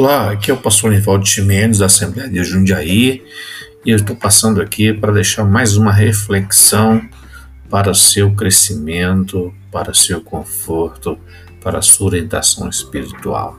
Olá, 0.00 0.30
aqui 0.30 0.50
é 0.50 0.54
o 0.54 0.56
pastor 0.56 0.92
Nivaldo 0.92 1.26
Chimenez 1.26 1.76
da 1.76 1.84
Assembleia 1.84 2.26
de 2.26 2.42
Jundiaí 2.42 3.22
e 3.84 3.90
eu 3.90 3.96
estou 3.96 4.16
passando 4.16 4.62
aqui 4.62 4.94
para 4.94 5.12
deixar 5.12 5.44
mais 5.44 5.76
uma 5.76 5.92
reflexão 5.92 7.06
para 7.68 7.92
seu 7.92 8.34
crescimento, 8.34 9.52
para 9.70 9.92
seu 9.92 10.22
conforto, 10.22 11.18
para 11.62 11.82
sua 11.82 12.06
orientação 12.06 12.66
espiritual. 12.66 13.58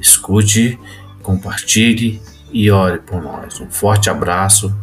Escute, 0.00 0.78
compartilhe 1.22 2.22
e 2.50 2.70
ore 2.70 3.00
por 3.00 3.22
nós. 3.22 3.60
Um 3.60 3.70
forte 3.70 4.08
abraço, 4.08 4.74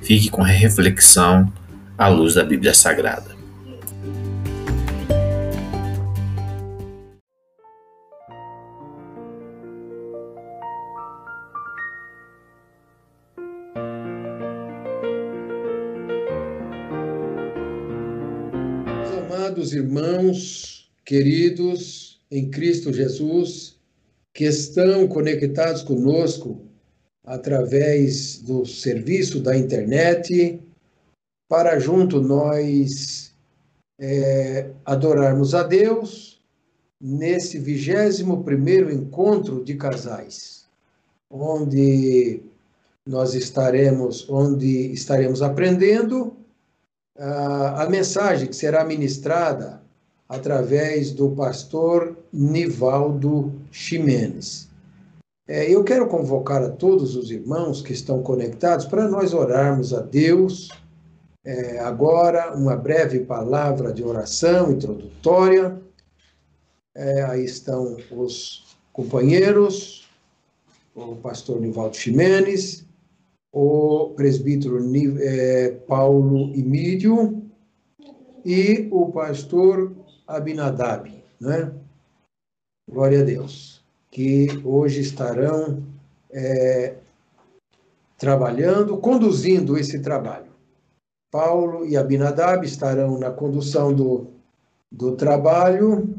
fique 0.00 0.28
com 0.28 0.42
a 0.42 0.48
reflexão 0.48 1.52
à 1.96 2.08
luz 2.08 2.34
da 2.34 2.42
Bíblia 2.42 2.74
Sagrada. 2.74 3.41
Irmãos, 19.72 20.90
queridos 21.04 22.20
em 22.30 22.50
Cristo 22.50 22.92
Jesus, 22.92 23.76
que 24.34 24.44
estão 24.44 25.06
conectados 25.06 25.82
conosco 25.82 26.60
através 27.24 28.38
do 28.38 28.64
serviço 28.64 29.40
da 29.40 29.56
internet, 29.56 30.60
para 31.48 31.78
junto 31.78 32.20
nós 32.20 33.32
é, 34.00 34.70
adorarmos 34.84 35.54
a 35.54 35.62
Deus 35.62 36.42
nesse 37.00 37.58
vigésimo 37.58 38.42
primeiro 38.42 38.92
encontro 38.92 39.64
de 39.64 39.74
casais, 39.74 40.66
onde 41.30 42.42
nós 43.06 43.34
estaremos, 43.34 44.28
onde 44.28 44.92
estaremos 44.92 45.42
aprendendo 45.42 46.36
a 47.18 47.86
mensagem 47.90 48.48
que 48.48 48.56
será 48.56 48.84
ministrada 48.84 49.82
através 50.28 51.12
do 51.12 51.30
pastor 51.30 52.16
Nivaldo 52.32 53.52
Ximenes. 53.70 54.70
É, 55.46 55.70
eu 55.70 55.84
quero 55.84 56.08
convocar 56.08 56.62
a 56.62 56.70
todos 56.70 57.16
os 57.16 57.30
irmãos 57.30 57.82
que 57.82 57.92
estão 57.92 58.22
conectados 58.22 58.86
para 58.86 59.08
nós 59.08 59.34
orarmos 59.34 59.92
a 59.92 60.00
Deus. 60.00 60.70
É, 61.44 61.80
agora, 61.80 62.54
uma 62.54 62.76
breve 62.76 63.20
palavra 63.20 63.92
de 63.92 64.02
oração 64.02 64.70
introdutória. 64.70 65.78
É, 66.94 67.22
aí 67.24 67.44
estão 67.44 67.98
os 68.10 68.76
companheiros, 68.92 70.08
o 70.94 71.16
pastor 71.16 71.60
Nivaldo 71.60 71.96
Ximenes, 71.96 72.86
o 73.52 74.10
presbítero 74.16 74.78
é, 75.20 75.70
Paulo 75.86 76.54
Imídio 76.54 77.42
e 78.44 78.88
o 78.90 79.12
pastor 79.12 79.94
Abinadab, 80.26 81.12
né? 81.38 81.70
Glória 82.90 83.20
a 83.20 83.24
Deus, 83.24 83.84
que 84.10 84.48
hoje 84.64 85.02
estarão 85.02 85.82
é, 86.30 86.96
trabalhando, 88.16 88.96
conduzindo 88.98 89.76
esse 89.76 90.00
trabalho. 90.00 90.50
Paulo 91.30 91.86
e 91.86 91.96
Abinadab 91.96 92.64
estarão 92.64 93.18
na 93.18 93.30
condução 93.30 93.92
do, 93.92 94.28
do 94.90 95.14
trabalho 95.16 96.14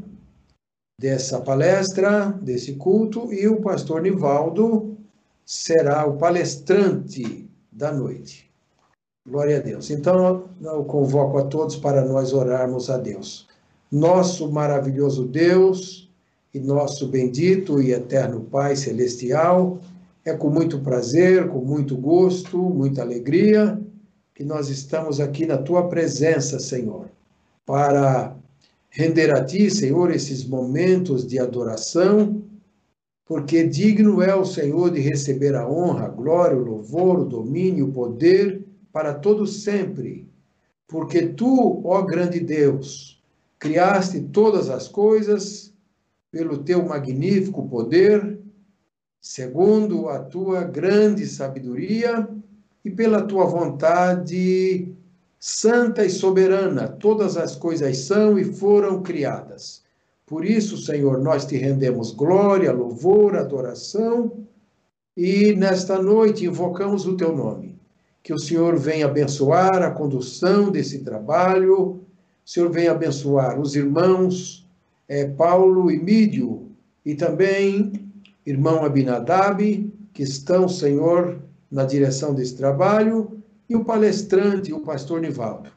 dessa 1.00 1.40
palestra, 1.40 2.32
desse 2.40 2.74
culto, 2.74 3.32
e 3.32 3.48
o 3.48 3.60
pastor 3.60 4.02
Nivaldo 4.02 4.93
será 5.44 6.06
o 6.06 6.16
palestrante 6.16 7.48
da 7.70 7.92
noite. 7.92 8.50
Glória 9.26 9.58
a 9.58 9.60
Deus. 9.60 9.90
Então, 9.90 10.44
eu 10.60 10.84
convoco 10.84 11.38
a 11.38 11.44
todos 11.44 11.76
para 11.76 12.04
nós 12.04 12.32
orarmos 12.32 12.90
a 12.90 12.98
Deus. 12.98 13.46
Nosso 13.90 14.50
maravilhoso 14.50 15.26
Deus 15.26 16.10
e 16.52 16.60
nosso 16.60 17.08
bendito 17.08 17.82
e 17.82 17.92
eterno 17.92 18.42
Pai 18.42 18.76
celestial, 18.76 19.80
é 20.24 20.32
com 20.32 20.48
muito 20.48 20.78
prazer, 20.80 21.48
com 21.48 21.58
muito 21.58 21.96
gosto, 21.96 22.56
muita 22.56 23.02
alegria 23.02 23.78
que 24.34 24.44
nós 24.44 24.68
estamos 24.68 25.20
aqui 25.20 25.46
na 25.46 25.58
tua 25.58 25.88
presença, 25.88 26.58
Senhor, 26.58 27.08
para 27.64 28.36
render 28.90 29.34
a 29.34 29.44
ti, 29.44 29.70
Senhor, 29.70 30.10
esses 30.10 30.44
momentos 30.44 31.26
de 31.26 31.38
adoração 31.38 32.42
porque 33.24 33.64
digno 33.64 34.20
é 34.20 34.34
o 34.34 34.44
Senhor 34.44 34.90
de 34.90 35.00
receber 35.00 35.54
a 35.54 35.68
honra, 35.68 36.06
a 36.06 36.08
glória, 36.08 36.56
o 36.56 36.64
louvor, 36.64 37.20
o 37.20 37.24
domínio, 37.24 37.86
o 37.86 37.92
poder 37.92 38.62
para 38.92 39.14
todos 39.14 39.62
sempre. 39.62 40.28
Porque 40.86 41.28
tu, 41.28 41.80
ó 41.84 42.02
grande 42.02 42.38
Deus, 42.38 43.22
criaste 43.58 44.20
todas 44.20 44.68
as 44.68 44.88
coisas 44.88 45.72
pelo 46.30 46.58
teu 46.58 46.84
magnífico 46.84 47.66
poder, 47.66 48.38
segundo 49.20 50.08
a 50.08 50.18
tua 50.18 50.62
grande 50.62 51.26
sabedoria 51.26 52.28
e 52.84 52.90
pela 52.90 53.22
tua 53.22 53.46
vontade 53.46 54.94
santa 55.38 56.04
e 56.04 56.10
soberana, 56.10 56.88
todas 56.88 57.36
as 57.36 57.56
coisas 57.56 57.96
são 57.98 58.38
e 58.38 58.44
foram 58.44 59.02
criadas 59.02 59.83
por 60.34 60.44
isso, 60.44 60.76
Senhor, 60.76 61.22
nós 61.22 61.46
te 61.46 61.56
rendemos 61.56 62.10
glória, 62.10 62.72
louvor, 62.72 63.36
adoração 63.36 64.32
e 65.16 65.54
nesta 65.54 66.02
noite 66.02 66.44
invocamos 66.44 67.06
o 67.06 67.16
teu 67.16 67.36
nome. 67.36 67.78
Que 68.20 68.34
o 68.34 68.38
Senhor 68.38 68.76
venha 68.76 69.06
abençoar 69.06 69.80
a 69.84 69.92
condução 69.92 70.72
desse 70.72 71.04
trabalho, 71.04 71.78
o 71.80 72.00
Senhor 72.44 72.68
venha 72.68 72.90
abençoar 72.90 73.60
os 73.60 73.76
irmãos 73.76 74.68
é, 75.06 75.24
Paulo 75.24 75.88
e 75.88 76.02
Mídio 76.02 76.68
e 77.06 77.14
também 77.14 77.92
irmão 78.44 78.84
Abinadab, 78.84 79.88
que 80.12 80.24
estão, 80.24 80.68
Senhor, 80.68 81.38
na 81.70 81.84
direção 81.84 82.34
desse 82.34 82.56
trabalho, 82.56 83.40
e 83.70 83.76
o 83.76 83.84
palestrante, 83.84 84.72
o 84.72 84.80
pastor 84.80 85.20
Nivaldo. 85.20 85.70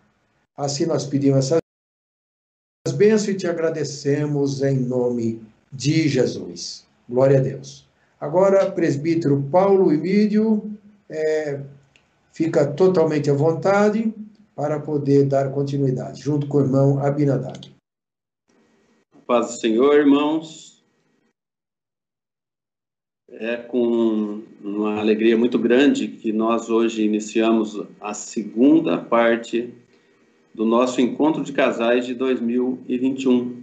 Assim 0.57 0.87
nós 0.87 1.05
pedimos 1.05 1.45
essa 1.45 1.59
bênçãos 2.97 3.29
e 3.29 3.35
te 3.35 3.47
agradecemos 3.47 4.61
em 4.63 4.77
nome 4.77 5.41
de 5.71 6.07
Jesus. 6.07 6.85
Glória 7.07 7.37
a 7.37 7.41
Deus. 7.41 7.87
Agora, 8.19 8.69
presbítero 8.71 9.41
Paulo 9.51 9.93
Emílio, 9.93 10.71
é, 11.07 11.61
fica 12.33 12.65
totalmente 12.65 13.29
à 13.29 13.33
vontade 13.33 14.13
para 14.55 14.79
poder 14.79 15.25
dar 15.25 15.51
continuidade, 15.51 16.21
junto 16.21 16.47
com 16.47 16.57
o 16.57 16.61
irmão 16.61 16.99
Abinadab. 16.99 17.71
Paz 19.27 19.47
do 19.47 19.59
Senhor, 19.59 19.93
irmãos. 19.95 20.83
É 23.29 23.57
com 23.57 24.41
uma 24.63 24.99
alegria 24.99 25.37
muito 25.37 25.59
grande 25.59 26.07
que 26.07 26.31
nós 26.33 26.69
hoje 26.69 27.03
iniciamos 27.03 27.85
a 28.01 28.13
segunda 28.13 28.97
parte 28.97 29.73
do 30.57 30.65
nosso 30.65 30.99
encontro 30.99 31.43
de 31.43 31.53
casais 31.53 32.07
de 32.07 32.15
2021. 32.15 33.61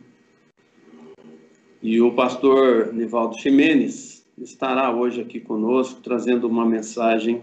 E 1.83 2.01
o 2.01 2.13
pastor 2.13 2.95
Nivaldo 2.95 3.37
Ximenes 3.37 4.25
estará 4.39 4.95
hoje 4.95 5.21
aqui 5.21 5.41
conosco, 5.41 6.01
trazendo 6.01 6.47
uma 6.47 6.65
mensagem 6.65 7.43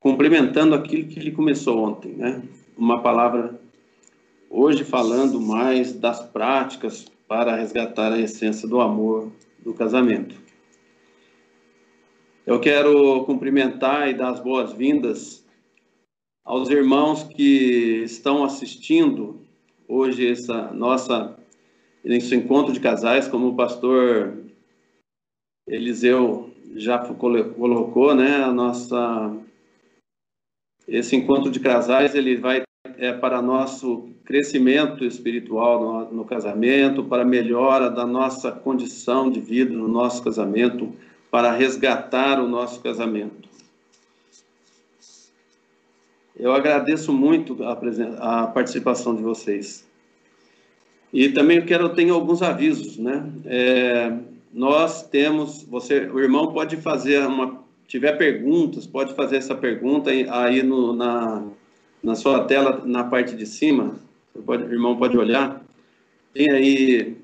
complementando 0.00 0.74
aquilo 0.74 1.06
que 1.06 1.20
ele 1.20 1.30
começou 1.30 1.78
ontem, 1.78 2.14
né? 2.14 2.42
Uma 2.76 3.00
palavra 3.00 3.60
hoje 4.50 4.82
falando 4.82 5.40
mais 5.40 5.92
das 5.92 6.20
práticas 6.20 7.06
para 7.28 7.54
resgatar 7.54 8.12
a 8.12 8.18
essência 8.18 8.68
do 8.68 8.80
amor 8.80 9.30
do 9.62 9.72
casamento. 9.72 10.34
Eu 12.44 12.58
quero 12.58 13.24
cumprimentar 13.24 14.10
e 14.10 14.14
dar 14.14 14.30
as 14.30 14.40
boas-vindas 14.40 15.46
aos 16.48 16.70
irmãos 16.70 17.24
que 17.24 18.02
estão 18.04 18.42
assistindo 18.42 19.38
hoje 19.86 20.26
essa 20.26 20.72
nossa 20.72 21.36
esse 22.02 22.34
encontro 22.34 22.72
de 22.72 22.80
casais, 22.80 23.28
como 23.28 23.48
o 23.48 23.54
pastor 23.54 24.34
Eliseu 25.68 26.50
já 26.74 26.98
colocou, 26.98 28.14
né, 28.14 28.36
a 28.36 28.50
nossa 28.50 29.36
esse 30.86 31.14
encontro 31.14 31.50
de 31.50 31.60
casais 31.60 32.14
ele 32.14 32.36
vai 32.36 32.62
é 32.96 33.12
para 33.12 33.42
nosso 33.42 34.08
crescimento 34.24 35.04
espiritual 35.04 36.06
no, 36.08 36.16
no 36.16 36.24
casamento, 36.24 37.04
para 37.04 37.26
melhora 37.26 37.90
da 37.90 38.06
nossa 38.06 38.50
condição 38.50 39.30
de 39.30 39.38
vida 39.38 39.74
no 39.74 39.86
nosso 39.86 40.24
casamento, 40.24 40.94
para 41.30 41.52
resgatar 41.52 42.40
o 42.40 42.48
nosso 42.48 42.80
casamento. 42.80 43.48
Eu 46.38 46.52
agradeço 46.52 47.12
muito 47.12 47.56
a, 47.64 47.72
a 47.72 48.46
participação 48.46 49.14
de 49.14 49.22
vocês. 49.22 49.86
E 51.12 51.30
também 51.30 51.58
eu 51.58 51.64
quero, 51.64 51.88
tenho 51.90 52.14
alguns 52.14 52.42
avisos, 52.42 52.96
né? 52.96 53.28
É, 53.44 54.12
nós 54.52 55.02
temos, 55.02 55.64
você, 55.64 56.06
o 56.06 56.20
irmão 56.20 56.52
pode 56.52 56.76
fazer 56.76 57.26
uma, 57.26 57.62
tiver 57.86 58.12
perguntas, 58.12 58.86
pode 58.86 59.14
fazer 59.14 59.36
essa 59.36 59.54
pergunta 59.54 60.10
aí 60.10 60.62
no, 60.62 60.94
na, 60.94 61.42
na 62.02 62.14
sua 62.14 62.44
tela, 62.44 62.82
na 62.84 63.04
parte 63.04 63.34
de 63.34 63.46
cima, 63.46 63.96
pode, 64.44 64.64
o 64.64 64.72
irmão 64.72 64.96
pode 64.96 65.16
olhar, 65.16 65.64
tem 66.32 66.50
aí 66.50 67.16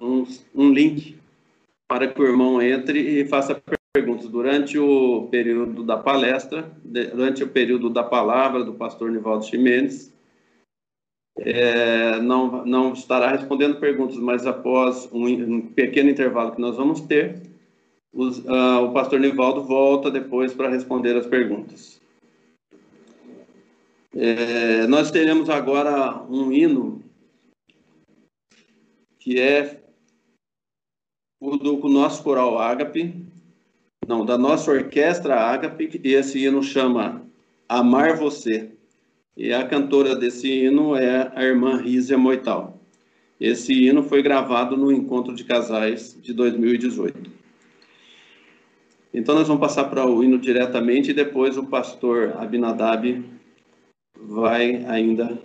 um, 0.00 0.24
um 0.54 0.72
link 0.72 1.16
para 1.88 2.08
que 2.08 2.20
o 2.22 2.26
irmão 2.26 2.62
entre 2.62 3.20
e 3.20 3.28
faça 3.28 3.60
perguntas 3.94 4.26
durante 4.26 4.78
o 4.78 5.28
período 5.30 5.84
da 5.84 5.98
palestra, 5.98 6.62
durante 6.82 7.44
o 7.44 7.48
período 7.48 7.90
da 7.90 8.02
palavra 8.02 8.64
do 8.64 8.72
pastor 8.72 9.10
Nivaldo 9.10 9.44
Ximenes, 9.44 10.10
é, 11.38 12.18
não, 12.20 12.64
não 12.64 12.94
estará 12.94 13.30
respondendo 13.30 13.78
perguntas, 13.78 14.16
mas 14.16 14.46
após 14.46 15.10
um, 15.12 15.26
um 15.26 15.60
pequeno 15.60 16.08
intervalo 16.08 16.52
que 16.52 16.60
nós 16.60 16.76
vamos 16.76 17.02
ter, 17.02 17.42
os, 18.14 18.38
uh, 18.38 18.82
o 18.84 18.92
pastor 18.94 19.20
Nivaldo 19.20 19.62
volta 19.64 20.10
depois 20.10 20.54
para 20.54 20.70
responder 20.70 21.14
as 21.14 21.26
perguntas. 21.26 22.00
É, 24.14 24.86
nós 24.86 25.10
teremos 25.10 25.50
agora 25.50 26.22
um 26.30 26.50
hino 26.50 27.02
que 29.18 29.38
é 29.38 29.82
o 31.40 31.56
do 31.56 31.88
nosso 31.88 32.22
coral 32.22 32.58
Ágape, 32.58 33.21
não, 34.06 34.24
da 34.24 34.36
nossa 34.36 34.70
orquestra 34.70 35.36
Ágape, 35.36 36.00
e 36.02 36.14
esse 36.14 36.44
hino 36.44 36.62
chama 36.62 37.22
Amar 37.68 38.16
Você. 38.16 38.70
E 39.36 39.52
a 39.52 39.66
cantora 39.66 40.14
desse 40.14 40.48
hino 40.48 40.94
é 40.96 41.32
a 41.34 41.42
irmã 41.42 41.76
Rízia 41.76 42.18
Moital. 42.18 42.80
Esse 43.40 43.72
hino 43.72 44.02
foi 44.02 44.22
gravado 44.22 44.76
no 44.76 44.92
Encontro 44.92 45.34
de 45.34 45.44
Casais 45.44 46.16
de 46.20 46.32
2018. 46.32 47.30
Então 49.14 49.34
nós 49.34 49.46
vamos 49.46 49.60
passar 49.60 49.84
para 49.84 50.06
o 50.06 50.22
hino 50.22 50.38
diretamente 50.38 51.10
e 51.10 51.14
depois 51.14 51.56
o 51.56 51.66
pastor 51.66 52.34
Abinadab 52.38 53.24
vai 54.16 54.84
ainda 54.86 55.38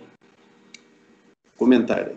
comentar. 1.56 2.12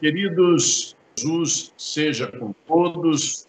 Queridos, 0.00 0.96
Jesus 1.16 1.72
seja 1.76 2.26
com 2.26 2.52
todos. 2.66 3.46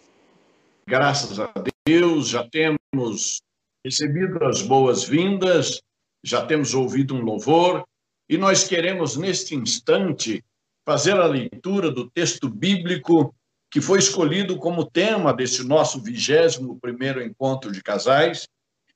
Graças 0.86 1.40
a 1.40 1.52
Deus, 1.86 2.28
já 2.28 2.48
temos 2.48 3.42
recebido 3.84 4.44
as 4.44 4.62
boas-vindas, 4.62 5.80
já 6.22 6.46
temos 6.46 6.72
ouvido 6.72 7.14
um 7.14 7.22
louvor, 7.22 7.84
e 8.28 8.38
nós 8.38 8.62
queremos, 8.64 9.16
neste 9.16 9.56
instante, 9.56 10.44
fazer 10.86 11.18
a 11.18 11.26
leitura 11.26 11.90
do 11.90 12.08
texto 12.08 12.48
bíblico 12.48 13.34
que 13.70 13.80
foi 13.80 13.98
escolhido 13.98 14.56
como 14.56 14.88
tema 14.88 15.32
desse 15.32 15.66
nosso 15.66 16.00
vigésimo 16.00 16.78
primeiro 16.80 17.22
encontro 17.22 17.72
de 17.72 17.82
casais, 17.82 18.48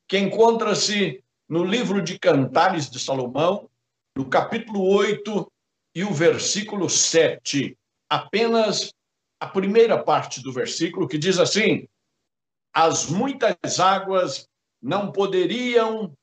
que 0.07 0.19
encontra-se 0.19 1.23
no 1.49 1.65
livro 1.65 2.01
de 2.03 2.19
Cantares 2.19 2.89
de 2.89 2.99
Salomão, 2.99 3.69
no 4.17 4.25
capítulo 4.27 4.85
8 4.87 5.51
e 5.95 6.05
o 6.05 6.13
versículo 6.13 6.91
7. 6.91 7.77
Apenas 8.09 8.93
a 9.41 9.47
primeira 9.47 10.03
parte 10.03 10.43
do 10.43 10.53
versículo 10.53 11.07
que 11.07 11.19
diz 11.19 11.39
assim: 11.39 11.89
As 12.73 13.09
muitas 13.09 13.79
águas 13.79 14.49
não 14.83 15.13
poderiam 15.13 16.17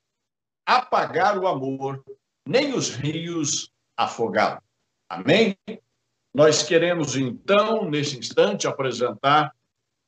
apagar 0.66 1.38
o 1.38 1.48
amor, 1.48 2.04
nem 2.48 2.74
os 2.74 2.90
rios 2.90 3.72
afogá-lo. 3.98 4.62
Amém? 5.10 5.58
Nós 6.34 6.63
queremos, 6.63 7.16
então, 7.16 7.90
nesse 7.90 8.18
instante, 8.18 8.68
apresentar 8.68 9.54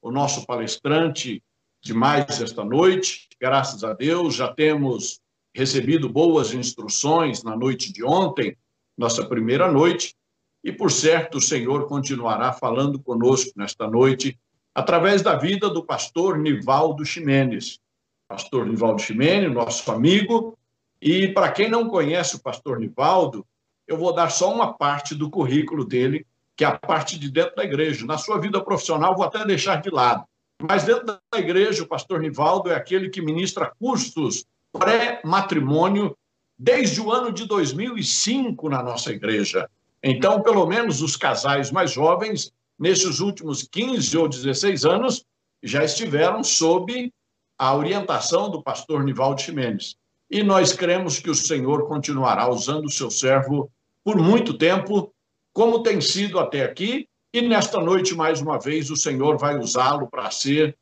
o 0.01 0.11
nosso 0.11 0.45
palestrante 0.45 1.43
de 1.81 1.93
mais 1.93 2.41
esta 2.41 2.63
noite. 2.63 3.27
Graças 3.39 3.83
a 3.83 3.93
Deus, 3.93 4.35
já 4.35 4.53
temos 4.53 5.19
recebido 5.53 6.09
boas 6.09 6.53
instruções 6.53 7.43
na 7.43 7.55
noite 7.55 7.91
de 7.91 8.03
ontem, 8.03 8.57
nossa 8.97 9.25
primeira 9.25 9.71
noite, 9.71 10.15
e 10.63 10.71
por 10.71 10.91
certo 10.91 11.37
o 11.37 11.41
Senhor 11.41 11.87
continuará 11.87 12.53
falando 12.53 12.99
conosco 12.99 13.51
nesta 13.55 13.87
noite, 13.87 14.39
através 14.73 15.21
da 15.21 15.35
vida 15.35 15.69
do 15.69 15.83
pastor 15.83 16.37
Nivaldo 16.37 17.05
Ximenes. 17.05 17.79
Pastor 18.27 18.65
Nivaldo 18.65 19.01
Ximenes, 19.01 19.51
nosso 19.51 19.91
amigo, 19.91 20.57
e 21.01 21.27
para 21.27 21.51
quem 21.51 21.69
não 21.69 21.89
conhece 21.89 22.37
o 22.37 22.41
pastor 22.41 22.79
Nivaldo, 22.79 23.45
eu 23.85 23.97
vou 23.97 24.13
dar 24.13 24.29
só 24.29 24.53
uma 24.53 24.73
parte 24.73 25.13
do 25.13 25.29
currículo 25.29 25.83
dele, 25.83 26.25
que 26.55 26.63
é 26.63 26.67
a 26.67 26.77
parte 26.77 27.19
de 27.19 27.29
dentro 27.29 27.55
da 27.55 27.63
igreja. 27.65 28.05
Na 28.05 28.17
sua 28.17 28.39
vida 28.39 28.63
profissional, 28.63 29.15
vou 29.15 29.25
até 29.25 29.45
deixar 29.45 29.81
de 29.81 29.89
lado. 29.89 30.23
Mas 30.61 30.85
dentro 30.85 31.05
da 31.05 31.19
igreja, 31.35 31.83
o 31.83 31.87
pastor 31.87 32.21
Nivaldo 32.21 32.69
é 32.71 32.75
aquele 32.75 33.09
que 33.09 33.21
ministra 33.21 33.73
cursos 33.77 34.45
pré-matrimônio 34.71 36.15
desde 36.57 37.01
o 37.01 37.11
ano 37.11 37.31
de 37.31 37.45
2005 37.45 38.69
na 38.69 38.81
nossa 38.81 39.11
igreja. 39.11 39.69
Então, 40.01 40.41
pelo 40.41 40.65
menos 40.65 41.01
os 41.01 41.15
casais 41.15 41.71
mais 41.71 41.91
jovens, 41.91 42.51
nesses 42.77 43.19
últimos 43.19 43.63
15 43.63 44.17
ou 44.17 44.27
16 44.27 44.85
anos, 44.85 45.25
já 45.61 45.83
estiveram 45.83 46.43
sob 46.43 47.11
a 47.57 47.75
orientação 47.75 48.49
do 48.49 48.61
pastor 48.61 49.03
Nivaldo 49.03 49.41
Ximenes. 49.41 49.95
E 50.29 50.43
nós 50.43 50.73
cremos 50.73 51.19
que 51.19 51.29
o 51.29 51.35
Senhor 51.35 51.87
continuará 51.87 52.49
usando 52.49 52.85
o 52.85 52.91
seu 52.91 53.09
servo 53.09 53.71
por 54.03 54.17
muito 54.17 54.57
tempo, 54.57 55.13
como 55.53 55.83
tem 55.83 56.01
sido 56.01 56.39
até 56.39 56.63
aqui, 56.63 57.07
e 57.33 57.41
nesta 57.41 57.79
noite, 57.79 58.13
mais 58.13 58.41
uma 58.41 58.59
vez, 58.59 58.91
o 58.91 58.95
Senhor 58.95 59.37
vai 59.37 59.57
usá-lo 59.57 60.07
para 60.07 60.29
ser 60.29 60.77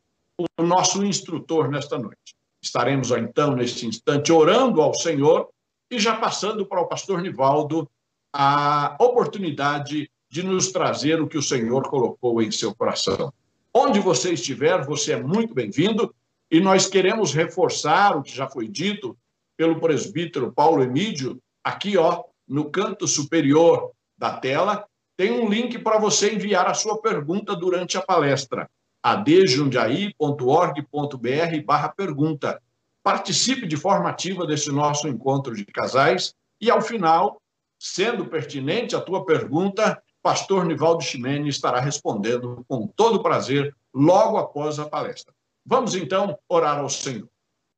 o 0.60 0.64
nosso 0.64 1.04
instrutor 1.06 1.70
nesta 1.70 1.98
noite. 1.98 2.36
Estaremos, 2.62 3.12
então, 3.12 3.56
neste 3.56 3.86
instante, 3.86 4.32
orando 4.32 4.82
ao 4.82 4.94
Senhor 4.94 5.50
e 5.92 6.00
já 6.00 6.16
passando 6.16 6.66
para 6.66 6.80
o 6.80 6.88
pastor 6.88 7.22
Nivaldo 7.22 7.88
a 8.34 8.96
oportunidade 8.98 10.10
de 10.30 10.42
nos 10.42 10.72
trazer 10.72 11.22
o 11.22 11.28
que 11.28 11.38
o 11.38 11.44
Senhor 11.44 11.90
colocou 11.90 12.42
em 12.42 12.50
seu 12.50 12.74
coração. 12.74 13.34
Onde 13.74 14.00
você 14.00 14.32
estiver, 14.32 14.86
você 14.86 15.12
é 15.12 15.22
muito 15.22 15.54
bem-vindo 15.54 16.16
e 16.50 16.62
nós 16.62 16.88
queremos 16.88 17.34
reforçar 17.34 18.16
o 18.16 18.24
que 18.24 18.34
já 18.34 18.48
foi 18.48 18.70
dito 18.70 19.18
pelo 19.58 19.82
presbítero 19.82 20.54
Paulo 20.54 20.82
Emídio, 20.82 21.42
aqui, 21.62 21.98
ó, 21.98 22.24
no 22.48 22.72
canto 22.72 23.06
superior 23.06 23.92
da 24.18 24.38
tela, 24.38 24.86
tem 25.18 25.32
um 25.32 25.50
link 25.50 25.78
para 25.80 26.00
você 26.00 26.34
enviar 26.34 26.68
a 26.68 26.74
sua 26.74 27.02
pergunta 27.02 27.54
durante 27.56 27.98
a 27.98 28.02
palestra, 28.02 28.70
adjundiaí.org.br 29.04 31.66
barra 31.66 31.90
pergunta. 31.90 32.62
Participe 33.04 33.66
de 33.66 33.78
forma 33.78 34.10
ativa 34.10 34.46
desse 34.46 34.72
nosso 34.72 35.08
encontro 35.08 35.56
de 35.56 35.66
casais 35.66 36.36
e, 36.60 36.70
ao 36.70 36.82
final, 36.82 37.42
sendo 37.80 38.28
pertinente 38.28 38.96
a 38.96 39.02
tua 39.02 39.26
pergunta, 39.26 40.02
pastor 40.22 40.66
Nivaldo 40.66 41.04
Ximene 41.04 41.50
estará 41.50 41.80
respondendo 41.80 42.64
com 42.68 42.86
todo 42.86 43.24
prazer 43.24 43.76
logo 43.94 44.38
após 44.38 44.78
a 44.78 44.88
palestra. 44.88 45.34
Vamos 45.66 45.96
então 45.96 46.38
orar 46.48 46.80
ao 46.80 46.90
Senhor. 46.90 47.28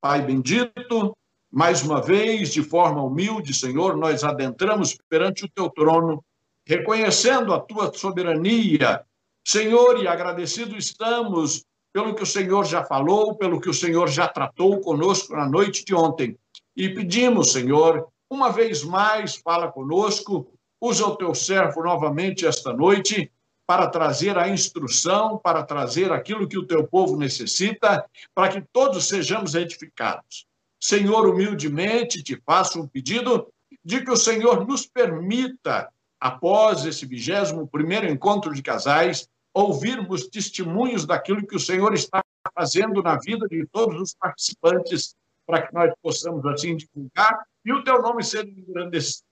Pai 0.02 0.22
bendito, 0.22 1.16
mais 1.50 1.84
uma 1.84 2.02
vez, 2.02 2.52
de 2.52 2.62
forma 2.62 3.02
humilde, 3.02 3.54
Senhor, 3.54 3.96
nós 3.96 4.24
adentramos 4.24 4.98
perante 5.08 5.46
o 5.46 5.50
teu 5.50 5.70
trono, 5.70 6.24
reconhecendo 6.66 7.54
a 7.54 7.60
tua 7.60 7.94
soberania, 7.94 9.06
Senhor, 9.46 10.02
e 10.02 10.08
agradecido 10.08 10.76
estamos 10.76 11.64
pelo 11.94 12.16
que 12.16 12.24
o 12.24 12.26
Senhor 12.26 12.66
já 12.66 12.84
falou, 12.84 13.36
pelo 13.36 13.62
que 13.62 13.70
o 13.70 13.74
Senhor 13.74 14.10
já 14.10 14.28
tratou 14.28 14.82
conosco 14.82 15.36
na 15.36 15.48
noite 15.48 15.86
de 15.86 15.94
ontem. 15.94 16.36
E 16.76 16.90
pedimos, 16.90 17.52
Senhor, 17.52 18.08
uma 18.30 18.52
vez 18.52 18.84
mais, 18.84 19.36
fala 19.36 19.72
conosco, 19.72 20.52
usa 20.82 21.06
o 21.06 21.16
teu 21.16 21.36
servo 21.36 21.84
novamente 21.84 22.48
esta 22.48 22.74
noite 22.74 23.32
para 23.66 23.88
trazer 23.88 24.38
a 24.38 24.50
instrução, 24.50 25.38
para 25.38 25.64
trazer 25.64 26.12
aquilo 26.12 26.48
que 26.48 26.58
o 26.58 26.66
teu 26.66 26.86
povo 26.86 27.16
necessita, 27.16 28.04
para 28.34 28.50
que 28.50 28.64
todos 28.74 29.08
sejamos 29.08 29.54
edificados. 29.54 30.46
Senhor, 30.82 31.28
humildemente 31.28 32.22
te 32.22 32.36
faço 32.46 32.82
um 32.82 32.88
pedido 32.88 33.48
de 33.86 34.04
que 34.04 34.12
o 34.12 34.18
Senhor 34.18 34.68
nos 34.68 34.86
permita, 34.86 35.90
após 36.20 36.86
esse 36.86 37.06
vigésimo 37.06 37.68
primeiro 37.68 38.08
encontro 38.10 38.54
de 38.54 38.62
casais, 38.62 39.30
ouvirmos 39.54 40.28
testemunhos 40.28 41.06
daquilo 41.06 41.46
que 41.46 41.56
o 41.56 41.60
Senhor 41.60 41.94
está 41.94 42.24
fazendo 42.56 43.02
na 43.02 43.18
vida 43.18 43.48
de 43.48 43.66
todos 43.68 44.02
os 44.02 44.16
participantes, 44.16 45.16
para 45.46 45.68
que 45.68 45.74
nós 45.74 45.94
possamos 46.02 46.46
assim 46.46 46.76
divulgar 46.76 47.46
e 47.66 47.72
o 47.72 47.84
teu 47.84 48.02
nome 48.02 48.24
ser 48.24 48.48
engrandecido. 48.48 49.28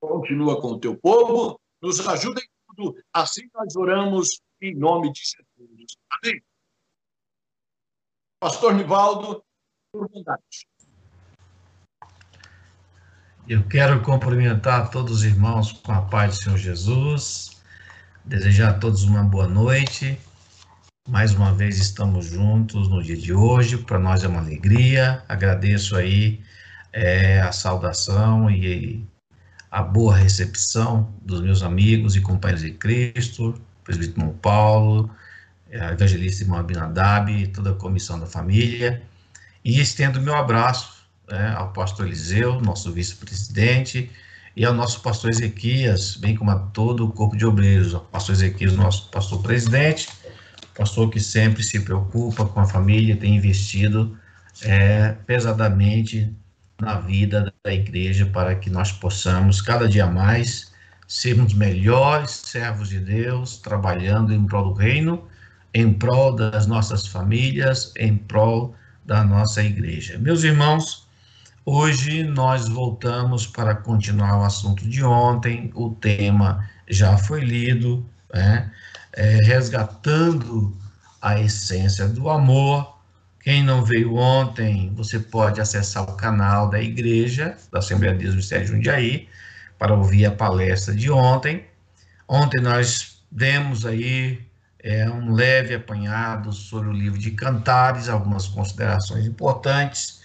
Continua 0.00 0.60
com 0.60 0.68
o 0.68 0.80
teu 0.80 0.96
povo, 0.96 1.60
nos 1.82 2.06
ajuda 2.06 2.40
em 2.40 2.74
tudo, 2.74 2.96
assim 3.12 3.48
nós 3.54 3.76
oramos 3.76 4.40
em 4.62 4.74
nome 4.74 5.12
de 5.12 5.20
Jesus. 5.20 5.96
Amém. 6.10 6.42
Pastor 8.40 8.74
Nivaldo, 8.74 9.44
eu 13.48 13.68
quero 13.68 14.02
cumprimentar 14.02 14.90
todos 14.90 15.16
os 15.18 15.24
irmãos 15.24 15.72
com 15.72 15.92
a 15.92 16.02
paz 16.02 16.38
do 16.38 16.44
Senhor 16.44 16.56
Jesus, 16.56 17.59
desejar 18.30 18.70
a 18.70 18.74
todos 18.74 19.02
uma 19.02 19.24
boa 19.24 19.48
noite. 19.48 20.16
Mais 21.08 21.34
uma 21.34 21.52
vez 21.52 21.78
estamos 21.78 22.26
juntos 22.26 22.88
no 22.88 23.02
dia 23.02 23.16
de 23.16 23.32
hoje, 23.32 23.76
para 23.76 23.98
nós 23.98 24.22
é 24.22 24.28
uma 24.28 24.38
alegria. 24.38 25.20
Agradeço 25.28 25.96
aí 25.96 26.40
é, 26.92 27.40
a 27.40 27.50
saudação 27.50 28.48
e 28.48 29.04
a 29.68 29.82
boa 29.82 30.14
recepção 30.14 31.12
dos 31.20 31.40
meus 31.40 31.60
amigos 31.60 32.14
e 32.14 32.20
companheiros 32.20 32.62
de 32.62 32.70
Cristo, 32.70 33.60
presbítero 33.82 34.30
Paulo, 34.40 35.10
a 35.72 35.90
evangelista 35.90 36.44
irmão 36.44 36.60
Abinadab, 36.60 37.48
toda 37.48 37.72
a 37.72 37.74
comissão 37.74 38.20
da 38.20 38.26
família 38.26 39.02
e 39.64 39.80
estendo 39.80 40.22
meu 40.22 40.36
abraço 40.36 41.04
né, 41.28 41.52
ao 41.56 41.72
pastor 41.72 42.06
Eliseu, 42.06 42.60
nosso 42.60 42.92
vice-presidente, 42.92 44.08
e 44.60 44.64
ao 44.66 44.74
nosso 44.74 45.00
pastor 45.00 45.30
Ezequias, 45.30 46.16
bem 46.16 46.36
como 46.36 46.50
a 46.50 46.58
todo 46.58 47.06
o 47.06 47.12
corpo 47.12 47.34
de 47.34 47.46
obreiros, 47.46 47.94
ao 47.94 48.02
pastor 48.02 48.34
Ezequias, 48.34 48.74
nosso 48.74 49.08
pastor 49.08 49.40
presidente, 49.42 50.06
pastor 50.76 51.08
que 51.08 51.18
sempre 51.18 51.62
se 51.62 51.80
preocupa 51.80 52.44
com 52.44 52.60
a 52.60 52.66
família, 52.66 53.16
tem 53.16 53.36
investido 53.36 54.18
é, 54.60 55.12
pesadamente 55.26 56.30
na 56.78 57.00
vida 57.00 57.50
da 57.64 57.72
igreja 57.72 58.26
para 58.26 58.54
que 58.54 58.68
nós 58.68 58.92
possamos 58.92 59.62
cada 59.62 59.88
dia 59.88 60.06
mais 60.06 60.70
sermos 61.08 61.54
melhores 61.54 62.30
servos 62.30 62.90
de 62.90 63.00
Deus, 63.00 63.56
trabalhando 63.56 64.30
em 64.30 64.44
prol 64.44 64.64
do 64.64 64.72
reino, 64.74 65.24
em 65.72 65.90
prol 65.90 66.36
das 66.36 66.66
nossas 66.66 67.06
famílias, 67.06 67.94
em 67.96 68.14
prol 68.14 68.74
da 69.06 69.24
nossa 69.24 69.62
igreja. 69.62 70.18
Meus 70.18 70.44
irmãos, 70.44 71.08
hoje 71.70 72.24
nós 72.24 72.68
voltamos 72.68 73.46
para 73.46 73.74
continuar 73.74 74.38
o 74.40 74.44
assunto 74.44 74.88
de 74.88 75.04
ontem, 75.04 75.70
o 75.74 75.90
tema 75.90 76.68
já 76.88 77.16
foi 77.16 77.40
lido, 77.44 78.04
né? 78.32 78.70
é, 79.12 79.36
resgatando 79.44 80.76
a 81.22 81.40
essência 81.40 82.08
do 82.08 82.28
amor. 82.28 82.98
Quem 83.42 83.62
não 83.62 83.84
veio 83.84 84.16
ontem, 84.16 84.92
você 84.94 85.18
pode 85.18 85.60
acessar 85.60 86.02
o 86.02 86.16
canal 86.16 86.68
da 86.68 86.80
igreja, 86.80 87.56
da 87.72 87.78
Assembleia 87.78 88.14
de 88.14 88.24
Deus 88.24 88.34
Mistério 88.34 88.66
de 88.66 88.72
Jundiaí, 88.72 89.28
para 89.78 89.94
ouvir 89.94 90.26
a 90.26 90.32
palestra 90.32 90.94
de 90.94 91.10
ontem. 91.10 91.64
Ontem 92.28 92.60
nós 92.60 93.22
demos 93.30 93.86
aí 93.86 94.40
é, 94.82 95.08
um 95.08 95.32
leve 95.32 95.74
apanhado 95.74 96.52
sobre 96.52 96.88
o 96.88 96.92
livro 96.92 97.18
de 97.18 97.30
Cantares, 97.30 98.08
algumas 98.08 98.46
considerações 98.48 99.24
importantes. 99.24 100.19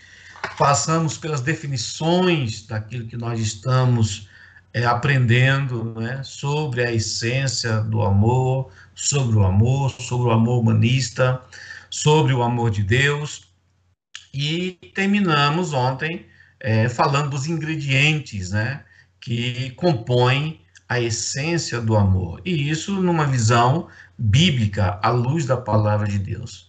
Passamos 0.57 1.17
pelas 1.17 1.41
definições 1.41 2.65
daquilo 2.65 3.07
que 3.07 3.17
nós 3.17 3.39
estamos 3.39 4.29
é, 4.73 4.85
aprendendo 4.85 5.99
né, 5.99 6.21
sobre 6.23 6.85
a 6.85 6.91
essência 6.91 7.81
do 7.81 8.01
amor, 8.01 8.71
sobre 8.93 9.37
o 9.37 9.43
amor, 9.43 9.89
sobre 9.91 10.27
o 10.27 10.31
amor 10.31 10.59
humanista, 10.59 11.41
sobre 11.89 12.33
o 12.33 12.43
amor 12.43 12.71
de 12.71 12.83
Deus. 12.83 13.47
E 14.33 14.73
terminamos 14.93 15.73
ontem 15.73 16.25
é, 16.59 16.89
falando 16.89 17.29
dos 17.29 17.47
ingredientes 17.47 18.51
né, 18.51 18.83
que 19.21 19.71
compõem 19.71 20.61
a 20.87 20.99
essência 20.99 21.81
do 21.81 21.95
amor. 21.95 22.41
E 22.45 22.69
isso 22.69 23.01
numa 23.01 23.25
visão 23.25 23.87
bíblica, 24.17 24.99
à 25.01 25.09
luz 25.09 25.45
da 25.45 25.57
palavra 25.57 26.07
de 26.07 26.19
Deus. 26.19 26.64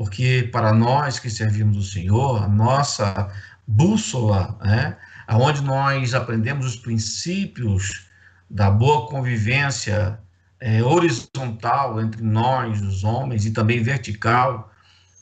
Porque 0.00 0.48
para 0.50 0.72
nós 0.72 1.18
que 1.18 1.28
servimos 1.28 1.76
o 1.76 1.82
Senhor, 1.82 2.42
a 2.42 2.48
nossa 2.48 3.30
bússola, 3.66 4.56
né, 4.62 4.96
aonde 5.26 5.62
nós 5.62 6.14
aprendemos 6.14 6.64
os 6.64 6.76
princípios 6.76 8.06
da 8.48 8.70
boa 8.70 9.06
convivência 9.08 10.18
é, 10.58 10.82
horizontal 10.82 12.00
entre 12.00 12.22
nós, 12.22 12.80
os 12.80 13.04
homens, 13.04 13.44
e 13.44 13.50
também 13.50 13.82
vertical 13.82 14.72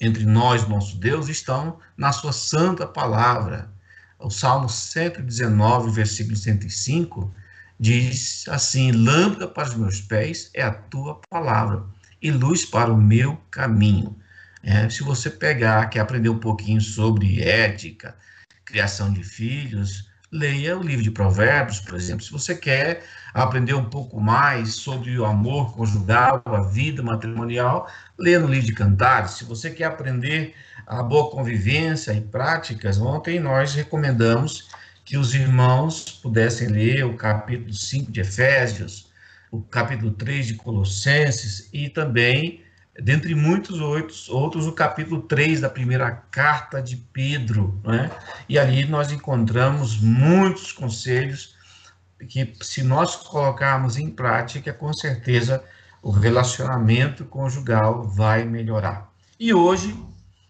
entre 0.01 0.25
nós, 0.25 0.69
nosso 0.69 0.97
Deus, 0.97 1.29
estão 1.29 1.81
na 1.97 2.13
sua 2.13 2.33
santa 2.33 2.87
palavra. 2.87 3.69
O 4.17 4.31
Salmo 4.31 4.69
119, 4.69 5.91
versículo 5.91 6.37
105, 6.37 7.35
diz 7.81 8.45
assim: 8.49 8.93
Lâmpada 8.93 9.49
para 9.49 9.71
os 9.71 9.75
meus 9.75 10.01
pés 10.01 10.53
é 10.55 10.63
a 10.63 10.73
tua 10.73 11.21
palavra, 11.29 11.83
e 12.23 12.31
luz 12.31 12.65
para 12.65 12.93
o 12.93 12.97
meu 12.97 13.37
caminho. 13.51 14.17
É, 14.63 14.89
se 14.89 15.03
você 15.03 15.31
pegar, 15.31 15.89
quer 15.89 16.01
aprender 16.01 16.29
um 16.29 16.39
pouquinho 16.39 16.81
sobre 16.81 17.43
ética, 17.43 18.17
criação 18.65 19.13
de 19.13 19.23
filhos, 19.23 20.09
leia 20.31 20.77
o 20.79 20.83
livro 20.83 21.03
de 21.03 21.11
Provérbios, 21.11 21.81
por 21.81 21.95
exemplo. 21.95 22.25
Se 22.25 22.31
você 22.31 22.55
quer 22.55 23.03
aprender 23.33 23.75
um 23.75 23.89
pouco 23.89 24.21
mais 24.21 24.75
sobre 24.75 25.19
o 25.19 25.25
amor 25.25 25.75
conjugal, 25.75 26.43
a 26.45 26.61
vida 26.63 27.03
matrimonial, 27.03 27.91
leia 28.19 28.39
no 28.39 28.49
livro 28.49 28.67
de 28.67 28.75
Cantares. 28.75 29.33
Se 29.33 29.45
você 29.45 29.71
quer 29.71 29.85
aprender 29.85 30.55
a 30.87 31.03
boa 31.03 31.31
convivência 31.31 32.13
e 32.13 32.21
práticas, 32.21 32.99
ontem 32.99 33.41
nós 33.41 33.75
recomendamos 33.75 34.69
que 35.05 35.17
os 35.17 35.35
irmãos 35.35 36.21
pudessem 36.23 36.69
ler 36.69 37.05
o 37.05 37.17
capítulo 37.17 37.73
5 37.73 38.13
de 38.13 38.21
Efésios, 38.21 39.11
o 39.51 39.63
capítulo 39.63 40.11
3 40.13 40.49
de 40.49 40.55
Colossenses 40.55 41.71
e 41.73 41.89
também, 41.89 42.63
dentre 43.01 43.35
muitos 43.35 43.81
outros, 43.81 44.29
outros 44.29 44.67
o 44.67 44.73
capítulo 44.73 45.23
3 45.23 45.61
da 45.61 45.71
primeira 45.71 46.11
carta 46.31 46.83
de 46.83 46.97
Pedro. 46.97 47.81
Né? 47.85 48.11
E 48.49 48.59
ali 48.59 48.85
nós 48.85 49.13
encontramos 49.13 49.99
muitos 50.01 50.73
conselhos 50.73 51.57
que, 52.29 52.55
se 52.61 52.83
nós 52.83 53.17
colocarmos 53.17 53.97
em 53.97 54.11
prática, 54.11 54.73
com 54.73 54.93
certeza 54.93 55.63
o 56.03 56.11
relacionamento 56.11 57.25
conjugal 57.25 58.05
vai 58.05 58.45
melhorar. 58.45 59.13
E 59.39 59.55
hoje 59.55 59.97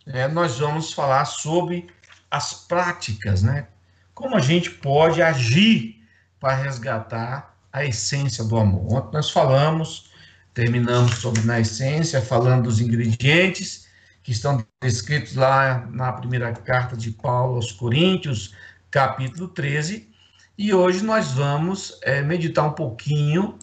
é, 0.07 0.27
nós 0.27 0.59
vamos 0.59 0.93
falar 0.93 1.25
sobre 1.27 1.89
as 2.31 2.55
práticas, 2.55 3.43
né? 3.43 3.67
como 4.15 4.37
a 4.37 4.41
gente 4.41 4.71
pode 4.71 5.23
agir 5.23 6.03
para 6.41 6.55
resgatar 6.55 7.55
a 7.73 7.85
essência 7.85 8.43
do 8.43 8.57
amor. 8.57 8.93
Ontem 8.93 9.15
nós 9.15 9.31
falamos, 9.31 10.11
terminamos 10.59 11.19
sobre 11.19 11.43
na 11.43 11.61
essência, 11.61 12.21
falando 12.21 12.65
dos 12.65 12.81
ingredientes 12.81 13.87
que 14.25 14.33
estão 14.33 14.67
descritos 14.83 15.37
lá 15.37 15.87
na 15.93 16.13
primeira 16.13 16.53
carta 16.53 16.97
de 16.97 17.13
Paulo 17.13 17.55
aos 17.55 17.71
Coríntios, 17.71 18.57
capítulo 18.91 19.47
13, 19.47 20.11
e 20.59 20.75
hoje 20.75 21.05
nós 21.05 21.31
vamos 21.31 21.97
é, 22.03 22.23
meditar 22.23 22.67
um 22.67 22.73
pouquinho 22.73 23.57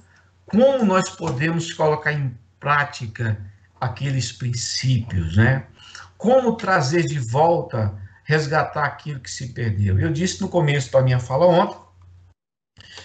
como 0.46 0.86
nós 0.86 1.10
podemos 1.10 1.74
colocar 1.74 2.14
em 2.14 2.34
prática 2.62 3.38
aqueles 3.82 4.32
princípios, 4.32 5.36
né? 5.36 5.66
Como 6.18 6.56
trazer 6.56 7.04
de 7.04 7.20
volta 7.20 7.94
resgatar 8.24 8.86
aquilo 8.86 9.20
que 9.20 9.30
se 9.30 9.50
perdeu. 9.50 10.00
Eu 10.00 10.14
disse 10.14 10.40
no 10.40 10.48
começo 10.48 10.94
da 10.94 11.02
minha 11.02 11.20
fala 11.20 11.46
ontem 11.46 11.78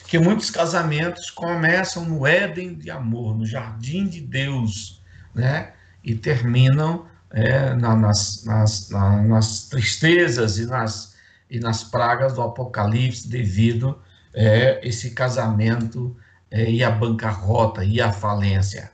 que 0.07 0.18
muitos 0.18 0.50
casamentos 0.50 1.31
começam 1.31 2.05
no 2.05 2.26
Éden 2.26 2.74
de 2.74 2.90
amor, 2.90 3.37
no 3.37 3.46
jardim 3.46 4.07
de 4.07 4.20
Deus, 4.20 5.03
né? 5.35 5.72
E 6.03 6.14
terminam 6.14 7.07
é, 7.31 7.74
na, 7.74 7.94
nas, 7.94 8.44
nas, 8.44 8.90
na, 8.90 9.22
nas 9.22 9.68
tristezas 9.68 10.59
e 10.59 10.66
nas, 10.66 11.14
e 11.48 11.61
nas 11.61 11.85
pragas 11.85 12.35
do 12.35 12.42
Apocalipse 12.42 13.29
devido 13.29 14.00
é, 14.35 14.81
esse 14.87 15.11
casamento 15.11 16.16
é, 16.50 16.70
e 16.70 16.83
a 16.83 16.90
bancarrota 16.90 17.85
e 17.85 18.00
a 18.00 18.12
falência. 18.12 18.90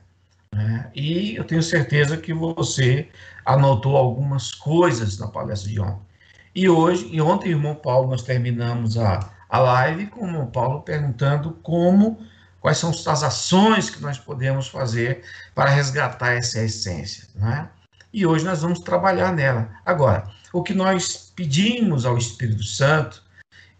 Né? 0.53 0.89
E 0.95 1.35
eu 1.35 1.43
tenho 1.43 1.63
certeza 1.63 2.17
que 2.17 2.33
você 2.33 3.09
anotou 3.45 3.95
algumas 3.95 4.53
coisas 4.53 5.17
na 5.17 5.27
palestra 5.27 5.69
de 5.69 5.79
ontem. 5.79 6.07
E 6.53 6.67
hoje, 6.67 7.07
e 7.11 7.21
ontem, 7.21 7.49
irmão 7.49 7.75
Paulo, 7.75 8.09
nós 8.09 8.23
terminamos 8.23 8.97
a, 8.97 9.31
a 9.49 9.59
live 9.59 10.07
com 10.07 10.31
o 10.41 10.47
Paulo 10.47 10.81
perguntando 10.81 11.51
como, 11.63 12.19
quais 12.59 12.77
são 12.77 12.89
as 12.89 13.23
ações 13.23 13.89
que 13.89 14.01
nós 14.01 14.17
podemos 14.17 14.67
fazer 14.67 15.23
para 15.55 15.69
resgatar 15.69 16.33
essa 16.33 16.63
essência, 16.63 17.27
né? 17.35 17.69
E 18.11 18.25
hoje 18.25 18.45
nós 18.45 18.61
vamos 18.61 18.79
trabalhar 18.79 19.33
nela. 19.33 19.69
Agora, 19.85 20.29
o 20.51 20.63
que 20.63 20.73
nós 20.73 21.31
pedimos 21.35 22.05
ao 22.05 22.17
Espírito 22.17 22.63
Santo 22.63 23.21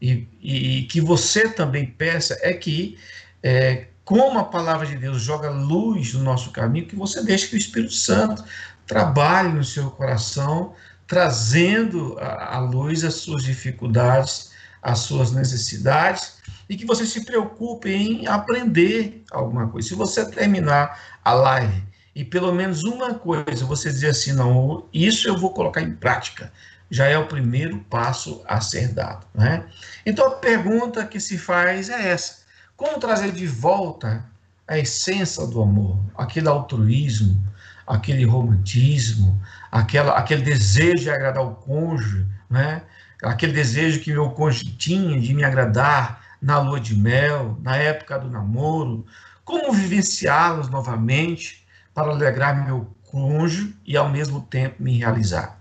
e, 0.01 0.27
e 0.41 0.83
que 0.83 1.01
você 1.01 1.49
também 1.49 1.85
peça 1.85 2.37
é 2.41 2.53
que, 2.53 2.99
é, 3.41 3.87
como 4.03 4.37
a 4.37 4.43
palavra 4.43 4.85
de 4.85 4.95
Deus 4.95 5.21
joga 5.21 5.49
luz 5.49 6.13
no 6.13 6.23
nosso 6.23 6.51
caminho, 6.51 6.87
que 6.87 6.95
você 6.95 7.23
deixe 7.23 7.47
que 7.47 7.55
o 7.55 7.57
Espírito 7.57 7.93
Santo 7.93 8.43
trabalhe 8.85 9.49
no 9.49 9.63
seu 9.63 9.89
coração 9.91 10.73
trazendo 11.07 12.17
à 12.19 12.59
luz 12.59 13.03
as 13.03 13.15
suas 13.15 13.43
dificuldades, 13.43 14.51
as 14.87 14.99
suas 14.99 15.33
necessidades, 15.33 16.37
e 16.69 16.77
que 16.77 16.85
você 16.85 17.05
se 17.05 17.25
preocupe 17.25 17.89
em 17.89 18.25
aprender 18.25 19.21
alguma 19.31 19.67
coisa. 19.67 19.89
Se 19.89 19.95
você 19.95 20.25
terminar 20.31 20.97
a 21.25 21.33
live 21.33 21.83
e 22.15 22.23
pelo 22.23 22.53
menos 22.53 22.83
uma 22.83 23.13
coisa 23.13 23.65
você 23.65 23.89
dizer 23.89 24.11
assim, 24.11 24.31
não, 24.31 24.85
isso 24.93 25.27
eu 25.27 25.37
vou 25.37 25.53
colocar 25.53 25.81
em 25.81 25.93
prática, 25.93 26.53
já 26.89 27.05
é 27.05 27.17
o 27.17 27.27
primeiro 27.27 27.79
passo 27.89 28.41
a 28.47 28.61
ser 28.61 28.93
dado. 28.93 29.25
Né? 29.33 29.65
Então 30.05 30.25
a 30.25 30.35
pergunta 30.35 31.05
que 31.05 31.19
se 31.19 31.37
faz 31.37 31.89
é 31.89 32.09
essa: 32.09 32.37
como 32.77 32.97
trazer 32.97 33.33
de 33.33 33.45
volta 33.45 34.23
a 34.65 34.77
essência 34.77 35.45
do 35.45 35.61
amor, 35.61 35.99
aquele 36.15 36.47
altruísmo, 36.47 37.37
aquele 37.85 38.23
romantismo, 38.23 39.37
aquela, 39.69 40.13
aquele 40.13 40.43
desejo 40.43 41.03
de 41.03 41.09
agradar 41.09 41.43
o 41.43 41.55
cônjuge, 41.55 42.25
né? 42.49 42.83
Aquele 43.23 43.53
desejo 43.53 43.99
que 44.01 44.11
meu 44.11 44.29
cônjuge 44.31 44.75
tinha 44.77 45.19
de 45.19 45.33
me 45.33 45.43
agradar 45.43 46.21
na 46.41 46.59
lua 46.59 46.79
de 46.79 46.95
mel, 46.95 47.57
na 47.61 47.75
época 47.75 48.19
do 48.19 48.29
namoro, 48.29 49.05
como 49.43 49.71
vivenciá-los 49.71 50.69
novamente 50.69 51.65
para 51.93 52.11
alegrar 52.11 52.65
meu 52.65 52.93
cônjuge 53.03 53.75
e 53.85 53.97
ao 53.97 54.09
mesmo 54.09 54.41
tempo 54.41 54.83
me 54.83 54.97
realizar. 54.97 55.59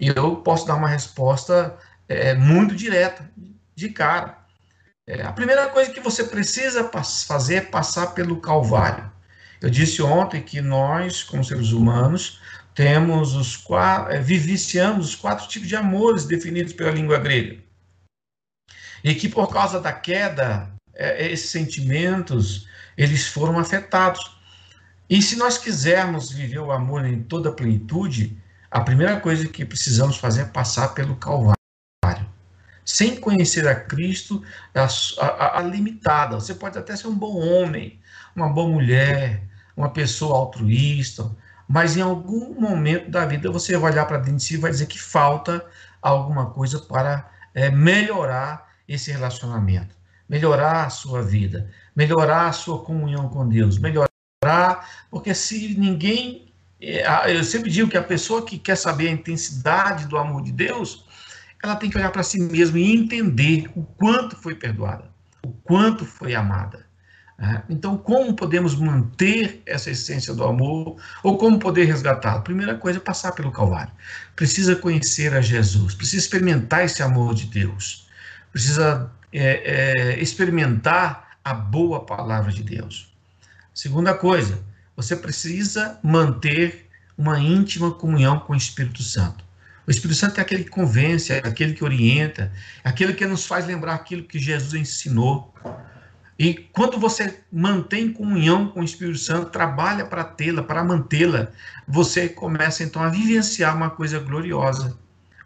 E 0.00 0.08
eu 0.08 0.36
posso 0.36 0.66
dar 0.66 0.74
uma 0.74 0.88
resposta 0.88 1.76
é, 2.08 2.34
muito 2.34 2.74
direta, 2.74 3.28
de 3.74 3.88
cara. 3.88 4.38
É, 5.08 5.22
a 5.22 5.32
primeira 5.32 5.68
coisa 5.68 5.90
que 5.90 6.00
você 6.00 6.24
precisa 6.24 6.90
fazer 7.26 7.54
é 7.56 7.60
passar 7.60 8.08
pelo 8.08 8.40
Calvário. 8.40 9.10
Eu 9.60 9.70
disse 9.70 10.02
ontem 10.02 10.42
que 10.42 10.60
nós, 10.60 11.22
como 11.22 11.44
seres 11.44 11.72
humanos, 11.72 12.40
temos 12.76 13.34
os 13.34 13.56
quatro, 13.56 14.12
é, 14.12 14.20
vivenciamos 14.20 15.08
os 15.08 15.14
quatro 15.14 15.48
tipos 15.48 15.66
de 15.66 15.74
amores 15.74 16.26
definidos 16.26 16.74
pela 16.74 16.90
língua 16.90 17.18
grega. 17.18 17.58
E 19.02 19.14
que 19.14 19.30
por 19.30 19.50
causa 19.50 19.80
da 19.80 19.94
queda, 19.94 20.70
é, 20.94 21.32
esses 21.32 21.48
sentimentos, 21.48 22.68
eles 22.94 23.28
foram 23.28 23.58
afetados. 23.58 24.36
E 25.08 25.22
se 25.22 25.36
nós 25.36 25.56
quisermos 25.56 26.30
viver 26.30 26.58
o 26.58 26.70
amor 26.70 27.06
em 27.06 27.22
toda 27.22 27.48
a 27.48 27.52
plenitude, 27.52 28.38
a 28.70 28.82
primeira 28.82 29.18
coisa 29.20 29.48
que 29.48 29.64
precisamos 29.64 30.18
fazer 30.18 30.42
é 30.42 30.44
passar 30.44 30.88
pelo 30.88 31.16
Calvário. 31.16 31.56
Sem 32.84 33.16
conhecer 33.16 33.66
a 33.66 33.74
Cristo, 33.74 34.42
a, 34.74 34.86
a, 35.24 35.60
a 35.60 35.62
limitada. 35.62 36.38
Você 36.38 36.54
pode 36.54 36.76
até 36.76 36.94
ser 36.94 37.06
um 37.06 37.14
bom 37.14 37.38
homem, 37.38 37.98
uma 38.34 38.50
boa 38.50 38.68
mulher, 38.68 39.42
uma 39.74 39.88
pessoa 39.88 40.36
altruísta, 40.36 41.34
mas 41.68 41.96
em 41.96 42.00
algum 42.02 42.58
momento 42.60 43.10
da 43.10 43.24
vida 43.26 43.50
você 43.50 43.76
vai 43.76 43.92
olhar 43.92 44.06
para 44.06 44.18
dentro 44.18 44.36
de 44.36 44.42
si 44.44 44.54
e 44.54 44.58
vai 44.58 44.70
dizer 44.70 44.86
que 44.86 45.00
falta 45.00 45.64
alguma 46.00 46.50
coisa 46.50 46.78
para 46.78 47.28
é, 47.54 47.70
melhorar 47.70 48.68
esse 48.88 49.10
relacionamento. 49.10 49.96
melhorar 50.28 50.86
a 50.86 50.90
sua 50.90 51.22
vida, 51.22 51.70
melhorar 51.94 52.48
a 52.48 52.52
sua 52.52 52.82
comunhão 52.82 53.28
com 53.28 53.48
Deus, 53.48 53.78
melhorar, 53.78 54.08
porque 55.10 55.34
se 55.34 55.74
ninguém. 55.78 56.52
É, 56.80 57.34
eu 57.34 57.42
sempre 57.44 57.70
digo 57.70 57.88
que 57.88 57.96
a 57.96 58.02
pessoa 58.02 58.44
que 58.44 58.58
quer 58.58 58.76
saber 58.76 59.08
a 59.08 59.12
intensidade 59.12 60.06
do 60.06 60.18
amor 60.18 60.42
de 60.42 60.52
Deus, 60.52 61.06
ela 61.62 61.76
tem 61.76 61.88
que 61.88 61.96
olhar 61.96 62.10
para 62.10 62.22
si 62.22 62.40
mesma 62.40 62.78
e 62.78 62.94
entender 62.94 63.70
o 63.74 63.82
quanto 63.82 64.36
foi 64.36 64.54
perdoada, 64.54 65.10
o 65.42 65.52
quanto 65.62 66.04
foi 66.04 66.34
amada. 66.34 66.85
Então, 67.68 67.98
como 67.98 68.34
podemos 68.34 68.74
manter 68.74 69.62
essa 69.66 69.90
essência 69.90 70.32
do 70.32 70.42
amor 70.42 70.96
ou 71.22 71.36
como 71.36 71.58
poder 71.58 71.84
resgatá-lo? 71.84 72.42
Primeira 72.42 72.74
coisa 72.74 72.98
é 72.98 73.00
passar 73.00 73.32
pelo 73.32 73.52
Calvário. 73.52 73.92
Precisa 74.34 74.74
conhecer 74.74 75.34
a 75.34 75.40
Jesus, 75.42 75.94
precisa 75.94 76.22
experimentar 76.22 76.84
esse 76.84 77.02
amor 77.02 77.34
de 77.34 77.46
Deus, 77.46 78.08
precisa 78.50 79.10
é, 79.32 80.14
é, 80.14 80.22
experimentar 80.22 81.36
a 81.44 81.52
boa 81.52 82.04
palavra 82.06 82.50
de 82.50 82.62
Deus. 82.62 83.12
Segunda 83.74 84.14
coisa, 84.14 84.58
você 84.96 85.14
precisa 85.14 85.98
manter 86.02 86.88
uma 87.18 87.38
íntima 87.38 87.90
comunhão 87.92 88.40
com 88.40 88.54
o 88.54 88.56
Espírito 88.56 89.02
Santo. 89.02 89.44
O 89.86 89.90
Espírito 89.90 90.18
Santo 90.18 90.38
é 90.38 90.40
aquele 90.40 90.64
que 90.64 90.70
convence, 90.70 91.32
é 91.32 91.38
aquele 91.38 91.74
que 91.74 91.84
orienta, 91.84 92.50
é 92.82 92.88
aquele 92.88 93.12
que 93.12 93.24
nos 93.26 93.46
faz 93.46 93.66
lembrar 93.66 93.94
aquilo 93.94 94.24
que 94.24 94.38
Jesus 94.38 94.74
ensinou. 94.74 95.54
E 96.38 96.54
quando 96.72 96.98
você 96.98 97.40
mantém 97.50 98.12
comunhão 98.12 98.68
com 98.68 98.80
o 98.80 98.84
Espírito 98.84 99.18
Santo, 99.18 99.50
trabalha 99.50 100.04
para 100.04 100.22
tê-la, 100.22 100.62
para 100.62 100.84
mantê-la, 100.84 101.48
você 101.88 102.28
começa 102.28 102.82
então 102.82 103.02
a 103.02 103.08
vivenciar 103.08 103.74
uma 103.74 103.88
coisa 103.88 104.18
gloriosa, 104.18 104.98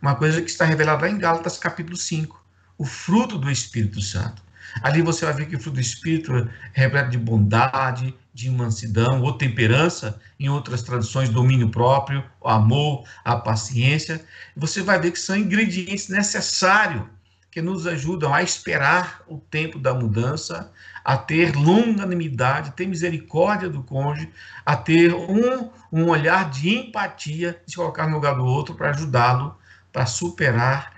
uma 0.02 0.16
coisa 0.16 0.42
que 0.42 0.50
está 0.50 0.64
revelada 0.64 1.08
em 1.08 1.16
Gálatas 1.16 1.58
capítulo 1.58 1.96
5, 1.96 2.42
o 2.76 2.84
fruto 2.84 3.38
do 3.38 3.50
Espírito 3.50 4.00
Santo. 4.00 4.42
Ali 4.82 5.02
você 5.02 5.24
vai 5.24 5.34
ver 5.34 5.46
que 5.46 5.56
o 5.56 5.60
fruto 5.60 5.76
do 5.76 5.80
Espírito 5.80 6.34
é 6.34 6.48
repleto 6.72 7.10
de 7.10 7.18
bondade, 7.18 8.14
de 8.32 8.48
mansidão 8.50 9.22
ou 9.22 9.32
temperança, 9.32 10.20
em 10.38 10.48
outras 10.48 10.82
traduções, 10.82 11.28
domínio 11.28 11.68
próprio, 11.70 12.24
o 12.40 12.48
amor, 12.48 13.04
a 13.24 13.36
paciência. 13.36 14.24
Você 14.56 14.82
vai 14.82 14.98
ver 14.98 15.12
que 15.12 15.18
são 15.18 15.36
ingredientes 15.36 16.08
necessários 16.08 17.02
que 17.50 17.60
nos 17.60 17.86
ajudam 17.86 18.32
a 18.32 18.42
esperar 18.42 19.22
o 19.26 19.38
tempo 19.38 19.78
da 19.78 19.92
mudança, 19.92 20.70
a 21.10 21.16
ter 21.16 21.56
longanimidade, 21.56 22.70
ter 22.70 22.86
misericórdia 22.86 23.68
do 23.68 23.82
cônjuge, 23.82 24.30
a 24.64 24.76
ter 24.76 25.12
um, 25.12 25.68
um 25.92 26.08
olhar 26.08 26.48
de 26.48 26.68
empatia, 26.68 27.60
de 27.66 27.72
se 27.72 27.76
colocar 27.76 28.06
no 28.06 28.14
lugar 28.14 28.36
do 28.36 28.44
outro 28.44 28.76
para 28.76 28.90
ajudá-lo, 28.90 29.58
para 29.92 30.06
superar, 30.06 30.92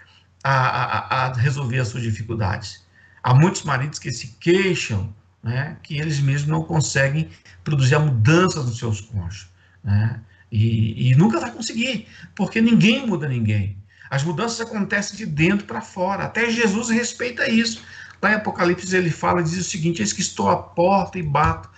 a, 0.44 0.52
a, 0.52 1.24
a, 1.28 1.32
resolver 1.32 1.78
as 1.78 1.88
suas 1.88 2.02
dificuldades. 2.02 2.84
Há 3.22 3.32
muitos 3.32 3.62
maridos 3.62 3.98
que 3.98 4.12
se 4.12 4.36
queixam 4.38 5.14
né, 5.42 5.78
que 5.82 5.96
eles 5.98 6.20
mesmos 6.20 6.50
não 6.50 6.62
conseguem 6.62 7.30
produzir 7.64 7.94
a 7.94 7.98
mudança 7.98 8.62
dos 8.62 8.76
seus 8.76 9.00
cônjuges. 9.00 9.48
Né? 9.82 10.20
E, 10.50 11.08
e 11.10 11.14
nunca 11.14 11.40
vai 11.40 11.50
conseguir, 11.50 12.06
porque 12.34 12.60
ninguém 12.60 13.06
muda 13.06 13.26
ninguém. 13.26 13.78
As 14.10 14.22
mudanças 14.22 14.60
acontecem 14.60 15.16
de 15.16 15.24
dentro 15.24 15.64
para 15.64 15.80
fora. 15.80 16.24
Até 16.24 16.50
Jesus 16.50 16.90
respeita 16.90 17.48
isso. 17.48 17.82
Lá 18.22 18.32
em 18.32 18.34
Apocalipse 18.34 18.96
ele 18.96 19.10
fala, 19.10 19.42
diz 19.42 19.58
o 19.58 19.64
seguinte: 19.64 20.00
Eis 20.00 20.12
que 20.12 20.20
estou 20.20 20.48
à 20.48 20.56
porta 20.56 21.18
e 21.18 21.22
bato. 21.22 21.68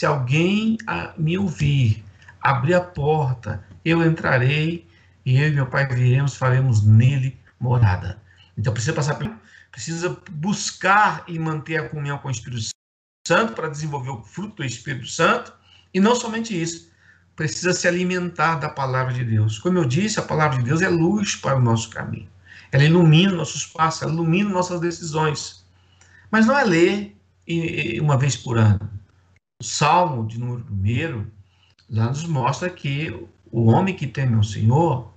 Se 0.00 0.06
alguém 0.06 0.78
me 1.16 1.38
ouvir, 1.38 2.02
abrir 2.40 2.74
a 2.74 2.80
porta, 2.80 3.64
eu 3.84 4.02
entrarei 4.02 4.88
e 5.24 5.38
eu 5.38 5.48
e 5.48 5.52
meu 5.52 5.66
pai 5.66 5.86
viremos, 5.86 6.36
faremos 6.36 6.84
nele 6.84 7.38
morada. 7.60 8.20
Então 8.56 8.72
precisa 8.72 8.94
passar 8.94 9.18
precisa 9.70 10.16
buscar 10.30 11.24
e 11.26 11.38
manter 11.38 11.78
a 11.78 11.88
comunhão 11.88 12.18
com 12.18 12.28
o 12.28 12.30
Espírito 12.30 12.68
Santo 13.26 13.54
para 13.54 13.68
desenvolver 13.68 14.10
o 14.10 14.22
fruto 14.22 14.56
do 14.56 14.64
Espírito 14.64 15.06
Santo, 15.06 15.52
e 15.92 15.98
não 15.98 16.14
somente 16.14 16.60
isso, 16.60 16.92
precisa 17.34 17.72
se 17.72 17.88
alimentar 17.88 18.56
da 18.56 18.68
palavra 18.68 19.12
de 19.12 19.24
Deus. 19.24 19.58
Como 19.58 19.78
eu 19.78 19.84
disse, 19.84 20.20
a 20.20 20.22
palavra 20.22 20.58
de 20.58 20.64
Deus 20.64 20.80
é 20.80 20.88
luz 20.88 21.34
para 21.34 21.56
o 21.56 21.60
nosso 21.60 21.90
caminho. 21.90 22.28
Ela 22.70 22.84
ilumina 22.84 23.32
nossos 23.32 23.66
passos, 23.66 24.02
ela 24.02 24.12
ilumina 24.12 24.50
nossas 24.50 24.80
decisões. 24.80 25.63
Mas 26.30 26.46
não 26.46 26.58
é 26.58 26.64
ler 26.64 27.16
uma 28.00 28.16
vez 28.16 28.36
por 28.36 28.58
ano. 28.58 28.90
O 29.60 29.64
Salmo 29.64 30.26
de 30.26 30.38
número 30.38 30.64
1 31.90 31.96
lá 31.96 32.06
nos 32.08 32.24
mostra 32.26 32.68
que 32.70 33.10
o 33.50 33.66
homem 33.66 33.94
que 33.94 34.06
teme 34.06 34.36
o 34.36 34.44
Senhor, 34.44 35.12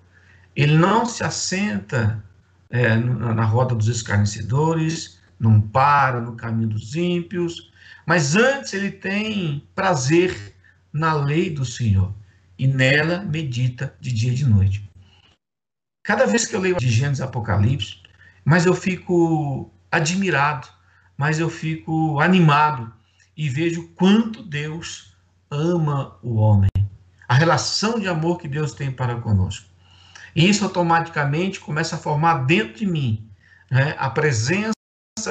ele 0.55 0.77
não 0.77 1.05
se 1.05 1.23
assenta 1.23 2.23
é, 2.69 2.95
na 2.95 3.45
roda 3.45 3.73
dos 3.73 3.87
escarnecedores, 3.87 5.19
não 5.39 5.61
para 5.61 6.19
no 6.21 6.35
caminho 6.35 6.69
dos 6.69 6.95
ímpios, 6.95 7.71
mas 8.05 8.35
antes 8.35 8.73
ele 8.73 8.91
tem 8.91 9.67
prazer 9.73 10.55
na 10.91 11.13
lei 11.13 11.49
do 11.49 11.65
Senhor 11.65 12.13
e 12.57 12.67
nela 12.67 13.19
medita 13.19 13.95
de 13.99 14.11
dia 14.11 14.31
e 14.31 14.35
de 14.35 14.45
noite. 14.45 14.89
Cada 16.03 16.25
vez 16.25 16.45
que 16.45 16.55
eu 16.55 16.61
leio 16.61 16.77
de 16.77 16.89
Gênesis 16.89 17.21
Apocalipse, 17.21 18.01
mas 18.45 18.65
eu 18.65 18.73
fico 18.73 19.71
admirado, 19.91 20.67
mas 21.17 21.39
eu 21.39 21.49
fico 21.49 22.19
animado 22.19 22.93
e 23.35 23.49
vejo 23.49 23.89
quanto 23.95 24.43
Deus 24.43 25.15
ama 25.49 26.17
o 26.21 26.35
homem, 26.35 26.69
a 27.27 27.33
relação 27.33 27.99
de 27.99 28.07
amor 28.07 28.37
que 28.37 28.47
Deus 28.47 28.73
tem 28.73 28.91
para 28.91 29.19
conosco. 29.19 29.67
E 30.35 30.47
isso 30.47 30.63
automaticamente 30.63 31.59
começa 31.59 31.95
a 31.95 31.99
formar 31.99 32.45
dentro 32.45 32.75
de 32.75 32.85
mim 32.85 33.27
né, 33.71 33.95
a 33.97 34.09
presença 34.09 34.73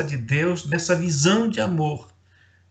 de 0.06 0.16
Deus 0.16 0.66
nessa 0.66 0.96
visão 0.96 1.48
de 1.48 1.60
amor 1.60 2.08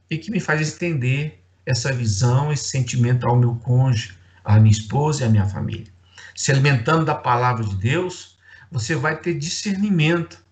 e 0.10 0.18
que 0.18 0.30
me 0.30 0.40
faz 0.40 0.62
estender 0.62 1.42
essa 1.66 1.92
visão, 1.92 2.52
esse 2.52 2.70
sentimento 2.70 3.26
ao 3.26 3.38
meu 3.38 3.56
cônjuge, 3.56 4.16
à 4.44 4.60
minha 4.60 4.72
esposa 4.72 5.24
e 5.24 5.26
à 5.26 5.30
minha 5.30 5.48
família. 5.48 5.92
Se 6.36 6.52
alimentando 6.52 7.06
da 7.06 7.16
palavra 7.16 7.64
de 7.64 7.76
Deus, 7.78 8.38
você 8.72 8.96
vai 8.96 9.20
ter 9.20 9.34
discernimento, 9.36 10.44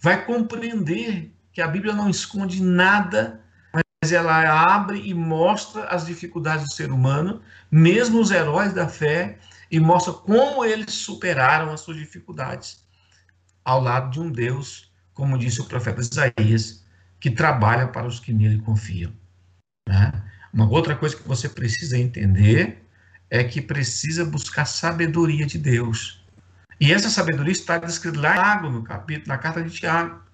vai 0.00 0.24
compreender 0.24 1.30
que 1.58 1.62
a 1.62 1.66
Bíblia 1.66 1.92
não 1.92 2.08
esconde 2.08 2.62
nada, 2.62 3.40
mas 3.74 4.12
ela 4.12 4.62
abre 4.72 5.00
e 5.00 5.12
mostra 5.12 5.86
as 5.86 6.06
dificuldades 6.06 6.64
do 6.64 6.72
ser 6.72 6.92
humano, 6.92 7.42
mesmo 7.68 8.20
os 8.20 8.30
heróis 8.30 8.72
da 8.72 8.86
fé, 8.86 9.40
e 9.68 9.80
mostra 9.80 10.12
como 10.12 10.64
eles 10.64 10.94
superaram 10.94 11.72
as 11.72 11.80
suas 11.80 11.96
dificuldades, 11.96 12.86
ao 13.64 13.80
lado 13.80 14.12
de 14.12 14.20
um 14.20 14.30
Deus, 14.30 14.92
como 15.12 15.36
disse 15.36 15.60
o 15.60 15.64
profeta 15.64 16.00
Isaías, 16.00 16.86
que 17.18 17.28
trabalha 17.28 17.88
para 17.88 18.06
os 18.06 18.20
que 18.20 18.32
nele 18.32 18.60
confiam. 18.60 19.12
Né? 19.88 20.12
Uma 20.52 20.70
outra 20.70 20.94
coisa 20.94 21.16
que 21.16 21.26
você 21.26 21.48
precisa 21.48 21.98
entender 21.98 22.86
é 23.28 23.42
que 23.42 23.60
precisa 23.60 24.24
buscar 24.24 24.64
sabedoria 24.64 25.44
de 25.44 25.58
Deus. 25.58 26.24
E 26.80 26.92
essa 26.92 27.10
sabedoria 27.10 27.50
está 27.50 27.78
descrita 27.78 28.20
lá 28.20 28.62
no 28.62 28.84
capítulo, 28.84 29.26
na 29.26 29.38
carta 29.38 29.60
de 29.60 29.70
Tiago. 29.70 30.27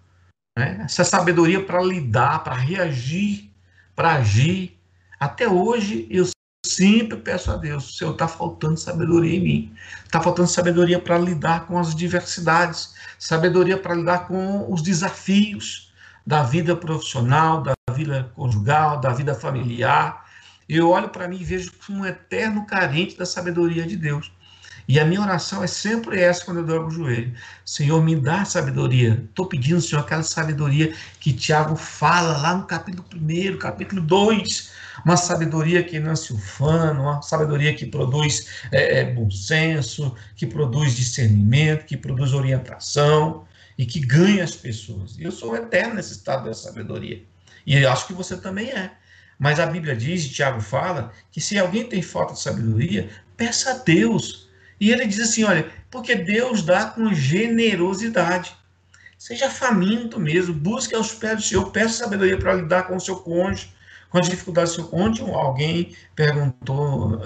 Né? 0.56 0.82
Essa 0.84 1.04
sabedoria 1.04 1.64
para 1.64 1.82
lidar, 1.82 2.44
para 2.44 2.54
reagir, 2.54 3.50
para 3.94 4.14
agir. 4.14 4.78
Até 5.18 5.48
hoje 5.48 6.06
eu 6.10 6.28
sempre 6.64 7.18
peço 7.18 7.50
a 7.50 7.56
Deus, 7.56 7.98
Senhor, 7.98 8.12
está 8.12 8.26
faltando 8.26 8.78
sabedoria 8.78 9.36
em 9.36 9.42
mim. 9.42 9.76
Está 10.04 10.20
faltando 10.20 10.48
sabedoria 10.48 10.98
para 10.98 11.18
lidar 11.18 11.66
com 11.66 11.78
as 11.78 11.94
diversidades, 11.94 12.94
sabedoria 13.18 13.76
para 13.76 13.94
lidar 13.94 14.26
com 14.26 14.72
os 14.72 14.82
desafios 14.82 15.92
da 16.26 16.42
vida 16.42 16.74
profissional, 16.74 17.62
da 17.62 17.74
vida 17.92 18.30
conjugal, 18.34 19.00
da 19.00 19.10
vida 19.10 19.34
familiar. 19.34 20.24
Eu 20.66 20.88
olho 20.88 21.10
para 21.10 21.28
mim 21.28 21.38
e 21.38 21.44
vejo 21.44 21.72
um 21.90 22.06
eterno 22.06 22.64
carente 22.66 23.18
da 23.18 23.26
sabedoria 23.26 23.86
de 23.86 23.96
Deus. 23.96 24.32
E 24.86 25.00
a 25.00 25.04
minha 25.04 25.20
oração 25.20 25.62
é 25.64 25.66
sempre 25.66 26.20
essa 26.20 26.44
quando 26.44 26.58
eu 26.58 26.66
dobro 26.66 26.88
o 26.88 26.90
joelho. 26.90 27.34
Senhor, 27.64 28.02
me 28.02 28.16
dá 28.16 28.44
sabedoria. 28.44 29.22
Estou 29.28 29.46
pedindo, 29.46 29.80
Senhor, 29.80 30.02
aquela 30.02 30.22
sabedoria 30.22 30.94
que 31.20 31.32
Tiago 31.32 31.74
fala 31.74 32.36
lá 32.36 32.54
no 32.54 32.66
capítulo 32.66 33.04
1, 33.14 33.58
capítulo 33.58 34.02
2. 34.02 34.70
Uma 35.04 35.16
sabedoria 35.16 35.82
que 35.82 35.98
não 35.98 36.14
se 36.14 36.32
ufana, 36.32 37.00
uma 37.00 37.22
sabedoria 37.22 37.74
que 37.74 37.86
produz 37.86 38.46
é, 38.70 39.00
é, 39.00 39.04
bom 39.12 39.30
senso, 39.30 40.14
que 40.36 40.46
produz 40.46 40.94
discernimento, 40.94 41.86
que 41.86 41.96
produz 41.96 42.32
orientação 42.32 43.44
e 43.76 43.86
que 43.86 44.00
ganha 44.00 44.44
as 44.44 44.54
pessoas. 44.54 45.18
E 45.18 45.24
eu 45.24 45.32
sou 45.32 45.56
eterno 45.56 45.94
nesse 45.94 46.12
estado 46.12 46.44
da 46.44 46.54
sabedoria. 46.54 47.22
E 47.66 47.76
eu 47.76 47.90
acho 47.90 48.06
que 48.06 48.12
você 48.12 48.36
também 48.36 48.70
é. 48.70 48.92
Mas 49.38 49.58
a 49.58 49.66
Bíblia 49.66 49.96
diz, 49.96 50.24
e 50.24 50.30
Tiago 50.30 50.60
fala, 50.60 51.12
que 51.32 51.40
se 51.40 51.58
alguém 51.58 51.88
tem 51.88 52.02
falta 52.02 52.34
de 52.34 52.40
sabedoria, 52.40 53.10
peça 53.36 53.72
a 53.72 53.78
Deus. 53.78 54.43
E 54.84 54.92
ele 54.92 55.06
diz 55.06 55.18
assim: 55.18 55.44
olha, 55.44 55.66
porque 55.90 56.14
Deus 56.14 56.62
dá 56.62 56.84
com 56.84 57.14
generosidade. 57.14 58.54
Seja 59.18 59.48
faminto 59.48 60.20
mesmo, 60.20 60.52
busque 60.52 60.94
aos 60.94 61.10
pés 61.14 61.36
do 61.36 61.42
Senhor, 61.42 61.70
peça 61.70 62.04
sabedoria 62.04 62.36
para 62.36 62.52
lidar 62.52 62.82
com 62.82 62.96
o 62.96 63.00
seu 63.00 63.16
cônjuge, 63.16 63.72
com 64.10 64.18
as 64.18 64.28
dificuldades 64.28 64.72
do 64.72 64.82
seu 64.82 64.88
cônjuge. 64.88 65.22
Alguém 65.32 65.96
perguntou 66.14 67.18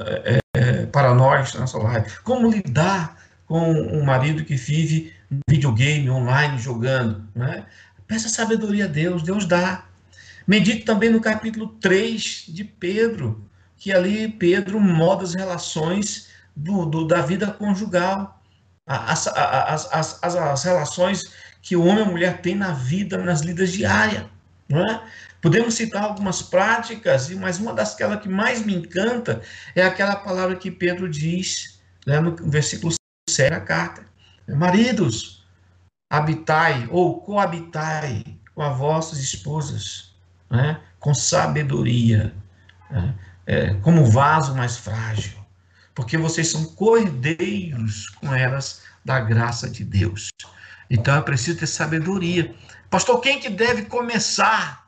é, 0.55 0.87
para 0.87 1.13
nós 1.13 1.53
nessa 1.55 1.79
live: 1.79 2.09
como 2.23 2.49
lidar 2.49 3.21
com 3.45 3.73
um 3.73 4.05
marido 4.05 4.45
que 4.45 4.55
vive 4.55 5.13
videogame 5.51 6.09
online 6.09 6.61
jogando, 6.61 7.27
né? 7.35 7.67
Peça 8.07 8.29
sabedoria 8.29 8.85
a 8.85 8.89
Deus, 8.89 9.25
Deus 9.25 9.45
dá. 9.45 9.85
Medite 10.47 10.85
também 10.85 11.11
no 11.11 11.21
capítulo 11.21 11.67
3 11.81 12.45
de 12.51 12.63
Pedro, 12.63 13.45
que 13.77 13.93
ali 13.93 14.29
Pedro 14.29 14.79
moda 14.79 15.25
as 15.25 15.35
relações 15.35 16.28
do, 16.59 16.85
do 16.87 17.07
da 17.07 17.23
vida 17.23 17.53
conjugal, 17.53 18.43
as, 18.87 19.29
as, 19.29 19.93
as, 20.23 20.37
as, 20.37 20.65
relações 20.65 21.33
que 21.63 21.77
o 21.77 21.85
homem 21.85 22.05
e 22.05 22.07
a 22.07 22.11
mulher 22.11 22.41
têm 22.41 22.55
na 22.55 22.73
vida, 22.73 23.19
nas 23.19 23.43
lidas 23.43 23.73
diárias. 23.73 24.25
Não 24.69 24.81
é? 24.85 25.03
Podemos 25.41 25.75
citar 25.75 26.03
algumas 26.03 26.43
práticas, 26.43 27.31
mas 27.31 27.59
uma 27.59 27.73
das 27.73 27.95
que 27.95 28.29
mais 28.29 28.65
me 28.65 28.75
encanta 28.75 29.41
é 29.75 29.83
aquela 29.83 30.17
palavra 30.17 30.57
que 30.57 30.71
Pedro 30.71 31.09
diz 31.09 31.81
né, 32.07 32.19
no 32.19 32.35
versículo 32.51 32.93
7 33.29 33.51
da 33.51 33.61
carta. 33.61 34.05
Maridos, 34.49 35.47
habitai 36.11 36.89
ou 36.91 37.21
coabitai 37.21 38.25
com 38.55 38.63
as 38.63 38.77
vossas 38.77 39.19
esposas, 39.21 40.17
né, 40.51 40.81
com 40.99 41.15
sabedoria, 41.15 42.35
né, 42.91 43.15
é, 43.47 43.75
como 43.75 44.07
vaso 44.07 44.55
mais 44.57 44.77
frágil, 44.77 45.38
porque 45.99 46.17
vocês 46.17 46.47
são 46.47 46.65
cordeiros 46.65 48.09
com 48.11 48.33
elas 48.33 48.83
da 49.05 49.19
graça 49.19 49.69
de 49.69 49.83
Deus. 49.83 50.29
Então 50.89 51.17
é 51.17 51.21
preciso 51.21 51.59
ter 51.59 51.67
sabedoria. 51.67 52.55
Pastor, 52.89 53.21
quem 53.21 53.41
que 53.41 53.51
deve 53.51 53.83
começar 53.87 54.87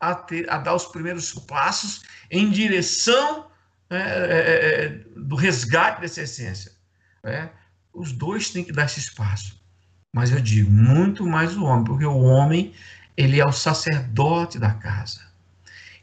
a, 0.00 0.14
ter, 0.14 0.50
a 0.50 0.56
dar 0.56 0.74
os 0.74 0.86
primeiros 0.86 1.34
passos 1.34 2.04
em 2.30 2.48
direção 2.48 3.48
é, 3.90 3.96
é, 3.96 4.00
é, 4.00 4.88
do 5.14 5.36
resgate 5.36 6.00
dessa 6.00 6.22
essência. 6.22 6.72
É, 7.22 7.50
os 7.92 8.10
dois 8.10 8.48
têm 8.48 8.64
que 8.64 8.72
dar 8.72 8.86
esse 8.86 9.00
espaço. 9.00 9.60
Mas 10.14 10.32
eu 10.32 10.40
digo, 10.40 10.70
muito 10.70 11.26
mais 11.26 11.54
o 11.58 11.64
homem, 11.64 11.84
porque 11.84 12.06
o 12.06 12.22
homem, 12.22 12.72
ele 13.18 13.38
é 13.38 13.44
o 13.44 13.52
sacerdote 13.52 14.58
da 14.58 14.72
casa. 14.72 15.26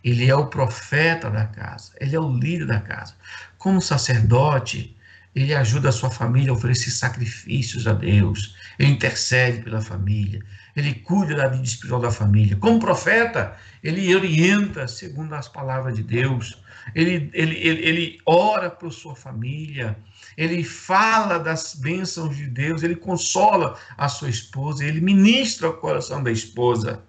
Ele 0.04 0.30
é 0.30 0.36
o 0.36 0.48
profeta 0.48 1.32
da 1.32 1.48
casa. 1.48 1.94
Ele 2.00 2.16
é 2.16 2.20
o 2.20 2.30
líder 2.30 2.68
da 2.68 2.80
casa. 2.80 3.16
Como 3.64 3.82
sacerdote, 3.82 4.96
ele 5.34 5.56
ajuda 5.56 5.90
a 5.90 5.94
sua 5.94 6.12
família 6.12 6.52
a 6.52 6.54
oferecer 6.54 6.92
sacrifícios 6.92 7.88
a 7.88 7.94
Deus. 7.94 8.56
Ele 8.78 8.92
intercede 8.92 9.64
pela 9.64 9.82
família 9.82 10.44
ele 10.76 10.96
cuida 10.96 11.36
da 11.36 11.48
vida 11.48 11.64
espiritual 11.64 12.02
da 12.02 12.12
família. 12.12 12.58
Como 12.58 12.80
profeta, 12.80 13.56
ele 13.84 14.14
orienta 14.16 14.88
segundo 14.88 15.34
as 15.34 15.48
palavras 15.48 15.96
de 15.96 16.04
Deus, 16.04 16.62
ele, 16.96 17.30
ele, 17.34 17.56
ele, 17.58 17.88
ele 17.88 18.22
ora 18.26 18.70
por 18.70 18.92
sua 18.92 19.16
família, 19.16 19.98
ele 20.36 20.64
fala 20.64 21.38
das 21.38 21.76
bênçãos 21.76 22.36
de 22.36 22.48
Deus, 22.48 22.82
ele 22.82 22.96
consola 22.96 23.78
a 23.98 24.10
sua 24.10 24.30
esposa, 24.30 24.84
ele 24.84 25.00
ministra 25.00 25.70
o 25.70 25.78
coração 25.78 26.24
da 26.24 26.32
esposa. 26.32 27.02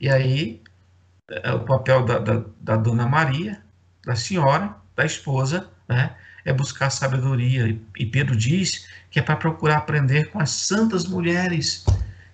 E 0.00 0.08
aí, 0.08 0.62
é 1.30 1.52
o 1.52 1.64
papel 1.64 2.04
da, 2.06 2.18
da, 2.18 2.44
da 2.60 2.76
dona 2.76 3.06
Maria, 3.06 3.62
da 4.04 4.16
senhora, 4.16 4.76
da 4.98 5.06
esposa, 5.06 5.70
né, 5.88 6.10
é 6.44 6.52
buscar 6.52 6.90
sabedoria. 6.90 7.78
E 7.96 8.04
Pedro 8.04 8.34
diz 8.34 8.88
que 9.10 9.20
é 9.20 9.22
para 9.22 9.36
procurar 9.36 9.78
aprender 9.78 10.30
com 10.30 10.40
as 10.40 10.50
santas 10.50 11.06
mulheres 11.06 11.86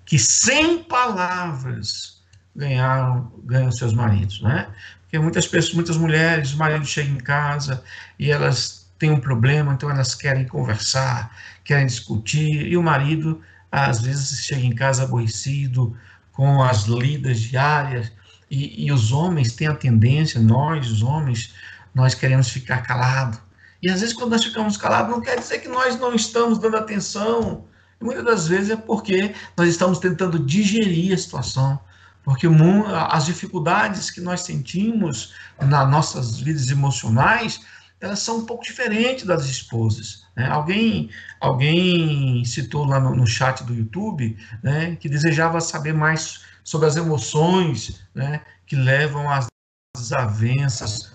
que 0.07 0.19
sem 0.19 0.83
palavras 0.83 2.23
ganharam, 2.57 3.31
ganham 3.45 3.71
seus 3.71 3.93
maridos, 3.93 4.41
né? 4.41 4.69
Porque 5.03 5.19
muitas 5.19 5.47
pessoas, 5.47 5.75
muitas 5.75 5.97
mulheres, 5.99 6.55
o 6.55 6.57
marido 6.57 6.87
chega 6.87 7.11
em 7.11 7.19
casa 7.19 7.85
e 8.19 8.31
elas 8.31 8.91
têm 8.99 9.11
um 9.11 9.21
problema, 9.21 9.75
então 9.75 9.91
elas 9.91 10.15
querem 10.15 10.47
conversar, 10.47 11.37
querem 11.63 11.87
discutir, 11.87 12.67
e 12.67 12.77
o 12.77 12.83
marido 12.83 13.43
às 13.71 14.01
vezes 14.01 14.45
chega 14.45 14.65
em 14.65 14.75
casa 14.75 15.05
aborrecido 15.05 15.95
com 16.33 16.63
as 16.63 16.85
lidas 16.85 17.41
diárias, 17.41 18.11
e, 18.51 18.87
e 18.87 18.93
os 18.93 19.13
homens 19.13 19.53
têm 19.53 19.67
a 19.67 19.75
tendência, 19.75 20.41
nós, 20.41 20.91
os 20.91 21.03
homens, 21.03 21.53
nós 21.95 22.15
queremos 22.15 22.49
ficar 22.49 22.83
calados. 22.83 23.39
E 23.83 23.89
às 23.89 24.01
vezes, 24.01 24.15
quando 24.15 24.31
nós 24.31 24.43
ficamos 24.43 24.77
calados, 24.77 25.11
não 25.11 25.21
quer 25.21 25.39
dizer 25.39 25.59
que 25.59 25.69
nós 25.69 25.99
não 25.99 26.15
estamos 26.15 26.59
dando 26.59 26.77
atenção, 26.77 27.67
muitas 28.01 28.25
das 28.25 28.49
vezes 28.49 28.71
é 28.71 28.77
porque 28.77 29.35
nós 29.57 29.69
estamos 29.69 29.99
tentando 29.99 30.39
digerir 30.39 31.13
a 31.13 31.19
situação, 31.19 31.79
porque 32.25 32.47
as 33.11 33.27
dificuldades 33.27 34.11
que 34.11 34.21
nós 34.21 34.41
sentimos 34.41 35.35
nas 35.61 35.91
nossas 35.91 36.41
vidas 36.41 36.71
emocionais, 36.71 37.61
elas 38.01 38.21
são 38.21 38.39
um 38.39 38.47
pouco 38.47 38.65
diferentes 38.65 39.25
das 39.25 39.45
esposas. 39.45 40.25
Né? 40.35 40.47
Alguém, 40.47 41.11
alguém 41.39 42.45
citou 42.45 42.87
lá 42.87 42.99
no, 42.99 43.15
no 43.15 43.27
chat 43.27 43.63
do 43.65 43.75
YouTube 43.75 44.37
né, 44.63 44.97
que 44.97 45.09
desejava 45.09 45.61
saber 45.61 45.93
mais 45.93 46.43
sobre 46.63 46.89
as 46.89 46.97
emoções 46.97 48.01
né, 48.15 48.41
que 48.67 48.77
levam 48.77 49.31
às 49.31 49.47
desavenças 49.95 51.15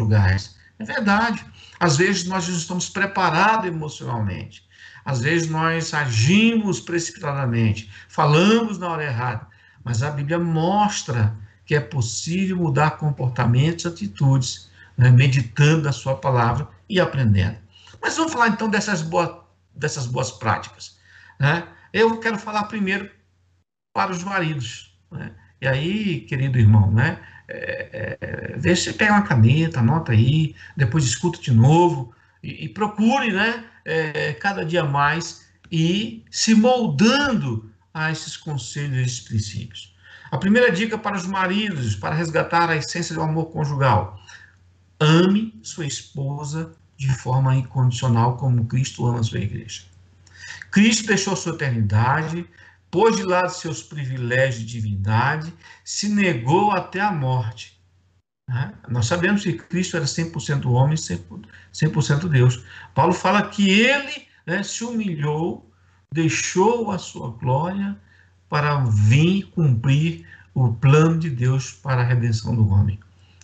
conjugais. 0.00 0.56
É 0.78 0.84
verdade. 0.84 1.44
Às 1.78 1.96
vezes 1.96 2.24
nós 2.26 2.44
já 2.44 2.52
estamos 2.52 2.88
preparados 2.88 3.66
emocionalmente. 3.66 4.66
Às 5.04 5.20
vezes 5.20 5.48
nós 5.48 5.94
agimos 5.94 6.80
precipitadamente, 6.80 7.90
falamos 8.08 8.78
na 8.78 8.88
hora 8.88 9.04
errada, 9.04 9.46
mas 9.82 10.02
a 10.02 10.10
Bíblia 10.10 10.38
mostra 10.38 11.34
que 11.64 11.74
é 11.74 11.80
possível 11.80 12.56
mudar 12.56 12.92
comportamentos, 12.92 13.86
atitudes, 13.86 14.70
né, 14.96 15.10
meditando 15.10 15.88
a 15.88 15.92
sua 15.92 16.16
palavra 16.16 16.68
e 16.88 17.00
aprendendo. 17.00 17.56
Mas 18.02 18.16
vamos 18.16 18.32
falar 18.32 18.48
então 18.48 18.68
dessas, 18.68 19.00
boas, 19.00 19.30
dessas 19.74 20.06
boas 20.06 20.30
práticas. 20.30 20.98
Né? 21.38 21.66
Eu 21.92 22.18
quero 22.18 22.38
falar 22.38 22.64
primeiro 22.64 23.10
para 23.94 24.10
os 24.10 24.22
maridos. 24.22 24.94
Né? 25.10 25.32
E 25.60 25.66
aí, 25.66 26.20
querido 26.22 26.58
irmão, 26.58 26.90
né? 26.90 27.18
É, 27.52 28.18
é, 28.20 28.56
vê 28.56 28.76
se 28.76 28.92
pega 28.92 29.12
uma 29.12 29.22
caneta, 29.22 29.80
anota 29.80 30.12
aí, 30.12 30.54
depois 30.76 31.04
escuta 31.04 31.40
de 31.40 31.52
novo 31.52 32.14
e, 32.42 32.66
e 32.66 32.68
procure, 32.68 33.32
né? 33.32 33.64
é, 33.84 34.32
cada 34.34 34.64
dia 34.64 34.84
mais 34.84 35.48
e 35.70 36.24
se 36.30 36.54
moldando 36.54 37.70
a 37.92 38.10
esses 38.10 38.36
conselhos, 38.36 38.96
e 38.96 39.02
esses 39.02 39.20
princípios. 39.20 39.94
A 40.30 40.38
primeira 40.38 40.70
dica 40.70 40.96
para 40.96 41.16
os 41.16 41.26
maridos, 41.26 41.96
para 41.96 42.14
resgatar 42.14 42.70
a 42.70 42.76
essência 42.76 43.14
do 43.14 43.22
amor 43.22 43.46
conjugal: 43.46 44.20
ame 44.98 45.58
sua 45.62 45.86
esposa 45.86 46.72
de 46.96 47.08
forma 47.08 47.54
incondicional, 47.56 48.36
como 48.36 48.66
Cristo 48.66 49.06
ama 49.06 49.20
a 49.20 49.22
sua 49.22 49.40
igreja. 49.40 49.82
Cristo 50.70 51.06
deixou 51.06 51.34
sua 51.34 51.54
eternidade, 51.54 52.46
pôs 52.90 53.16
de 53.16 53.22
lado 53.22 53.50
seus 53.50 53.82
privilégios 53.82 54.64
de 54.64 54.66
divindade, 54.66 55.52
se 55.84 56.08
negou 56.08 56.72
até 56.72 57.00
a 57.00 57.12
morte 57.12 57.80
né? 58.50 58.74
Nós 58.88 59.06
sabemos 59.06 59.44
que 59.44 59.52
Cristo 59.52 59.96
era 59.96 60.04
100% 60.04 60.66
homem, 60.66 60.96
100% 60.96 62.28
Deus. 62.28 62.64
Paulo 62.92 63.12
fala 63.12 63.48
que 63.48 63.70
ele 63.70 64.26
né, 64.44 64.60
se 64.64 64.82
humilhou, 64.82 65.70
deixou 66.12 66.90
a 66.90 66.98
sua 66.98 67.30
glória 67.30 67.96
para 68.48 68.80
vir 68.80 69.44
cumprir 69.54 70.26
o 70.52 70.72
plano 70.72 71.16
de 71.16 71.30
Deus 71.30 71.72
para 71.72 72.00
a 72.00 72.04
redenção 72.04 72.56
do 72.56 72.68
homem. 72.68 72.98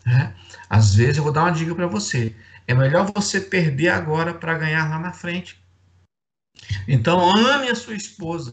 Né? 0.05 0.35
Às 0.69 0.97
vezes, 0.97 1.19
eu 1.19 1.23
vou 1.23 1.33
dar 1.33 1.43
uma 1.43 1.53
dica 1.53 1.73
para 1.73 1.87
você: 1.87 2.35
é 2.67 2.75
melhor 2.75 3.09
você 3.15 3.41
perder 3.41 3.91
agora 3.91 4.35
para 4.35 4.59
ganhar 4.59 4.91
lá 4.91 4.99
na 4.99 5.13
frente. 5.13 5.57
Então, 6.89 7.31
ame 7.37 7.69
a 7.69 7.77
sua 7.77 7.95
esposa. 7.95 8.53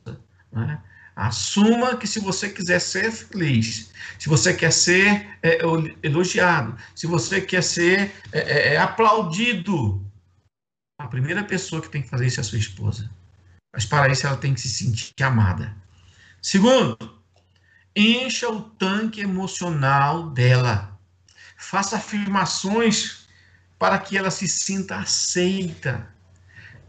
Né? 0.53 0.79
Assuma 1.15 1.97
que 1.97 2.07
se 2.07 2.19
você 2.19 2.49
quiser 2.49 2.79
ser 2.79 3.11
feliz, 3.11 3.91
se 4.17 4.27
você 4.27 4.53
quer 4.53 4.71
ser 4.71 5.37
é, 5.43 5.59
elogiado, 6.01 6.75
se 6.95 7.05
você 7.05 7.39
quer 7.39 7.61
ser 7.61 8.11
é, 8.31 8.39
é, 8.39 8.73
é, 8.73 8.77
aplaudido, 8.77 10.03
a 10.99 11.07
primeira 11.07 11.43
pessoa 11.43 11.81
que 11.81 11.89
tem 11.89 12.01
que 12.01 12.09
fazer 12.09 12.27
isso 12.27 12.39
é 12.39 12.41
a 12.41 12.45
sua 12.45 12.57
esposa. 12.57 13.09
Mas 13.71 13.85
para 13.85 14.11
isso 14.11 14.25
ela 14.25 14.37
tem 14.37 14.53
que 14.53 14.61
se 14.61 14.69
sentir 14.69 15.13
amada. 15.23 15.75
Segundo, 16.41 16.97
encha 17.95 18.49
o 18.49 18.61
tanque 18.61 19.21
emocional 19.21 20.29
dela. 20.29 20.99
Faça 21.57 21.97
afirmações 21.97 23.27
para 23.77 23.99
que 23.99 24.17
ela 24.17 24.31
se 24.31 24.47
sinta 24.47 24.97
aceita. 24.97 26.07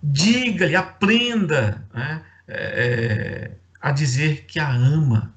Diga-lhe, 0.03 0.77
aprenda. 0.77 1.87
Né? 1.93 2.25
É, 2.47 3.53
a 3.81 3.91
dizer 3.91 4.47
que 4.47 4.59
a 4.59 4.71
ama. 4.71 5.35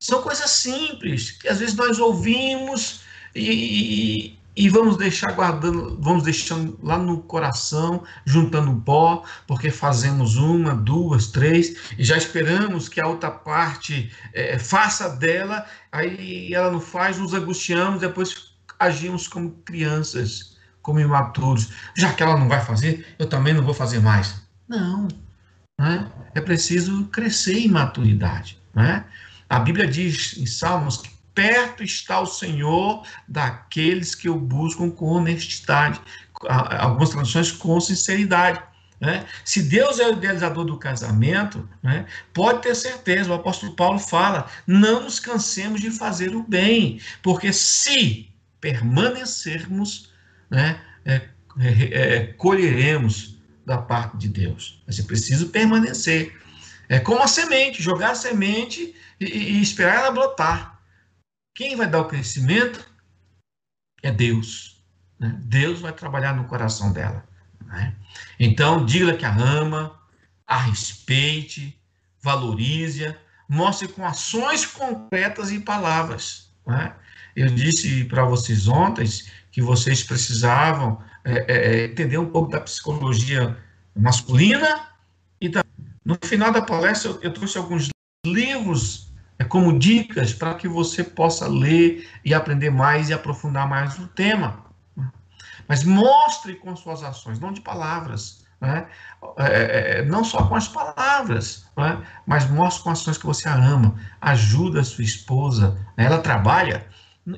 São 0.00 0.22
coisas 0.22 0.50
simples 0.50 1.32
que 1.32 1.48
às 1.48 1.58
vezes 1.58 1.74
nós 1.74 1.98
ouvimos 1.98 3.00
e, 3.34 3.50
e, 3.50 4.38
e 4.56 4.68
vamos 4.68 4.96
deixar 4.96 5.32
guardando, 5.32 5.98
vamos 6.00 6.22
deixando 6.22 6.78
lá 6.82 6.96
no 6.96 7.22
coração, 7.22 8.04
juntando 8.24 8.80
pó, 8.82 9.24
porque 9.46 9.70
fazemos 9.70 10.36
uma, 10.36 10.74
duas, 10.74 11.28
três 11.28 11.92
e 11.98 12.04
já 12.04 12.16
esperamos 12.16 12.88
que 12.88 13.00
a 13.00 13.08
outra 13.08 13.30
parte 13.30 14.12
é, 14.32 14.58
faça 14.58 15.08
dela, 15.08 15.66
aí 15.90 16.54
ela 16.54 16.70
não 16.70 16.80
faz, 16.80 17.18
nos 17.18 17.34
angustiamos, 17.34 18.00
depois 18.00 18.54
agimos 18.78 19.26
como 19.26 19.50
crianças, 19.64 20.56
como 20.80 21.00
imaturos. 21.00 21.70
Já 21.96 22.12
que 22.12 22.22
ela 22.22 22.38
não 22.38 22.48
vai 22.48 22.64
fazer, 22.64 23.04
eu 23.18 23.28
também 23.28 23.52
não 23.52 23.64
vou 23.64 23.74
fazer 23.74 24.00
mais. 24.00 24.42
Não, 24.68 25.08
né? 25.78 26.10
É 26.34 26.40
preciso 26.40 27.04
crescer 27.06 27.58
em 27.58 27.68
maturidade. 27.68 28.58
Né? 28.74 29.04
A 29.48 29.58
Bíblia 29.58 29.86
diz 29.86 30.36
em 30.38 30.46
Salmos 30.46 30.98
que 30.98 31.10
perto 31.34 31.82
está 31.82 32.20
o 32.20 32.26
Senhor 32.26 33.04
daqueles 33.26 34.14
que 34.14 34.28
o 34.28 34.38
buscam 34.38 34.90
com 34.90 35.06
honestidade. 35.06 36.00
Algumas 36.48 37.10
traduções 37.10 37.50
com 37.50 37.80
sinceridade. 37.80 38.62
Né? 39.00 39.26
Se 39.44 39.62
Deus 39.62 39.98
é 39.98 40.08
o 40.08 40.12
idealizador 40.12 40.64
do 40.64 40.78
casamento, 40.78 41.68
né, 41.82 42.06
pode 42.32 42.62
ter 42.62 42.74
certeza, 42.74 43.30
o 43.30 43.34
apóstolo 43.34 43.74
Paulo 43.74 43.98
fala: 43.98 44.46
não 44.66 45.02
nos 45.02 45.18
cansemos 45.18 45.80
de 45.80 45.90
fazer 45.90 46.34
o 46.34 46.42
bem, 46.42 47.00
porque 47.22 47.52
se 47.52 48.28
permanecermos, 48.60 50.10
né, 50.48 50.80
é, 51.04 51.28
é, 51.60 52.16
é, 52.16 52.26
colheremos 52.38 53.33
da 53.64 53.78
parte 53.78 54.16
de 54.16 54.28
Deus. 54.28 54.82
Mas 54.86 54.98
é 54.98 55.02
preciso 55.02 55.48
permanecer. 55.48 56.38
É 56.88 57.00
como 57.00 57.22
a 57.22 57.26
semente, 57.26 57.82
jogar 57.82 58.10
a 58.10 58.14
semente 58.14 58.94
e, 59.20 59.24
e 59.24 59.62
esperar 59.62 59.96
ela 59.96 60.10
brotar. 60.10 60.80
Quem 61.54 61.76
vai 61.76 61.86
dar 61.86 62.00
o 62.00 62.08
crescimento 62.08 62.84
é 64.02 64.10
Deus. 64.10 64.82
Né? 65.18 65.38
Deus 65.44 65.80
vai 65.80 65.92
trabalhar 65.92 66.34
no 66.34 66.44
coração 66.44 66.92
dela. 66.92 67.26
Né? 67.64 67.94
Então, 68.38 68.84
diga 68.84 69.16
que 69.16 69.24
a 69.24 69.34
ama, 69.34 69.98
a 70.46 70.58
respeite, 70.58 71.78
valorize-a, 72.20 73.16
mostre 73.48 73.88
com 73.88 74.04
ações 74.04 74.66
concretas 74.66 75.52
e 75.52 75.60
palavras. 75.60 76.50
Né? 76.66 76.94
Eu 77.36 77.48
disse 77.48 78.04
para 78.04 78.24
vocês 78.24 78.68
ontem 78.68 79.08
que 79.50 79.62
vocês 79.62 80.02
precisavam 80.02 81.02
é, 81.24 81.32
é, 81.32 81.56
é, 81.56 81.84
entender 81.84 82.18
um 82.18 82.28
pouco 82.28 82.50
da 82.50 82.60
psicologia 82.60 83.56
masculina 83.94 84.88
e 85.40 85.48
da... 85.48 85.64
no 86.04 86.18
final 86.24 86.52
da 86.52 86.62
palestra 86.62 87.18
eu, 87.22 87.32
trouxe 87.32 87.58
alguns 87.58 87.88
livros 88.26 89.12
é, 89.38 89.44
como 89.44 89.78
dicas 89.78 90.32
para 90.32 90.54
que 90.54 90.68
você 90.68 91.04
possa 91.04 91.46
ler 91.46 92.08
e 92.24 92.32
aprender 92.32 92.70
mais 92.70 93.10
e 93.10 93.14
aprofundar 93.14 93.68
mais 93.68 93.98
o 93.98 94.06
tema. 94.08 94.64
Mas 95.66 95.82
mostre 95.82 96.54
com 96.56 96.74
suas 96.76 97.02
ações, 97.02 97.40
não 97.40 97.52
de 97.52 97.60
palavras. 97.60 98.44
Né? 98.60 98.86
É, 99.38 99.46
é, 99.46 99.98
é, 99.98 100.04
não 100.04 100.22
só 100.24 100.46
com 100.46 100.54
as 100.54 100.68
palavras, 100.68 101.66
né? 101.76 102.02
mas 102.26 102.48
mostre 102.48 102.82
com 102.82 102.90
ações 102.90 103.18
que 103.18 103.26
você 103.26 103.48
a 103.48 103.54
ama. 103.54 103.94
Ajuda 104.20 104.80
a 104.80 104.84
sua 104.84 105.04
esposa. 105.04 105.78
Né? 105.96 106.04
Ela 106.04 106.18
trabalha 106.18 106.86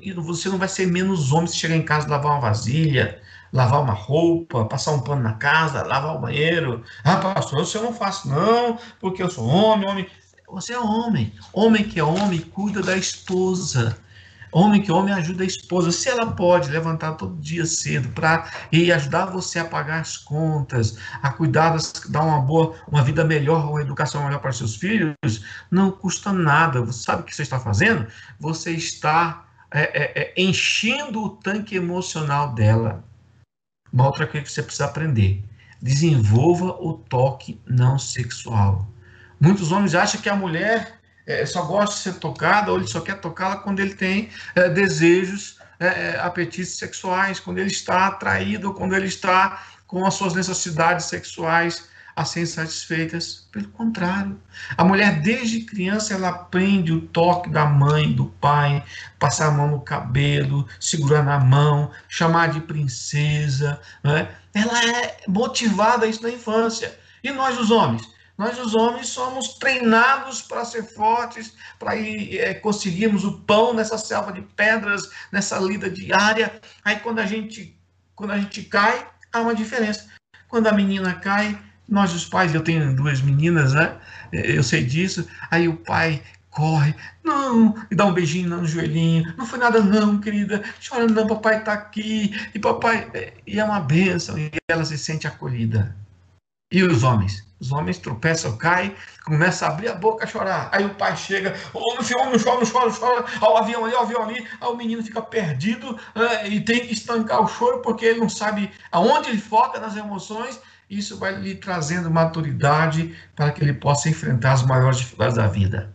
e 0.03 0.13
você 0.13 0.49
não 0.49 0.59
vai 0.59 0.69
ser 0.69 0.87
menos 0.87 1.33
homem 1.33 1.47
se 1.47 1.57
chegar 1.57 1.77
em 1.77 1.83
casa 1.83 2.07
e 2.07 2.11
lavar 2.11 2.33
uma 2.33 2.41
vasilha, 2.41 3.23
lavar 3.53 3.81
uma 3.81 3.93
roupa, 3.93 4.65
passar 4.65 4.93
um 4.93 5.01
pano 5.01 5.23
na 5.23 5.35
casa, 5.35 5.83
lavar 5.83 6.17
o 6.17 6.21
banheiro. 6.21 6.83
Ah, 7.05 7.17
pastor, 7.17 7.63
isso 7.63 7.79
eu 7.79 7.83
não 7.83 7.93
faço, 7.93 8.29
não, 8.29 8.79
porque 9.01 9.23
eu 9.23 9.31
sou 9.31 9.47
homem, 9.47 9.89
homem. 9.89 10.07
Você 10.49 10.73
é 10.73 10.79
homem. 10.79 11.33
Homem 11.53 11.85
que 11.85 11.99
é 11.99 12.05
homem 12.05 12.41
cuida 12.41 12.81
da 12.81 12.97
esposa. 12.97 13.99
Homem 14.53 14.81
que 14.81 14.93
homem 14.93 15.13
ajuda 15.13 15.43
a 15.43 15.47
esposa. 15.47 15.91
Se 15.91 16.09
ela 16.09 16.33
pode 16.33 16.71
levantar 16.71 17.13
todo 17.13 17.37
dia 17.41 17.67
cedo 17.67 18.09
para 18.11 18.49
e 18.71 18.93
ajudar 18.93 19.27
você 19.27 19.59
a 19.59 19.65
pagar 19.65 20.01
as 20.01 20.17
contas, 20.17 20.97
a 21.21 21.31
cuidar, 21.31 21.71
das, 21.71 21.93
dar 22.09 22.23
uma 22.23 22.41
boa, 22.41 22.75
uma 22.89 23.03
vida 23.03 23.25
melhor, 23.25 23.69
uma 23.69 23.83
educação 23.83 24.25
melhor 24.25 24.41
para 24.41 24.53
seus 24.53 24.77
filhos, 24.77 25.15
não 25.71 25.91
custa 25.91 26.33
nada. 26.33 26.81
Você 26.81 27.03
sabe 27.03 27.23
o 27.23 27.25
que 27.25 27.35
você 27.35 27.43
está 27.43 27.59
fazendo? 27.59 28.07
Você 28.39 28.71
está 28.71 29.45
é, 29.71 29.81
é, 29.81 30.23
é, 30.23 30.43
enchendo 30.43 31.23
o 31.25 31.29
tanque 31.29 31.77
emocional 31.77 32.55
dela. 32.55 33.05
Uma 33.93 34.07
outra 34.07 34.27
coisa 34.27 34.45
que 34.45 34.53
você 34.53 34.63
precisa 34.63 34.87
aprender: 34.87 35.45
desenvolva 35.81 36.77
o 36.81 36.95
toque 36.95 37.61
não 37.67 37.99
sexual. 37.99 38.87
Muitos 39.41 39.73
homens 39.73 39.95
acham 39.95 40.21
que 40.21 40.29
a 40.29 40.37
mulher 40.37 40.99
é, 41.27 41.45
só 41.45 41.63
gosta 41.63 41.95
de 41.95 42.01
ser 42.01 42.21
tocada 42.21 42.71
ou 42.71 42.79
ele 42.79 42.87
só 42.87 43.01
quer 43.01 43.21
tocá-la 43.21 43.57
quando 43.57 43.81
ele 43.81 43.95
tem 43.95 44.31
é, 44.55 44.69
desejos, 44.69 45.59
é, 45.79 45.87
é, 45.87 46.21
apetites 46.21 46.79
sexuais, 46.79 47.41
quando 47.41 47.59
ele 47.59 47.71
está 47.71 48.07
atraído, 48.07 48.73
quando 48.73 48.95
ele 48.95 49.07
está 49.07 49.63
com 49.87 50.07
as 50.07 50.15
suas 50.15 50.35
necessidades 50.35 51.07
sexuais 51.07 51.89
a 52.17 52.25
serem 52.25 52.47
satisfeitas. 52.47 53.47
Pelo 53.53 53.69
contrário, 53.69 54.41
a 54.75 54.83
mulher 54.83 55.21
desde 55.21 55.61
criança 55.61 56.15
ela 56.15 56.31
aprende 56.31 56.91
o 56.91 57.03
toque 57.03 57.51
da 57.51 57.67
mãe, 57.67 58.11
do 58.11 58.25
pai, 58.25 58.83
passar 59.19 59.49
a 59.49 59.51
mão 59.51 59.69
no 59.69 59.81
cabelo, 59.83 60.67
segurar 60.81 61.23
na 61.23 61.39
mão, 61.39 61.91
chamar 62.09 62.49
de 62.49 62.61
princesa. 62.61 63.79
Né? 64.03 64.35
Ela 64.55 64.85
é 64.85 65.19
motivada 65.29 66.07
a 66.07 66.09
isso 66.09 66.23
na 66.23 66.31
infância. 66.31 66.99
E 67.23 67.31
nós, 67.31 67.59
os 67.59 67.71
homens? 67.71 68.17
Nós, 68.39 68.59
os 68.59 68.75
homens, 68.75 69.09
somos 69.09 69.55
treinados 69.55 70.43
para 70.43 70.65
ser 70.65 70.85
fortes, 70.85 71.55
para 71.79 71.97
é, 71.97 72.55
conseguirmos 72.55 73.25
o 73.25 73.41
pão 73.41 73.75
nessa 73.75 73.99
selva 73.99 74.33
de 74.33 74.43
pedras, 74.43 75.11
nessa 75.31 75.59
lida 75.59 75.91
diária. 75.91 76.61
Aí, 76.85 76.97
quando 77.01 77.19
a 77.19 77.27
gente, 77.27 77.79
quando 78.15 78.33
a 78.33 78.39
gente 78.39 78.63
cai, 78.65 79.07
há 79.33 79.41
uma 79.41 79.55
diferença. 79.55 80.07
Quando 80.49 80.67
a 80.67 80.73
menina 80.73 81.15
cai, 81.15 81.59
nós, 81.89 82.13
os 82.13 82.25
pais, 82.25 82.55
eu 82.55 82.63
tenho 82.63 82.95
duas 82.95 83.21
meninas, 83.21 83.73
né? 83.73 83.97
Eu 84.33 84.63
sei 84.63 84.85
disso. 84.85 85.27
Aí 85.51 85.69
o 85.69 85.77
pai 85.77 86.23
corre, 86.51 86.95
não, 87.23 87.75
e 87.91 87.95
dá 87.95 88.07
um 88.07 88.15
beijinho 88.15 88.49
no 88.49 88.67
joelhinho, 88.67 89.35
não 89.37 89.45
foi 89.45 89.59
nada 89.59 89.79
não, 89.79 90.19
querida, 90.19 90.65
chora 90.89 91.07
não, 91.07 91.27
papai 91.27 91.59
está 91.59 91.75
aqui, 91.75 92.35
e 92.55 92.59
papai, 92.59 93.11
é, 93.13 93.35
e 93.47 93.61
é 93.61 93.65
uma 93.65 93.79
bênção, 93.79 94.39
e 94.39 94.51
ela 94.67 94.83
se 94.83 94.97
sente 94.97 95.27
acolhida. 95.27 95.95
E 96.73 96.83
os 96.83 97.03
homens? 97.03 97.47
Os 97.61 97.73
homens 97.73 97.99
tropeçam, 97.99 98.57
caem, 98.57 98.95
começam 99.25 99.69
a 99.69 99.71
abrir 99.71 99.89
a 99.89 99.95
boca 99.95 100.25
a 100.25 100.27
chorar. 100.27 100.69
Aí 100.73 100.85
o 100.85 100.95
pai 100.95 101.17
chega, 101.17 101.55
ô 101.73 101.79
oh, 101.79 101.81
homem 101.81 101.99
não 101.99 102.05
chora, 102.05 102.61
não 102.61 102.71
chora, 102.71 102.87
não 102.87 102.95
chora. 102.95 103.25
Ó, 103.41 103.55
o 103.55 103.57
avião 103.57 103.85
ali, 103.85 103.95
o 103.95 104.01
avião 104.01 104.23
ali. 104.23 104.47
Aí 104.61 104.69
o 104.69 104.77
menino 104.77 105.03
fica 105.03 105.23
perdido 105.23 105.93
uh, 105.93 106.47
e 106.47 106.61
tem 106.61 106.81
que 106.81 106.93
estancar 106.93 107.41
o 107.41 107.49
choro 107.49 107.81
porque 107.81 108.05
ele 108.05 108.21
não 108.21 108.29
sabe 108.29 108.71
aonde 108.91 109.31
ele 109.31 109.39
foca 109.39 109.81
nas 109.81 109.97
emoções. 109.97 110.61
Isso 110.89 111.19
vai 111.19 111.35
lhe 111.39 111.55
trazendo 111.55 112.11
maturidade 112.11 113.15
para 113.35 113.51
que 113.51 113.63
ele 113.63 113.75
possa 113.75 114.09
enfrentar 114.09 114.53
as 114.53 114.63
maiores 114.63 114.99
dificuldades 114.99 115.37
da 115.37 115.47
vida. 115.47 115.95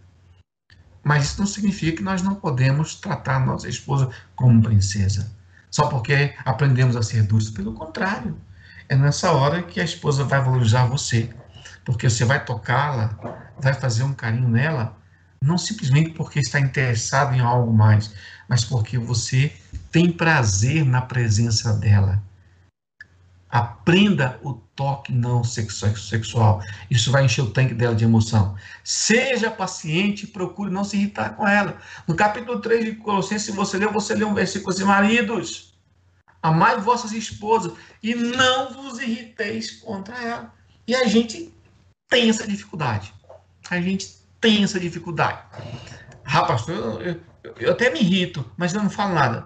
Mas 1.03 1.25
isso 1.25 1.39
não 1.39 1.47
significa 1.47 1.97
que 1.97 2.03
nós 2.03 2.21
não 2.21 2.35
podemos 2.35 2.95
tratar 2.95 3.45
nossa 3.45 3.67
esposa 3.67 4.09
como 4.35 4.61
princesa. 4.61 5.31
Só 5.69 5.87
porque 5.87 6.35
aprendemos 6.43 6.95
a 6.95 7.01
ser 7.01 7.23
dúceis. 7.23 7.55
Pelo 7.55 7.73
contrário, 7.73 8.37
é 8.89 8.95
nessa 8.95 9.31
hora 9.31 9.63
que 9.63 9.79
a 9.79 9.85
esposa 9.85 10.23
vai 10.23 10.41
valorizar 10.43 10.85
você 10.85 11.33
porque 11.83 12.09
você 12.09 12.25
vai 12.25 12.43
tocá-la, 12.43 13.17
vai 13.59 13.73
fazer 13.73 14.03
um 14.03 14.13
carinho 14.13 14.47
nela, 14.47 14.97
não 15.43 15.57
simplesmente 15.57 16.11
porque 16.11 16.39
está 16.39 16.59
interessado 16.59 17.33
em 17.33 17.39
algo 17.39 17.73
mais, 17.73 18.13
mas 18.47 18.63
porque 18.63 18.97
você 18.97 19.51
tem 19.91 20.11
prazer 20.11 20.85
na 20.85 21.01
presença 21.01 21.73
dela. 21.73 22.21
Aprenda 23.49 24.39
o 24.43 24.53
toque 24.81 25.13
não 25.13 25.43
sexual. 25.43 26.63
Isso 26.89 27.11
vai 27.11 27.25
encher 27.25 27.43
o 27.43 27.51
tanque 27.51 27.75
dela 27.75 27.93
de 27.93 28.03
emoção. 28.03 28.55
Seja 28.83 29.51
paciente 29.51 30.23
e 30.23 30.27
procure 30.27 30.71
não 30.71 30.83
se 30.83 30.97
irritar 30.97 31.35
com 31.35 31.47
ela. 31.47 31.77
No 32.07 32.15
capítulo 32.15 32.59
3 32.59 32.85
de 32.85 32.91
Colossenses, 32.95 33.53
você 33.53 33.77
leu, 33.77 33.91
você 33.91 34.15
leu 34.15 34.27
um 34.27 34.33
versículo 34.33 34.73
assim: 34.73 34.83
Maridos, 34.83 35.75
amai 36.41 36.79
vossas 36.79 37.11
esposas 37.11 37.73
e 38.01 38.15
não 38.15 38.73
vos 38.73 38.97
irriteis 38.97 39.69
contra 39.69 40.17
ela. 40.17 40.51
E 40.87 40.95
a 40.95 41.05
gente 41.05 41.53
tem 42.09 42.27
essa 42.31 42.47
dificuldade. 42.47 43.13
A 43.69 43.79
gente 43.79 44.17
tem 44.39 44.63
essa 44.63 44.79
dificuldade. 44.79 45.43
Rapaz, 46.23 46.67
eu, 46.67 47.01
eu, 47.01 47.21
eu 47.59 47.71
até 47.71 47.91
me 47.91 47.99
irrito, 47.99 48.43
mas 48.57 48.73
eu 48.73 48.81
não 48.81 48.89
falo 48.89 49.13
nada. 49.13 49.45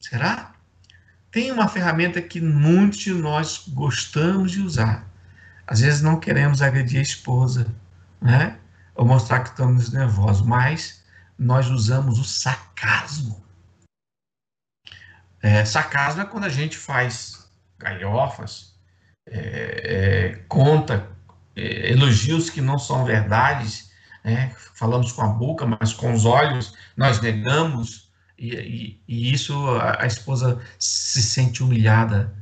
Será? 0.00 0.51
Tem 1.32 1.50
uma 1.50 1.66
ferramenta 1.66 2.20
que 2.20 2.42
muitos 2.42 2.98
de 2.98 3.14
nós 3.14 3.66
gostamos 3.68 4.52
de 4.52 4.60
usar. 4.60 5.10
Às 5.66 5.80
vezes 5.80 6.02
não 6.02 6.20
queremos 6.20 6.60
agredir 6.60 6.98
a 6.98 7.02
esposa, 7.02 7.74
né? 8.20 8.58
Ou 8.94 9.06
mostrar 9.06 9.40
que 9.40 9.48
estamos 9.48 9.90
nervosos, 9.90 10.46
mas 10.46 11.02
nós 11.38 11.68
usamos 11.68 12.18
o 12.18 12.24
sarcasmo. 12.24 13.42
É, 15.40 15.64
sarcasmo 15.64 16.20
é 16.20 16.26
quando 16.26 16.44
a 16.44 16.50
gente 16.50 16.76
faz 16.76 17.50
galhofas, 17.78 18.74
é, 19.26 19.38
é, 19.84 20.34
conta 20.48 21.08
é, 21.56 21.92
elogios 21.92 22.50
que 22.50 22.60
não 22.60 22.78
são 22.78 23.06
verdades, 23.06 23.90
né? 24.22 24.54
falamos 24.74 25.10
com 25.12 25.22
a 25.22 25.28
boca, 25.28 25.64
mas 25.64 25.94
com 25.94 26.12
os 26.12 26.26
olhos 26.26 26.76
nós 26.94 27.20
negamos, 27.22 28.01
e, 28.42 28.54
e, 28.56 29.00
e 29.06 29.32
isso 29.32 29.54
a, 29.76 30.02
a, 30.02 30.06
esposa 30.06 30.60
se 30.78 31.22
sente 31.22 31.62
humilhada. 31.62 32.34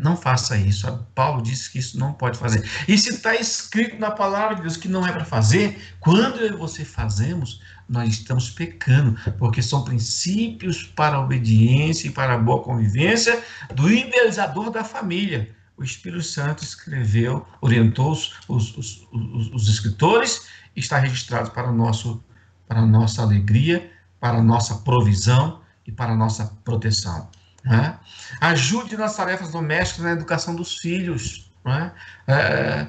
Não 0.00 0.16
faça 0.16 0.56
isso. 0.56 0.86
Paulo 1.12 1.42
disse 1.42 1.72
que 1.72 1.80
isso 1.80 1.98
não 1.98 2.12
pode 2.12 2.38
fazer. 2.38 2.64
E 2.86 2.96
se 2.96 3.10
está 3.10 3.34
escrito 3.34 3.98
na 3.98 4.12
palavra 4.12 4.54
de 4.54 4.62
Deus 4.62 4.76
que 4.76 4.86
não 4.86 5.04
é 5.04 5.10
para 5.10 5.24
fazer, 5.24 5.76
quando 5.98 6.38
eu 6.38 6.54
e 6.54 6.56
você 6.56 6.84
fazemos, 6.84 7.60
nós 7.88 8.08
estamos 8.10 8.50
pecando, 8.50 9.18
porque 9.36 9.60
são 9.60 9.82
princípios 9.82 10.84
para 10.84 11.16
a 11.16 11.20
obediência 11.20 12.06
e 12.06 12.12
para 12.12 12.34
a 12.34 12.38
boa 12.38 12.62
convivência 12.62 13.42
do 13.74 13.90
idealizador 13.90 14.70
da 14.70 14.84
família 14.84 15.56
o 15.76 15.84
Espírito 15.84 16.24
Santo 16.24 16.64
escreveu, 16.64 17.46
orientou 17.60 18.10
os, 18.10 18.34
os, 18.48 18.76
os, 19.12 19.52
os 19.52 19.68
escritores 19.68 20.48
está 20.74 20.98
registrado 20.98 21.52
para 21.52 21.70
nosso 21.70 22.22
para 22.66 22.80
a 22.80 22.86
nossa 22.86 23.22
alegria, 23.22 23.90
para 24.20 24.42
nossa 24.42 24.76
provisão 24.76 25.60
e 25.86 25.92
para 25.92 26.14
nossa 26.14 26.52
proteção. 26.64 27.28
Né? 27.64 27.98
Ajude 28.40 28.96
nas 28.96 29.16
tarefas 29.16 29.50
domésticas 29.50 30.04
na 30.04 30.12
educação 30.12 30.54
dos 30.54 30.76
filhos. 30.78 31.50
Né? 31.64 31.92
É, 32.26 32.88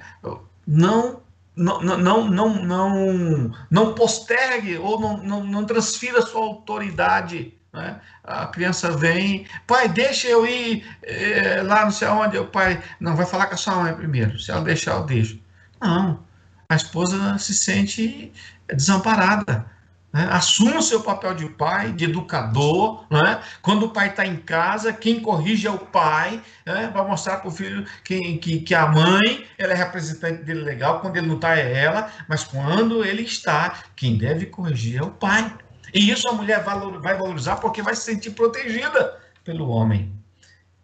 não 0.66 1.22
não, 1.56 1.82
não, 1.82 2.30
não, 2.30 2.64
não, 2.64 3.52
não 3.70 3.94
postergue 3.94 4.78
ou 4.78 4.98
não, 5.00 5.18
não, 5.18 5.44
não 5.44 5.66
transfira 5.66 6.22
sua 6.22 6.42
autoridade. 6.42 7.54
Né? 7.74 8.00
A 8.24 8.48
criança 8.48 8.92
vem, 8.92 9.46
pai, 9.68 9.90
deixa 9.90 10.28
eu 10.28 10.48
ir 10.48 10.86
é, 11.04 11.62
lá 11.62 11.84
não 11.84 11.92
sei 11.92 12.08
aonde. 12.08 12.38
O 12.38 12.46
pai, 12.46 12.82
não, 13.00 13.16
vai 13.16 13.26
falar 13.26 13.48
com 13.48 13.56
a 13.56 13.58
sua 13.58 13.76
mãe 13.76 13.94
primeiro. 13.94 14.40
Se 14.40 14.52
ela 14.52 14.62
deixar, 14.62 14.94
eu 14.94 15.04
deixo. 15.04 15.40
Não, 15.82 16.24
a 16.70 16.76
esposa 16.76 17.38
se 17.38 17.54
sente 17.54 18.32
desamparada. 18.74 19.66
Né? 20.12 20.28
Assuma 20.32 20.78
o 20.78 20.82
seu 20.82 21.02
papel 21.02 21.36
de 21.36 21.48
pai, 21.50 21.92
de 21.92 22.06
educador. 22.06 23.06
Né? 23.10 23.42
Quando 23.62 23.86
o 23.86 23.90
pai 23.90 24.10
está 24.10 24.26
em 24.26 24.38
casa, 24.38 24.92
quem 24.92 25.20
corrige 25.20 25.68
é 25.68 25.72
o 25.72 25.78
pai. 25.78 26.42
Né? 26.66 26.90
Vai 26.94 27.06
mostrar 27.06 27.38
para 27.38 27.48
o 27.48 27.52
filho 27.52 27.86
que, 28.04 28.38
que, 28.38 28.60
que, 28.62 28.76
a 28.76 28.88
mãe 28.88 29.46
ela 29.58 29.74
é 29.74 29.76
representante 29.76 30.44
dele 30.44 30.62
legal. 30.62 31.00
Quando 31.00 31.18
ele 31.18 31.28
não 31.28 31.36
está, 31.36 31.58
é 31.58 31.78
ela. 31.78 32.12
Mas 32.28 32.44
quando 32.44 33.06
ele 33.06 33.22
está, 33.22 33.84
quem 33.96 34.18
deve 34.18 34.48
corrigir 34.48 35.00
é 35.00 35.04
o 35.04 35.12
pai. 35.12 35.54
E 35.94 36.10
isso 36.12 36.28
a 36.28 36.34
mulher 36.34 36.64
vai 36.64 37.18
valorizar 37.18 37.58
porque 37.58 37.82
vai 37.82 37.96
se 37.96 38.04
sentir 38.04 38.32
protegida 38.32 39.20
pelo 39.44 39.70
homem. 39.70 40.12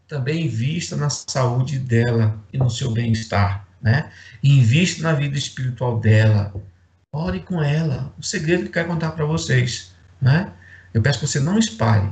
Também 0.07 0.45
invista 0.45 0.95
na 0.95 1.09
saúde 1.09 1.80
dela 1.80 2.39
e 2.53 2.57
no 2.57 2.69
seu 2.69 2.91
bem-estar. 2.91 3.65
Né? 3.82 4.11
Invista 4.43 5.03
na 5.03 5.13
vida 5.13 5.38
espiritual 5.38 5.99
dela 5.99 6.53
Ore 7.16 7.39
com 7.39 7.63
ela. 7.63 8.13
O 8.20 8.24
segredo 8.24 8.63
que 8.63 8.72
quero 8.72 8.89
contar 8.89 9.11
para 9.11 9.24
vocês. 9.24 9.93
Né? 10.22 10.51
Eu 10.93 11.01
peço 11.01 11.20
que 11.20 11.28
você 11.28 11.39
não 11.39 11.57
espalhe. 11.57 12.11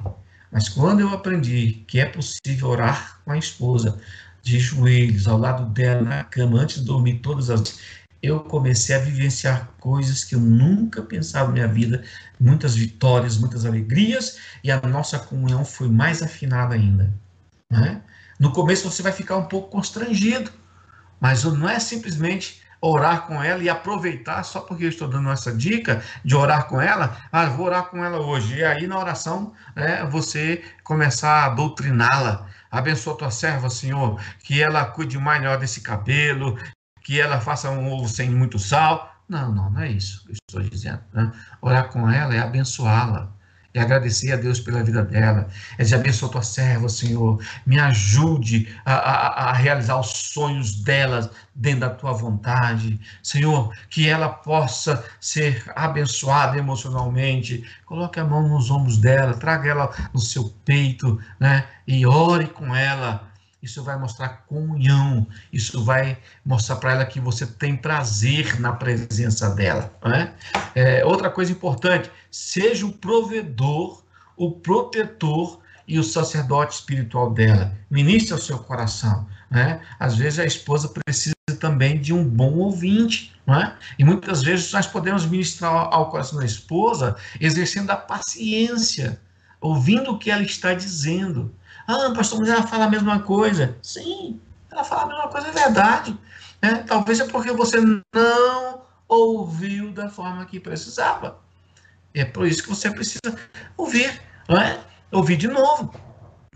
Mas 0.50 0.70
quando 0.70 1.02
eu 1.02 1.10
aprendi 1.10 1.84
que 1.86 2.00
é 2.00 2.06
possível 2.06 2.70
orar 2.70 3.20
com 3.26 3.32
a 3.32 3.38
esposa, 3.38 4.00
de 4.42 4.60
joelhos, 4.60 5.28
ao 5.28 5.38
lado 5.38 5.66
dela, 5.74 6.02
na 6.02 6.24
cama, 6.24 6.60
antes 6.60 6.80
de 6.80 6.86
dormir 6.86 7.20
todas 7.20 7.50
as 7.50 7.80
eu 8.22 8.40
comecei 8.40 8.96
a 8.96 9.00
vivenciar 9.00 9.70
coisas 9.82 10.24
que 10.24 10.34
eu 10.34 10.40
nunca 10.40 11.02
pensava 11.02 11.48
na 11.48 11.54
minha 11.54 11.68
vida, 11.68 12.06
muitas 12.40 12.74
vitórias, 12.74 13.38
muitas 13.38 13.66
alegrias, 13.66 14.38
e 14.64 14.72
a 14.72 14.80
nossa 14.80 15.20
comunhão 15.20 15.66
foi 15.66 15.90
mais 15.90 16.24
afinada 16.24 16.74
ainda. 16.74 17.14
Né? 17.70 18.02
No 18.40 18.54
começo 18.54 18.90
você 18.90 19.04
vai 19.04 19.12
ficar 19.12 19.36
um 19.36 19.46
pouco 19.46 19.70
constrangido, 19.70 20.50
mas 21.20 21.44
não 21.44 21.68
é 21.68 21.78
simplesmente 21.80 22.63
orar 22.84 23.26
com 23.26 23.42
ela 23.42 23.64
e 23.64 23.70
aproveitar, 23.70 24.44
só 24.44 24.60
porque 24.60 24.84
eu 24.84 24.90
estou 24.90 25.08
dando 25.08 25.32
essa 25.32 25.54
dica 25.56 26.04
de 26.24 26.36
orar 26.36 26.68
com 26.68 26.82
ela, 26.82 27.16
ah, 27.32 27.46
vou 27.46 27.68
orar 27.68 27.86
com 27.86 28.04
ela 28.04 28.20
hoje. 28.20 28.58
E 28.58 28.64
aí, 28.64 28.86
na 28.86 29.00
oração, 29.00 29.54
né, 29.74 30.06
você 30.12 30.62
começar 30.84 31.46
a 31.46 31.50
doutriná-la. 31.50 32.46
Abençoa 32.70 33.18
tua 33.18 33.32
serva, 33.32 33.70
Senhor, 33.70 34.20
que 34.40 34.62
ela 34.62 34.84
cuide 34.84 35.18
melhor 35.18 35.58
desse 35.58 35.80
cabelo, 35.80 36.58
que 37.02 37.22
ela 37.22 37.40
faça 37.40 37.70
um 37.70 37.90
ovo 37.90 38.10
sem 38.10 38.30
muito 38.30 38.60
sal. 38.60 39.16
Não, 39.30 39.50
não, 39.54 39.70
não 39.70 39.82
é 39.82 39.90
isso 39.90 40.26
que 40.26 40.32
eu 40.32 40.36
estou 40.50 40.62
dizendo. 40.62 41.02
Né? 41.14 41.32
Orar 41.62 41.88
com 41.88 42.12
ela 42.12 42.36
é 42.36 42.40
abençoá-la 42.40 43.32
e 43.74 43.80
agradecer 43.80 44.32
a 44.32 44.36
Deus 44.36 44.60
pela 44.60 44.84
vida 44.84 45.04
dela. 45.04 45.48
É 45.78 45.84
de 45.84 45.96
abençoa 45.96 46.30
tua 46.30 46.44
serva, 46.44 46.88
Senhor. 46.88 47.42
Me 47.66 47.80
ajude 47.80 48.74
a, 48.86 48.94
a, 48.94 49.50
a, 49.50 49.54
realizar 49.54 50.00
os 50.00 50.10
sonhos 50.10 50.76
dela 50.76 51.32
dentro 51.56 51.82
da 51.82 51.90
tua 51.90 52.14
vontade. 52.14 53.00
Senhor, 53.22 53.74
que 53.90 54.08
ela 54.08 54.30
possa 54.30 55.04
ser 55.20 55.64
abençoada 55.76 56.58
emocionalmente. 56.58 57.64
Coloque 57.86 58.20
a 58.20 58.26
mão 58.26 58.48
nos 58.48 58.70
ombros 58.70 58.98
dela, 58.98 59.34
traga 59.34 59.70
ela 59.70 60.10
no 60.14 60.20
seu 60.20 60.54
peito, 60.64 61.20
né? 61.40 61.66
E 61.88 62.06
ore 62.06 62.48
com 62.48 62.76
ela 62.76 63.33
isso 63.64 63.82
vai 63.82 63.98
mostrar 63.98 64.44
comunhão, 64.46 65.26
isso 65.52 65.82
vai 65.86 66.18
mostrar 66.46 66.76
para 66.76 66.92
ela 66.92 67.06
que 67.06 67.18
você 67.18 67.48
tem 67.48 67.78
prazer 67.78 68.60
na 68.60 68.74
presença 68.74 69.50
dela. 69.52 69.92
Né? 70.04 70.34
É, 70.76 71.06
outra 71.06 71.30
coisa 71.30 71.54
importante, 71.54 72.12
seja 72.30 72.86
o 72.86 72.92
provedor, 72.92 74.04
o 74.36 74.52
protetor 74.52 75.62
e 75.88 75.98
o 75.98 76.04
sacerdote 76.04 76.76
espiritual 76.76 77.32
dela. 77.32 77.74
Ministre 77.90 78.34
ao 78.34 78.40
seu 78.40 78.60
coração. 78.60 79.26
Né? 79.50 79.80
Às 79.98 80.18
vezes 80.18 80.40
a 80.40 80.46
esposa 80.46 80.90
precisa 80.90 81.34
também 81.58 82.02
de 82.02 82.14
um 82.14 82.28
bom 82.28 82.56
ouvinte. 82.56 83.34
Né? 83.48 83.74
E 83.98 84.04
muitas 84.04 84.44
vezes 84.44 84.72
nós 84.74 84.88
podemos 84.88 85.26
ministrar 85.26 85.72
ao 85.72 86.10
coração 86.10 86.40
da 86.40 86.46
esposa 86.46 87.16
exercendo 87.40 87.92
a 87.92 87.96
paciência, 87.96 89.22
ouvindo 89.62 90.12
o 90.12 90.18
que 90.18 90.30
ela 90.30 90.44
está 90.44 90.74
dizendo. 90.74 91.54
Ah, 91.88 92.14
pastor, 92.16 92.40
mas 92.40 92.50
ela 92.50 92.66
fala 92.66 92.86
a 92.86 92.90
mesma 92.90 93.20
coisa. 93.20 93.78
Sim, 93.82 94.40
ela 94.72 94.84
fala 94.84 95.04
a 95.04 95.08
mesma 95.08 95.28
coisa, 95.28 95.48
é 95.48 95.52
verdade. 95.52 96.18
Né? 96.62 96.84
Talvez 96.88 97.20
é 97.20 97.28
porque 97.28 97.52
você 97.52 97.80
não 97.82 98.82
ouviu 99.08 99.92
da 99.92 100.10
forma 100.10 100.46
que 100.46 100.60
precisava. 100.60 101.40
É 102.14 102.24
por 102.24 102.48
isso 102.48 102.64
que 102.64 102.70
você 102.70 102.90
precisa 102.90 103.20
ouvir, 103.76 104.22
não 104.48 104.58
é? 104.58 104.80
Ouvir 105.12 105.38
de 105.38 105.48
novo. 105.48 105.94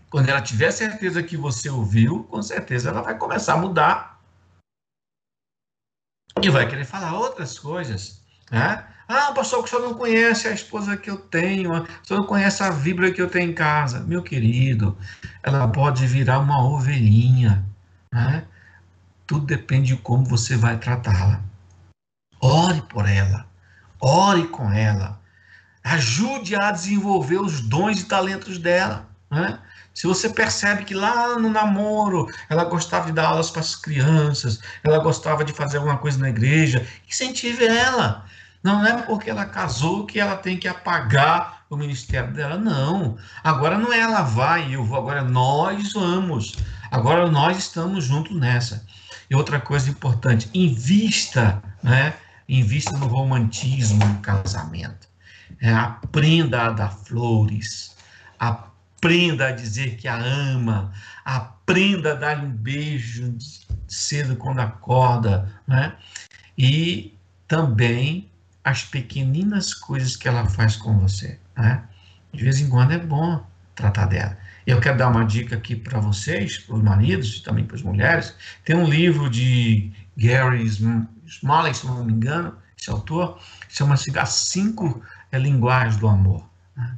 Quando 0.10 0.30
ela 0.30 0.42
tiver 0.42 0.72
certeza 0.72 1.22
que 1.22 1.36
você 1.36 1.70
ouviu, 1.70 2.24
com 2.26 2.42
certeza 2.42 2.90
ela 2.90 3.02
vai 3.02 3.18
começar 3.18 3.54
a 3.54 3.58
mudar. 3.58 4.22
E 6.42 6.50
vai 6.50 6.68
querer 6.70 6.86
falar 6.86 7.20
outras 7.20 7.60
coisas. 7.60 8.22
Né? 8.50 8.88
Ah, 9.08 9.32
pastor, 9.32 9.64
o 9.64 9.68
senhor 9.68 9.82
não 9.82 9.94
conhece 9.94 10.50
a 10.50 10.54
esposa 10.54 10.98
que 10.98 11.10
eu 11.10 11.18
tenho, 11.18 11.72
o 11.72 11.88
senhor 12.04 12.20
não 12.20 12.28
conhece 12.28 12.62
a 12.62 12.72
Bíblia 12.72 13.14
que 13.14 13.22
eu 13.22 13.30
tenho 13.30 13.52
em 13.52 13.54
casa. 13.54 14.02
Meu 14.02 14.22
querido, 14.22 14.98
ela 15.42 15.66
pode 15.68 16.06
virar 16.06 16.40
uma 16.40 16.62
ovelhinha. 16.62 17.66
Né? 18.14 18.44
Tudo 19.26 19.46
depende 19.46 19.96
de 19.96 20.02
como 20.02 20.26
você 20.26 20.58
vai 20.58 20.78
tratá-la. 20.78 21.42
Ore 22.42 22.82
por 22.82 23.08
ela, 23.08 23.48
ore 24.00 24.48
com 24.50 24.70
ela, 24.72 25.20
ajude 25.84 26.56
a 26.56 26.72
desenvolver 26.72 27.40
os 27.40 27.62
dons 27.62 28.02
e 28.02 28.06
talentos 28.06 28.58
dela. 28.58 29.08
Né? 29.32 29.58
Se 29.94 30.06
você 30.06 30.30
percebe 30.30 30.84
que 30.84 30.94
lá 30.94 31.40
no 31.40 31.50
namoro 31.50 32.28
ela 32.50 32.66
gostava 32.66 33.08
de 33.08 33.14
dar 33.14 33.28
aulas 33.30 33.50
para 33.50 33.62
as 33.62 33.76
crianças, 33.76 34.60
ela 34.84 35.00
gostava 35.00 35.46
de 35.46 35.54
fazer 35.54 35.78
alguma 35.78 35.98
coisa 35.98 36.20
na 36.20 36.30
igreja, 36.30 36.86
incentive 37.08 37.66
ela. 37.66 38.26
Não 38.64 38.86
é 38.86 39.02
porque 39.04 39.30
ela 39.30 39.46
casou 39.46 40.06
que 40.06 40.20
ela 40.20 40.36
tem 40.36 40.58
que 40.58 40.68
apagar 40.68 41.66
o 41.70 41.76
ministério 41.76 42.34
dela, 42.34 42.58
não. 42.58 43.18
Agora 43.44 43.78
não 43.78 43.92
é 43.92 44.00
ela 44.00 44.22
vai 44.22 44.70
e 44.70 44.74
eu 44.74 44.84
vou, 44.84 44.98
agora 44.98 45.22
nós 45.22 45.94
vamos. 45.94 46.56
Agora 46.92 47.30
nós 47.30 47.58
estamos 47.58 48.06
juntos 48.06 48.36
nessa. 48.36 48.86
E 49.30 49.36
outra 49.36 49.60
coisa 49.60 49.90
importante, 49.90 50.50
invista, 50.54 51.62
né? 51.84 52.14
Invista 52.48 52.98
no 52.98 53.08
romantismo 53.08 54.06
no 54.06 54.20
casamento. 54.20 55.08
É, 55.62 55.74
aprenda 55.74 56.64
a 56.64 56.70
dar 56.70 56.90
flores. 56.90 57.96
Aprenda 58.40 59.48
a 59.48 59.52
dizer 59.52 59.98
que 59.98 60.08
a 60.08 60.16
ama. 60.16 60.94
Aprenda 61.26 62.14
a 62.14 62.16
dar 62.16 62.40
um 62.40 62.50
beijo 62.50 63.36
cedo 63.88 64.38
quando 64.38 64.60
acorda, 64.60 65.52
né? 65.68 65.94
E 66.58 67.14
também 67.48 68.30
as 68.68 68.84
pequeninas 68.84 69.74
coisas 69.74 70.18
que 70.18 70.28
ela 70.28 70.46
faz 70.46 70.76
com 70.76 71.00
você. 71.00 71.40
Né? 71.56 71.82
De 72.34 72.44
vez 72.44 72.60
em 72.60 72.68
quando 72.68 72.92
é 72.92 72.98
bom 72.98 73.42
tratar 73.74 74.08
dela. 74.08 74.38
Eu 74.66 74.82
quero 74.82 74.98
dar 74.98 75.08
uma 75.08 75.24
dica 75.24 75.56
aqui 75.56 75.74
para 75.74 76.02
vocês, 76.02 76.58
para 76.58 76.76
os 76.76 76.84
maridos 76.84 77.38
e 77.38 77.44
também 77.44 77.64
para 77.64 77.78
as 77.78 77.82
mulheres. 77.82 78.36
Tem 78.66 78.76
um 78.76 78.84
livro 78.84 79.30
de 79.30 79.90
Gary 80.18 80.66
Smalley, 81.26 81.74
se 81.74 81.86
não 81.86 82.04
me 82.04 82.12
engano, 82.12 82.58
esse 82.78 82.90
autor, 82.90 83.40
chama-se 83.70 84.12
As 84.20 84.32
Cinco 84.32 85.02
é, 85.32 85.40
Linguagens 85.40 85.96
do 85.96 86.10
Amor. 86.10 86.46
Né? 86.76 86.94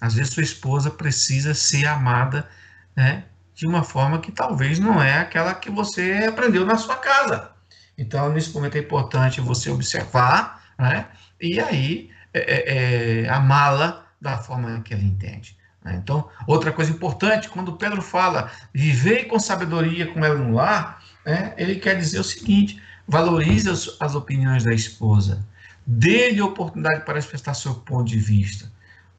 Às 0.00 0.14
vezes 0.14 0.32
sua 0.32 0.42
esposa 0.42 0.90
precisa 0.90 1.52
ser 1.52 1.86
amada 1.86 2.48
né, 2.96 3.24
de 3.54 3.66
uma 3.66 3.82
forma 3.82 4.20
que 4.20 4.32
talvez 4.32 4.78
não 4.78 5.02
é 5.02 5.18
aquela 5.18 5.52
que 5.52 5.68
você 5.68 6.24
aprendeu 6.26 6.64
na 6.64 6.78
sua 6.78 6.96
casa. 6.96 7.50
Então, 7.98 8.32
nesse 8.32 8.54
momento 8.54 8.76
é 8.76 8.80
importante 8.80 9.42
você 9.42 9.68
observar 9.68 10.59
né? 10.80 11.06
e 11.40 11.60
aí 11.60 12.10
é, 12.32 12.40
é, 12.40 13.22
é 13.22 13.28
amá-la 13.28 14.06
da 14.20 14.38
forma 14.38 14.80
que 14.80 14.92
ela 14.92 15.02
entende. 15.02 15.56
Né? 15.84 16.00
Então, 16.02 16.28
outra 16.46 16.72
coisa 16.72 16.90
importante, 16.90 17.48
quando 17.48 17.76
Pedro 17.76 18.02
fala 18.02 18.50
viver 18.72 19.24
com 19.24 19.38
sabedoria 19.38 20.06
com 20.06 20.24
ela 20.24 20.36
no 20.36 20.54
lar, 20.54 21.02
né? 21.24 21.54
ele 21.56 21.76
quer 21.76 21.96
dizer 21.96 22.18
o 22.18 22.24
seguinte: 22.24 22.82
valorize 23.06 23.68
as, 23.68 23.96
as 24.00 24.14
opiniões 24.14 24.64
da 24.64 24.74
esposa, 24.74 25.46
dê-lhe 25.86 26.40
oportunidade 26.40 27.04
para 27.04 27.18
expressar 27.18 27.54
seu 27.54 27.74
ponto 27.74 28.04
de 28.08 28.18
vista. 28.18 28.70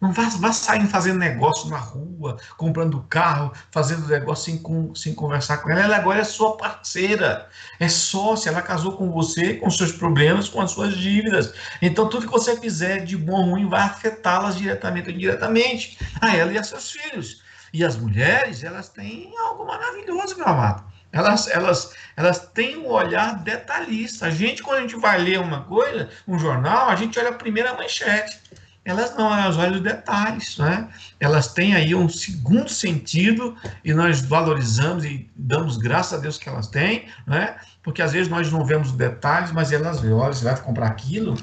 Não 0.01 0.11
vá, 0.11 0.23
vá 0.39 0.51
fazendo 0.51 1.19
negócio 1.19 1.69
na 1.69 1.77
rua, 1.77 2.35
comprando 2.57 3.05
carro, 3.07 3.53
fazendo 3.69 4.07
negócio 4.07 4.45
sem, 4.45 4.57
com, 4.57 4.95
sem 4.95 5.13
conversar 5.13 5.57
com 5.57 5.69
ela. 5.69 5.83
Ela 5.83 5.97
agora 5.97 6.21
é 6.21 6.23
sua 6.23 6.57
parceira, 6.57 7.47
é 7.79 7.87
sócia, 7.87 8.49
ela 8.49 8.63
casou 8.63 8.93
com 8.93 9.11
você, 9.11 9.57
com 9.57 9.69
seus 9.69 9.91
problemas, 9.91 10.49
com 10.49 10.59
as 10.59 10.71
suas 10.71 10.97
dívidas. 10.97 11.53
Então, 11.79 12.09
tudo 12.09 12.25
que 12.25 12.31
você 12.31 12.59
fizer 12.59 13.05
de 13.05 13.15
bom 13.15 13.33
ou 13.33 13.51
ruim 13.51 13.69
vai 13.69 13.81
afetá-las 13.81 14.57
diretamente 14.57 15.09
ou 15.09 15.13
indiretamente, 15.13 15.99
a 16.19 16.35
ela 16.35 16.51
e 16.51 16.57
a 16.57 16.63
seus 16.63 16.89
filhos. 16.89 17.43
E 17.71 17.85
as 17.85 17.95
mulheres, 17.95 18.63
elas 18.63 18.89
têm 18.89 19.31
algo 19.37 19.67
maravilhoso, 19.67 20.35
meu 20.35 20.47
amado. 20.47 20.83
Elas, 21.11 21.47
elas, 21.47 21.93
elas 22.17 22.39
têm 22.39 22.75
um 22.77 22.87
olhar 22.87 23.35
detalhista. 23.43 24.25
A 24.25 24.29
gente, 24.31 24.63
quando 24.63 24.79
a 24.79 24.81
gente 24.81 24.95
vai 24.95 25.19
ler 25.19 25.39
uma 25.39 25.61
coisa, 25.65 26.09
um 26.27 26.39
jornal, 26.39 26.89
a 26.89 26.95
gente 26.95 27.19
olha 27.19 27.29
a 27.29 27.33
primeira 27.33 27.75
manchete 27.75 28.41
elas 28.83 29.15
não, 29.15 29.33
elas 29.33 29.57
olham 29.57 29.75
os 29.75 29.81
detalhes, 29.81 30.57
né? 30.57 30.89
Elas 31.19 31.53
têm 31.53 31.75
aí 31.75 31.93
um 31.93 32.09
segundo 32.09 32.69
sentido 32.69 33.55
e 33.83 33.93
nós 33.93 34.21
valorizamos 34.21 35.05
e 35.05 35.29
damos 35.35 35.77
graças 35.77 36.17
a 36.17 36.21
Deus 36.21 36.37
que 36.37 36.49
elas 36.49 36.67
têm, 36.67 37.05
né? 37.27 37.55
Porque 37.83 38.01
às 38.01 38.11
vezes 38.11 38.27
nós 38.27 38.51
não 38.51 38.65
vemos 38.65 38.89
os 38.89 38.95
detalhes, 38.95 39.51
mas 39.51 39.71
elas 39.71 39.99
veem, 39.99 40.13
olha, 40.13 40.33
você 40.33 40.43
vai 40.43 40.59
comprar 40.59 40.87
aquilo? 40.87 41.37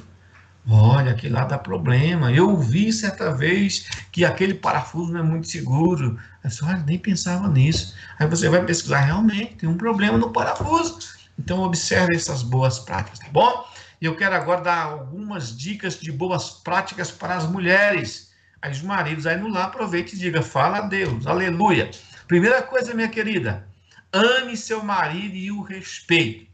Olha, 0.69 1.13
aquilo 1.13 1.37
lá 1.37 1.45
dá 1.45 1.57
problema. 1.57 2.31
Eu 2.33 2.57
vi 2.59 2.93
certa 2.93 3.33
vez 3.33 3.87
que 4.13 4.25
aquele 4.25 4.55
parafuso 4.55 5.13
não 5.13 5.21
é 5.21 5.23
muito 5.23 5.49
seguro. 5.49 6.19
Eu 6.43 6.51
disse, 6.51 6.65
olha, 6.65 6.83
nem 6.87 6.99
pensava 6.99 7.49
nisso. 7.49 7.95
Aí 8.19 8.27
você 8.27 8.49
vai 8.49 8.65
pesquisar, 8.65 9.01
realmente, 9.01 9.55
tem 9.57 9.69
um 9.69 9.79
problema 9.79 10.19
no 10.19 10.31
parafuso. 10.31 10.99
Então, 11.39 11.61
observe 11.61 12.17
essas 12.17 12.43
boas 12.43 12.81
práticas, 12.81 13.21
tá 13.21 13.29
bom? 13.33 13.65
E 14.01 14.05
eu 14.05 14.17
quero 14.17 14.35
agora 14.35 14.61
dar 14.61 14.83
algumas 14.85 15.57
dicas 15.57 15.99
de 15.99 16.13
boas 16.13 16.51
práticas 16.51 17.11
para 17.11 17.35
as 17.35 17.49
mulheres. 17.49 18.33
Aí 18.63 18.71
os 18.71 18.83
maridos 18.83 19.27
aí 19.27 19.37
no 19.37 19.49
lá 19.49 19.65
aproveite 19.65 20.15
e 20.15 20.19
diga, 20.19 20.43
fala 20.43 20.79
a 20.79 20.83
Deus, 20.83 21.27
aleluia. 21.27 21.91
Primeira 22.27 22.63
coisa, 22.63 22.95
minha 22.95 23.09
querida, 23.09 23.67
ame 24.13 24.57
seu 24.57 24.83
marido 24.83 25.35
e 25.35 25.51
o 25.51 25.63
respeite. 25.63 26.49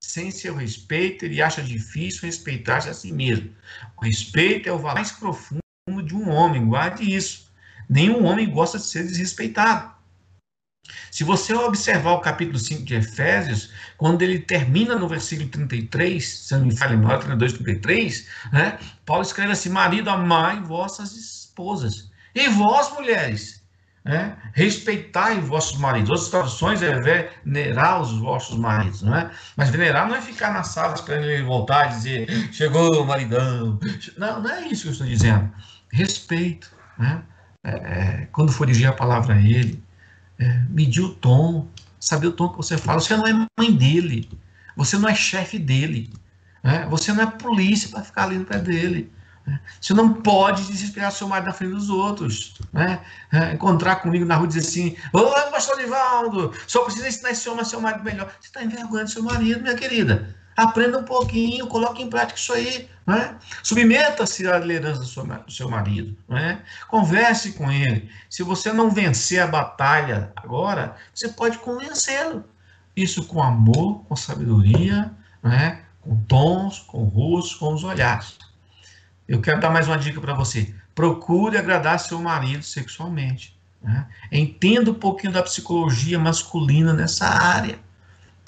Sem 0.00 0.30
seu 0.30 0.54
respeito, 0.54 1.24
ele 1.24 1.42
acha 1.42 1.62
difícil 1.62 2.22
respeitar-se 2.22 2.88
a 2.88 2.94
si 2.94 3.12
mesmo. 3.12 3.54
O 3.98 4.04
respeito 4.04 4.68
é 4.68 4.72
o 4.72 4.78
valor 4.78 4.96
mais 4.96 5.12
profundo 5.12 5.62
de 6.04 6.14
um 6.14 6.30
homem, 6.30 6.66
guarde 6.66 7.14
isso. 7.14 7.50
Nenhum 7.88 8.24
homem 8.24 8.48
gosta 8.48 8.78
de 8.78 8.84
ser 8.84 9.04
desrespeitado. 9.04 9.99
Se 11.10 11.24
você 11.24 11.54
observar 11.54 12.12
o 12.12 12.20
capítulo 12.20 12.58
5 12.58 12.84
de 12.84 12.94
Efésios, 12.94 13.72
quando 13.96 14.22
ele 14.22 14.38
termina 14.38 14.96
no 14.96 15.08
versículo 15.08 15.48
33, 15.48 16.26
se 16.26 16.54
não 16.54 16.66
me 16.66 16.76
falha 16.76 16.96
memória, 16.96 17.18
32, 17.18 17.52
33, 17.54 18.28
né? 18.52 18.78
Paulo 19.04 19.22
escreve 19.22 19.52
assim: 19.52 19.68
Marido, 19.68 20.10
amai 20.10 20.60
vossas 20.60 21.12
esposas. 21.16 22.10
E 22.34 22.48
vós, 22.48 22.92
mulheres, 22.92 23.60
né? 24.04 24.36
respeitai 24.54 25.40
vossos 25.40 25.78
maridos. 25.78 26.10
Outras 26.10 26.28
traduções 26.28 26.82
é 26.82 26.98
venerar 27.44 28.00
os 28.00 28.12
vossos 28.18 28.56
maridos, 28.56 29.02
não 29.02 29.14
é? 29.14 29.30
Mas 29.56 29.70
venerar 29.70 30.08
não 30.08 30.16
é 30.16 30.20
ficar 30.20 30.52
na 30.52 30.62
sala 30.62 30.94
esperando 30.94 31.26
ele 31.26 31.42
voltar 31.42 31.86
e 31.86 31.94
dizer, 31.94 32.48
chegou 32.52 33.04
maridão. 33.04 33.78
Não, 34.16 34.40
não 34.40 34.50
é 34.50 34.66
isso 34.68 34.82
que 34.82 34.88
eu 34.88 34.92
estou 34.92 35.06
dizendo. 35.06 35.50
Respeito, 35.92 36.70
né? 36.98 37.22
É, 37.62 37.70
é 37.70 38.28
quando 38.32 38.52
for 38.52 38.66
dirigir 38.66 38.88
a 38.88 38.92
palavra 38.92 39.34
a 39.34 39.40
ele, 39.40 39.82
medir 40.68 41.02
o 41.02 41.14
tom, 41.14 41.68
saber 41.98 42.28
o 42.28 42.32
tom 42.32 42.48
que 42.48 42.56
você 42.56 42.78
fala. 42.78 43.00
Você 43.00 43.16
não 43.16 43.26
é 43.26 43.32
mãe 43.58 43.72
dele, 43.72 44.28
você 44.76 44.96
não 44.96 45.08
é 45.08 45.14
chefe 45.14 45.58
dele, 45.58 46.10
né? 46.62 46.86
você 46.88 47.12
não 47.12 47.22
é 47.22 47.26
polícia 47.26 47.88
para 47.90 48.02
ficar 48.02 48.24
ali 48.24 48.38
no 48.38 48.44
pé 48.44 48.58
dele. 48.58 49.12
Né? 49.46 49.60
Você 49.80 49.94
não 49.94 50.12
pode 50.14 50.64
desesperar 50.64 51.12
seu 51.12 51.28
marido 51.28 51.46
na 51.46 51.52
frente 51.52 51.74
dos 51.74 51.90
outros. 51.90 52.54
Né? 52.72 53.00
É, 53.32 53.52
encontrar 53.52 53.96
comigo 53.96 54.24
na 54.24 54.36
rua 54.36 54.46
e 54.46 54.48
dizer 54.48 54.60
assim: 54.60 54.96
Ô, 55.12 55.20
pastor 55.50 55.78
Divaldo, 55.78 56.52
só 56.66 56.84
precisa 56.84 57.08
ensinar 57.08 57.30
esse 57.30 57.48
homem 57.48 57.62
a 57.62 57.64
ser 57.64 57.76
um 57.76 57.80
marido 57.80 58.04
melhor. 58.04 58.32
Você 58.40 58.48
está 58.48 58.62
envergonhando 58.62 59.10
seu 59.10 59.22
marido, 59.22 59.62
minha 59.62 59.74
querida. 59.74 60.34
Aprenda 60.60 60.98
um 60.98 61.04
pouquinho, 61.04 61.66
coloque 61.68 62.02
em 62.02 62.10
prática 62.10 62.38
isso 62.38 62.52
aí. 62.52 62.86
Né? 63.06 63.34
Submeta-se 63.62 64.46
à 64.46 64.58
liderança 64.58 65.00
do 65.00 65.50
seu 65.50 65.70
marido. 65.70 66.14
Né? 66.28 66.60
Converse 66.86 67.52
com 67.52 67.72
ele. 67.72 68.10
Se 68.28 68.42
você 68.42 68.70
não 68.70 68.90
vencer 68.90 69.40
a 69.40 69.46
batalha 69.46 70.30
agora, 70.36 70.96
você 71.14 71.28
pode 71.28 71.56
convencê-lo. 71.58 72.44
Isso 72.94 73.24
com 73.24 73.42
amor, 73.42 74.04
com 74.04 74.14
sabedoria, 74.14 75.10
né? 75.42 75.80
com 76.02 76.14
tons, 76.24 76.80
com 76.80 77.04
rostos, 77.04 77.54
com 77.54 77.72
os 77.72 77.82
olhares. 77.82 78.36
Eu 79.26 79.40
quero 79.40 79.62
dar 79.62 79.70
mais 79.70 79.88
uma 79.88 79.96
dica 79.96 80.20
para 80.20 80.34
você. 80.34 80.74
Procure 80.94 81.56
agradar 81.56 81.98
seu 81.98 82.20
marido 82.20 82.62
sexualmente. 82.62 83.58
Né? 83.82 84.06
Entenda 84.30 84.90
um 84.90 84.94
pouquinho 84.94 85.32
da 85.32 85.42
psicologia 85.42 86.18
masculina 86.18 86.92
nessa 86.92 87.26
área 87.26 87.78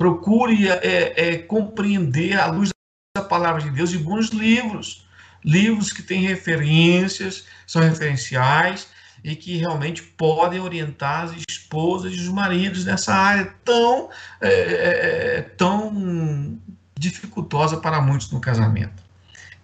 procure 0.03 0.69
é, 0.69 1.13
é, 1.17 1.39
compreender 1.39 2.37
à 2.37 2.47
luz 2.47 2.71
da 3.17 3.23
palavra 3.23 3.63
de 3.63 3.71
Deus 3.71 3.91
de 3.91 3.99
bons 3.99 4.31
livros, 4.31 5.07
livros 5.45 5.93
que 5.93 6.03
têm 6.03 6.23
referências, 6.23 7.45
são 7.69 7.81
referenciais 7.81 8.89
e 9.23 9.37
que 9.37 9.57
realmente 9.59 10.03
podem 10.03 10.59
orientar 10.59 11.27
as 11.27 11.45
esposas 11.49 12.13
e 12.15 12.17
os 12.17 12.29
maridos 12.31 12.85
nessa 12.85 13.15
área 13.15 13.55
tão, 13.65 14.11
é, 14.41 14.49
é, 14.49 15.37
é 15.37 15.43
tão 15.43 16.59
dificultosa 16.99 17.77
para 17.77 18.01
muitos 18.01 18.33
no 18.33 18.41
casamento. 18.41 19.01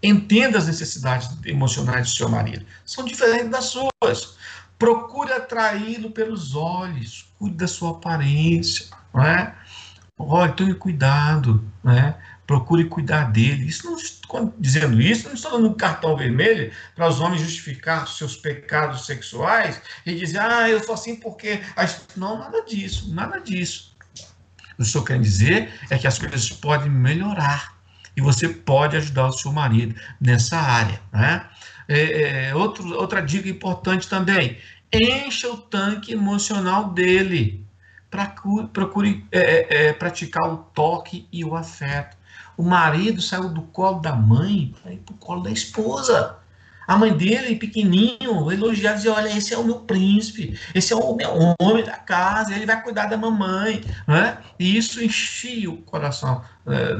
Entenda 0.01 0.57
as 0.57 0.69
necessidades 0.69 1.31
emocionais 1.47 2.13
do 2.13 2.17
seu 2.17 2.29
marido, 2.29 2.65
são 2.87 3.05
diferentes 3.05 3.51
das 3.51 3.65
suas. 3.65 4.39
Procure 4.79 5.33
atraí-lo 5.33 6.13
pelos 6.13 6.55
olhos, 6.55 7.29
cuide 7.37 7.57
da 7.57 7.67
sua 7.67 7.91
aparência, 7.91 8.87
não 9.13 9.25
é? 9.25 9.53
Olha, 10.19 10.53
tome 10.53 10.75
cuidado, 10.75 11.65
né? 11.83 12.17
procure 12.49 12.87
cuidar 12.87 13.31
dele. 13.31 13.69
Isso 13.69 13.87
não, 13.87 14.53
dizendo 14.59 15.01
isso, 15.01 15.29
não 15.29 15.35
estou 15.35 15.53
dando 15.53 15.69
um 15.69 15.75
cartão 15.75 16.17
vermelho 16.17 16.73
para 16.97 17.07
os 17.07 17.21
homens 17.21 17.43
justificar 17.43 18.09
seus 18.09 18.37
pecados 18.37 19.05
sexuais 19.05 19.81
e 20.05 20.15
dizer, 20.15 20.39
ah, 20.39 20.69
eu 20.69 20.83
sou 20.83 20.95
assim 20.95 21.15
porque. 21.15 21.61
Não, 22.17 22.39
nada 22.39 22.65
disso, 22.65 23.15
nada 23.15 23.39
disso. 23.39 23.95
O 24.03 24.15
que 24.17 24.25
eu 24.79 24.83
estou 24.83 25.05
querendo 25.05 25.23
dizer 25.23 25.71
é 25.91 25.99
que 25.99 26.07
as 26.07 26.19
coisas 26.19 26.51
podem 26.51 26.91
melhorar 26.91 27.77
e 28.17 28.21
você 28.23 28.49
pode 28.49 28.97
ajudar 28.97 29.29
o 29.29 29.33
seu 29.33 29.53
marido 29.53 29.95
nessa 30.19 30.57
área. 30.57 31.01
Né? 31.13 31.47
É, 31.87 32.49
é, 32.49 32.55
outro, 32.55 32.97
outra 32.97 33.21
dica 33.21 33.47
importante 33.47 34.09
também: 34.09 34.57
encha 34.91 35.51
o 35.51 35.59
tanque 35.59 36.13
emocional 36.13 36.93
dele 36.93 37.68
procure 38.11 39.27
é, 39.31 39.39
é, 39.41 39.89
é, 39.89 39.93
praticar 39.93 40.53
o 40.53 40.59
toque 40.59 41.29
e 41.33 41.45
o 41.45 41.55
afeto. 41.55 42.17
O 42.57 42.63
marido 42.63 43.21
saiu 43.23 43.49
do 43.49 43.63
colo 43.63 44.01
da 44.01 44.15
mãe 44.15 44.75
para 44.83 44.93
ir 44.93 44.99
para 44.99 45.15
o 45.15 45.19
colo 45.19 45.43
da 45.43 45.51
esposa. 45.51 46.37
A 46.87 46.97
mãe 46.97 47.15
dele, 47.15 47.55
pequenininho, 47.55 48.51
elogiar, 48.51 48.95
dizer, 48.95 49.11
olha, 49.11 49.29
esse 49.29 49.53
é 49.53 49.59
o 49.59 49.65
meu 49.65 49.81
príncipe, 49.81 50.59
esse 50.75 50.91
é 50.91 50.97
o 50.97 51.15
meu 51.15 51.55
homem 51.61 51.85
da 51.85 51.99
casa, 51.99 52.55
ele 52.55 52.65
vai 52.65 52.83
cuidar 52.83 53.07
da 53.07 53.17
mamãe. 53.17 53.85
Né? 54.07 54.39
E 54.59 54.77
isso 54.77 55.05
enchia 55.05 55.71
o 55.71 55.77
coração 55.77 56.43
é, 56.67 56.95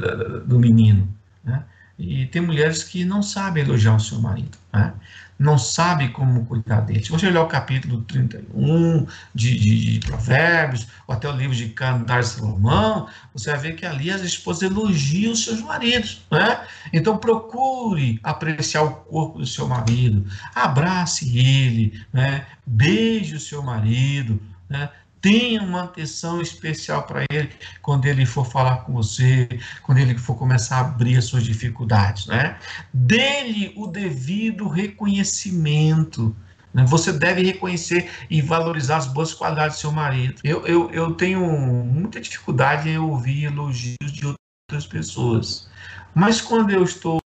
do 0.45 0.59
menino. 0.59 1.11
Né? 1.43 1.63
E 1.97 2.27
tem 2.27 2.41
mulheres 2.41 2.83
que 2.83 3.03
não 3.03 3.23
sabem 3.23 3.63
elogiar 3.63 3.95
o 3.95 3.99
seu 3.99 4.21
marido. 4.21 4.57
Né? 4.71 4.93
Não 5.39 5.57
sabe 5.57 6.09
como 6.09 6.45
cuidar 6.45 6.81
dele. 6.81 7.01
Se 7.01 7.09
você 7.09 7.27
olhar 7.27 7.43
o 7.43 7.47
capítulo 7.47 8.01
31 8.01 9.07
de, 9.33 9.57
de, 9.57 9.99
de 9.99 10.05
Provérbios, 10.05 10.85
ou 11.07 11.15
até 11.15 11.29
o 11.29 11.31
livro 11.31 11.55
de 11.55 11.69
Cantares 11.69 12.31
de 12.31 12.35
Salomão, 12.35 13.07
você 13.33 13.49
vai 13.51 13.59
ver 13.59 13.75
que 13.75 13.85
ali 13.85 14.11
as 14.11 14.21
esposas 14.21 14.63
elogiam 14.63 15.31
os 15.31 15.45
seus 15.45 15.61
maridos. 15.61 16.25
Né? 16.29 16.67
Então 16.91 17.17
procure 17.17 18.19
apreciar 18.21 18.83
o 18.83 18.91
corpo 18.91 19.39
do 19.39 19.47
seu 19.47 19.65
marido, 19.65 20.25
abrace 20.53 21.37
ele, 21.37 22.03
né? 22.11 22.45
beije 22.65 23.35
o 23.35 23.39
seu 23.39 23.63
marido, 23.63 24.41
né? 24.67 24.89
Tenha 25.21 25.61
uma 25.61 25.83
atenção 25.83 26.41
especial 26.41 27.03
para 27.03 27.25
ele 27.29 27.49
quando 27.81 28.05
ele 28.05 28.25
for 28.25 28.45
falar 28.45 28.77
com 28.77 28.93
você, 28.93 29.47
quando 29.83 29.97
ele 29.97 30.17
for 30.17 30.35
começar 30.35 30.77
a 30.77 30.79
abrir 30.81 31.17
as 31.17 31.25
suas 31.25 31.43
dificuldades, 31.43 32.27
né? 32.27 32.57
Dê-lhe 32.93 33.73
o 33.75 33.87
devido 33.87 34.67
reconhecimento. 34.67 36.35
Né? 36.73 36.85
Você 36.85 37.11
deve 37.11 37.43
reconhecer 37.43 38.09
e 38.29 38.41
valorizar 38.41 38.97
as 38.97 39.07
boas 39.07 39.33
qualidades 39.33 39.77
do 39.77 39.81
seu 39.81 39.91
marido. 39.91 40.39
Eu, 40.43 40.65
eu, 40.65 40.89
eu 40.91 41.13
tenho 41.13 41.41
muita 41.41 42.21
dificuldade 42.21 42.89
em 42.89 42.97
ouvir 42.97 43.45
elogios 43.45 44.11
de 44.11 44.25
outras 44.25 44.87
pessoas. 44.87 45.69
Mas 46.13 46.41
quando 46.41 46.71
eu 46.71 46.83
estou 46.83 47.19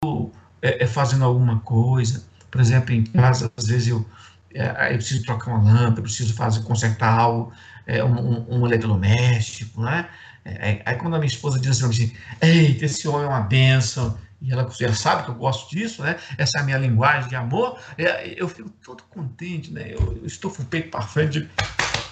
é, 0.63 0.85
é 0.85 0.87
fazendo 0.87 1.25
alguma 1.25 1.61
coisa, 1.61 2.25
por 2.51 2.61
exemplo, 2.61 2.93
em 2.93 3.05
casa, 3.05 3.51
às 3.57 3.67
vezes 3.67 3.89
eu, 3.89 4.07
é, 4.55 4.93
eu 4.93 4.97
preciso 4.97 5.25
trocar 5.25 5.53
uma 5.53 5.63
lâmpada, 5.63 6.03
preciso 6.03 6.35
fazer 6.35 6.63
consertar 6.63 7.19
algo, 7.19 7.53
é, 7.91 8.05
um, 8.05 8.47
um, 8.49 8.67
eletrodoméstico, 8.67 9.83
né? 9.83 10.09
É, 10.45 10.81
aí 10.85 10.95
quando 10.97 11.17
a 11.17 11.19
minha 11.19 11.29
esposa 11.29 11.59
diz 11.59 11.83
assim, 11.83 12.13
eita, 12.41 12.85
esse 12.85 13.07
homem 13.09 13.27
é 13.27 13.29
uma 13.29 13.41
benção, 13.41 14.17
e 14.41 14.53
ela, 14.53 14.71
ela, 14.81 14.95
sabe 14.95 15.25
que 15.25 15.31
eu 15.31 15.35
gosto 15.35 15.69
disso, 15.75 16.03
né? 16.03 16.17
Essa 16.39 16.59
é 16.59 16.61
a 16.63 16.65
minha 16.65 16.79
linguagem 16.79 17.29
de 17.29 17.37
amor. 17.37 17.79
É, 17.99 18.41
eu 18.41 18.49
fico 18.49 18.71
todo 18.83 19.03
contente, 19.11 19.71
né? 19.71 19.93
Eu, 19.93 20.17
eu 20.17 20.27
estou 20.27 20.51
com 20.51 20.63
o 20.63 20.67
peito 20.67 20.89
para 20.89 21.03
frente. 21.03 21.47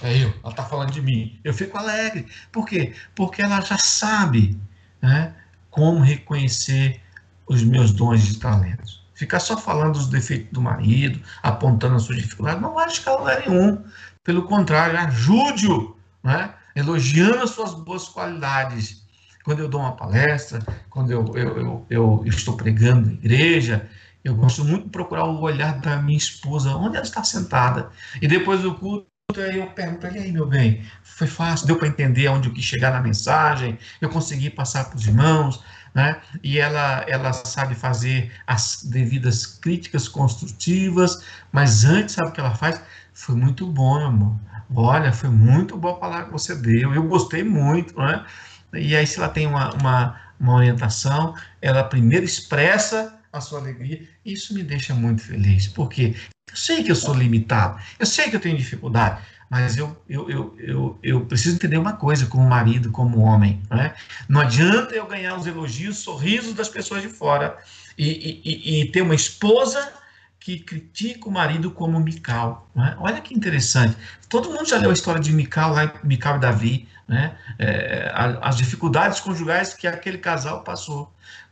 É 0.03 0.14
eu, 0.14 0.35
ela 0.43 0.51
está 0.51 0.62
falando 0.62 0.93
de 0.93 1.01
mim. 1.01 1.41
Eu 1.43 1.55
fico 1.55 1.79
alegre. 1.79 2.26
Por 2.53 2.66
quê? 2.66 2.93
Porque 3.14 3.41
ela 3.41 3.62
já 3.62 3.79
sabe 3.79 4.61
né, 5.01 5.33
como 5.70 6.01
reconhecer 6.01 7.01
os 7.47 7.62
meus 7.62 7.93
dons 7.93 8.29
e 8.29 8.39
talentos. 8.39 9.03
Ficar 9.14 9.41
só 9.41 9.57
falando 9.57 9.95
dos 9.95 10.07
defeitos 10.07 10.53
do 10.53 10.61
marido, 10.61 11.20
apontando 11.43 11.97
as 11.97 12.03
suas 12.03 12.18
dificuldades, 12.18 12.62
não 12.62 12.74
vai 12.74 12.87
lugar 13.18 13.41
nenhum. 13.41 13.83
Pelo 14.25 14.43
contrário, 14.45 14.99
ajude-o, 14.99 15.97
né? 16.23 16.55
elogiando 16.75 17.43
as 17.43 17.51
suas 17.51 17.75
boas 17.75 18.09
qualidades 18.09 19.07
quando 19.49 19.61
eu 19.61 19.69
dou 19.69 19.81
uma 19.81 19.97
palestra, 19.97 20.61
quando 20.91 21.11
eu, 21.11 21.25
eu, 21.35 21.87
eu, 21.89 22.23
eu 22.23 22.29
estou 22.29 22.55
pregando 22.55 23.07
na 23.07 23.12
igreja, 23.14 23.89
eu 24.23 24.35
gosto 24.35 24.62
muito 24.62 24.85
de 24.85 24.91
procurar 24.91 25.25
o 25.25 25.41
olhar 25.41 25.81
da 25.81 25.97
minha 25.97 26.19
esposa, 26.19 26.77
onde 26.77 26.97
ela 26.97 27.07
está 27.07 27.25
sentada. 27.25 27.91
E 28.21 28.29
depois 28.29 28.61
do 28.61 28.75
culto, 28.75 29.07
eu 29.39 29.66
pergunto 29.69 30.01
para 30.01 30.11
aí, 30.11 30.31
meu 30.31 30.47
bem, 30.47 30.85
foi 31.03 31.27
fácil, 31.27 31.66
deu 31.66 31.77
para 31.77 31.89
entender 31.89 32.29
onde 32.29 32.49
eu 32.49 32.53
quis 32.53 32.64
chegar 32.64 32.93
na 32.93 33.01
mensagem, 33.01 33.79
eu 34.03 34.11
consegui 34.11 34.51
passar 34.51 34.85
para 34.85 34.97
os 34.97 35.07
irmãos, 35.07 35.64
né? 35.95 36.21
E 36.43 36.59
ela, 36.59 37.05
ela 37.09 37.33
sabe 37.33 37.75
fazer 37.75 38.31
as 38.47 38.85
devidas 38.85 39.47
críticas 39.47 40.09
construtivas, 40.09 41.25
mas 41.51 41.85
antes, 41.85 42.14
sabe 42.14 42.29
o 42.29 42.33
que 42.33 42.41
ela 42.41 42.55
faz? 42.55 42.83
Foi 43.19 43.35
muito 43.35 43.66
bom, 43.66 43.99
amor. 43.99 44.39
Olha, 44.73 45.12
foi 45.12 45.29
muito 45.29 45.77
boa 45.77 45.95
a 45.95 45.97
palavra 45.97 46.27
que 46.27 46.33
você 46.33 46.55
deu, 46.55 46.95
eu 46.95 47.03
gostei 47.03 47.43
muito, 47.43 47.99
né? 47.99 48.25
E 48.73 48.95
aí, 48.95 49.05
se 49.05 49.19
ela 49.19 49.29
tem 49.29 49.45
uma, 49.45 49.75
uma, 49.75 50.21
uma 50.39 50.55
orientação, 50.55 51.35
ela 51.61 51.83
primeiro 51.83 52.25
expressa 52.25 53.19
a 53.33 53.41
sua 53.41 53.59
alegria. 53.59 54.09
Isso 54.25 54.55
me 54.55 54.62
deixa 54.62 54.95
muito 54.95 55.21
feliz, 55.21 55.66
porque 55.66 56.14
eu 56.49 56.57
sei 56.57 56.85
que 56.85 56.93
eu 56.93 56.95
sou 56.95 57.12
limitado, 57.12 57.81
eu 57.99 58.07
sei 58.07 58.31
que 58.31 58.37
eu 58.37 58.41
tenho 58.41 58.57
dificuldade, 58.57 59.21
mas 59.51 59.77
eu, 59.77 60.01
eu, 60.09 60.31
eu, 60.31 60.57
eu, 60.61 60.99
eu 61.03 61.27
preciso 61.27 61.57
entender 61.57 61.77
uma 61.77 61.95
coisa 61.95 62.25
como 62.27 62.49
marido, 62.49 62.93
como 62.93 63.19
homem. 63.19 63.61
Né? 63.69 63.97
Não 64.29 64.41
adianta 64.41 64.95
eu 64.95 65.07
ganhar 65.07 65.37
os 65.37 65.45
elogios, 65.45 65.99
sorrisos 65.99 66.55
das 66.55 66.69
pessoas 66.69 67.03
de 67.03 67.09
fora 67.09 67.59
e, 67.99 68.41
e, 68.45 68.81
e 68.81 68.93
ter 68.93 69.03
uma 69.03 69.14
esposa 69.16 69.93
que 70.49 70.61
critica 70.61 71.28
o 71.28 71.30
marido 71.30 71.70
como 71.70 72.01
Mical. 72.01 72.66
Né? 72.74 72.96
Olha 72.99 73.20
que 73.20 73.34
interessante. 73.34 73.94
Todo 74.30 74.51
mundo 74.51 74.66
já 74.66 74.78
leu 74.78 74.88
a 74.88 74.94
história 74.94 75.20
de 75.20 75.30
Mical, 75.30 75.74
lá, 75.74 75.92
Mical 76.03 76.36
e 76.36 76.40
Davi 76.40 76.88
né? 77.07 77.34
É, 77.59 78.12
as 78.42 78.57
dificuldades 78.57 79.18
conjugais 79.18 79.72
que 79.72 79.86
aquele 79.86 80.18
casal 80.18 80.62
passou. 80.62 81.11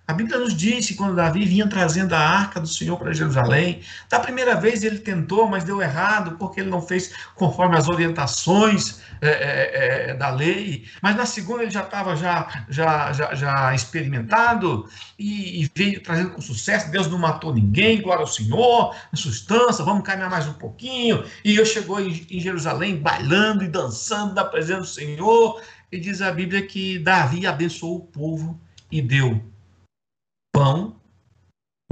A 0.09 0.13
Bíblia 0.13 0.39
nos 0.39 0.57
diz 0.57 0.87
que 0.87 0.95
quando 0.95 1.17
Davi 1.17 1.45
vinha 1.45 1.69
trazendo 1.69 2.15
a 2.15 2.21
arca 2.21 2.61
do 2.61 2.69
Senhor 2.69 2.97
para 2.97 3.13
Jerusalém, 3.13 3.81
da 4.09 4.21
primeira 4.21 4.55
vez 4.55 4.85
ele 4.85 5.01
tentou, 5.01 5.49
mas 5.49 5.65
deu 5.65 5.83
errado, 5.83 6.37
porque 6.39 6.61
ele 6.61 6.71
não 6.71 6.81
fez 6.81 7.13
conforme 7.35 7.77
as 7.77 7.89
orientações 7.89 9.01
é, 9.21 9.29
é, 9.29 10.11
é 10.11 10.15
da 10.15 10.31
lei. 10.31 10.85
Mas 11.03 11.17
na 11.17 11.27
segunda 11.27 11.65
ele 11.65 11.73
já 11.73 11.83
estava 11.83 12.15
já, 12.15 12.47
já, 12.69 13.13
já, 13.13 13.35
já, 13.35 13.75
experimentado 13.75 14.89
e, 15.19 15.65
e, 15.65 15.71
veio 15.75 16.01
trazendo 16.01 16.31
com 16.31 16.41
sucesso. 16.41 16.89
Deus 16.89 17.09
não 17.09 17.19
matou 17.19 17.53
ninguém, 17.53 18.01
glória 18.01 18.21
ao 18.21 18.29
Senhor, 18.29 18.95
sustância, 19.13 19.85
vamos 19.85 20.05
caminhar 20.05 20.31
mais 20.31 20.47
um 20.47 20.53
pouquinho. 20.53 21.25
E 21.45 21.57
eu 21.57 21.67
chegou 21.67 22.01
em, 22.01 22.25
em 22.31 22.39
Jerusalém 22.39 22.95
bailando 22.95 23.65
e 23.65 23.69
dançando 23.69 24.35
da 24.35 24.45
presença 24.45 24.83
do 24.83 24.87
Senhor. 24.87 25.61
E 25.91 25.99
diz 25.99 26.23
a 26.23 26.31
Bíblia 26.31 26.65
que 26.65 27.01
Davi 27.01 27.45
abençoou 27.45 27.97
o 27.97 28.07
povo 28.07 28.61
e 28.91 29.03
deu 29.03 29.43
pão, 30.57 30.97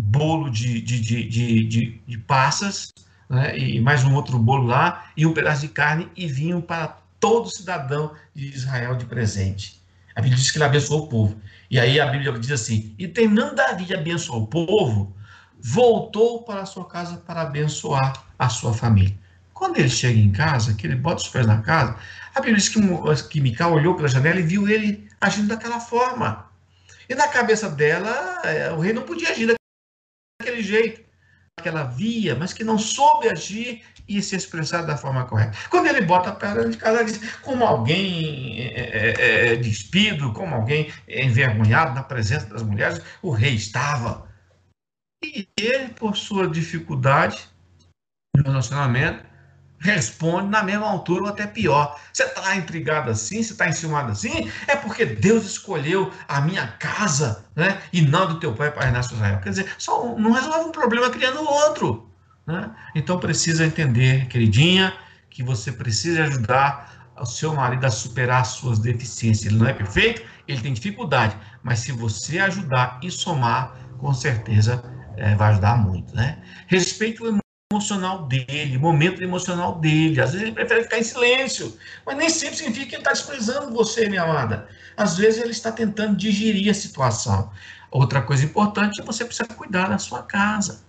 bolo 0.00 0.48
de, 0.48 0.80
de, 0.80 0.98
de, 0.98 1.28
de, 1.28 2.00
de, 2.06 2.18
passas, 2.18 2.88
né, 3.28 3.58
e 3.58 3.78
mais 3.78 4.02
um 4.04 4.14
outro 4.14 4.38
bolo 4.38 4.66
lá, 4.66 5.10
e 5.14 5.26
um 5.26 5.34
pedaço 5.34 5.60
de 5.60 5.68
carne, 5.68 6.08
e 6.16 6.26
vinho 6.26 6.62
para 6.62 6.96
todo 7.20 7.50
cidadão 7.50 8.14
de 8.34 8.46
Israel 8.46 8.96
de 8.96 9.04
presente. 9.04 9.82
A 10.16 10.22
Bíblia 10.22 10.38
diz 10.38 10.50
que 10.50 10.56
ele 10.56 10.64
abençoou 10.64 11.02
o 11.02 11.06
povo. 11.08 11.36
E 11.70 11.78
aí 11.78 12.00
a 12.00 12.06
Bíblia 12.06 12.32
diz 12.38 12.52
assim: 12.52 12.94
E 12.98 13.06
terminando 13.06 13.54
Davi 13.54 13.84
de 13.84 13.92
abençoar 13.92 14.38
o 14.38 14.46
povo, 14.46 15.14
voltou 15.60 16.42
para 16.42 16.64
sua 16.64 16.86
casa 16.86 17.18
para 17.18 17.42
abençoar 17.42 18.24
a 18.38 18.48
sua 18.48 18.72
família. 18.72 19.14
Quando 19.52 19.76
ele 19.76 19.90
chega 19.90 20.18
em 20.18 20.32
casa, 20.32 20.72
que 20.72 20.86
ele 20.86 20.96
bota 20.96 21.20
os 21.20 21.28
pés 21.28 21.46
na 21.46 21.60
casa, 21.60 21.96
a 22.34 22.40
Bíblia 22.40 22.56
diz 22.56 22.70
que, 22.70 22.80
que 23.28 23.40
Mical 23.42 23.74
olhou 23.74 23.94
pela 23.94 24.08
janela 24.08 24.40
e 24.40 24.42
viu 24.42 24.66
ele 24.66 25.06
agindo 25.20 25.48
daquela 25.48 25.80
forma. 25.80 26.43
E 27.08 27.14
na 27.14 27.28
cabeça 27.28 27.68
dela, 27.68 28.42
é, 28.44 28.70
o 28.72 28.80
rei 28.80 28.92
não 28.92 29.02
podia 29.02 29.30
agir 29.30 29.54
daquele 30.40 30.62
jeito 30.62 31.04
que 31.62 31.68
ela 31.68 31.84
via, 31.84 32.34
mas 32.34 32.52
que 32.52 32.64
não 32.64 32.78
soube 32.78 33.28
agir 33.28 33.82
e 34.06 34.20
se 34.20 34.36
expressar 34.36 34.82
da 34.82 34.96
forma 34.96 35.24
correta. 35.24 35.56
Quando 35.70 35.86
ele 35.86 36.02
bota 36.02 36.30
a 36.30 36.34
perna 36.34 36.68
de 36.68 36.76
casa, 36.76 37.04
diz, 37.04 37.18
como 37.40 37.64
alguém 37.64 38.60
é, 38.60 38.80
é, 38.80 39.52
é, 39.52 39.56
despido, 39.56 40.32
como 40.32 40.54
alguém 40.54 40.92
envergonhado 41.08 41.94
na 41.94 42.02
presença 42.02 42.46
das 42.46 42.62
mulheres, 42.62 43.00
o 43.22 43.30
rei 43.30 43.54
estava. 43.54 44.28
E 45.24 45.48
ele, 45.58 45.88
por 45.94 46.16
sua 46.16 46.48
dificuldade 46.48 47.48
no 48.36 48.42
relacionamento, 48.42 49.24
responde 49.84 50.48
na 50.48 50.62
mesma 50.62 50.86
altura 50.86 51.24
ou 51.24 51.28
até 51.28 51.46
pior. 51.46 52.00
Você 52.10 52.24
está 52.24 52.56
intrigado 52.56 53.10
assim, 53.10 53.42
você 53.42 53.52
está 53.52 53.68
enciumado 53.68 54.10
assim, 54.10 54.50
é 54.66 54.74
porque 54.74 55.04
Deus 55.04 55.44
escolheu 55.44 56.10
a 56.26 56.40
minha 56.40 56.66
casa, 56.66 57.44
né? 57.54 57.82
E 57.92 58.00
não 58.00 58.26
do 58.26 58.40
teu 58.40 58.54
pai 58.54 58.70
para 58.70 58.84
reinar 58.84 59.02
sobre 59.02 59.16
Israel. 59.16 59.40
Quer 59.40 59.50
dizer, 59.50 59.74
só 59.76 60.16
não 60.16 60.32
resolve 60.32 60.70
um 60.70 60.72
problema 60.72 61.10
criando 61.10 61.44
outro. 61.44 62.10
Né? 62.46 62.70
Então 62.94 63.20
precisa 63.20 63.66
entender, 63.66 64.26
queridinha, 64.26 64.94
que 65.28 65.42
você 65.42 65.70
precisa 65.70 66.24
ajudar 66.24 67.12
o 67.20 67.26
seu 67.26 67.54
marido 67.54 67.84
a 67.84 67.90
superar 67.90 68.40
as 68.40 68.48
suas 68.48 68.78
deficiências. 68.78 69.52
Ele 69.52 69.60
não 69.60 69.68
é 69.68 69.74
perfeito, 69.74 70.22
ele 70.48 70.62
tem 70.62 70.72
dificuldade, 70.72 71.36
mas 71.62 71.80
se 71.80 71.92
você 71.92 72.38
ajudar 72.38 72.98
e 73.02 73.10
somar, 73.10 73.76
com 73.98 74.14
certeza 74.14 74.82
é, 75.16 75.34
vai 75.34 75.50
ajudar 75.50 75.76
muito. 75.76 76.14
Né? 76.14 76.38
Respeito 76.66 77.24
o 77.24 77.43
emocional 77.74 78.26
dele, 78.26 78.78
momento 78.78 79.22
emocional 79.22 79.78
dele. 79.80 80.20
Às 80.20 80.32
vezes 80.32 80.46
ele 80.46 80.54
prefere 80.54 80.84
ficar 80.84 80.98
em 80.98 81.02
silêncio, 81.02 81.76
mas 82.06 82.16
nem 82.16 82.28
sempre 82.28 82.56
significa 82.56 82.86
que 82.86 82.94
ele 82.94 83.00
está 83.00 83.12
desprezando 83.12 83.74
você, 83.74 84.08
minha 84.08 84.22
amada. 84.22 84.68
Às 84.96 85.16
vezes 85.16 85.40
ele 85.40 85.50
está 85.50 85.72
tentando 85.72 86.16
digerir 86.16 86.70
a 86.70 86.74
situação. 86.74 87.50
Outra 87.90 88.22
coisa 88.22 88.44
importante 88.44 89.00
é 89.00 89.04
você 89.04 89.24
precisa 89.24 89.48
cuidar 89.48 89.88
da 89.88 89.98
sua 89.98 90.22
casa, 90.22 90.84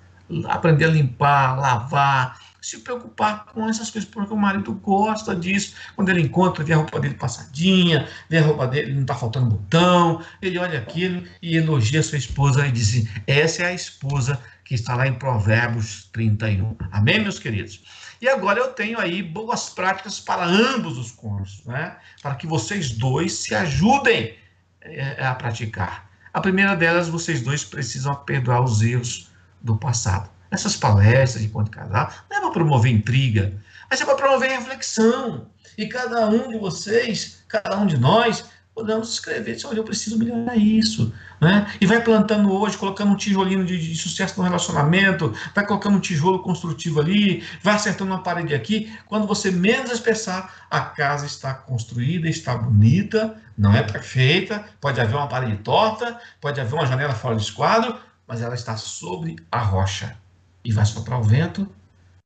aprender 0.48 0.86
a 0.86 0.90
limpar, 0.90 1.58
lavar, 1.58 2.40
se 2.62 2.80
preocupar 2.80 3.46
com 3.46 3.70
essas 3.70 3.92
coisas, 3.92 4.10
porque 4.10 4.34
o 4.34 4.38
marido 4.38 4.74
gosta 4.74 5.36
disso. 5.36 5.76
Quando 5.96 6.10
ele 6.10 6.22
encontra, 6.22 6.64
vê 6.64 6.74
a 6.74 6.78
roupa 6.78 7.00
dele 7.00 7.14
passadinha, 7.14 8.08
vê 8.28 8.40
a 8.40 8.42
roupa 8.42 8.66
dele, 8.68 8.92
não 8.94 9.02
está 9.02 9.14
faltando 9.14 9.52
botão, 9.52 10.24
ele 10.42 10.58
olha 10.58 10.80
aquilo 10.80 11.24
e 11.44 11.58
elogia 11.58 12.00
a 12.00 12.04
sua 12.04 12.18
esposa 12.18 12.66
e 12.66 12.72
diz: 12.72 13.08
essa 13.28 13.64
é 13.64 13.66
a 13.68 13.74
esposa 13.74 14.40
que 14.66 14.74
está 14.74 14.95
lá 14.95 15.07
em 15.07 15.13
Provérbios 15.13 16.09
31. 16.11 16.76
Amém, 16.91 17.22
meus 17.22 17.38
queridos? 17.38 17.84
E 18.20 18.28
agora 18.28 18.59
eu 18.59 18.74
tenho 18.74 18.99
aí 18.99 19.22
boas 19.22 19.70
práticas 19.70 20.20
para 20.20 20.43
ambos 20.43 20.97
os 20.97 21.11
cônjuges, 21.11 21.63
né? 21.66 21.95
Para 22.22 22.34
que 22.36 22.47
vocês 22.47 22.89
dois 22.89 23.34
se 23.34 23.53
ajudem 23.53 24.36
é, 24.82 25.24
a 25.24 25.36
praticar. 25.36 26.09
A 26.34 26.41
primeira 26.41 26.76
delas, 26.76 27.07
vocês 27.07 27.41
dois 27.41 27.63
precisam 27.63 28.16
perdoar 28.16 28.61
os 28.61 28.82
erros 28.82 29.30
do 29.61 29.78
passado. 29.78 30.30
Essas 30.49 30.76
palestras 30.76 31.41
de 31.41 31.47
enquanto 31.47 31.70
casal 31.70 32.11
não 32.30 32.38
é 32.38 32.41
para 32.41 32.51
promover 32.51 32.91
intriga, 32.91 33.53
mas 33.89 34.01
é 34.01 34.05
para 34.05 34.16
promover 34.16 34.49
reflexão. 34.49 35.47
E 35.78 35.88
cada 35.88 36.28
um 36.28 36.49
de 36.49 36.57
vocês, 36.57 37.43
cada 37.47 37.78
um 37.78 37.86
de 37.86 37.97
nós, 37.97 38.45
podemos 38.76 39.14
escrever, 39.14 39.58
olha, 39.64 39.78
eu 39.78 39.86
preciso 39.86 40.20
melhorar 40.20 40.58
isso, 40.58 41.14
né? 41.40 41.66
E 41.80 41.88
vai 41.88 42.04
plantando 42.04 42.52
hoje, 42.52 42.78
colocando 42.78 43.14
um 43.14 43.16
tijolinho 43.16 43.64
de, 43.64 43.80
de, 43.80 43.96
sucesso 43.96 44.38
no 44.38 44.44
relacionamento, 44.44 45.34
vai 45.56 45.66
colocando 45.66 45.96
um 45.96 46.00
tijolo 46.02 46.40
construtivo 46.40 47.00
ali, 47.00 47.42
vai 47.64 47.76
acertando 47.76 48.12
uma 48.12 48.22
parede 48.22 48.54
aqui. 48.54 48.94
Quando 49.06 49.26
você 49.26 49.50
menos 49.50 49.92
expressar, 49.92 50.68
a 50.70 50.82
casa 50.82 51.26
está 51.26 51.54
construída, 51.54 52.28
está 52.28 52.58
bonita, 52.58 53.42
não 53.58 53.74
é 53.74 53.82
perfeita, 53.82 54.66
pode 54.82 55.00
haver 55.00 55.16
uma 55.16 55.30
parede 55.30 55.56
torta, 55.64 56.20
pode 56.42 56.60
haver 56.60 56.74
uma 56.74 56.86
janela 56.86 57.16
fora 57.16 57.36
do 57.36 57.42
esquadro, 57.42 57.98
mas 58.28 58.42
ela 58.42 58.56
está 58.56 58.76
sobre 58.76 59.38
a 59.50 59.60
rocha. 59.60 60.18
E 60.66 60.74
vai 60.74 60.86
soprar 60.86 61.22
o 61.22 61.24
vento, 61.24 61.66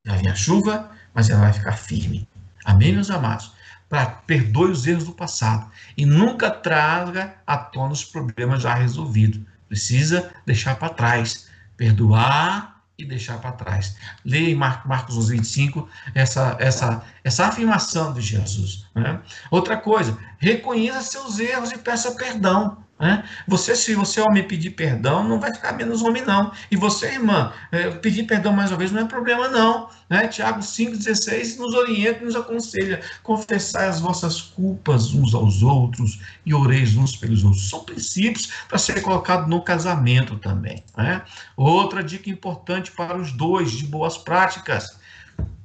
vai 0.04 0.18
vir 0.18 0.30
a 0.30 0.36
chuva, 0.36 0.90
mas 1.14 1.30
ela 1.30 1.42
vai 1.42 1.54
ficar 1.54 1.74
firme. 1.74 2.28
Amém, 2.66 2.92
meus 2.92 3.12
amados? 3.12 3.59
Para 3.90 4.06
perdoe 4.06 4.72
os 4.72 4.86
erros 4.86 5.06
do 5.06 5.12
passado 5.12 5.70
e 5.98 6.06
nunca 6.06 6.52
traga 6.52 7.36
à 7.46 7.58
tona 7.58 7.92
os 7.92 8.06
problemas 8.06 8.62
já 8.62 8.76
resolvidos. 8.76 9.42
Precisa 9.68 10.32
deixar 10.46 10.76
para 10.76 10.94
trás, 10.94 11.50
perdoar 11.76 12.84
e 12.98 13.06
deixar 13.06 13.40
para 13.40 13.54
trás. 13.54 13.96
Leia 14.24 14.52
em 14.52 14.56
Marcos 14.56 15.18
11, 15.18 15.38
25 15.38 15.90
essa, 16.14 16.56
essa, 16.60 17.04
essa 17.24 17.48
afirmação 17.48 18.14
de 18.14 18.22
Jesus. 18.22 18.86
Né? 18.94 19.20
Outra 19.50 19.78
coisa, 19.78 20.18
reconheça 20.38 21.02
seus 21.02 21.40
erros 21.40 21.72
e 21.72 21.78
peça 21.78 22.12
perdão. 22.12 22.84
Né? 23.00 23.24
Você, 23.48 23.78
se 23.78 23.96
você 23.96 24.20
homem 24.20 24.46
pedir 24.46 24.72
perdão, 24.72 25.24
não 25.24 25.40
vai 25.40 25.54
ficar 25.54 25.72
menos 25.72 26.02
homem, 26.02 26.22
não. 26.22 26.52
E 26.70 26.76
você, 26.76 27.14
irmã, 27.14 27.54
é, 27.72 27.90
pedir 27.92 28.24
perdão 28.24 28.52
mais 28.52 28.72
uma 28.72 28.78
vez 28.78 28.92
não 28.92 29.02
é 29.02 29.06
problema, 29.06 29.48
não. 29.48 29.90
Né? 30.10 30.28
Tiago 30.28 30.60
5,16 30.60 31.58
nos 31.58 31.74
orienta 31.74 32.26
nos 32.26 32.36
aconselha: 32.36 33.00
confessar 33.24 33.88
as 33.88 34.02
vossas 34.02 34.42
culpas 34.42 35.14
uns 35.14 35.34
aos 35.34 35.64
outros 35.64 36.20
e 36.46 36.54
oreis 36.54 36.98
uns 36.98 37.16
pelos 37.16 37.46
outros. 37.46 37.70
São 37.70 37.86
princípios 37.86 38.52
para 38.68 38.78
ser 38.78 39.02
colocado 39.02 39.48
no 39.48 39.62
casamento 39.62 40.38
também. 40.38 40.84
Né? 40.98 41.22
Outra 41.56 42.04
dica 42.04 42.30
importante 42.30 42.92
para 42.92 43.18
os 43.18 43.32
dois, 43.32 43.72
de 43.72 43.86
boas 43.86 44.18
práticas: 44.18 45.00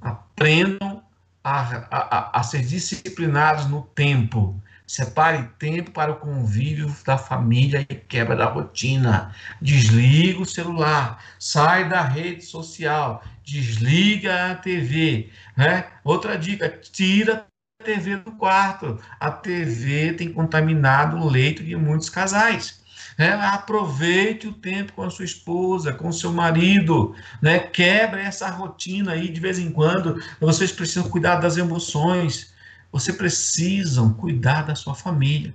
aprendam 0.01 1.03
a, 1.43 1.61
a, 1.91 2.41
a 2.41 2.43
ser 2.45 2.63
disciplinados 2.65 3.67
no 3.67 3.83
tempo 3.83 4.63
Separe 4.87 5.49
tempo 5.59 5.93
para 5.93 6.13
o 6.13 6.17
convívio 6.17 6.95
da 7.07 7.17
família 7.17 7.81
e 7.89 7.95
quebra 7.95 8.37
da 8.37 8.45
rotina. 8.45 9.35
Desliga 9.61 10.43
o 10.43 10.47
celular, 10.47 11.25
sai 11.39 11.89
da 11.89 12.03
rede 12.03 12.45
social, 12.45 13.25
desliga 13.43 14.51
a 14.51 14.55
TV. 14.57 15.31
Né? 15.57 15.87
Outra 16.05 16.37
dica: 16.37 16.69
tira 16.69 17.47
a 17.81 17.85
TV 17.85 18.19
do 18.19 18.33
quarto. 18.33 19.01
A 19.19 19.31
TV 19.31 20.13
tem 20.13 20.31
contaminado 20.31 21.17
o 21.17 21.31
leito 21.31 21.65
de 21.65 21.75
muitos 21.77 22.11
casais. 22.11 22.85
É, 23.17 23.29
aproveite 23.29 24.49
o 24.49 24.53
tempo 24.53 24.93
com 24.93 25.03
a 25.03 25.11
sua 25.11 25.25
esposa, 25.25 25.93
com 25.93 26.09
o 26.09 26.13
seu 26.13 26.33
marido, 26.33 27.15
né? 27.41 27.61
quebra 27.61 28.21
essa 28.21 28.51
rotina 28.51 29.13
aí 29.13 29.29
de 29.29 29.41
vez 29.41 29.59
em 29.59 29.71
quando. 29.71 30.21
Vocês 30.41 30.73
precisam 30.73 31.09
cuidar 31.09 31.37
das 31.37 31.57
emoções, 31.57 32.54
você 32.95 33.13
precisa 33.13 34.09
cuidar 34.11 34.63
da 34.63 34.77
sua 34.77 34.95
família. 34.95 35.53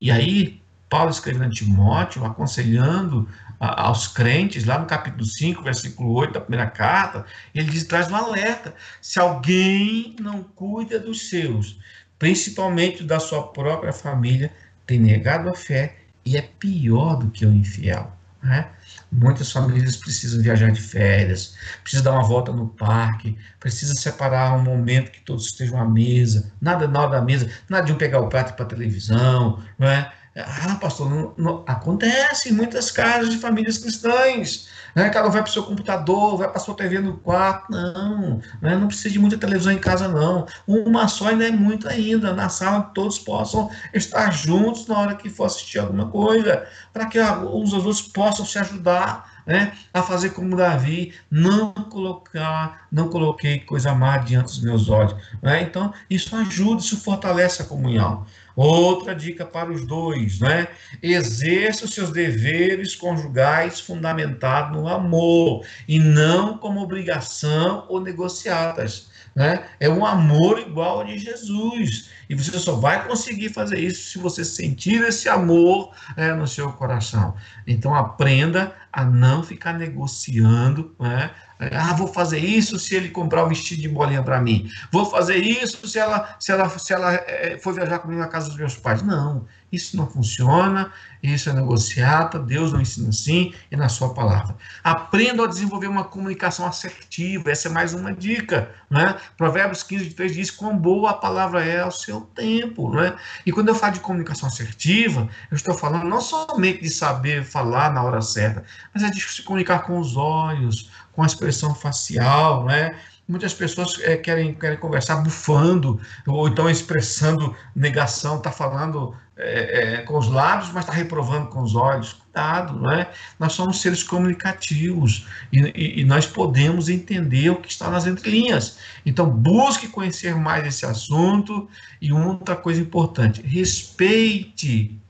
E 0.00 0.10
aí, 0.10 0.62
Paulo 0.88 1.10
escrevendo 1.10 1.44
a 1.44 1.50
Timóteo, 1.50 2.24
aconselhando 2.24 3.28
aos 3.60 4.08
crentes, 4.08 4.64
lá 4.64 4.78
no 4.78 4.86
capítulo 4.86 5.22
5, 5.22 5.62
versículo 5.62 6.14
8 6.14 6.32
da 6.32 6.40
primeira 6.40 6.70
carta, 6.70 7.26
ele 7.54 7.70
diz, 7.70 7.84
traz 7.84 8.10
um 8.10 8.16
alerta. 8.16 8.74
Se 9.02 9.20
alguém 9.20 10.16
não 10.18 10.42
cuida 10.42 10.98
dos 10.98 11.28
seus, 11.28 11.78
principalmente 12.18 13.04
da 13.04 13.20
sua 13.20 13.48
própria 13.48 13.92
família, 13.92 14.50
tem 14.86 14.98
negado 14.98 15.50
a 15.50 15.54
fé 15.54 15.98
e 16.24 16.38
é 16.38 16.40
pior 16.40 17.16
do 17.16 17.30
que 17.30 17.44
o 17.44 17.52
infiel. 17.52 18.16
Né? 18.42 18.66
Muitas 19.12 19.52
famílias 19.52 19.96
precisam 19.96 20.40
viajar 20.42 20.72
de 20.72 20.80
férias, 20.80 21.54
precisam 21.82 22.04
dar 22.04 22.12
uma 22.12 22.26
volta 22.26 22.50
no 22.50 22.68
parque, 22.68 23.36
precisam 23.60 23.94
separar 23.94 24.56
um 24.56 24.62
momento 24.62 25.10
que 25.10 25.20
todos 25.20 25.46
estejam 25.46 25.78
à 25.78 25.84
mesa, 25.84 26.50
nada 26.60 26.88
na 26.88 27.02
hora 27.02 27.10
da 27.12 27.22
mesa, 27.22 27.50
nada 27.68 27.84
de 27.84 27.92
um 27.92 27.98
pegar 27.98 28.20
o 28.20 28.28
prato 28.30 28.56
para 28.56 28.64
televisão, 28.64 29.62
não 29.78 29.86
é? 29.86 30.10
Ah, 30.34 30.76
pastor, 30.80 31.10
não, 31.10 31.34
não, 31.36 31.64
acontece 31.66 32.48
em 32.48 32.52
muitas 32.52 32.90
casas 32.90 33.28
de 33.28 33.38
famílias 33.38 33.76
cristãs. 33.76 34.68
Né? 34.94 35.10
Cada 35.10 35.28
um 35.28 35.30
vai 35.30 35.42
para 35.42 35.50
o 35.50 35.52
seu 35.52 35.62
computador, 35.62 36.38
vai 36.38 36.48
para 36.48 36.56
a 36.56 36.60
sua 36.60 36.74
TV 36.74 37.00
no 37.00 37.18
quarto. 37.18 37.70
Não, 37.70 38.40
né? 38.60 38.76
não 38.76 38.86
precisa 38.86 39.10
de 39.10 39.18
muita 39.18 39.36
televisão 39.36 39.72
em 39.72 39.78
casa, 39.78 40.08
não. 40.08 40.46
Uma 40.66 41.06
só 41.06 41.28
ainda 41.28 41.46
é 41.46 41.50
muito 41.50 41.86
ainda. 41.86 42.32
Na 42.32 42.48
sala 42.48 42.80
todos 42.94 43.18
possam 43.18 43.70
estar 43.92 44.30
juntos 44.32 44.86
na 44.86 44.98
hora 44.98 45.14
que 45.14 45.28
for 45.28 45.44
assistir 45.44 45.78
alguma 45.78 46.08
coisa, 46.08 46.66
para 46.92 47.06
que 47.06 47.18
os 47.20 47.72
outros 47.74 48.00
possam 48.00 48.46
se 48.46 48.58
ajudar 48.58 49.30
né, 49.46 49.72
a 49.92 50.02
fazer 50.02 50.30
como 50.30 50.56
Davi, 50.56 51.14
não 51.30 51.72
colocar, 51.72 52.86
não 52.90 53.08
coloquei 53.08 53.60
coisa 53.60 53.94
má 53.94 54.18
diante 54.18 54.46
dos 54.46 54.62
meus 54.62 54.88
olhos. 54.88 55.14
Né? 55.42 55.62
Então, 55.62 55.92
isso 56.08 56.34
ajuda, 56.36 56.80
isso 56.80 56.96
fortalece 57.00 57.62
a 57.62 57.64
comunhão. 57.64 58.24
Outra 58.54 59.14
dica 59.14 59.44
para 59.44 59.70
os 59.70 59.86
dois, 59.86 60.40
né? 60.40 60.68
Exerça 61.02 61.84
os 61.84 61.94
seus 61.94 62.10
deveres 62.10 62.94
conjugais 62.94 63.80
fundamentados 63.80 64.76
no 64.76 64.88
amor 64.88 65.64
e 65.88 65.98
não 65.98 66.58
como 66.58 66.80
obrigação 66.82 67.86
ou 67.88 68.00
negociadas. 68.00 69.11
Né? 69.34 69.64
É 69.80 69.88
um 69.88 70.04
amor 70.04 70.58
igual 70.58 71.00
ao 71.00 71.04
de 71.04 71.18
Jesus. 71.18 72.10
E 72.28 72.34
você 72.34 72.58
só 72.58 72.74
vai 72.74 73.06
conseguir 73.06 73.48
fazer 73.50 73.78
isso 73.78 74.10
se 74.10 74.18
você 74.18 74.44
sentir 74.44 75.02
esse 75.02 75.28
amor 75.28 75.92
é, 76.16 76.32
no 76.32 76.46
seu 76.46 76.72
coração. 76.72 77.34
Então 77.66 77.94
aprenda 77.94 78.74
a 78.92 79.04
não 79.04 79.42
ficar 79.42 79.72
negociando. 79.72 80.94
Né? 81.00 81.30
Ah, 81.72 81.94
vou 81.94 82.08
fazer 82.08 82.38
isso 82.38 82.78
se 82.78 82.94
ele 82.94 83.08
comprar 83.08 83.44
um 83.44 83.48
vestido 83.48 83.80
de 83.80 83.88
bolinha 83.88 84.22
para 84.22 84.40
mim. 84.40 84.68
Vou 84.90 85.06
fazer 85.06 85.38
isso 85.38 85.86
se 85.86 85.98
ela, 85.98 86.36
se 86.38 86.52
ela, 86.52 86.68
se 86.68 86.92
ela 86.92 87.14
é, 87.14 87.58
for 87.58 87.74
viajar 87.74 88.00
comigo 88.00 88.20
na 88.20 88.28
casa 88.28 88.48
dos 88.48 88.56
meus 88.56 88.76
pais. 88.76 89.02
Não, 89.02 89.46
isso 89.72 89.96
não 89.96 90.06
funciona, 90.06 90.92
isso 91.22 91.48
é 91.48 91.52
negociata, 91.52 92.38
Deus 92.38 92.72
não 92.72 92.80
ensina 92.80 93.08
assim 93.08 93.54
e 93.70 93.76
na 93.76 93.88
sua 93.88 94.12
palavra. 94.12 94.54
Aprenda 94.84 95.44
a 95.44 95.46
desenvolver 95.46 95.86
uma 95.86 96.04
comunicação 96.04 96.66
assertiva, 96.66 97.50
essa 97.50 97.68
é 97.68 97.70
mais 97.70 97.94
uma 97.94 98.12
dica. 98.12 98.70
Né? 98.90 99.16
Provérbios 99.36 99.82
15, 99.82 100.10
3 100.10 100.34
diz: 100.34 100.50
quão 100.50 100.76
boa 100.76 101.10
a 101.10 101.14
palavra 101.14 101.64
é 101.64 101.80
ao 101.80 101.90
seu 101.90 102.20
tempo. 102.20 102.94
Né? 102.94 103.14
E 103.46 103.52
quando 103.52 103.68
eu 103.68 103.74
falo 103.74 103.94
de 103.94 104.00
comunicação 104.00 104.48
assertiva, 104.48 105.28
eu 105.50 105.56
estou 105.56 105.74
falando 105.74 106.04
não 106.04 106.20
somente 106.20 106.82
de 106.82 106.90
saber 106.90 107.44
falar 107.44 107.90
na 107.92 108.02
hora 108.02 108.20
certa, 108.20 108.64
mas 108.92 109.02
é 109.02 109.10
de 109.10 109.20
se 109.20 109.42
comunicar 109.42 109.80
com 109.80 109.98
os 109.98 110.16
olhos, 110.16 110.90
com 111.12 111.22
a 111.22 111.26
expressão 111.26 111.74
facial, 111.74 112.64
né? 112.64 112.94
Muitas 113.28 113.54
pessoas 113.54 113.98
é, 114.00 114.16
querem, 114.16 114.52
querem 114.52 114.78
conversar 114.78 115.16
bufando, 115.16 116.00
ou 116.26 116.48
então 116.48 116.68
expressando 116.68 117.56
negação, 117.74 118.36
está 118.36 118.50
falando 118.50 119.16
é, 119.42 119.94
é, 119.94 119.96
com 120.02 120.16
os 120.16 120.28
lábios, 120.28 120.70
mas 120.72 120.84
está 120.84 120.92
reprovando 120.92 121.48
com 121.48 121.62
os 121.62 121.74
olhos. 121.74 122.12
Cuidado, 122.12 122.78
não 122.78 122.90
é? 122.90 123.10
Nós 123.38 123.52
somos 123.52 123.80
seres 123.80 124.02
comunicativos 124.02 125.26
e, 125.52 125.60
e, 125.60 126.00
e, 126.00 126.04
nós 126.04 126.24
podemos 126.24 126.88
entender 126.88 127.50
o 127.50 127.56
que 127.56 127.70
está 127.70 127.90
nas 127.90 128.06
entrelinhas. 128.06 128.78
Então, 129.04 129.28
busque 129.28 129.88
conhecer 129.88 130.34
mais 130.34 130.66
esse 130.66 130.86
assunto. 130.86 131.68
E 132.00 132.12
outra 132.12 132.56
coisa 132.56 132.80
importante: 132.80 133.42
respeite 133.42 135.01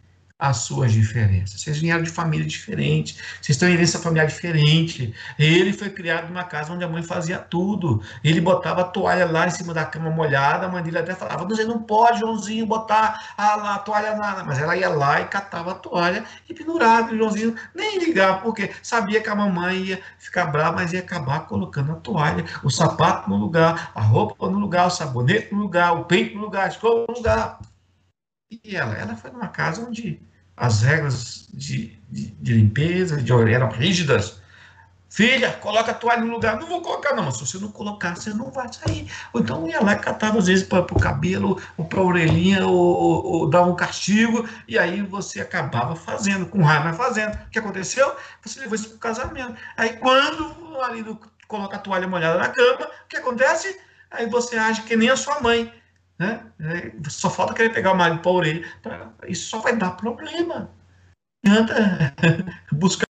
as 0.42 0.56
suas 0.56 0.90
diferenças. 0.90 1.60
Vocês 1.60 1.78
vieram 1.78 2.02
de 2.02 2.10
família 2.10 2.44
diferente, 2.44 3.14
vocês 3.40 3.50
estão 3.50 3.68
em 3.68 3.74
herança 3.74 4.00
familiar 4.00 4.26
diferente. 4.26 5.14
Ele 5.38 5.72
foi 5.72 5.88
criado 5.88 6.26
numa 6.26 6.42
casa 6.42 6.72
onde 6.72 6.82
a 6.82 6.88
mãe 6.88 7.00
fazia 7.00 7.38
tudo. 7.38 8.02
Ele 8.24 8.40
botava 8.40 8.80
a 8.80 8.84
toalha 8.84 9.24
lá 9.24 9.46
em 9.46 9.50
cima 9.50 9.72
da 9.72 9.84
cama 9.84 10.10
molhada, 10.10 10.66
a 10.66 10.68
mãe 10.68 10.82
dele 10.82 10.98
até 10.98 11.14
falava: 11.14 11.44
Você 11.44 11.64
não 11.64 11.80
pode, 11.80 12.18
Joãozinho, 12.18 12.66
botar 12.66 13.34
a, 13.38 13.74
a 13.74 13.78
toalha 13.78 14.16
lá. 14.16 14.42
Mas 14.44 14.58
ela 14.58 14.76
ia 14.76 14.88
lá 14.88 15.20
e 15.20 15.26
catava 15.26 15.70
a 15.70 15.74
toalha 15.76 16.24
e 16.50 16.52
pendurava. 16.52 17.12
E 17.12 17.14
o 17.14 17.18
Joãozinho 17.18 17.54
nem 17.72 18.00
ligava, 18.00 18.40
porque 18.40 18.72
sabia 18.82 19.20
que 19.20 19.28
a 19.28 19.36
mamãe 19.36 19.76
ia 19.76 20.02
ficar 20.18 20.46
brava, 20.46 20.74
mas 20.74 20.92
ia 20.92 20.98
acabar 20.98 21.46
colocando 21.46 21.92
a 21.92 21.96
toalha, 21.96 22.44
o 22.64 22.70
sapato 22.70 23.30
no 23.30 23.36
lugar, 23.36 23.92
a 23.94 24.00
roupa 24.00 24.50
no 24.50 24.58
lugar, 24.58 24.88
o 24.88 24.90
sabonete 24.90 25.54
no 25.54 25.60
lugar, 25.60 25.92
o 25.92 26.04
peito 26.04 26.34
no 26.34 26.42
lugar, 26.42 26.64
a 26.64 26.68
escova 26.68 27.06
no 27.08 27.14
lugar. 27.14 27.60
E 28.50 28.74
ela, 28.74 28.94
ela 28.94 29.16
foi 29.16 29.30
numa 29.30 29.46
casa 29.46 29.86
onde 29.86 30.20
as 30.62 30.80
regras 30.80 31.48
de, 31.52 31.98
de, 32.08 32.28
de 32.40 32.54
limpeza 32.54 33.20
de 33.20 33.32
eram 33.52 33.68
rígidas. 33.68 34.40
Filha, 35.10 35.52
coloca 35.54 35.90
a 35.90 35.94
toalha 35.94 36.24
no 36.24 36.30
lugar. 36.30 36.56
Não 36.56 36.68
vou 36.68 36.80
colocar, 36.80 37.16
não. 37.16 37.24
Mas 37.24 37.36
se 37.36 37.44
você 37.44 37.58
não 37.58 37.72
colocar, 37.72 38.14
você 38.14 38.30
não 38.30 38.48
vai 38.52 38.72
sair. 38.72 39.10
Ou 39.32 39.40
então 39.40 39.66
ia 39.66 39.82
lá 39.82 39.94
e 39.94 39.98
catava, 39.98 40.38
às 40.38 40.46
vezes, 40.46 40.64
para 40.64 40.82
o 40.82 41.00
cabelo, 41.00 41.60
ou 41.76 41.84
para 41.84 41.98
a 41.98 42.04
orelhinha, 42.04 42.64
ou, 42.64 42.76
ou, 42.76 43.26
ou, 43.26 43.50
dava 43.50 43.68
um 43.68 43.74
castigo. 43.74 44.48
E 44.68 44.78
aí 44.78 45.02
você 45.02 45.40
acabava 45.40 45.96
fazendo, 45.96 46.46
com 46.46 46.62
raiva 46.62 46.92
fazendo. 46.92 47.34
O 47.34 47.50
que 47.50 47.58
aconteceu? 47.58 48.14
Você 48.44 48.60
levou 48.60 48.76
isso 48.76 48.90
para 48.90 48.96
o 48.96 49.00
casamento. 49.00 49.56
Aí 49.76 49.94
quando 49.94 50.44
o 50.44 50.78
marido 50.78 51.18
coloca 51.48 51.76
a 51.76 51.80
toalha 51.80 52.06
molhada 52.06 52.38
na 52.38 52.48
cama, 52.48 52.86
o 53.04 53.08
que 53.08 53.16
acontece? 53.16 53.80
Aí 54.12 54.30
você 54.30 54.56
age 54.56 54.82
que 54.82 54.94
nem 54.94 55.10
a 55.10 55.16
sua 55.16 55.40
mãe. 55.40 55.81
Né? 56.22 56.40
É, 56.60 56.92
só 57.10 57.28
falta 57.28 57.52
querer 57.52 57.70
pegar 57.70 57.92
o 57.92 57.96
marido 57.96 58.20
para 58.20 58.30
a 58.30 58.34
orelha. 58.34 58.64
Isso 59.26 59.48
só 59.48 59.58
vai 59.58 59.76
dar 59.76 59.90
problema. 59.96 60.70
Adianta 61.44 62.14
buscar 62.70 63.06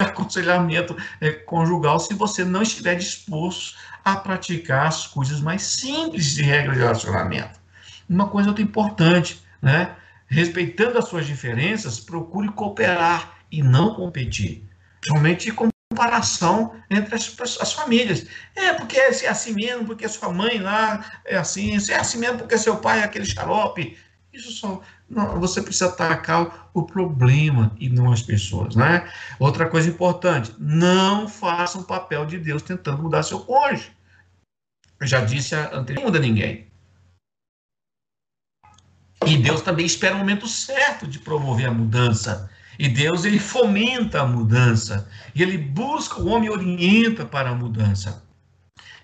aconselhamento 0.00 0.96
é, 1.20 1.32
conjugal 1.32 1.98
se 1.98 2.14
você 2.14 2.44
não 2.44 2.62
estiver 2.62 2.94
disposto 2.94 3.76
a 4.04 4.14
praticar 4.14 4.86
as 4.86 5.08
coisas 5.08 5.40
mais 5.40 5.62
simples 5.62 6.34
de 6.34 6.42
regra 6.42 6.72
de 6.72 6.78
relacionamento. 6.78 7.60
Uma 8.08 8.28
coisa 8.28 8.48
muito 8.48 8.62
importante, 8.62 9.42
né? 9.60 9.96
respeitando 10.28 10.98
as 10.98 11.08
suas 11.08 11.26
diferenças, 11.26 11.98
procure 11.98 12.48
cooperar 12.50 13.38
e 13.50 13.60
não 13.60 13.94
competir. 13.94 14.64
Somente 15.04 15.52
comparação 15.92 16.74
entre 16.90 17.14
as, 17.14 17.36
as, 17.60 17.72
famílias. 17.72 18.26
É 18.56 18.72
porque 18.72 18.96
é 18.98 19.28
assim 19.28 19.52
mesmo, 19.52 19.86
porque 19.86 20.08
sua 20.08 20.32
mãe 20.32 20.58
lá 20.58 21.20
é 21.24 21.36
assim, 21.36 21.76
é 21.90 21.96
assim 21.96 22.18
mesmo 22.18 22.38
porque 22.38 22.58
seu 22.58 22.76
pai 22.78 23.00
é 23.00 23.04
aquele 23.04 23.26
xarope. 23.26 23.96
Isso 24.32 24.50
só. 24.50 24.80
Não, 25.08 25.38
você 25.38 25.60
precisa 25.60 25.88
atacar 25.88 26.70
o 26.72 26.84
problema 26.84 27.76
e 27.78 27.90
não 27.90 28.10
as 28.10 28.22
pessoas, 28.22 28.74
né? 28.74 29.06
Outra 29.38 29.68
coisa 29.68 29.90
importante: 29.90 30.54
não 30.58 31.28
faça 31.28 31.78
um 31.78 31.82
papel 31.82 32.24
de 32.24 32.38
Deus 32.38 32.62
tentando 32.62 33.02
mudar 33.02 33.22
seu 33.22 33.40
cônjuge. 33.40 33.92
Eu 34.98 35.06
já 35.06 35.20
disse 35.20 35.54
anteriormente, 35.54 35.94
não 35.96 36.02
muda 36.04 36.18
ninguém. 36.18 36.66
E 39.26 39.36
Deus 39.36 39.60
também 39.60 39.84
espera 39.84 40.14
o 40.14 40.18
momento 40.18 40.48
certo 40.48 41.06
de 41.06 41.18
promover 41.18 41.66
a 41.66 41.72
mudança. 41.72 42.50
E 42.82 42.88
Deus 42.88 43.24
ele 43.24 43.38
fomenta 43.38 44.22
a 44.22 44.26
mudança. 44.26 45.08
E 45.36 45.40
ele 45.40 45.56
busca, 45.56 46.20
o 46.20 46.26
homem 46.26 46.50
orienta 46.50 47.24
para 47.24 47.50
a 47.50 47.54
mudança. 47.54 48.24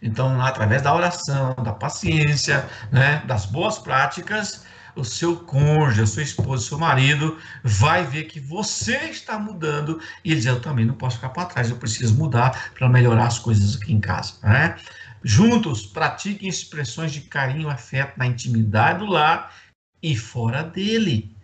Então, 0.02 0.42
através 0.42 0.82
da 0.82 0.92
oração, 0.92 1.54
da 1.62 1.72
paciência, 1.72 2.68
né, 2.90 3.22
das 3.24 3.46
boas 3.46 3.78
práticas, 3.78 4.66
o 4.96 5.04
seu 5.04 5.36
cônjuge, 5.36 6.02
a 6.02 6.06
sua 6.08 6.24
esposa, 6.24 6.64
o 6.64 6.66
seu 6.66 6.76
marido 6.76 7.38
vai 7.62 8.04
ver 8.04 8.24
que 8.24 8.40
você 8.40 8.96
está 9.10 9.38
mudando 9.38 10.00
e 10.24 10.34
diz: 10.34 10.44
Eu 10.44 10.60
também 10.60 10.84
não 10.84 10.94
posso 10.94 11.14
ficar 11.14 11.28
para 11.28 11.46
trás, 11.46 11.70
eu 11.70 11.76
preciso 11.76 12.16
mudar 12.16 12.72
para 12.74 12.88
melhorar 12.88 13.28
as 13.28 13.38
coisas 13.38 13.76
aqui 13.76 13.92
em 13.92 14.00
casa. 14.00 14.34
Né? 14.42 14.74
Juntos, 15.22 15.86
pratiquem 15.86 16.48
expressões 16.48 17.12
de 17.12 17.20
carinho, 17.20 17.70
afeto 17.70 18.18
na 18.18 18.26
intimidade 18.26 18.98
do 18.98 19.06
lar 19.06 19.54
e 20.02 20.16
fora 20.16 20.64
dele. 20.64 21.37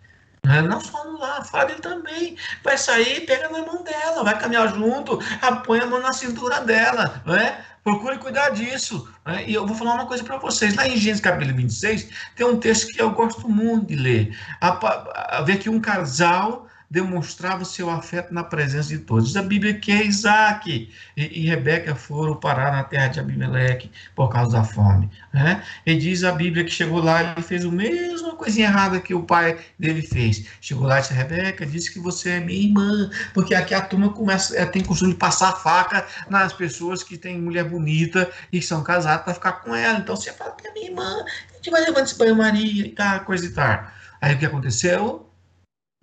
Não 0.45 0.79
só 0.81 1.05
fora 1.43 1.65
dele 1.65 1.79
também. 1.79 2.37
Vai 2.63 2.77
sair, 2.77 3.25
pega 3.25 3.49
na 3.49 3.59
mão 3.59 3.83
dela, 3.83 4.23
vai 4.23 4.37
caminhar 4.37 4.73
junto, 4.73 5.19
apoia 5.41 5.83
a 5.83 5.87
mão 5.87 6.01
na 6.01 6.13
cintura 6.13 6.61
dela, 6.61 7.21
né? 7.25 7.63
Procure 7.83 8.17
cuidar 8.17 8.49
disso. 8.49 9.07
Né? 9.25 9.43
E 9.47 9.53
eu 9.53 9.65
vou 9.65 9.75
falar 9.75 9.93
uma 9.93 10.07
coisa 10.07 10.23
para 10.23 10.37
vocês. 10.37 10.75
Lá 10.75 10.87
em 10.87 10.97
Gênesis 10.97 11.21
capítulo 11.21 11.55
26, 11.55 12.09
tem 12.35 12.45
um 12.45 12.59
texto 12.59 12.91
que 12.91 13.01
eu 13.01 13.11
gosto 13.11 13.47
muito 13.47 13.87
de 13.87 13.95
ler. 13.95 14.37
A, 14.59 15.37
a 15.37 15.41
ver 15.41 15.57
que 15.59 15.69
um 15.69 15.79
casal 15.79 16.67
demonstrava 16.89 17.63
o 17.63 17.65
seu 17.65 17.89
afeto 17.89 18.33
na 18.33 18.43
presença 18.43 18.89
de 18.89 18.99
todos. 18.99 19.35
A 19.35 19.41
Bíblia 19.41 19.73
que 19.73 19.91
é 19.91 20.05
Isaac 20.05 20.89
e, 21.17 21.41
e 21.41 21.47
Rebeca 21.47 21.95
foram 21.95 22.35
parar 22.35 22.71
na 22.71 22.83
terra 22.83 23.07
de 23.07 23.19
Abimeleque 23.19 23.91
por 24.15 24.29
causa 24.29 24.57
da 24.57 24.63
fome. 24.63 25.09
Né? 25.33 25.63
E 25.85 25.95
diz 25.95 26.23
a 26.23 26.31
Bíblia 26.31 26.63
que 26.63 26.71
chegou 26.71 27.01
lá 27.01 27.35
e 27.37 27.41
fez 27.41 27.65
a 27.65 27.71
mesma 27.71 28.35
coisinha 28.35 28.67
errada 28.67 28.99
que 28.99 29.13
o 29.13 29.23
pai 29.23 29.57
dele 29.79 30.01
fez. 30.01 30.45
Chegou 30.61 30.87
lá 30.87 30.99
e 30.99 31.01
disse, 31.01 31.13
Rebeca, 31.13 31.65
disse 31.65 31.91
que 31.91 31.99
você 31.99 32.31
é 32.31 32.39
minha 32.39 32.67
irmã, 32.67 33.09
porque 33.33 33.55
aqui 33.55 33.73
a 33.73 33.81
turma 33.81 34.09
começa, 34.09 34.57
é, 34.57 34.65
tem 34.65 34.83
costume 34.83 35.13
de 35.13 35.17
passar 35.17 35.53
faca 35.53 36.05
nas 36.29 36.53
pessoas 36.53 37.03
que 37.03 37.17
têm 37.17 37.39
mulher 37.39 37.63
bonita 37.65 38.29
e 38.51 38.59
que 38.59 38.65
são 38.65 38.83
casadas 38.83 39.23
para 39.23 39.33
ficar 39.33 39.51
com 39.53 39.75
ela. 39.75 39.99
Então 39.99 40.15
você 40.15 40.31
fala 40.31 40.51
que 40.51 40.67
é 40.67 40.71
minha 40.71 40.87
irmã, 40.87 41.25
a 41.51 41.55
gente 41.55 41.71
vai 41.71 41.81
levar 41.81 42.01
esse 42.01 42.17
banho-maria 42.17 42.85
e 42.85 42.89
tal, 42.89 43.19
coisa 43.21 43.45
e 43.45 43.49
tal. 43.49 43.87
Aí 44.21 44.35
o 44.35 44.39
que 44.39 44.45
aconteceu? 44.45 45.29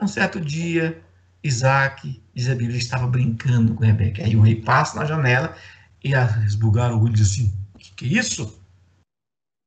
Um 0.02 0.08
certo 0.08 0.40
dia, 0.40 1.00
Isaac, 1.44 2.20
diz 2.34 2.48
a 2.48 2.54
Bíblia, 2.54 2.76
estava 2.76 3.06
brincando 3.06 3.74
com 3.74 3.84
Rebeca. 3.84 4.24
Aí 4.24 4.36
o 4.36 4.42
rei 4.42 4.56
passa 4.56 4.98
na 4.98 5.04
janela 5.04 5.56
e 6.02 6.12
esbugaram 6.44 6.96
o 6.96 7.02
olho 7.02 7.12
e 7.12 7.16
diz 7.16 7.30
assim: 7.30 7.54
que, 7.82 7.92
que 7.92 8.04
é 8.04 8.20
isso? 8.20 8.60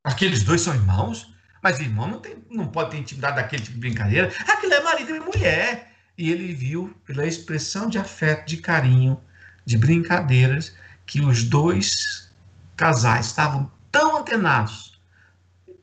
Aqueles 0.03 0.43
dois 0.43 0.61
são 0.61 0.73
irmãos? 0.73 1.33
Mas 1.61 1.79
irmão 1.79 2.07
não, 2.07 2.19
tem, 2.19 2.37
não 2.49 2.67
pode 2.67 2.91
ter 2.91 2.97
intimidade 2.97 3.37
daquele 3.37 3.63
tipo 3.63 3.75
de 3.75 3.79
brincadeira. 3.79 4.31
Aquilo 4.47 4.73
é 4.73 4.81
marido 4.81 5.15
e 5.15 5.19
mulher. 5.19 5.91
E 6.17 6.31
ele 6.31 6.53
viu, 6.53 6.95
pela 7.05 7.25
expressão 7.25 7.89
de 7.89 7.97
afeto, 7.97 8.47
de 8.47 8.57
carinho, 8.57 9.19
de 9.65 9.77
brincadeiras, 9.77 10.75
que 11.05 11.19
os 11.21 11.43
dois 11.43 12.31
casais 12.77 13.25
estavam 13.25 13.69
tão 13.91 14.17
antenados, 14.17 14.99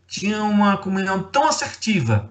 tinham 0.06 0.50
uma 0.50 0.76
comunhão 0.76 1.22
tão 1.22 1.46
assertiva, 1.46 2.30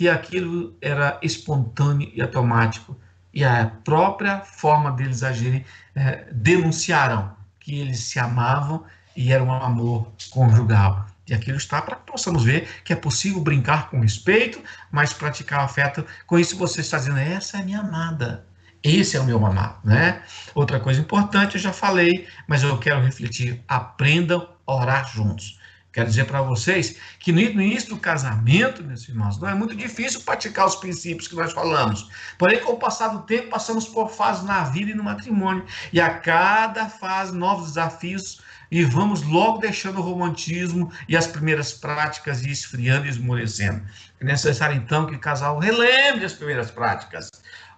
que 0.00 0.08
aquilo 0.08 0.74
era 0.80 1.18
espontâneo 1.20 2.10
e 2.14 2.22
automático. 2.22 2.98
E 3.34 3.44
a 3.44 3.66
própria 3.84 4.40
forma 4.40 4.90
deles 4.92 5.22
agirem 5.22 5.62
é, 5.94 6.26
denunciaram 6.32 7.36
que 7.58 7.78
eles 7.78 8.00
se 8.04 8.18
amavam 8.18 8.82
e 9.14 9.30
era 9.30 9.44
um 9.44 9.52
amor 9.52 10.10
conjugal. 10.30 11.04
E 11.28 11.34
aquilo 11.34 11.58
está 11.58 11.82
para 11.82 11.96
que 11.96 12.10
possamos 12.10 12.44
ver 12.44 12.66
que 12.82 12.94
é 12.94 12.96
possível 12.96 13.42
brincar 13.42 13.90
com 13.90 14.00
respeito, 14.00 14.58
mas 14.90 15.12
praticar 15.12 15.60
afeto. 15.60 16.02
Com 16.26 16.38
isso 16.38 16.56
você 16.56 16.80
está 16.80 16.96
dizendo, 16.96 17.18
essa 17.18 17.58
é 17.58 17.62
minha 17.62 17.80
amada. 17.80 18.46
Esse 18.82 19.18
é 19.18 19.20
o 19.20 19.24
meu 19.24 19.44
amado, 19.44 19.80
né? 19.84 20.22
Outra 20.54 20.80
coisa 20.80 20.98
importante, 20.98 21.56
eu 21.56 21.60
já 21.60 21.74
falei, 21.74 22.26
mas 22.48 22.62
eu 22.62 22.78
quero 22.78 23.02
refletir. 23.02 23.62
Aprendam 23.68 24.48
a 24.66 24.74
orar 24.74 25.12
juntos. 25.12 25.59
Quero 25.92 26.08
dizer 26.08 26.24
para 26.24 26.40
vocês 26.40 26.96
que 27.18 27.32
no 27.32 27.40
início 27.40 27.90
do 27.90 27.96
casamento, 27.96 28.84
meus 28.84 29.08
irmãos, 29.08 29.38
não 29.40 29.48
é 29.48 29.54
muito 29.54 29.74
difícil 29.74 30.20
praticar 30.20 30.66
os 30.66 30.76
princípios 30.76 31.26
que 31.26 31.34
nós 31.34 31.52
falamos. 31.52 32.08
Porém, 32.38 32.60
com 32.60 32.72
o 32.72 32.78
passar 32.78 33.08
do 33.08 33.22
tempo, 33.22 33.50
passamos 33.50 33.88
por 33.88 34.08
fases 34.08 34.44
na 34.44 34.62
vida 34.64 34.92
e 34.92 34.94
no 34.94 35.02
matrimônio. 35.02 35.64
E 35.92 36.00
a 36.00 36.10
cada 36.10 36.88
fase, 36.88 37.36
novos 37.36 37.70
desafios, 37.70 38.40
e 38.70 38.84
vamos 38.84 39.22
logo 39.22 39.58
deixando 39.58 39.98
o 39.98 40.02
romantismo 40.02 40.92
e 41.08 41.16
as 41.16 41.26
primeiras 41.26 41.72
práticas 41.72 42.44
e 42.44 42.50
esfriando 42.50 43.06
e 43.06 43.10
esmorecendo. 43.10 43.82
É 44.20 44.24
necessário, 44.24 44.76
então, 44.76 45.06
que 45.06 45.16
o 45.16 45.20
casal 45.20 45.58
relembre 45.58 46.24
as 46.24 46.34
primeiras 46.34 46.70
práticas. 46.70 47.28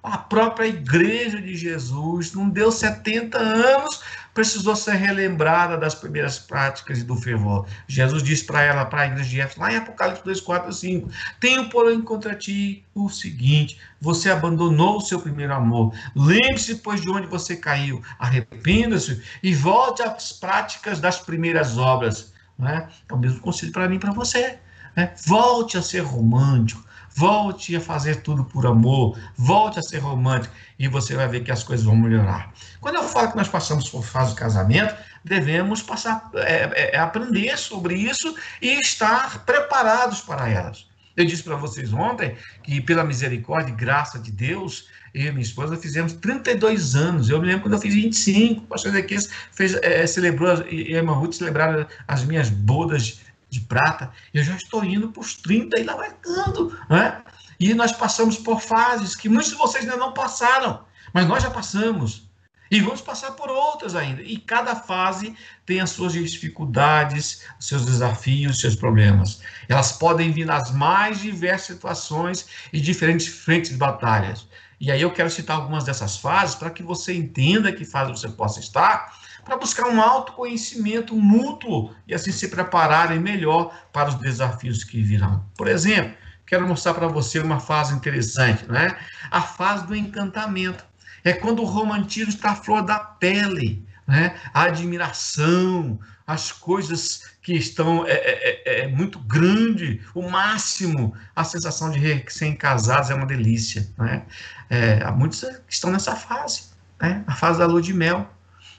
A 0.03 0.19
própria 0.19 0.67
igreja 0.67 1.41
de 1.41 1.55
Jesus 1.55 2.35
não 2.35 2.51
deu 2.51 2.73
70 2.73 3.39
anos 3.39 4.03
precisou 4.35 4.75
ser 4.75 4.95
relembrada 4.95 5.77
das 5.77 5.95
primeiras 5.95 6.39
práticas 6.39 6.99
e 6.99 7.05
do 7.05 7.17
fervor. 7.17 7.67
Jesus 7.87 8.23
disse 8.23 8.45
para 8.45 8.63
ela, 8.63 8.85
para 8.85 9.03
a 9.03 9.07
igreja 9.07 9.29
de 9.29 9.41
Éfeso, 9.41 9.61
lá 9.61 9.73
em 9.73 9.77
Apocalipse 9.77 10.25
2, 10.25 10.41
4 10.41 10.71
e 10.71 10.75
5, 10.75 11.11
tenho, 11.39 11.69
porém, 11.69 12.01
contra 12.01 12.35
ti 12.35 12.85
o 12.95 13.09
seguinte, 13.09 13.79
você 14.01 14.31
abandonou 14.31 14.97
o 14.97 15.01
seu 15.01 15.21
primeiro 15.21 15.53
amor. 15.53 15.95
Lembre-se, 16.15 16.77
pois, 16.77 17.01
de 17.01 17.11
onde 17.11 17.27
você 17.27 17.57
caiu. 17.57 18.03
Arrependa-se 18.19 19.23
e 19.43 19.55
volte 19.55 20.03
às 20.03 20.33
práticas 20.33 21.01
das 21.01 21.21
primeiras 21.21 21.77
obras. 21.77 22.33
Não 22.59 22.69
é? 22.69 22.89
é 23.09 23.15
o 23.15 23.19
mesmo 23.19 23.41
conselho 23.41 23.73
para 23.73 23.89
mim 23.89 23.97
e 23.97 24.01
para 24.01 24.13
você. 24.13 24.59
Né? 24.97 25.13
Volte 25.27 25.77
a 25.77 25.83
ser 25.83 26.01
romântico 26.01 26.92
Volte 27.15 27.77
a 27.77 27.81
fazer 27.81 28.17
tudo 28.23 28.45
por 28.45 28.67
amor, 28.67 29.19
volte 29.37 29.79
a 29.79 29.83
ser 29.83 29.99
romântico 29.99 30.55
e 30.79 30.89
você 30.89 31.15
vai 31.15 31.29
ver 31.29 31.45
que 31.45 31.53
as 31.53 31.63
coisas 31.63 31.85
vão 31.85 31.97
melhorar. 31.97 32.53
Quando 32.81 32.97
eu 32.97 33.05
falo 33.05 33.31
que 33.31 33.37
nós 33.37 33.49
passamos 33.49 33.89
por 33.89 34.03
fase 34.03 34.31
do 34.31 34.37
casamento, 34.37 34.95
devemos 35.25 35.83
passar, 35.83 36.31
é, 36.35 36.71
é, 36.75 36.97
é 36.97 36.99
aprender 36.99 37.57
sobre 37.59 37.95
isso 37.95 38.35
e 38.61 38.79
estar 38.81 39.45
preparados 39.45 40.21
para 40.21 40.49
elas. 40.49 40.87
Eu 41.17 41.27
disse 41.27 41.43
para 41.43 41.57
vocês 41.57 41.93
ontem 41.93 42.35
que, 42.63 42.81
pela 42.81 43.05
misericórdia 43.05 43.71
e 43.71 43.77
graça 43.77 44.19
de 44.19 44.33
Deus, 44.33 44.89
eu 45.13 45.27
e 45.27 45.31
minha 45.31 45.43
esposa 45.43 45.77
fizemos 45.77 46.15
32 46.15 46.97
anos. 46.97 47.29
Eu 47.29 47.39
me 47.39 47.47
lembro 47.47 47.63
quando 47.63 47.75
eu 47.75 47.81
fiz 47.81 47.95
25. 47.95 48.63
O 48.63 48.67
pastor 48.67 48.93
Ezequias 48.93 49.29
fez, 49.53 49.75
é, 49.75 50.07
celebrou, 50.07 50.65
e 50.71 50.95
a 50.95 50.99
irmã 50.99 51.13
Ruth 51.13 51.35
celebraram 51.35 51.87
as 52.09 52.25
minhas 52.25 52.49
bodas 52.49 53.21
de 53.53 53.61
prata, 53.61 54.11
eu 54.33 54.43
já 54.43 54.57
estou 54.57 54.83
indo 54.83 55.11
para 55.11 55.21
os 55.21 55.35
30 55.35 55.79
e 55.79 55.85
lavacando, 55.85 56.75
né? 56.89 57.23
E 57.61 57.75
nós 57.75 57.93
passamos 57.93 58.39
por 58.39 58.63
fases 58.63 59.15
que 59.15 59.29
muitos 59.29 59.51
de 59.51 59.57
vocês 59.57 59.85
ainda 59.85 59.99
não 59.99 60.15
passaram, 60.15 60.85
mas 61.13 61.29
nós 61.29 61.43
já 61.43 61.51
passamos. 61.51 62.27
E 62.71 62.81
vamos 62.81 63.03
passar 63.03 63.33
por 63.33 63.51
outras 63.51 63.95
ainda. 63.95 64.23
E 64.23 64.39
cada 64.39 64.75
fase 64.75 65.37
tem 65.67 65.81
as 65.81 65.91
suas 65.91 66.15
dificuldades, 66.15 67.43
seus 67.61 67.85
desafios, 67.85 68.55
os 68.55 68.61
seus 68.63 68.75
problemas. 68.75 69.43
Elas 69.69 69.93
podem 69.93 70.33
vir 70.33 70.47
nas 70.47 70.71
mais 70.71 71.21
diversas 71.21 71.67
situações 71.67 72.47
e 72.73 72.81
diferentes 72.81 73.27
frentes 73.27 73.73
de 73.73 73.77
batalhas. 73.77 74.49
E 74.81 74.91
aí 74.91 75.03
eu 75.03 75.13
quero 75.13 75.29
citar 75.29 75.57
algumas 75.57 75.85
dessas 75.85 76.17
fases 76.17 76.55
para 76.55 76.71
que 76.71 76.83
você 76.83 77.15
entenda 77.15 77.71
que 77.71 77.85
fase 77.85 78.11
você 78.11 78.31
possa 78.31 78.59
estar 78.59 79.13
para 79.45 79.57
buscar 79.57 79.89
um 79.89 80.01
autoconhecimento 80.01 81.15
mútuo 81.15 81.95
e 82.07 82.15
assim 82.15 82.33
se 82.33 82.49
prepararem 82.49 83.19
melhor 83.19 83.75
para 83.93 84.09
os 84.09 84.15
desafios 84.17 84.85
que 84.85 85.03
virão. 85.03 85.45
Por 85.57 85.69
exemplo, 85.69 86.15
quero 86.47 86.67
mostrar 86.67 86.95
para 86.95 87.09
você 87.09 87.39
uma 87.39 87.61
fase 87.61 87.95
interessante, 87.95 88.67
né? 88.71 88.97
A 89.31 89.41
fase 89.41 89.87
do 89.87 89.95
encantamento. 89.95 90.85
É 91.25 91.33
quando 91.33 91.63
o 91.63 91.67
romantismo 91.67 92.31
está 92.31 92.51
à 92.51 92.57
flor 92.57 92.83
da 92.83 92.99
pele, 92.99 93.87
né? 94.07 94.35
A 94.53 94.65
admiração, 94.65 95.99
as 96.27 96.53
coisas 96.53 97.33
que 97.43 97.55
estão 97.55 98.07
é, 98.07 98.13
é, 98.13 98.63
é, 98.65 98.81
é 98.81 98.89
muito 98.89 99.19
grande, 99.19 100.01
o 100.15 100.29
máximo, 100.29 101.15
a 101.35 101.45
sensação 101.45 101.91
de 101.91 101.99
recém 101.99 102.55
casados 102.55 103.11
é 103.11 103.15
uma 103.15 103.27
delícia, 103.27 103.89
né? 103.99 104.25
É, 104.71 105.03
há 105.03 105.13
muitos 105.13 105.41
que 105.41 105.73
estão 105.73 105.91
nessa 105.91 106.17
fase, 106.17 106.71
né? 107.01 107.25
A 107.27 107.35
fase 107.35 107.59
da 107.59 107.67
lua 107.67 107.83
de 107.83 107.93
mel. 107.93 108.29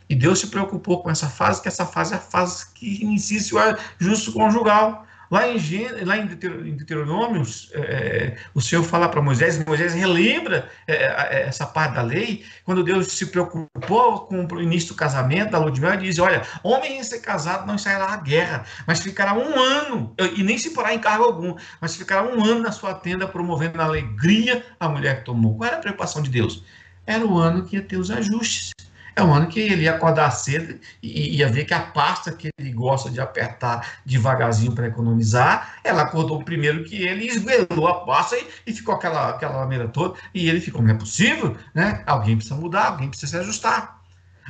E 0.09 0.15
Deus 0.15 0.39
se 0.39 0.47
preocupou 0.47 1.01
com 1.01 1.09
essa 1.09 1.27
fase, 1.27 1.61
que 1.61 1.67
essa 1.67 1.85
fase 1.85 2.13
é 2.13 2.17
a 2.17 2.19
fase 2.19 2.65
que 2.73 3.03
inicia 3.03 3.39
o 3.65 4.03
justo 4.03 4.31
conjugal. 4.31 5.05
Lá 5.31 5.47
em, 5.47 5.57
lá 6.05 6.17
em 6.17 6.27
Deuteronômio, 6.27 7.41
é, 7.71 8.37
o 8.53 8.61
Senhor 8.61 8.83
fala 8.83 9.09
para 9.09 9.19
Moisés, 9.19 9.65
Moisés 9.65 9.95
relembra 9.95 10.69
é, 10.87 10.93
é, 10.93 11.43
essa 11.47 11.65
parte 11.65 11.95
da 11.95 12.03
lei, 12.03 12.45
quando 12.63 12.83
Deus 12.83 13.07
se 13.13 13.25
preocupou 13.25 14.27
com 14.27 14.45
o 14.45 14.61
início 14.61 14.89
do 14.89 14.95
casamento, 14.95 15.49
da 15.49 15.57
lua 15.57 15.71
de 15.71 15.81
mel, 15.81 15.93
ele 15.93 16.03
diz, 16.03 16.19
olha, 16.19 16.43
homem 16.61 16.99
em 16.99 17.03
ser 17.03 17.19
casado 17.19 17.65
não 17.65 17.79
sairá 17.79 18.13
à 18.13 18.17
guerra, 18.17 18.63
mas 18.85 18.99
ficará 18.99 19.33
um 19.33 19.59
ano, 19.59 20.13
e 20.35 20.43
nem 20.43 20.55
se 20.59 20.69
porá 20.69 20.93
em 20.93 20.99
cargo 20.99 21.23
algum, 21.23 21.55
mas 21.81 21.95
ficará 21.95 22.21
um 22.21 22.43
ano 22.43 22.61
na 22.61 22.71
sua 22.71 22.93
tenda, 22.93 23.27
promovendo 23.27 23.81
a 23.81 23.85
alegria 23.85 24.63
a 24.79 24.87
mulher 24.87 25.19
que 25.19 25.25
tomou. 25.25 25.57
Qual 25.57 25.67
era 25.67 25.77
a 25.77 25.81
preocupação 25.81 26.21
de 26.21 26.29
Deus? 26.29 26.63
Era 27.07 27.25
o 27.25 27.39
ano 27.39 27.65
que 27.65 27.75
ia 27.75 27.81
ter 27.81 27.97
os 27.97 28.11
ajustes 28.11 28.71
É 29.15 29.21
um 29.21 29.33
ano 29.33 29.47
que 29.47 29.59
ele 29.59 29.83
ia 29.83 29.95
acordar 29.95 30.31
cedo 30.31 30.79
e 31.01 31.37
ia 31.37 31.47
ver 31.47 31.65
que 31.65 31.73
a 31.73 31.79
pasta 31.79 32.31
que 32.31 32.49
ele 32.57 32.71
gosta 32.71 33.11
de 33.11 33.21
apertar 33.21 33.99
devagarzinho 34.03 34.71
para 34.71 34.87
economizar, 34.87 35.75
ela 35.83 36.01
acordou 36.01 36.43
primeiro 36.43 36.83
que 36.83 37.03
ele 37.03 37.27
esguelou 37.27 37.87
a 37.87 38.05
pasta 38.05 38.35
e, 38.65 38.73
ficou 38.73 38.95
aquela, 38.95 39.29
aquela 39.29 39.57
lameira 39.57 39.87
toda. 39.87 40.17
E 40.33 40.49
ele 40.49 40.59
ficou, 40.59 40.81
não 40.81 40.91
é 40.91 40.95
possível, 40.95 41.55
né? 41.75 42.03
Alguém 42.07 42.35
precisa 42.35 42.55
mudar, 42.55 42.87
alguém 42.87 43.09
precisa 43.09 43.31
se 43.31 43.37
ajustar. 43.37 44.01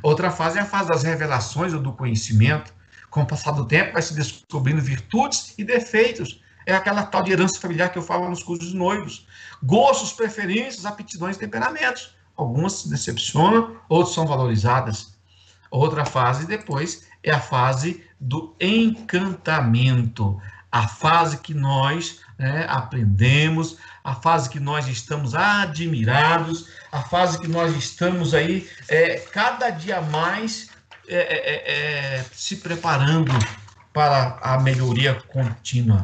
Outra 0.01 0.31
fase 0.31 0.57
é 0.57 0.61
a 0.61 0.65
fase 0.65 0.89
das 0.89 1.03
revelações 1.03 1.73
ou 1.73 1.79
do 1.81 1.91
conhecimento. 1.91 2.73
Com 3.09 3.21
o 3.21 3.25
passar 3.25 3.51
do 3.51 3.65
tempo, 3.65 3.93
vai 3.93 4.01
se 4.01 4.13
descobrindo 4.15 4.81
virtudes 4.81 5.53
e 5.57 5.63
defeitos. 5.63 6.41
É 6.65 6.73
aquela 6.73 7.03
tal 7.03 7.21
de 7.21 7.31
herança 7.31 7.59
familiar 7.59 7.89
que 7.89 7.97
eu 7.97 8.01
falo 8.01 8.29
nos 8.29 8.41
cursos 8.41 8.73
noivos. 8.73 9.27
Gostos, 9.61 10.13
preferências, 10.13 10.85
aptidões 10.85 11.37
temperamentos. 11.37 12.15
Algumas 12.35 12.85
decepcionam, 12.85 13.77
outras 13.87 14.15
são 14.15 14.25
valorizadas. 14.25 15.13
Outra 15.69 16.05
fase 16.05 16.45
depois 16.45 17.07
é 17.23 17.31
a 17.31 17.39
fase 17.39 18.03
do 18.19 18.55
encantamento, 18.59 20.39
a 20.71 20.87
fase 20.87 21.37
que 21.37 21.53
nós 21.53 22.19
né, 22.37 22.65
aprendemos, 22.69 23.77
a 24.03 24.15
fase 24.15 24.49
que 24.49 24.59
nós 24.59 24.87
estamos 24.87 25.35
admirados, 25.35 26.67
a 26.91 27.01
fase 27.01 27.39
que 27.39 27.47
nós 27.47 27.75
estamos 27.75 28.33
aí 28.33 28.69
é, 28.87 29.17
cada 29.17 29.69
dia 29.69 30.01
mais 30.01 30.69
é, 31.07 31.15
é, 31.15 32.15
é, 32.15 32.17
é 32.19 32.25
se 32.31 32.57
preparando 32.57 33.31
para 33.93 34.39
a 34.41 34.59
melhoria 34.59 35.13
contínua. 35.13 36.03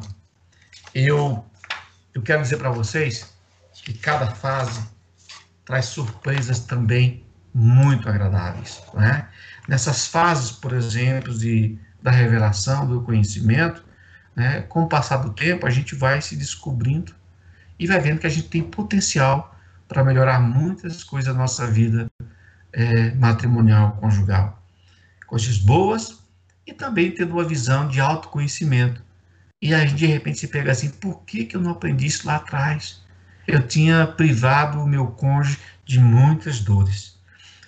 Eu, 0.94 1.44
eu 2.14 2.22
quero 2.22 2.42
dizer 2.42 2.58
para 2.58 2.70
vocês 2.70 3.34
que 3.74 3.94
cada 3.94 4.28
fase 4.28 4.82
traz 5.70 5.86
surpresas 5.86 6.62
também 6.62 7.24
muito 7.54 8.10
agradáveis. 8.10 8.82
Né? 8.92 9.28
Nessas 9.68 10.08
fases, 10.08 10.52
por 10.52 10.74
exemplo, 10.74 11.32
de, 11.32 11.78
da 12.02 12.10
revelação, 12.10 12.88
do 12.88 13.02
conhecimento, 13.02 13.86
né, 14.36 14.62
com 14.64 14.82
o 14.82 14.90
passar 14.90 15.18
do 15.18 15.32
tempo, 15.32 15.68
a 15.68 15.70
gente 15.70 15.94
vai 15.94 16.22
se 16.24 16.36
descobrindo 16.36 17.14
e 17.78 17.86
vai 17.86 18.00
vendo 18.00 18.20
que 18.20 18.26
a 18.26 18.32
gente 18.32 18.50
tem 18.50 18.64
potencial 18.64 19.56
para 19.88 20.04
melhorar 20.04 20.40
muitas 20.40 21.04
coisas 21.04 21.32
da 21.32 21.40
nossa 21.40 21.68
vida 21.68 22.10
é, 22.74 23.14
matrimonial, 23.14 23.92
conjugal. 23.98 24.60
Coisas 25.28 25.60
boas 25.60 26.24
e 26.66 26.74
também 26.74 27.12
tendo 27.12 27.34
uma 27.34 27.48
visão 27.48 27.88
de 27.88 28.02
autoconhecimento. 28.02 29.04
E 29.62 29.76
aí, 29.76 29.86
de 29.88 30.08
repente, 30.08 30.40
se 30.40 30.48
pega 30.48 30.72
assim: 30.72 30.90
por 30.90 31.22
que, 31.26 31.46
que 31.46 31.56
eu 31.56 31.62
não 31.62 31.72
aprendi 31.72 32.08
isso 32.08 32.26
lá 32.26 32.38
atrás? 32.38 32.99
Eu 33.50 33.68
tinha 33.68 34.06
privado 34.06 34.80
o 34.80 34.88
meu 34.88 35.08
cônjuge 35.08 35.58
de 35.84 36.00
muitas 36.00 36.60
dores. 36.60 37.18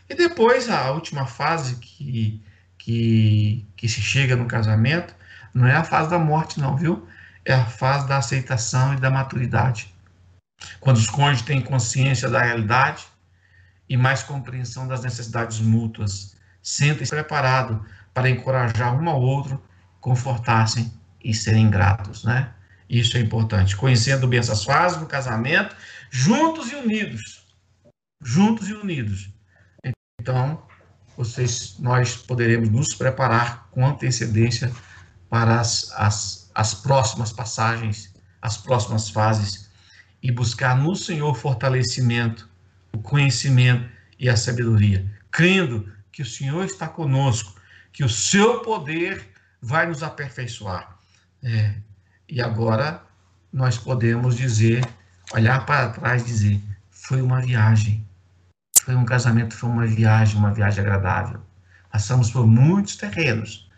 E 0.08 0.14
depois, 0.14 0.70
a 0.70 0.92
última 0.92 1.26
fase 1.26 1.78
que, 1.78 2.40
que, 2.78 3.66
que 3.76 3.90
se 3.90 4.00
chega 4.00 4.36
no 4.36 4.46
casamento, 4.46 5.16
não 5.54 5.66
é 5.66 5.76
a 5.76 5.84
fase 5.84 6.10
da 6.10 6.20
morte, 6.20 6.60
não, 6.60 6.78
viu? 6.78 7.08
É 7.44 7.54
a 7.54 7.66
fase 7.66 8.08
da 8.08 8.18
aceitação 8.18 8.94
e 8.94 8.98
da 8.98 9.10
maturidade. 9.10 9.92
Quando 10.80 10.98
os 10.98 11.10
cônjuges 11.10 11.42
têm 11.42 11.60
consciência 11.62 12.30
da 12.30 12.44
realidade 12.44 13.08
e 13.90 13.98
mais 13.98 14.22
compreensão 14.22 14.88
das 14.88 15.02
necessidades 15.02 15.60
mútuas, 15.60 16.36
sentem-se 16.62 17.10
preparados 17.10 17.80
para 18.14 18.30
encorajar 18.30 18.94
um 18.94 19.10
ao 19.10 19.20
outro, 19.20 19.64
confortassem 20.00 20.94
e 21.24 21.34
serem 21.34 21.72
gratos, 21.72 22.24
né? 22.24 22.54
Isso 22.92 23.16
é 23.16 23.22
importante. 23.22 23.78
Conhecendo 23.78 24.28
bem 24.28 24.38
essas 24.38 24.66
fases 24.66 25.00
do 25.00 25.06
casamento, 25.06 25.74
juntos 26.10 26.74
e 26.74 26.76
unidos. 26.76 27.48
Juntos 28.22 28.68
e 28.68 28.74
unidos. 28.74 29.34
Então, 30.20 30.62
vocês, 31.16 31.78
nós 31.80 32.18
poderemos 32.18 32.70
nos 32.70 32.94
preparar 32.94 33.70
com 33.72 33.88
antecedência 33.88 34.70
para 35.30 35.62
as, 35.62 35.90
as, 35.94 36.52
as 36.54 36.74
próximas 36.74 37.32
passagens, 37.32 38.14
as 38.42 38.58
próximas 38.58 39.10
fases, 39.10 39.72
e 40.22 40.30
buscar 40.30 40.76
no 40.76 40.94
Senhor 40.94 41.34
fortalecimento, 41.34 42.50
o 42.92 43.00
conhecimento 43.00 43.90
e 44.20 44.28
a 44.28 44.36
sabedoria, 44.36 45.10
crendo 45.32 45.90
que 46.12 46.22
o 46.22 46.26
Senhor 46.26 46.66
está 46.66 46.90
conosco, 46.90 47.56
que 47.94 48.04
o 48.04 48.10
seu 48.10 48.60
poder 48.60 49.30
vai 49.62 49.88
nos 49.88 50.04
aperfeiçoar. 50.04 51.00
É, 51.42 51.76
e 52.32 52.42
agora 52.42 53.04
nós 53.52 53.78
podemos 53.78 54.38
dizer, 54.38 54.88
olhar 55.34 55.66
para 55.66 55.90
trás 55.90 56.22
e 56.22 56.26
dizer: 56.26 56.62
foi 56.90 57.22
uma 57.22 57.42
viagem. 57.42 58.08
Foi 58.84 58.96
um 58.96 59.04
casamento, 59.04 59.54
foi 59.54 59.70
uma 59.70 59.86
viagem, 59.86 60.38
uma 60.38 60.54
viagem 60.54 60.80
agradável. 60.80 61.42
Passamos 61.92 62.32
por 62.32 62.48
muitos 62.48 62.96
terrenos, 62.96 63.70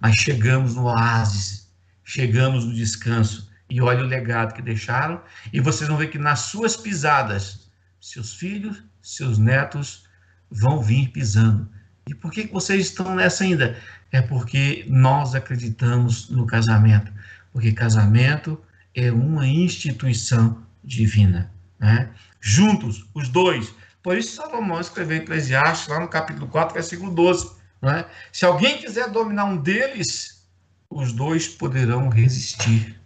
mas 0.00 0.16
chegamos 0.16 0.74
no 0.74 0.86
oásis, 0.86 1.70
chegamos 2.04 2.64
no 2.64 2.74
descanso. 2.74 3.48
E 3.70 3.80
olha 3.80 4.02
o 4.02 4.08
legado 4.08 4.54
que 4.54 4.60
deixaram. 4.60 5.22
E 5.52 5.60
vocês 5.60 5.88
vão 5.88 5.96
ver 5.96 6.08
que 6.08 6.18
nas 6.18 6.40
suas 6.40 6.76
pisadas, 6.76 7.70
seus 8.00 8.34
filhos, 8.34 8.82
seus 9.00 9.38
netos 9.38 10.04
vão 10.50 10.82
vir 10.82 11.10
pisando. 11.12 11.70
E 12.08 12.14
por 12.14 12.32
que 12.32 12.48
vocês 12.48 12.86
estão 12.86 13.14
nessa 13.14 13.44
ainda? 13.44 13.78
É 14.10 14.20
porque 14.20 14.84
nós 14.88 15.36
acreditamos 15.36 16.28
no 16.28 16.44
casamento 16.44 17.12
porque 17.52 17.72
casamento 17.72 18.60
é 18.94 19.10
uma 19.10 19.46
instituição 19.46 20.62
divina. 20.82 21.50
Né? 21.78 22.10
Juntos, 22.40 23.06
os 23.14 23.28
dois. 23.28 23.74
Por 24.02 24.16
isso, 24.16 24.36
Salomão 24.36 24.80
escreveu 24.80 25.18
em 25.18 25.20
Eclesiastes, 25.20 25.88
lá 25.88 26.00
no 26.00 26.08
capítulo 26.08 26.46
4, 26.48 26.74
versículo 26.74 27.12
12. 27.12 27.50
Né? 27.82 28.04
Se 28.32 28.44
alguém 28.44 28.78
quiser 28.78 29.10
dominar 29.10 29.44
um 29.44 29.56
deles, 29.56 30.46
os 30.88 31.12
dois 31.12 31.48
poderão 31.48 32.08
resistir. 32.08 33.00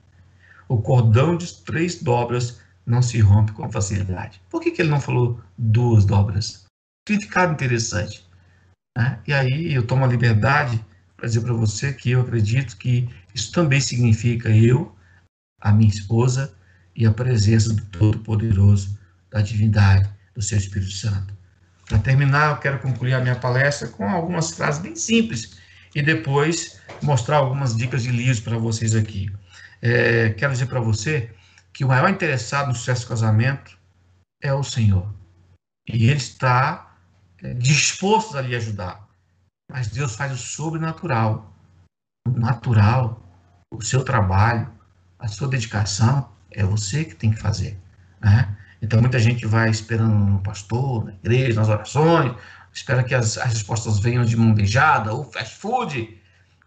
O 0.68 0.80
cordão 0.80 1.36
de 1.36 1.62
três 1.62 2.02
dobras 2.02 2.60
não 2.86 3.02
se 3.02 3.20
rompe 3.20 3.52
com 3.52 3.70
facilidade. 3.70 4.40
Por 4.50 4.60
que, 4.60 4.70
que 4.70 4.82
ele 4.82 4.90
não 4.90 5.00
falou 5.00 5.40
duas 5.56 6.04
dobras? 6.04 6.64
Significado 7.06 7.52
interessante. 7.52 8.26
Né? 8.96 9.18
E 9.26 9.32
aí 9.32 9.74
eu 9.74 9.86
tomo 9.86 10.04
a 10.04 10.08
liberdade 10.08 10.84
para 11.24 11.28
dizer 11.28 11.40
para 11.40 11.54
você 11.54 11.90
que 11.90 12.10
eu 12.10 12.20
acredito 12.20 12.76
que 12.76 13.08
isso 13.34 13.50
também 13.50 13.80
significa 13.80 14.50
eu, 14.50 14.94
a 15.58 15.72
minha 15.72 15.88
esposa 15.88 16.54
e 16.94 17.06
a 17.06 17.10
presença 17.10 17.72
do 17.72 17.82
Todo-Poderoso, 17.86 18.98
da 19.30 19.40
divindade, 19.40 20.06
do 20.34 20.42
seu 20.42 20.58
Espírito 20.58 20.92
Santo. 20.92 21.34
Para 21.88 21.98
terminar, 21.98 22.50
eu 22.50 22.56
quero 22.58 22.78
concluir 22.78 23.14
a 23.14 23.20
minha 23.20 23.36
palestra 23.36 23.88
com 23.88 24.06
algumas 24.06 24.50
frases 24.50 24.82
bem 24.82 24.94
simples 24.94 25.56
e 25.94 26.02
depois 26.02 26.78
mostrar 27.02 27.38
algumas 27.38 27.74
dicas 27.74 28.02
de 28.02 28.10
livros 28.10 28.40
para 28.40 28.58
vocês 28.58 28.94
aqui. 28.94 29.32
É, 29.80 30.28
quero 30.30 30.52
dizer 30.52 30.66
para 30.66 30.80
você 30.80 31.30
que 31.72 31.86
o 31.86 31.88
maior 31.88 32.10
interessado 32.10 32.68
no 32.68 32.74
sucesso 32.74 33.06
do 33.06 33.08
casamento 33.08 33.78
é 34.42 34.52
o 34.52 34.62
Senhor. 34.62 35.10
E 35.88 36.04
Ele 36.04 36.18
está 36.18 36.98
é, 37.42 37.54
disposto 37.54 38.36
a 38.36 38.42
lhe 38.42 38.54
ajudar. 38.54 39.03
Mas 39.74 39.88
Deus 39.88 40.14
faz 40.14 40.30
o 40.30 40.36
sobrenatural. 40.36 41.52
O 42.28 42.38
natural 42.38 43.20
o 43.76 43.82
seu 43.82 44.04
trabalho, 44.04 44.70
a 45.18 45.26
sua 45.26 45.48
dedicação, 45.48 46.28
é 46.52 46.62
você 46.62 47.04
que 47.04 47.16
tem 47.16 47.32
que 47.32 47.40
fazer. 47.40 47.76
Né? 48.20 48.56
Então, 48.80 49.00
muita 49.00 49.18
gente 49.18 49.44
vai 49.46 49.68
esperando 49.68 50.14
no 50.14 50.38
pastor, 50.38 51.06
na 51.06 51.12
igreja, 51.14 51.58
nas 51.58 51.68
orações, 51.68 52.36
espera 52.72 53.02
que 53.02 53.16
as, 53.16 53.36
as 53.36 53.54
respostas 53.54 53.98
venham 53.98 54.24
de 54.24 54.36
mão 54.36 54.54
beijada 54.54 55.12
ou 55.12 55.24
fast 55.24 55.56
food, 55.56 56.20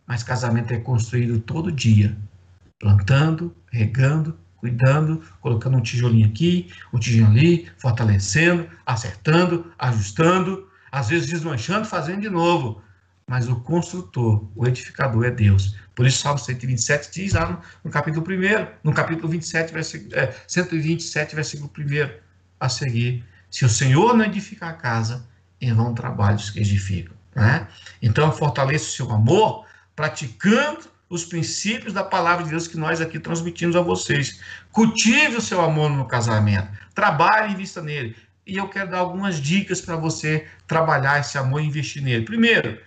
mas 0.05 0.21
casamento 0.21 0.73
é 0.73 0.77
construído 0.77 1.39
todo 1.39 1.71
dia, 1.71 2.13
plantando, 2.77 3.55
regando, 3.71 4.37
cuidando, 4.57 5.23
colocando 5.39 5.77
um 5.77 5.81
tijolinho 5.81 6.27
aqui, 6.27 6.73
um 6.91 6.99
tijolinho 6.99 7.29
ali, 7.31 7.71
fortalecendo, 7.77 8.67
acertando, 8.85 9.71
ajustando, 9.79 10.67
às 10.91 11.07
vezes 11.07 11.29
desmanchando, 11.29 11.87
fazendo 11.87 12.19
de 12.19 12.29
novo. 12.29 12.81
Mas 13.29 13.49
o 13.49 13.57
construtor, 13.57 14.49
o 14.55 14.65
edificador 14.65 15.25
é 15.25 15.31
Deus. 15.31 15.75
Por 15.93 16.07
isso, 16.07 16.19
Salmo 16.19 16.39
127 16.39 17.11
diz 17.11 17.33
lá 17.33 17.49
no, 17.49 17.61
no 17.83 17.91
capítulo 17.91 18.25
1, 18.25 18.67
no 18.81 18.93
capítulo 18.93 19.27
27, 19.27 19.73
versículo, 19.73 20.15
é, 20.15 20.33
127, 20.47 21.35
versículo 21.35 21.69
1, 21.77 22.09
a 22.57 22.69
seguir: 22.69 23.25
Se 23.51 23.65
o 23.65 23.69
Senhor 23.69 24.15
não 24.15 24.23
edificar 24.23 24.69
a 24.69 24.73
casa, 24.73 25.27
em 25.59 25.73
vão 25.73 25.93
trabalhos 25.93 26.49
que 26.49 26.59
edificam. 26.59 27.13
Né? 27.35 27.67
Então, 28.01 28.31
fortaleça 28.31 28.85
o 28.85 28.91
seu 28.91 29.11
amor, 29.11 29.65
praticando 29.93 30.89
os 31.09 31.25
princípios 31.25 31.93
da 31.93 32.05
palavra 32.05 32.45
de 32.45 32.51
Deus 32.51 32.67
que 32.67 32.77
nós 32.77 33.01
aqui 33.01 33.19
transmitimos 33.19 33.75
a 33.75 33.81
vocês. 33.81 34.39
Cultive 34.71 35.35
o 35.35 35.41
seu 35.41 35.59
amor 35.59 35.89
no 35.89 36.07
casamento, 36.07 36.69
trabalhe 36.95 37.49
e 37.49 37.53
invista 37.53 37.81
nele. 37.81 38.15
E 38.45 38.55
eu 38.55 38.69
quero 38.69 38.89
dar 38.89 38.99
algumas 38.99 39.41
dicas 39.41 39.81
para 39.81 39.97
você 39.97 40.47
trabalhar 40.65 41.19
esse 41.19 41.37
amor 41.37 41.61
e 41.61 41.65
investir 41.65 42.01
nele. 42.01 42.23
Primeiro, 42.23 42.79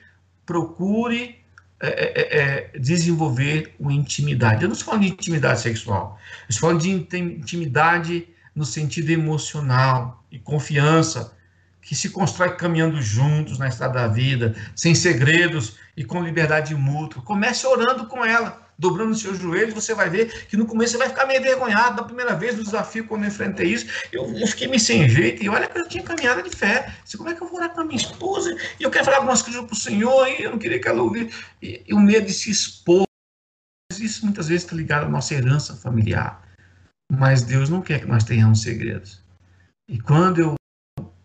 procure 0.50 1.36
é 1.78 1.86
é, 1.88 2.20
é, 2.20 2.72
é, 2.74 2.78
desenvolver 2.78 3.72
uma 3.78 3.92
intimidade. 3.92 4.62
Eu 4.62 4.68
não 4.68 4.72
estou 4.72 4.86
falando 4.86 5.06
de 5.06 5.12
intimidade 5.12 5.60
sexual, 5.60 6.18
eu 6.42 6.46
estou 6.50 6.68
falando 6.68 6.82
de 6.82 6.90
intimidade 6.90 8.28
no 8.52 8.64
sentido 8.64 9.10
emocional 9.10 10.24
e 10.28 10.40
confiança, 10.40 11.32
que 11.80 11.94
se 11.94 12.10
constrói 12.10 12.56
caminhando 12.56 13.00
juntos 13.00 13.58
na 13.58 13.68
estrada 13.68 13.94
da 13.94 14.08
vida, 14.08 14.56
sem 14.74 14.92
segredos 14.92 15.76
e 15.96 16.04
com 16.04 16.20
liberdade 16.22 16.74
mútua. 16.74 17.22
Comece 17.22 17.64
orando 17.64 18.06
com 18.06 18.24
ela, 18.24 18.60
dobrando 18.80 19.12
os 19.12 19.20
seus 19.20 19.38
joelhos, 19.38 19.74
você 19.74 19.94
vai 19.94 20.08
ver 20.08 20.46
que 20.46 20.56
no 20.56 20.66
começo 20.66 20.92
você 20.92 20.98
vai 20.98 21.10
ficar 21.10 21.26
meio 21.26 21.38
envergonhado. 21.38 21.96
Da 21.96 22.02
primeira 22.02 22.34
vez 22.34 22.56
no 22.56 22.64
desafio, 22.64 23.06
quando 23.06 23.22
eu 23.22 23.28
enfrentei 23.28 23.68
isso, 23.68 23.86
eu, 24.10 24.24
eu 24.36 24.46
fiquei 24.46 24.66
meio 24.66 24.80
sem 24.80 25.06
jeito. 25.08 25.44
E 25.44 25.48
olha 25.48 25.68
que 25.68 25.78
eu 25.78 25.86
tinha 25.86 26.02
caminhada 26.02 26.42
de 26.42 26.50
fé. 26.50 26.92
Como 27.16 27.28
é 27.28 27.34
que 27.34 27.42
eu 27.42 27.46
vou 27.46 27.58
orar 27.58 27.70
com 27.70 27.82
a 27.82 27.84
minha 27.84 27.98
esposa? 27.98 28.56
E 28.80 28.82
eu 28.82 28.90
quero 28.90 29.04
falar 29.04 29.18
algumas 29.18 29.42
coisas 29.42 29.62
para 29.62 29.74
o 29.74 29.76
Senhor, 29.76 30.26
e 30.28 30.42
eu 30.42 30.50
não 30.50 30.58
queria 30.58 30.80
que 30.80 30.88
ela 30.88 31.02
ouvisse. 31.02 31.30
E, 31.60 31.82
e 31.86 31.94
o 31.94 32.00
medo 32.00 32.26
de 32.26 32.32
se 32.32 32.50
expor. 32.50 33.04
Isso 33.98 34.24
muitas 34.24 34.48
vezes 34.48 34.64
está 34.64 34.74
ligado 34.74 35.04
à 35.04 35.08
nossa 35.10 35.34
herança 35.34 35.76
familiar. 35.76 36.42
Mas 37.12 37.42
Deus 37.42 37.68
não 37.68 37.82
quer 37.82 38.00
que 38.00 38.06
nós 38.06 38.24
tenhamos 38.24 38.62
segredos. 38.62 39.22
E 39.86 40.00
quando 40.00 40.40
eu 40.40 40.54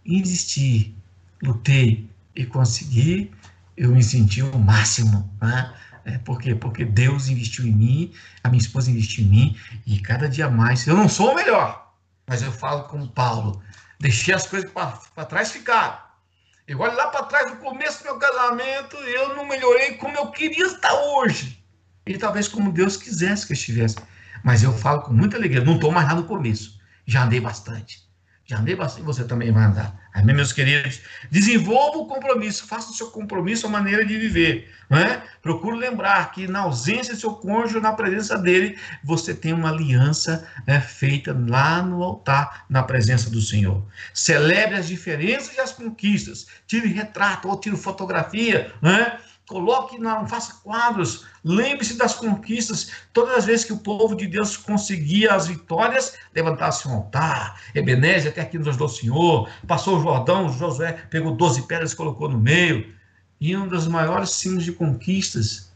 insisti, 0.06 0.94
lutei 1.42 2.10
e 2.36 2.46
consegui, 2.46 3.32
eu 3.78 3.92
me 3.92 4.04
senti 4.04 4.42
o 4.42 4.58
máximo, 4.58 5.32
né? 5.42 5.74
É, 6.06 6.20
por 6.20 6.40
quê? 6.40 6.54
Porque 6.54 6.86
Deus 6.86 7.28
investiu 7.28 7.66
em 7.66 7.72
mim, 7.72 8.14
a 8.44 8.50
minha 8.50 8.62
esposa 8.62 8.92
investiu 8.92 9.26
em 9.26 9.28
mim, 9.28 9.60
e 9.88 10.00
cada 10.00 10.30
dia 10.30 10.48
mais, 10.48 10.86
eu 10.86 10.96
não 10.96 11.10
sou 11.10 11.32
o 11.32 11.36
melhor, 11.36 11.92
mas 12.28 12.44
eu 12.44 12.52
falo 12.52 12.84
como 12.84 13.08
Paulo, 13.08 13.62
deixei 14.00 14.34
as 14.34 14.46
coisas 14.46 14.70
para 14.70 15.26
trás 15.26 15.52
ficar. 15.52 16.22
Eu 16.68 16.80
olho 16.80 16.96
lá 16.96 17.08
para 17.08 17.26
trás, 17.26 17.52
no 17.52 17.58
começo 17.58 18.00
do 18.00 18.06
meu 18.06 18.20
casamento, 18.20 18.96
eu 18.98 19.36
não 19.36 19.48
melhorei 19.48 19.96
como 19.96 20.16
eu 20.16 20.32
queria 20.32 20.68
estar 20.68 20.94
hoje. 20.94 21.64
E 22.06 22.18
talvez 22.18 22.48
como 22.48 22.72
Deus 22.72 22.98
quisesse 22.98 23.48
que 23.48 23.54
eu 23.54 23.56
estivesse. 23.56 23.98
Mas 24.44 24.62
eu 24.62 24.72
falo 24.72 25.02
com 25.02 25.14
muita 25.14 25.38
alegria, 25.38 25.64
não 25.64 25.76
estou 25.76 25.92
mais 25.92 26.08
lá 26.08 26.14
no 26.14 26.26
começo, 26.26 26.80
já 27.06 27.24
andei 27.24 27.40
bastante. 27.40 28.05
Já 28.48 28.60
andei 28.60 28.76
bastante, 28.76 29.04
você 29.04 29.24
também 29.24 29.52
vai 29.52 29.64
andar. 29.64 29.96
Amém, 30.14 30.36
meus 30.36 30.54
queridos? 30.54 31.02
Desenvolva 31.32 31.98
o 31.98 32.06
compromisso, 32.06 32.68
faça 32.68 32.92
o 32.92 32.94
seu 32.94 33.10
compromisso 33.10 33.66
a 33.66 33.70
maneira 33.70 34.06
de 34.06 34.16
viver. 34.20 34.72
Não 34.88 35.00
é? 35.00 35.24
Procure 35.42 35.76
lembrar 35.76 36.32
que 36.32 36.48
na 36.48 36.60
ausência 36.60 37.16
do 37.16 37.20
seu 37.20 37.34
cônjuge, 37.34 37.80
na 37.80 37.92
presença 37.92 38.38
dele, 38.38 38.78
você 39.04 39.34
tem 39.34 39.52
uma 39.52 39.70
aliança 39.70 40.48
né, 40.68 40.80
feita 40.80 41.36
lá 41.48 41.82
no 41.82 42.04
altar, 42.04 42.66
na 42.70 42.84
presença 42.84 43.32
do 43.32 43.42
Senhor. 43.42 43.84
Celebre 44.14 44.76
as 44.76 44.88
diferenças 44.88 45.58
e 45.58 45.60
as 45.60 45.72
conquistas. 45.72 46.46
Tire 46.68 46.88
retrato 46.88 47.50
ou 47.50 47.60
tire 47.60 47.76
fotografia. 47.76 48.72
Não 48.80 48.92
é? 48.92 49.20
Coloque, 49.48 50.00
não 50.00 50.28
faça 50.28 50.56
quadros, 50.64 51.26
lembre-se 51.44 51.98
das 51.98 52.16
conquistas. 52.16 52.92
Todas 53.14 53.38
as 53.38 53.46
vezes 53.46 53.66
que 53.66 53.74
o 53.74 53.78
povo 53.78 54.16
de 54.16 54.28
Deus 54.28 54.58
conseguia 54.58 55.34
as 55.34 55.48
vitórias, 55.48 56.18
levantasse 56.34 56.88
um 56.88 56.94
altar. 56.94 57.62
Ebenezer 57.74 58.32
até 58.32 58.42
aqui 58.42 58.58
nos 58.58 58.68
ajudou 58.68 58.88
o 58.88 58.90
Senhor. 58.90 59.50
Passou 59.68 59.98
o 59.98 60.02
Jordão, 60.02 60.52
Josué 60.52 60.94
pegou 61.10 61.36
12 61.36 61.68
pedras 61.68 61.94
e 61.94 61.96
colocou 61.96 62.30
no 62.30 62.40
meio. 62.40 62.94
E 63.40 63.56
um 63.56 63.68
dos 63.68 63.88
maiores 63.88 64.32
símbolos 64.32 64.64
de 64.64 64.72
conquistas, 64.72 65.72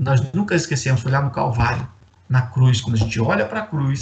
nós 0.00 0.20
nunca 0.32 0.54
esquecemos, 0.54 1.04
olhar 1.04 1.22
no 1.22 1.30
Calvário, 1.30 1.86
na 2.28 2.42
cruz. 2.42 2.80
Quando 2.80 2.96
a 2.96 2.98
gente 2.98 3.20
olha 3.20 3.44
para 3.44 3.60
a 3.60 3.66
cruz, 3.66 4.00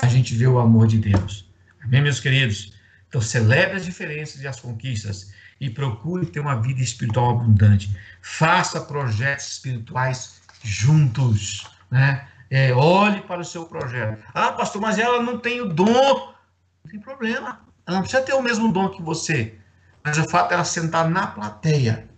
a 0.00 0.06
gente 0.06 0.34
vê 0.34 0.46
o 0.46 0.58
amor 0.58 0.86
de 0.86 0.98
Deus. 0.98 1.50
Amém, 1.82 2.02
meus 2.02 2.20
queridos? 2.20 2.72
Então, 3.08 3.20
celebre 3.20 3.76
as 3.76 3.84
diferenças 3.84 4.42
e 4.42 4.46
as 4.46 4.60
conquistas 4.60 5.32
e 5.60 5.70
procure 5.70 6.26
ter 6.26 6.40
uma 6.40 6.60
vida 6.60 6.80
espiritual 6.80 7.30
abundante. 7.30 7.96
Faça 8.20 8.80
projetos 8.80 9.52
espirituais 9.52 10.40
juntos, 10.62 11.66
né? 11.90 12.28
É, 12.50 12.72
olhe 12.72 13.20
para 13.22 13.40
o 13.40 13.44
seu 13.44 13.66
projeto. 13.66 14.22
Ah, 14.32 14.52
pastor, 14.52 14.80
mas 14.80 14.98
ela 14.98 15.22
não 15.22 15.38
tem 15.38 15.60
o 15.60 15.68
dom. 15.68 15.86
Não 15.86 16.90
tem 16.90 17.00
problema. 17.00 17.60
Ela 17.86 17.96
não 17.96 18.02
precisa 18.02 18.22
ter 18.22 18.34
o 18.34 18.42
mesmo 18.42 18.72
dom 18.72 18.90
que 18.90 19.02
você. 19.02 19.58
Mas 20.04 20.18
o 20.18 20.28
fato 20.28 20.50
dela 20.50 20.64
sentar 20.64 21.08
na 21.08 21.26
plateia 21.26 22.08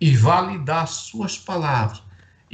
e 0.00 0.16
validar 0.16 0.86
suas 0.86 1.36
palavras 1.36 2.03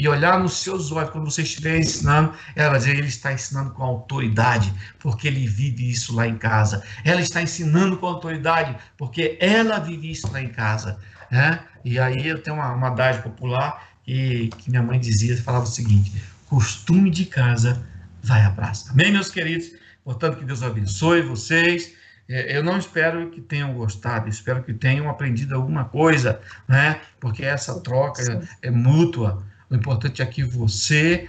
e 0.00 0.08
olhar 0.08 0.40
nos 0.40 0.54
seus 0.54 0.90
olhos 0.90 1.10
quando 1.10 1.30
você 1.30 1.42
estiver 1.42 1.78
ensinando, 1.78 2.32
ela 2.56 2.78
dizer, 2.78 2.96
ele 2.96 3.08
está 3.08 3.34
ensinando 3.34 3.70
com 3.72 3.82
autoridade, 3.82 4.72
porque 4.98 5.28
ele 5.28 5.46
vive 5.46 5.90
isso 5.90 6.16
lá 6.16 6.26
em 6.26 6.38
casa. 6.38 6.82
Ela 7.04 7.20
está 7.20 7.42
ensinando 7.42 7.98
com 7.98 8.06
autoridade, 8.06 8.74
porque 8.96 9.36
ela 9.38 9.78
vive 9.78 10.10
isso 10.10 10.32
lá 10.32 10.40
em 10.40 10.48
casa. 10.48 10.98
Né? 11.30 11.60
E 11.84 11.98
aí 11.98 12.26
eu 12.26 12.42
tenho 12.42 12.56
uma, 12.56 12.72
uma 12.72 12.86
adagem 12.86 13.20
popular 13.20 13.90
que, 14.02 14.48
que 14.56 14.70
minha 14.70 14.82
mãe 14.82 14.98
dizia, 14.98 15.36
falava 15.36 15.64
o 15.64 15.68
seguinte, 15.68 16.14
costume 16.46 17.10
de 17.10 17.26
casa 17.26 17.86
vai 18.22 18.42
à 18.42 18.50
praça. 18.50 18.92
Amém, 18.92 19.12
meus 19.12 19.30
queridos? 19.30 19.70
Portanto, 20.02 20.38
que 20.38 20.46
Deus 20.46 20.62
abençoe 20.62 21.20
vocês. 21.20 21.92
É, 22.26 22.56
eu 22.56 22.64
não 22.64 22.78
espero 22.78 23.30
que 23.30 23.42
tenham 23.42 23.74
gostado, 23.74 24.30
espero 24.30 24.62
que 24.62 24.72
tenham 24.72 25.10
aprendido 25.10 25.54
alguma 25.54 25.84
coisa, 25.84 26.40
né? 26.66 27.02
Porque 27.20 27.44
essa 27.44 27.78
troca 27.80 28.22
é, 28.62 28.68
é 28.68 28.70
mútua. 28.70 29.44
O 29.70 29.74
importante 29.76 30.20
é 30.20 30.26
que 30.26 30.42
você, 30.42 31.28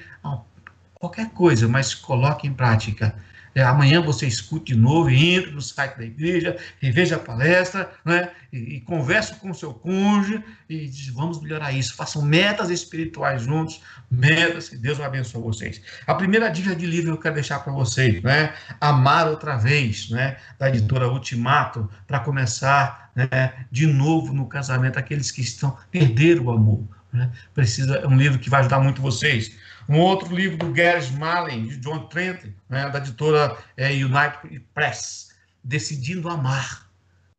qualquer 0.96 1.30
coisa, 1.30 1.68
mas 1.68 1.94
coloque 1.94 2.48
em 2.48 2.54
prática. 2.54 3.16
É, 3.54 3.62
amanhã 3.62 4.02
você 4.02 4.26
escute 4.26 4.74
de 4.74 4.80
novo, 4.80 5.10
entre 5.10 5.52
no 5.52 5.62
site 5.62 5.98
da 5.98 6.06
igreja, 6.06 6.58
reveja 6.80 7.18
a 7.18 7.20
palestra, 7.20 7.92
né? 8.06 8.30
E, 8.52 8.78
e 8.78 8.82
converse 8.82 9.36
com 9.36 9.52
o 9.52 9.54
seu 9.54 9.74
cônjuge 9.74 10.42
e 10.70 10.88
diz, 10.88 11.10
vamos 11.10 11.42
melhorar 11.42 11.74
isso. 11.74 11.94
Façam 11.96 12.22
metas 12.22 12.70
espirituais 12.70 13.42
juntos, 13.44 13.82
metas 14.10 14.70
que 14.70 14.78
Deus 14.78 15.02
abençoe 15.02 15.42
vocês. 15.42 15.82
A 16.08 16.16
primeira 16.16 16.50
dica 16.50 16.74
de 16.74 16.86
livro 16.86 17.12
que 17.12 17.18
eu 17.18 17.22
quero 17.22 17.36
deixar 17.36 17.60
para 17.60 17.74
vocês, 17.74 18.24
né? 18.24 18.54
Amar 18.80 19.28
outra 19.28 19.58
vez, 19.58 20.10
né? 20.10 20.38
Da 20.58 20.70
editora 20.70 21.10
Ultimato, 21.10 21.90
para 22.08 22.22
começar 22.22 23.12
né? 23.14 23.66
de 23.70 23.86
novo 23.86 24.34
no 24.34 24.48
casamento, 24.48 24.98
aqueles 24.98 25.30
que 25.30 25.42
estão 25.42 25.78
perderam 25.92 26.46
o 26.46 26.52
amor 26.52 27.01
né? 27.12 27.32
Precisa, 27.54 27.98
é 27.98 28.08
um 28.08 28.18
livro 28.18 28.40
que 28.40 28.50
vai 28.50 28.62
ajudar 28.62 28.80
muito 28.80 29.02
vocês. 29.02 29.56
Um 29.90 29.98
outro 30.00 30.34
livro 30.34 30.58
do 30.58 30.72
Gary 30.72 31.02
Smalley, 31.02 31.68
de 31.68 31.78
John 31.78 32.06
Trent, 32.08 32.46
né, 32.70 32.90
da 32.90 33.00
editora 33.00 33.58
é, 33.76 33.90
United 33.92 34.60
Press, 34.74 35.32
Decidindo 35.64 36.30
Amar. 36.30 36.90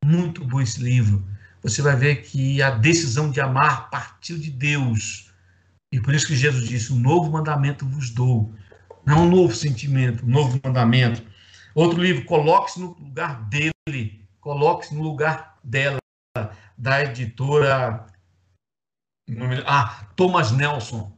Muito 0.04 0.44
bom 0.44 0.60
esse 0.60 0.82
livro. 0.82 1.24
Você 1.62 1.80
vai 1.80 1.96
ver 1.96 2.22
que 2.22 2.60
a 2.60 2.70
decisão 2.70 3.30
de 3.30 3.40
amar 3.40 3.88
partiu 3.88 4.36
de 4.36 4.50
Deus. 4.50 5.30
E 5.92 6.00
por 6.00 6.12
isso 6.12 6.26
que 6.26 6.34
Jesus 6.34 6.68
disse: 6.68 6.92
Um 6.92 6.98
novo 6.98 7.30
mandamento 7.30 7.86
vos 7.86 8.10
dou. 8.10 8.52
Não 9.06 9.26
um 9.26 9.30
novo 9.30 9.54
sentimento, 9.54 10.24
um 10.24 10.28
novo 10.28 10.60
mandamento. 10.64 11.22
Outro 11.74 12.02
livro, 12.02 12.24
Coloque-se 12.24 12.80
no 12.80 12.88
lugar 12.88 13.42
dele, 13.48 14.20
coloque-se 14.40 14.94
no 14.94 15.02
lugar 15.02 15.56
dela, 15.62 15.98
da 16.76 17.04
editora 17.04 18.06
ah, 19.66 20.06
Thomas 20.16 20.52
Nelson. 20.52 21.12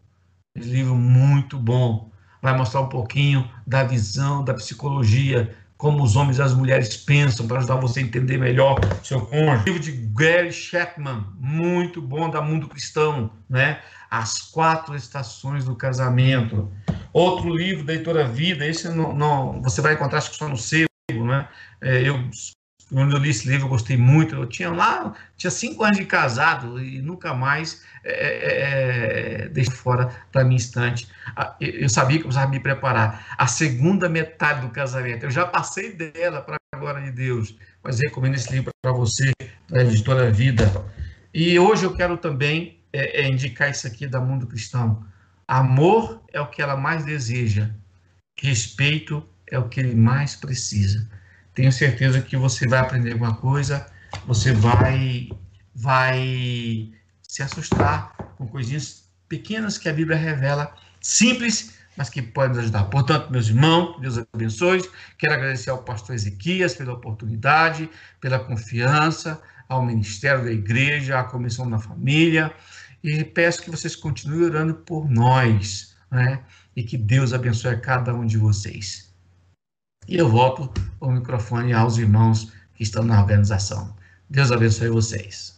Esse 0.56 0.68
livro 0.68 0.94
muito 0.94 1.58
bom. 1.58 2.10
Vai 2.40 2.56
mostrar 2.56 2.82
um 2.82 2.88
pouquinho 2.88 3.50
da 3.66 3.84
visão, 3.84 4.44
da 4.44 4.52
psicologia, 4.54 5.56
como 5.76 6.02
os 6.02 6.14
homens 6.14 6.38
e 6.38 6.42
as 6.42 6.54
mulheres 6.54 6.96
pensam, 6.96 7.46
para 7.46 7.58
ajudar 7.58 7.76
você 7.76 8.00
a 8.00 8.02
entender 8.02 8.38
melhor 8.38 8.78
seu 9.02 9.20
cônjuge. 9.26 9.64
Livro 9.64 9.80
de 9.80 9.92
Gary 9.92 10.52
Chapman, 10.52 11.26
muito 11.38 12.00
bom, 12.00 12.30
da 12.30 12.40
Mundo 12.40 12.68
Cristão, 12.68 13.30
né? 13.48 13.80
As 14.10 14.40
quatro 14.42 14.94
estações 14.94 15.64
do 15.64 15.74
casamento. 15.74 16.70
Outro 17.12 17.54
livro 17.54 17.84
da 17.84 17.94
editora 17.94 18.26
Vida, 18.26 18.66
esse 18.66 18.88
não, 18.88 19.12
não 19.12 19.62
você 19.62 19.80
vai 19.80 19.94
encontrar 19.94 20.18
acho 20.18 20.30
que 20.30 20.36
só 20.36 20.48
no 20.48 20.56
sebo, 20.56 20.88
né? 21.10 21.48
É, 21.80 22.02
eu 22.02 22.18
quando 22.94 23.16
eu 23.16 23.18
li 23.18 23.30
esse 23.30 23.48
livro, 23.48 23.66
eu 23.66 23.70
gostei 23.70 23.96
muito. 23.96 24.36
Eu 24.36 24.46
tinha 24.46 24.70
lá, 24.70 25.12
tinha 25.36 25.50
cinco 25.50 25.82
anos 25.82 25.98
de 25.98 26.04
casado 26.04 26.80
e 26.80 27.02
nunca 27.02 27.34
mais 27.34 27.82
é, 28.04 28.12
é, 28.12 29.44
é 29.44 29.48
deixei 29.48 29.74
fora 29.74 30.14
da 30.32 30.44
minha 30.44 30.56
estante. 30.56 31.08
Eu 31.60 31.88
sabia 31.88 32.18
que 32.18 32.22
eu 32.22 32.28
precisava 32.28 32.52
me 32.52 32.60
preparar. 32.60 33.34
A 33.36 33.48
segunda 33.48 34.08
metade 34.08 34.60
do 34.60 34.68
casamento, 34.68 35.24
eu 35.24 35.30
já 35.32 35.44
passei 35.44 35.92
dela 35.92 36.40
para 36.40 36.54
a 36.72 36.78
glória 36.78 37.02
de 37.02 37.10
Deus, 37.10 37.56
mas 37.82 37.98
recomendo 37.98 38.36
esse 38.36 38.52
livro 38.52 38.70
para 38.80 38.92
você, 38.92 39.32
da 39.68 39.82
editora 39.82 40.30
Vida. 40.30 40.70
E 41.32 41.58
hoje 41.58 41.82
eu 41.82 41.96
quero 41.96 42.16
também 42.16 42.78
é, 42.92 43.22
é, 43.22 43.28
indicar 43.28 43.72
isso 43.72 43.88
aqui 43.88 44.06
da 44.06 44.20
Mundo 44.20 44.46
Cristão. 44.46 45.04
Amor 45.48 46.22
é 46.32 46.40
o 46.40 46.46
que 46.46 46.62
ela 46.62 46.76
mais 46.76 47.04
deseja, 47.04 47.70
respeito 48.40 49.28
é 49.50 49.58
o 49.58 49.68
que 49.68 49.80
ele 49.80 49.96
mais 49.96 50.36
precisa 50.36 51.08
tenho 51.54 51.72
certeza 51.72 52.20
que 52.20 52.36
você 52.36 52.66
vai 52.66 52.80
aprender 52.80 53.12
alguma 53.12 53.34
coisa, 53.36 53.86
você 54.26 54.52
vai, 54.52 55.30
vai 55.74 56.90
se 57.22 57.42
assustar 57.42 58.12
com 58.36 58.46
coisinhas 58.46 59.04
pequenas 59.28 59.78
que 59.78 59.88
a 59.88 59.92
Bíblia 59.92 60.16
revela, 60.16 60.74
simples, 61.00 61.74
mas 61.96 62.08
que 62.08 62.20
podem 62.20 62.50
nos 62.50 62.58
ajudar. 62.58 62.84
Portanto, 62.84 63.30
meus 63.30 63.48
irmãos, 63.48 64.00
Deus 64.00 64.18
abençoe. 64.32 64.82
Quero 65.16 65.34
agradecer 65.34 65.70
ao 65.70 65.82
pastor 65.82 66.14
Ezequias 66.14 66.74
pela 66.74 66.92
oportunidade, 66.92 67.88
pela 68.20 68.38
confiança, 68.38 69.40
ao 69.68 69.84
ministério 69.84 70.44
da 70.44 70.50
igreja, 70.50 71.18
à 71.18 71.24
comissão 71.24 71.68
da 71.70 71.78
família, 71.78 72.52
e 73.02 73.22
peço 73.24 73.62
que 73.62 73.70
vocês 73.70 73.94
continuem 73.94 74.44
orando 74.44 74.74
por 74.74 75.08
nós, 75.08 75.94
né? 76.10 76.40
E 76.74 76.82
que 76.82 76.96
Deus 76.96 77.32
abençoe 77.32 77.74
a 77.74 77.80
cada 77.80 78.14
um 78.14 78.26
de 78.26 78.38
vocês. 78.38 79.13
E 80.06 80.16
eu 80.16 80.28
volto 80.28 80.70
o 81.00 81.10
microfone 81.10 81.72
aos 81.72 81.96
irmãos 81.96 82.52
que 82.74 82.82
estão 82.82 83.02
na 83.02 83.20
organização. 83.20 83.96
Deus 84.28 84.52
abençoe 84.52 84.88
vocês. 84.88 85.54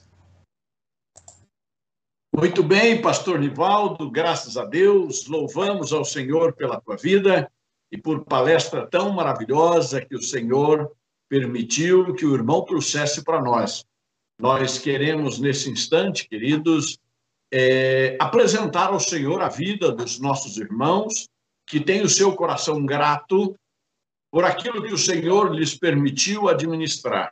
Muito 2.34 2.62
bem, 2.62 3.00
pastor 3.00 3.38
Nivaldo, 3.40 4.10
graças 4.10 4.56
a 4.56 4.64
Deus, 4.64 5.26
louvamos 5.26 5.92
ao 5.92 6.04
Senhor 6.04 6.52
pela 6.52 6.80
tua 6.80 6.96
vida 6.96 7.50
e 7.90 7.96
por 7.96 8.24
palestra 8.24 8.86
tão 8.86 9.10
maravilhosa 9.10 10.04
que 10.04 10.14
o 10.14 10.22
Senhor 10.22 10.92
permitiu 11.28 12.14
que 12.14 12.26
o 12.26 12.34
irmão 12.34 12.64
trouxesse 12.64 13.24
para 13.24 13.40
nós. 13.40 13.84
Nós 14.38 14.78
queremos, 14.78 15.40
nesse 15.40 15.70
instante, 15.70 16.28
queridos, 16.28 16.98
é, 17.50 18.16
apresentar 18.20 18.88
ao 18.88 19.00
Senhor 19.00 19.40
a 19.40 19.48
vida 19.48 19.90
dos 19.90 20.20
nossos 20.20 20.56
irmãos 20.56 21.28
que 21.66 21.80
têm 21.80 22.02
o 22.02 22.08
seu 22.08 22.36
coração 22.36 22.84
grato 22.84 23.56
por 24.36 24.44
aquilo 24.44 24.82
que 24.82 24.92
o 24.92 24.98
Senhor 24.98 25.50
lhes 25.50 25.74
permitiu 25.74 26.46
administrar. 26.46 27.30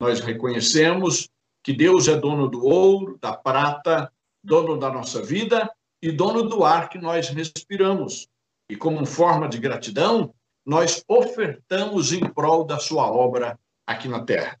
Nós 0.00 0.18
reconhecemos 0.18 1.28
que 1.62 1.72
Deus 1.72 2.08
é 2.08 2.16
dono 2.16 2.48
do 2.48 2.66
ouro, 2.66 3.16
da 3.22 3.32
prata, 3.32 4.12
dono 4.42 4.76
da 4.76 4.90
nossa 4.90 5.22
vida 5.22 5.70
e 6.02 6.10
dono 6.10 6.42
do 6.42 6.64
ar 6.64 6.88
que 6.88 6.98
nós 6.98 7.28
respiramos. 7.28 8.26
E 8.68 8.74
como 8.74 9.06
forma 9.06 9.48
de 9.48 9.56
gratidão, 9.56 10.34
nós 10.66 11.04
ofertamos 11.06 12.12
em 12.12 12.28
prol 12.28 12.64
da 12.64 12.80
sua 12.80 13.08
obra 13.08 13.56
aqui 13.86 14.08
na 14.08 14.24
terra. 14.24 14.58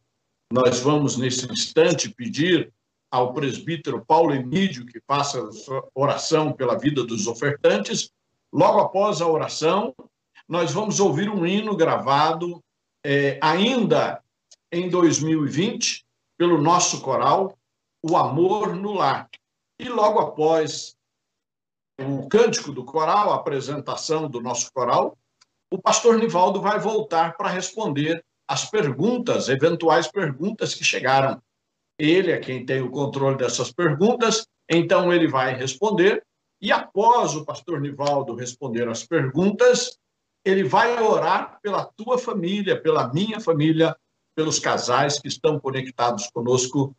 Nós 0.52 0.78
vamos, 0.78 1.16
nesse 1.16 1.50
instante, 1.50 2.08
pedir 2.08 2.72
ao 3.10 3.34
presbítero 3.34 4.06
Paulo 4.06 4.32
Emídio 4.32 4.86
que 4.86 5.00
faça 5.04 5.42
oração 5.96 6.52
pela 6.52 6.78
vida 6.78 7.02
dos 7.02 7.26
ofertantes. 7.26 8.12
Logo 8.52 8.78
após 8.78 9.20
a 9.20 9.26
oração, 9.26 9.92
nós 10.48 10.72
vamos 10.72 11.00
ouvir 11.00 11.28
um 11.28 11.46
hino 11.46 11.76
gravado 11.76 12.62
é, 13.04 13.38
ainda 13.42 14.22
em 14.70 14.88
2020 14.88 16.04
pelo 16.38 16.60
nosso 16.60 17.00
coral, 17.00 17.56
O 18.02 18.16
Amor 18.16 18.74
no 18.74 18.92
Lar. 18.92 19.28
E 19.78 19.88
logo 19.88 20.18
após 20.18 20.96
o 22.00 22.28
cântico 22.28 22.72
do 22.72 22.84
coral, 22.84 23.32
a 23.32 23.36
apresentação 23.36 24.28
do 24.28 24.40
nosso 24.40 24.72
coral, 24.72 25.16
o 25.70 25.80
pastor 25.80 26.18
Nivaldo 26.18 26.60
vai 26.60 26.78
voltar 26.78 27.36
para 27.36 27.48
responder 27.48 28.24
as 28.46 28.68
perguntas, 28.68 29.48
eventuais 29.48 30.06
perguntas 30.06 30.74
que 30.74 30.84
chegaram. 30.84 31.40
Ele 31.98 32.32
é 32.32 32.38
quem 32.38 32.66
tem 32.66 32.82
o 32.82 32.90
controle 32.90 33.36
dessas 33.36 33.72
perguntas, 33.72 34.46
então 34.68 35.12
ele 35.12 35.28
vai 35.28 35.54
responder. 35.54 36.24
E 36.60 36.70
após 36.70 37.34
o 37.34 37.44
pastor 37.44 37.80
Nivaldo 37.80 38.34
responder 38.34 38.88
as 38.88 39.04
perguntas, 39.04 39.98
ele 40.44 40.64
vai 40.64 41.00
orar 41.00 41.58
pela 41.62 41.84
tua 41.84 42.18
família, 42.18 42.80
pela 42.80 43.12
minha 43.12 43.40
família, 43.40 43.96
pelos 44.34 44.58
casais 44.58 45.18
que 45.18 45.28
estão 45.28 45.58
conectados 45.58 46.28
conosco. 46.28 46.94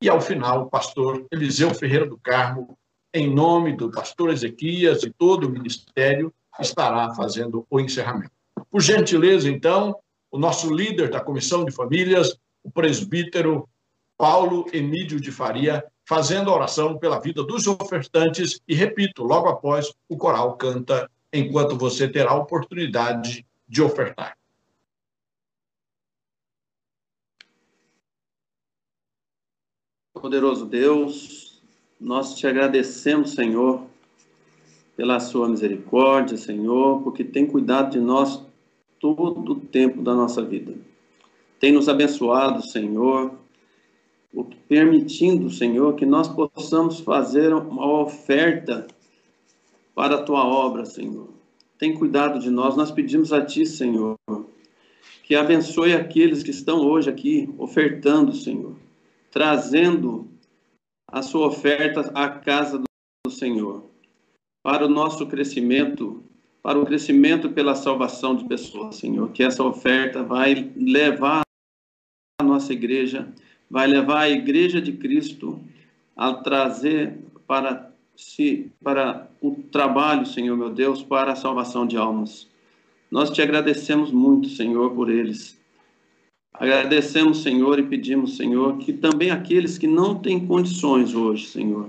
E 0.00 0.08
ao 0.08 0.20
final, 0.20 0.62
o 0.62 0.70
pastor 0.70 1.26
Eliseu 1.32 1.74
Ferreira 1.74 2.06
do 2.06 2.18
Carmo, 2.18 2.78
em 3.12 3.32
nome 3.32 3.76
do 3.76 3.90
pastor 3.90 4.30
Ezequias 4.30 5.02
e 5.02 5.10
todo 5.10 5.46
o 5.46 5.50
ministério, 5.50 6.32
estará 6.60 7.12
fazendo 7.14 7.66
o 7.68 7.80
encerramento. 7.80 8.32
Por 8.70 8.80
gentileza, 8.80 9.48
então, 9.48 9.96
o 10.30 10.38
nosso 10.38 10.72
líder 10.72 11.10
da 11.10 11.20
Comissão 11.20 11.64
de 11.64 11.72
Famílias, 11.72 12.38
o 12.62 12.70
presbítero 12.70 13.68
Paulo 14.16 14.66
Emídio 14.72 15.20
de 15.20 15.32
Faria, 15.32 15.84
fazendo 16.06 16.50
oração 16.50 16.98
pela 16.98 17.20
vida 17.20 17.42
dos 17.42 17.66
ofertantes 17.66 18.60
e, 18.66 18.74
repito, 18.74 19.22
logo 19.22 19.48
após 19.48 19.92
o 20.08 20.16
coral 20.16 20.56
canta, 20.56 21.08
enquanto 21.32 21.76
você 21.76 22.08
terá 22.08 22.30
a 22.30 22.36
oportunidade 22.36 23.46
de 23.68 23.82
ofertar. 23.82 24.36
Poderoso 30.14 30.66
Deus, 30.66 31.62
nós 32.00 32.36
te 32.36 32.46
agradecemos, 32.46 33.32
Senhor, 33.32 33.86
pela 34.96 35.20
sua 35.20 35.48
misericórdia, 35.48 36.36
Senhor, 36.36 37.02
porque 37.02 37.22
tem 37.22 37.46
cuidado 37.46 37.92
de 37.92 38.00
nós 38.00 38.44
todo 38.98 39.52
o 39.52 39.60
tempo 39.60 40.02
da 40.02 40.14
nossa 40.14 40.42
vida. 40.42 40.74
Tem 41.60 41.72
nos 41.72 41.88
abençoado, 41.88 42.66
Senhor, 42.66 43.32
permitindo, 44.68 45.50
Senhor, 45.50 45.94
que 45.94 46.04
nós 46.04 46.28
possamos 46.28 47.00
fazer 47.00 47.52
uma 47.54 48.00
oferta 48.02 48.86
para 49.98 50.14
a 50.14 50.22
tua 50.22 50.46
obra, 50.46 50.84
Senhor. 50.84 51.28
Tem 51.76 51.92
cuidado 51.92 52.38
de 52.38 52.50
nós. 52.50 52.76
Nós 52.76 52.92
pedimos 52.92 53.32
a 53.32 53.44
ti, 53.44 53.66
Senhor, 53.66 54.14
que 55.24 55.34
abençoe 55.34 55.92
aqueles 55.92 56.44
que 56.44 56.52
estão 56.52 56.86
hoje 56.86 57.10
aqui 57.10 57.52
ofertando, 57.58 58.32
Senhor, 58.32 58.76
trazendo 59.28 60.28
a 61.10 61.20
sua 61.20 61.48
oferta 61.48 62.12
à 62.14 62.28
casa 62.28 62.78
do 62.78 63.32
Senhor 63.32 63.86
para 64.62 64.86
o 64.86 64.88
nosso 64.88 65.26
crescimento, 65.26 66.22
para 66.62 66.78
o 66.78 66.86
crescimento 66.86 67.50
pela 67.50 67.74
salvação 67.74 68.36
de 68.36 68.44
pessoas, 68.44 68.94
Senhor. 68.94 69.32
Que 69.32 69.42
essa 69.42 69.64
oferta 69.64 70.22
vai 70.22 70.72
levar 70.76 71.42
a 72.40 72.44
nossa 72.44 72.72
igreja, 72.72 73.28
vai 73.68 73.88
levar 73.88 74.20
a 74.20 74.30
igreja 74.30 74.80
de 74.80 74.92
Cristo 74.92 75.60
a 76.16 76.34
trazer 76.34 77.18
para 77.48 77.87
si, 78.18 78.72
para 78.82 79.30
o 79.40 79.62
trabalho, 79.70 80.26
Senhor 80.26 80.56
meu 80.56 80.70
Deus, 80.70 81.02
para 81.02 81.32
a 81.32 81.36
salvação 81.36 81.86
de 81.86 81.96
almas. 81.96 82.48
Nós 83.08 83.30
te 83.30 83.40
agradecemos 83.40 84.10
muito, 84.10 84.48
Senhor, 84.48 84.90
por 84.90 85.08
eles. 85.08 85.56
Agradecemos, 86.52 87.42
Senhor, 87.42 87.78
e 87.78 87.84
pedimos, 87.84 88.36
Senhor, 88.36 88.76
que 88.78 88.92
também 88.92 89.30
aqueles 89.30 89.78
que 89.78 89.86
não 89.86 90.16
têm 90.16 90.44
condições 90.44 91.14
hoje, 91.14 91.46
Senhor, 91.46 91.88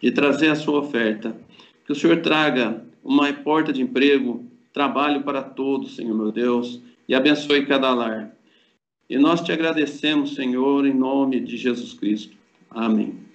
de 0.00 0.10
trazer 0.10 0.48
a 0.48 0.54
sua 0.54 0.80
oferta, 0.80 1.36
que 1.84 1.92
o 1.92 1.94
Senhor 1.94 2.22
traga 2.22 2.82
uma 3.04 3.30
porta 3.34 3.70
de 3.70 3.82
emprego, 3.82 4.46
trabalho 4.72 5.22
para 5.22 5.42
todos, 5.42 5.94
Senhor 5.94 6.16
meu 6.16 6.32
Deus, 6.32 6.80
e 7.06 7.14
abençoe 7.14 7.66
cada 7.66 7.92
lar. 7.92 8.34
E 9.08 9.18
nós 9.18 9.42
te 9.42 9.52
agradecemos, 9.52 10.34
Senhor, 10.34 10.86
em 10.86 10.94
nome 10.94 11.38
de 11.38 11.58
Jesus 11.58 11.92
Cristo. 11.92 12.34
Amém. 12.70 13.25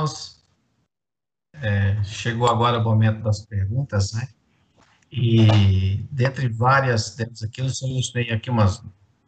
Irmãos, 0.00 0.42
é, 1.54 2.02
chegou 2.04 2.48
agora 2.48 2.78
o 2.78 2.84
momento 2.84 3.22
das 3.22 3.44
perguntas, 3.44 4.12
né? 4.12 4.28
E 5.12 6.06
dentre 6.10 6.48
várias 6.48 7.16
delas 7.16 7.42
aqui, 7.42 7.60
eu 7.60 7.68
selecionei 7.68 8.30
aqui 8.30 8.48
umas 8.48 8.82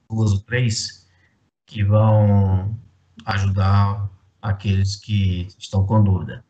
duas 0.09 0.33
ou 0.33 0.41
três 0.41 1.11
que 1.67 1.83
vão 1.85 2.79
ajudar 3.27 4.09
aqueles 4.41 4.97
que 4.97 5.49
estão 5.59 5.85
com 5.85 6.03
dúvida. 6.03 6.45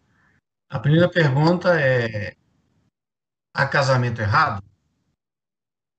A 0.71 0.79
primeira 0.79 1.11
pergunta 1.11 1.81
é: 1.81 2.37
há 3.55 3.67
casamento 3.67 4.21
errado? 4.21 4.63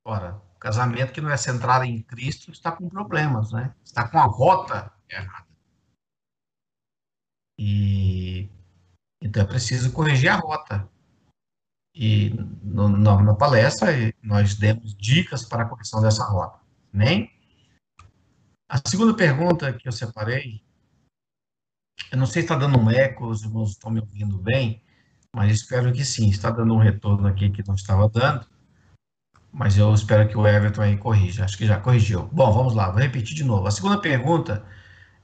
Ora, 0.05 0.39
casamento 0.59 1.11
que 1.11 1.21
não 1.21 1.31
é 1.31 1.37
centrado 1.37 1.85
em 1.85 2.01
Cristo 2.03 2.51
está 2.51 2.71
com 2.71 2.87
problemas, 2.87 3.51
né? 3.51 3.73
Está 3.83 4.07
com 4.07 4.19
a 4.19 4.25
rota 4.25 4.93
errada. 5.09 5.47
E 7.57 8.49
então 9.33 9.41
é 9.41 9.47
preciso 9.47 9.91
corrigir 9.91 10.29
a 10.29 10.35
rota. 10.35 10.87
E 11.95 12.29
no, 12.61 12.87
no, 12.87 13.23
na 13.23 13.33
palestra 13.33 13.87
nós 14.21 14.53
demos 14.53 14.93
dicas 14.93 15.43
para 15.43 15.63
a 15.63 15.65
correção 15.65 15.99
dessa 16.03 16.23
rota. 16.23 16.59
Amém? 16.93 17.31
A 18.69 18.79
segunda 18.87 19.15
pergunta 19.15 19.73
que 19.73 19.87
eu 19.87 19.91
separei, 19.91 20.61
eu 22.11 22.17
não 22.19 22.27
sei 22.27 22.43
se 22.43 22.45
está 22.45 22.55
dando 22.55 22.79
um 22.79 22.91
eco, 22.91 23.25
os 23.25 23.41
irmãos 23.41 23.71
estão 23.71 23.89
me 23.89 23.99
ouvindo 23.99 24.37
bem, 24.37 24.83
mas 25.35 25.51
espero 25.51 25.91
que 25.91 26.05
sim. 26.05 26.29
Está 26.29 26.51
dando 26.51 26.75
um 26.75 26.79
retorno 26.79 27.27
aqui 27.27 27.49
que 27.49 27.67
não 27.67 27.73
estava 27.73 28.07
dando, 28.07 28.45
mas 29.51 29.79
eu 29.79 29.91
espero 29.95 30.29
que 30.29 30.37
o 30.37 30.45
Everton 30.45 30.83
aí 30.83 30.95
corrija. 30.95 31.43
Acho 31.43 31.57
que 31.57 31.65
já 31.65 31.79
corrigiu. 31.79 32.29
Bom, 32.31 32.51
vamos 32.53 32.75
lá, 32.75 32.91
vou 32.91 33.01
repetir 33.01 33.35
de 33.35 33.43
novo. 33.43 33.65
A 33.65 33.71
segunda 33.71 33.99
pergunta 33.99 34.63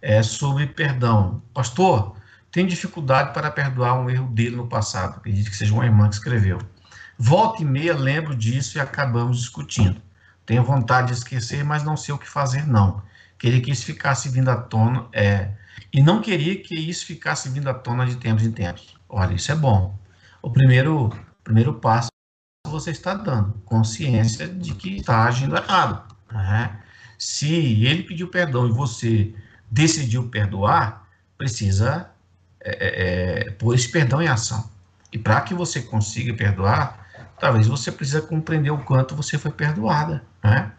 é 0.02 0.24
sobre 0.24 0.66
perdão. 0.66 1.44
Pastor, 1.54 2.19
tem 2.52 2.66
dificuldade 2.66 3.34
para 3.34 3.52
perdoar 3.52 4.00
um 4.00 4.10
erro 4.10 4.28
dele 4.28 4.56
no 4.56 4.68
passado. 4.68 5.18
Acredito 5.18 5.50
que 5.50 5.58
seja 5.58 5.74
uma 5.74 5.86
irmã 5.86 6.08
que 6.10 6.16
escreveu. 6.16 6.60
Volta 7.18 7.62
e 7.62 7.66
meia 7.66 7.96
lembro 7.96 8.36
disso 8.36 8.78
e 8.78 8.82
acabamos 8.82 9.40
discutindo. 9.40 10.02
Tenho 10.46 10.64
vontade 10.64 11.08
de 11.08 11.14
esquecer, 11.14 11.64
mas 11.64 11.84
não 11.84 11.96
sei 11.96 12.14
o 12.14 12.18
que 12.18 12.28
fazer, 12.28 12.66
não. 12.66 13.04
Queria 13.38 13.62
que 13.62 13.72
isso 13.72 13.86
ficasse 13.86 14.30
vindo 14.30 14.50
à 14.50 14.56
tona, 14.56 15.08
é, 15.14 15.52
e 15.94 16.02
não 16.02 16.22
queria 16.22 16.62
que 16.62 16.76
isso 16.76 17.06
ficasse 17.06 17.50
vindo 17.50 17.70
à 17.70 17.74
tona 17.74 18.06
de 18.06 18.16
tempos 18.16 18.44
em 18.44 18.52
tempos. 18.52 18.96
Olha, 19.08 19.34
isso 19.34 19.52
é 19.52 19.56
bom. 19.56 19.98
O 20.42 20.50
primeiro, 20.50 21.10
primeiro 21.44 21.74
passo 21.76 22.10
você 22.66 22.92
está 22.92 23.14
dando, 23.14 23.54
consciência 23.66 24.48
de 24.48 24.74
que 24.76 24.98
está 24.98 25.24
agindo 25.24 25.56
errado. 25.56 26.16
Né? 26.32 26.80
Se 27.18 27.86
ele 27.86 28.04
pediu 28.04 28.28
perdão 28.28 28.68
e 28.68 28.72
você 28.72 29.34
decidiu 29.70 30.30
perdoar, 30.30 31.08
precisa 31.38 32.10
é, 32.62 32.72
é, 32.72 33.48
é, 33.48 33.52
pôr 33.52 33.74
esse 33.76 33.90
perdão 33.90 34.22
em 34.22 34.28
ação. 34.28 34.70
E 35.12 35.18
para 35.18 35.42
que 35.42 35.54
você 35.54 35.82
consiga 35.82 36.34
perdoar, 36.34 37.08
talvez 37.40 37.68
você 37.68 37.92
precisa 37.92 38.22
compreender 38.22 38.70
o 38.70 38.80
quanto 38.80 39.16
você 39.16 39.38
foi 39.38 39.52
perdoada, 39.52 40.24
né? 40.44 40.72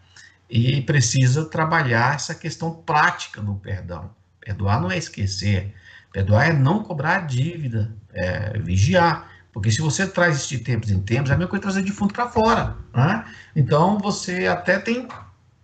E 0.48 0.82
precisa 0.82 1.44
trabalhar 1.44 2.16
essa 2.16 2.34
questão 2.34 2.72
prática 2.72 3.40
do 3.40 3.54
perdão. 3.54 4.10
Perdoar 4.40 4.80
não 4.80 4.90
é 4.90 4.98
esquecer, 4.98 5.74
perdoar 6.12 6.48
é 6.48 6.52
não 6.52 6.82
cobrar 6.82 7.16
a 7.16 7.20
dívida, 7.20 7.94
é 8.12 8.58
vigiar. 8.58 9.30
Porque 9.52 9.70
se 9.70 9.80
você 9.80 10.06
traz 10.06 10.38
isso 10.38 10.48
de 10.48 10.58
tempos 10.58 10.90
em 10.90 11.00
tempos, 11.00 11.30
é 11.30 11.34
a 11.34 11.36
mesma 11.36 11.50
coisa 11.50 11.62
trazer 11.62 11.82
de 11.82 11.92
fundo 11.92 12.12
para 12.12 12.28
fora. 12.28 12.76
Né? 12.94 13.24
Então 13.54 13.98
você 13.98 14.46
até 14.46 14.78
tem 14.78 15.08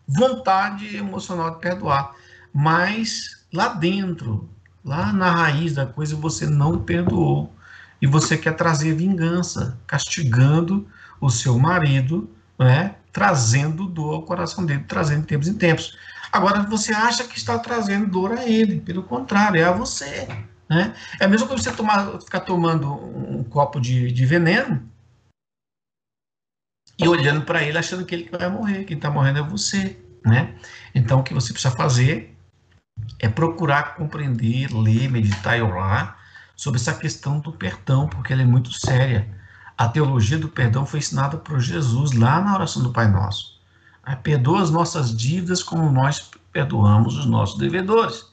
vontade 0.07 0.97
emocional 0.97 1.51
de 1.51 1.61
perdoar, 1.61 2.15
mas 2.53 3.45
lá 3.53 3.69
dentro 3.69 4.49
Lá 4.87 5.13
na 5.13 5.33
raiz 5.33 5.75
da 5.75 5.85
coisa 5.85 6.15
você 6.15 6.47
não 6.47 6.79
perdoou. 6.79 7.53
E 8.01 8.07
você 8.07 8.39
quer 8.39 8.55
trazer 8.55 8.95
vingança, 8.95 9.77
castigando 9.85 10.87
o 11.21 11.29
seu 11.29 11.59
marido, 11.59 12.31
né? 12.57 12.95
trazendo 13.13 13.87
dor 13.87 14.15
ao 14.15 14.23
coração 14.23 14.65
dele, 14.65 14.85
trazendo 14.87 15.27
tempos 15.27 15.49
em 15.49 15.55
tempos. 15.55 15.99
Agora 16.31 16.63
você 16.63 16.93
acha 16.93 17.25
que 17.25 17.37
está 17.37 17.59
trazendo 17.59 18.07
dor 18.07 18.33
a 18.33 18.47
ele, 18.47 18.79
pelo 18.79 19.03
contrário, 19.03 19.61
é 19.61 19.65
a 19.65 19.73
você. 19.73 20.29
Né? 20.69 20.95
É 21.19 21.25
a 21.25 21.29
mesma 21.29 21.49
coisa 21.49 21.65
você 21.65 21.73
tomar, 21.73 22.21
ficar 22.21 22.41
tomando 22.41 22.93
um 22.95 23.43
copo 23.43 23.81
de, 23.81 24.13
de 24.13 24.25
veneno 24.25 24.89
e 26.97 27.09
olhando 27.09 27.43
para 27.43 27.63
ele 27.63 27.77
achando 27.77 28.05
que 28.05 28.15
ele 28.15 28.31
vai 28.31 28.49
morrer, 28.49 28.85
quem 28.85 28.97
está 28.97 29.11
morrendo 29.11 29.41
é 29.41 29.43
você. 29.43 29.99
Né? 30.25 30.55
Então 30.95 31.21
o 31.21 31.23
que 31.25 31.35
você 31.35 31.53
precisa 31.53 31.75
fazer 31.75 32.36
é 33.19 33.29
procurar 33.29 33.95
compreender, 33.95 34.73
ler, 34.73 35.11
meditar 35.11 35.59
e 35.59 35.63
orar 35.63 36.19
sobre 36.55 36.81
essa 36.81 36.95
questão 36.95 37.39
do 37.39 37.53
perdão, 37.53 38.09
porque 38.09 38.33
ela 38.33 38.43
é 38.43 38.47
muito 38.47 38.73
séria. 38.73 39.29
A 39.77 39.89
teologia 39.89 40.39
do 40.39 40.49
perdão 40.49 40.87
foi 40.87 41.01
ensinada 41.01 41.37
por 41.37 41.61
Jesus 41.61 42.13
lá 42.13 42.41
na 42.41 42.55
oração 42.55 42.83
do 42.83 42.93
Pai 42.93 43.09
Nosso. 43.09 43.57
Perdoa 44.23 44.63
as 44.63 44.71
nossas 44.71 45.15
dívidas 45.15 45.63
como 45.63 45.91
nós 45.91 46.31
perdoamos 46.53 47.17
os 47.17 47.27
nossos 47.27 47.59
devedores. 47.59 48.27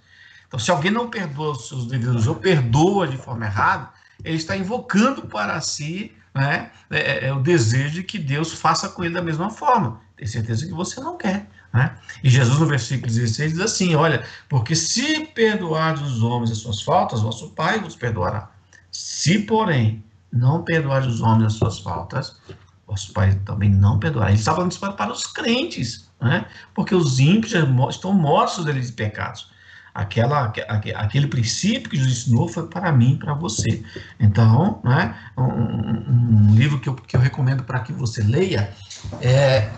Então, 0.47 0.59
se 0.59 0.71
alguém 0.71 0.91
não 0.91 1.09
perdoa 1.09 1.51
os 1.51 1.67
seus 1.67 1.87
devedores 1.87 2.27
ou 2.27 2.35
perdoa 2.35 3.07
de 3.07 3.17
forma 3.17 3.45
errada, 3.45 3.89
ele 4.23 4.37
está 4.37 4.55
invocando 4.55 5.23
para 5.23 5.59
si 5.59 6.13
né, 6.33 6.71
é, 6.89 6.99
é, 6.99 7.27
é 7.27 7.33
o 7.33 7.39
desejo 7.39 7.95
de 7.95 8.03
que 8.03 8.17
Deus 8.17 8.53
faça 8.53 8.89
com 8.89 9.03
ele 9.03 9.13
da 9.13 9.21
mesma 9.21 9.49
forma. 9.49 9.99
Tem 10.15 10.27
certeza 10.27 10.65
que 10.65 10.73
você 10.73 11.01
não 11.01 11.17
quer. 11.17 11.47
Né? 11.73 11.95
E 12.23 12.29
Jesus, 12.29 12.59
no 12.59 12.67
versículo 12.67 13.11
16, 13.11 13.53
diz 13.53 13.61
assim: 13.61 13.95
Olha, 13.95 14.23
porque 14.47 14.75
se 14.75 15.25
perdoardes 15.25 16.03
os 16.03 16.21
homens 16.21 16.51
as 16.51 16.59
suas 16.59 16.81
faltas, 16.81 17.21
vosso 17.21 17.49
Pai 17.49 17.79
vos 17.79 17.95
perdoará. 17.95 18.51
Se, 18.91 19.39
porém, 19.39 20.03
não 20.31 20.63
perdoardes 20.63 21.15
os 21.15 21.21
homens 21.21 21.47
as 21.47 21.53
suas 21.53 21.79
faltas, 21.79 22.37
vosso 22.85 23.11
Pai 23.11 23.33
também 23.43 23.71
não 23.71 23.97
perdoará. 23.97 24.29
Ele 24.29 24.39
está 24.39 24.53
falando 24.53 24.71
isso 24.71 24.79
para, 24.79 24.93
para 24.93 25.11
os 25.11 25.25
crentes, 25.25 26.07
né? 26.21 26.45
porque 26.75 26.93
os 26.93 27.19
ímpios 27.19 27.53
estão 27.89 28.13
mortos 28.13 28.63
deles 28.63 28.87
de 28.87 28.93
pecados. 28.93 29.51
Aquela, 29.95 30.51
aquele 30.95 31.27
princípio 31.27 31.87
que 31.87 31.97
Jesus 31.97 32.17
ensinou 32.17 32.47
foi 32.47 32.65
para 32.65 32.91
mim, 32.91 33.15
para 33.15 33.35
você. 33.35 33.83
Então, 34.19 34.81
né, 34.83 35.15
um, 35.37 35.43
um 35.43 36.55
livro 36.55 36.79
que 36.79 36.89
eu, 36.89 36.95
que 36.95 37.15
eu 37.15 37.19
recomendo 37.19 37.63
para 37.63 37.79
que 37.79 37.93
você 37.93 38.23
leia 38.23 38.73
é 39.21 39.69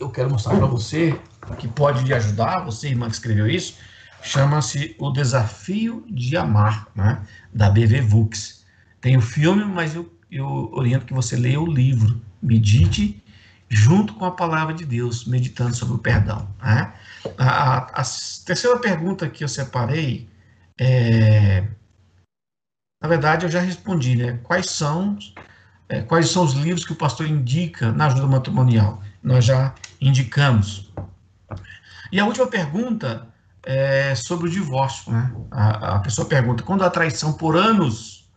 eu 0.00 0.10
quero 0.10 0.30
mostrar 0.30 0.56
para 0.56 0.66
você, 0.66 1.18
que 1.58 1.68
pode 1.68 2.04
lhe 2.04 2.14
ajudar, 2.14 2.60
você, 2.60 2.88
irmã 2.88 3.06
que 3.06 3.14
escreveu 3.14 3.46
isso, 3.46 3.76
chama-se 4.22 4.96
O 4.98 5.10
Desafio 5.10 6.04
de 6.08 6.36
Amar, 6.36 6.88
né, 6.94 7.22
da 7.52 7.70
BV 7.70 8.00
Vux. 8.00 8.64
Tem 9.00 9.16
o 9.16 9.20
filme, 9.20 9.64
mas 9.64 9.94
eu, 9.94 10.12
eu 10.30 10.70
oriento 10.72 11.06
que 11.06 11.14
você 11.14 11.36
leia 11.36 11.60
o 11.60 11.66
livro, 11.66 12.20
medite 12.42 13.22
junto 13.68 14.14
com 14.14 14.24
a 14.24 14.30
palavra 14.30 14.74
de 14.74 14.84
Deus, 14.84 15.24
meditando 15.24 15.74
sobre 15.74 15.94
o 15.94 15.98
perdão. 15.98 16.48
Né? 16.62 16.92
A, 17.36 17.48
a, 17.48 17.78
a 18.00 18.02
terceira 18.44 18.78
pergunta 18.78 19.28
que 19.28 19.44
eu 19.44 19.48
separei 19.48 20.28
é, 20.78 21.64
na 23.00 23.08
verdade, 23.08 23.46
eu 23.46 23.50
já 23.50 23.60
respondi, 23.60 24.16
né? 24.16 24.40
Quais 24.42 24.70
são, 24.70 25.18
é, 25.88 26.02
quais 26.02 26.28
são 26.28 26.44
os 26.44 26.54
livros 26.54 26.84
que 26.84 26.92
o 26.92 26.96
pastor 26.96 27.26
indica 27.26 27.92
na 27.92 28.06
ajuda 28.06 28.26
matrimonial? 28.26 29.02
Nós 29.26 29.44
já 29.44 29.74
indicamos. 30.00 30.88
E 32.12 32.20
a 32.20 32.24
última 32.24 32.46
pergunta 32.46 33.26
é 33.64 34.14
sobre 34.14 34.46
o 34.46 34.50
divórcio. 34.50 35.12
Né? 35.12 35.32
A, 35.50 35.96
a 35.96 35.98
pessoa 35.98 36.28
pergunta: 36.28 36.62
quando 36.62 36.84
há 36.84 36.88
traição 36.88 37.32
por 37.32 37.56
anos, 37.56 38.30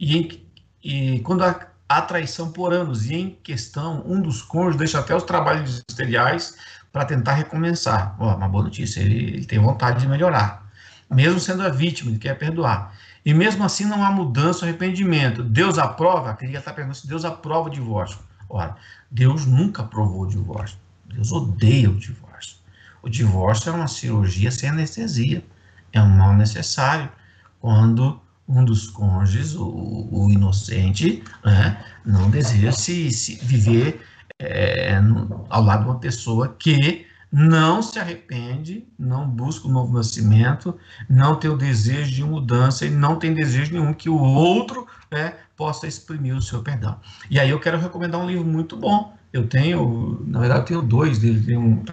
e, 0.00 0.42
e 0.82 1.20
quando 1.20 1.44
há, 1.44 1.66
há 1.86 2.00
traição 2.00 2.50
por 2.50 2.72
anos, 2.72 3.04
e 3.04 3.16
em 3.16 3.30
questão, 3.42 4.02
um 4.06 4.22
dos 4.22 4.40
cônjuges 4.40 4.78
deixa 4.78 4.98
até 4.98 5.14
os 5.14 5.24
trabalhos 5.24 5.84
ministeriais 5.86 6.56
para 6.90 7.04
tentar 7.04 7.34
recomeçar. 7.34 8.16
Oh, 8.18 8.28
uma 8.28 8.48
boa 8.48 8.64
notícia, 8.64 9.00
ele, 9.00 9.34
ele 9.34 9.44
tem 9.44 9.58
vontade 9.58 10.00
de 10.00 10.08
melhorar. 10.08 10.66
Mesmo 11.10 11.38
sendo 11.38 11.62
a 11.62 11.68
vítima, 11.68 12.10
ele 12.10 12.18
quer 12.18 12.38
perdoar. 12.38 12.94
E 13.26 13.34
mesmo 13.34 13.62
assim 13.62 13.84
não 13.84 14.02
há 14.02 14.10
mudança 14.10 14.64
ou 14.64 14.68
arrependimento. 14.70 15.42
Deus 15.42 15.76
aprova? 15.76 16.34
Queria 16.34 16.60
estar 16.60 16.72
perguntando 16.72 17.02
se 17.02 17.06
Deus 17.06 17.26
aprova 17.26 17.68
o 17.68 17.70
divórcio. 17.70 18.18
Ora, 18.48 18.76
Deus 19.10 19.46
nunca 19.46 19.82
aprovou 19.82 20.22
o 20.22 20.28
divórcio. 20.28 20.78
Deus 21.04 21.32
odeia 21.32 21.90
o 21.90 21.96
divórcio. 21.96 22.56
O 23.02 23.08
divórcio 23.08 23.70
é 23.70 23.72
uma 23.72 23.88
cirurgia 23.88 24.50
sem 24.50 24.68
anestesia. 24.68 25.44
É 25.92 26.00
um 26.00 26.08
mal 26.08 26.34
necessário 26.34 27.10
quando 27.58 28.20
um 28.48 28.64
dos 28.64 28.88
cônjuges, 28.88 29.54
o, 29.54 30.08
o 30.10 30.30
inocente, 30.30 31.22
né, 31.44 31.84
não 32.04 32.30
deseja 32.30 32.72
se, 32.72 33.10
se 33.10 33.36
viver 33.36 34.00
é, 34.38 35.00
no, 35.00 35.46
ao 35.48 35.62
lado 35.62 35.84
de 35.84 35.90
uma 35.90 35.98
pessoa 35.98 36.56
que 36.58 37.06
não 37.30 37.80
se 37.80 37.98
arrepende, 37.98 38.84
não 38.98 39.28
busca 39.28 39.68
um 39.68 39.70
novo 39.70 39.94
nascimento, 39.94 40.76
não 41.08 41.36
tem 41.36 41.48
o 41.48 41.56
desejo 41.56 42.10
de 42.10 42.24
mudança 42.24 42.84
e 42.84 42.90
não 42.90 43.16
tem 43.16 43.32
desejo 43.32 43.72
nenhum 43.72 43.94
que 43.94 44.08
o 44.08 44.18
outro 44.18 44.86
né, 45.10 45.34
possa 45.56 45.86
exprimir 45.86 46.36
o 46.36 46.42
seu 46.42 46.62
perdão. 46.62 46.98
E 47.28 47.38
aí 47.38 47.50
eu 47.50 47.58
quero 47.58 47.78
recomendar 47.78 48.20
um 48.20 48.26
livro 48.26 48.44
muito 48.44 48.76
bom. 48.76 49.16
Eu 49.32 49.46
tenho, 49.46 50.22
na 50.26 50.40
verdade, 50.40 50.60
eu 50.60 50.66
tenho 50.66 50.82
dois 50.82 51.18
deles, 51.18 51.44
tenho 51.44 51.60
um 51.60 51.84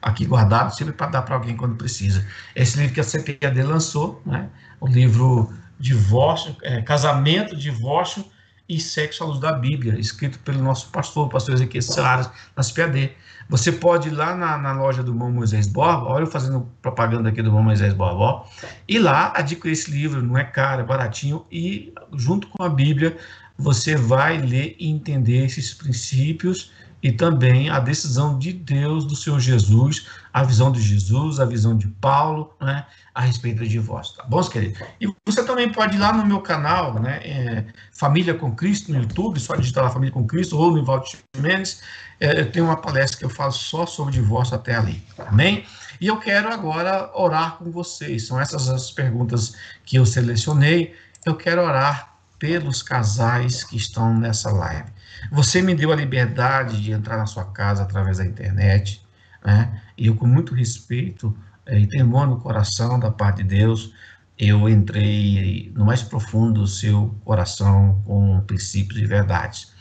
aqui 0.00 0.24
guardado, 0.24 0.74
sempre 0.74 0.92
para 0.92 1.08
dar 1.08 1.22
para 1.22 1.34
alguém 1.34 1.56
quando 1.56 1.76
precisa. 1.76 2.26
Esse 2.54 2.78
livro 2.78 2.94
que 2.94 3.00
a 3.00 3.04
CPAD 3.04 3.62
lançou, 3.62 4.22
né, 4.24 4.48
o 4.80 4.86
livro 4.86 5.52
divórcio, 5.78 6.56
é, 6.62 6.82
casamento, 6.82 7.56
divórcio 7.56 8.24
e 8.68 8.78
sexo 8.78 9.24
à 9.24 9.26
luz 9.26 9.40
da 9.40 9.52
Bíblia, 9.52 9.98
escrito 9.98 10.38
pelo 10.40 10.62
nosso 10.62 10.90
pastor, 10.90 11.26
o 11.26 11.30
pastor 11.30 11.54
Ezequiel 11.54 11.82
Soares, 11.82 12.28
na 12.54 12.62
CPAD. 12.62 13.12
Você 13.48 13.72
pode 13.72 14.08
ir 14.08 14.10
lá 14.10 14.36
na, 14.36 14.58
na 14.58 14.72
loja 14.72 15.02
do 15.02 15.12
irmão 15.12 15.30
Moisés 15.30 15.66
Borba, 15.66 16.06
olha 16.06 16.24
eu 16.24 16.26
fazendo 16.26 16.68
propaganda 16.82 17.30
aqui 17.30 17.40
do 17.40 17.48
irmão 17.48 17.62
Moisés 17.62 17.94
Borba, 17.94 18.44
e 18.86 18.98
lá 18.98 19.32
adquirir 19.34 19.72
esse 19.72 19.90
livro, 19.90 20.22
não 20.22 20.36
é 20.36 20.44
caro, 20.44 20.82
é 20.82 20.84
baratinho, 20.84 21.46
e 21.50 21.92
junto 22.12 22.46
com 22.48 22.62
a 22.62 22.68
Bíblia 22.68 23.16
você 23.56 23.96
vai 23.96 24.38
ler 24.38 24.76
e 24.78 24.88
entender 24.88 25.46
esses 25.46 25.72
princípios 25.72 26.70
e 27.02 27.12
também 27.12 27.70
a 27.70 27.78
decisão 27.78 28.38
de 28.38 28.52
Deus, 28.52 29.04
do 29.04 29.14
Senhor 29.14 29.38
Jesus, 29.38 30.06
a 30.32 30.42
visão 30.42 30.70
de 30.72 30.80
Jesus, 30.80 31.38
a 31.38 31.44
visão 31.44 31.76
de 31.76 31.86
Paulo, 31.86 32.54
né, 32.60 32.84
a 33.14 33.22
respeito 33.22 33.58
do 33.58 33.68
divórcio, 33.68 34.16
tá 34.16 34.24
bom, 34.24 34.42
querido? 34.44 34.78
E 35.00 35.06
você 35.24 35.44
também 35.44 35.70
pode 35.70 35.96
ir 35.96 36.00
lá 36.00 36.12
no 36.12 36.26
meu 36.26 36.40
canal, 36.40 36.94
né, 37.00 37.20
é, 37.24 37.64
Família 37.92 38.34
com 38.34 38.54
Cristo, 38.54 38.92
no 38.92 39.00
YouTube, 39.00 39.38
só 39.38 39.54
digitar 39.56 39.84
lá 39.84 39.90
Família 39.90 40.12
com 40.12 40.26
Cristo, 40.26 40.58
ou 40.58 40.72
no 40.72 40.78
Ivaldo 40.78 41.06
Mendes, 41.38 41.80
é, 42.20 42.40
eu 42.40 42.50
tenho 42.50 42.64
uma 42.64 42.76
palestra 42.76 43.18
que 43.18 43.24
eu 43.24 43.30
falo 43.30 43.52
só 43.52 43.86
sobre 43.86 44.14
divórcio 44.14 44.56
até 44.56 44.74
ali, 44.74 45.02
amém? 45.18 45.64
E 46.00 46.06
eu 46.06 46.18
quero 46.18 46.52
agora 46.52 47.10
orar 47.14 47.56
com 47.56 47.70
vocês, 47.70 48.26
são 48.26 48.40
essas 48.40 48.68
as 48.68 48.90
perguntas 48.90 49.54
que 49.84 49.96
eu 49.96 50.06
selecionei, 50.06 50.94
eu 51.24 51.36
quero 51.36 51.62
orar 51.62 52.14
pelos 52.38 52.82
casais 52.82 53.64
que 53.64 53.76
estão 53.76 54.14
nessa 54.16 54.50
live. 54.50 54.97
Você 55.30 55.60
me 55.62 55.74
deu 55.74 55.92
a 55.92 55.96
liberdade 55.96 56.80
de 56.80 56.92
entrar 56.92 57.16
na 57.16 57.26
sua 57.26 57.44
casa 57.44 57.82
através 57.82 58.18
da 58.18 58.24
internet, 58.24 59.04
né? 59.44 59.82
E 59.96 60.06
eu, 60.06 60.14
com 60.14 60.26
muito 60.26 60.54
respeito 60.54 61.36
é, 61.66 61.78
e 61.78 61.86
temor 61.86 62.26
no 62.26 62.40
coração 62.40 62.98
da 62.98 63.10
parte 63.10 63.38
de 63.38 63.44
Deus, 63.44 63.92
eu 64.38 64.68
entrei 64.68 65.72
no 65.74 65.84
mais 65.84 66.02
profundo 66.02 66.60
do 66.60 66.66
seu 66.66 67.14
coração 67.24 68.00
com 68.06 68.40
princípios 68.42 69.00
e 69.00 69.04
verdades. 69.04 69.72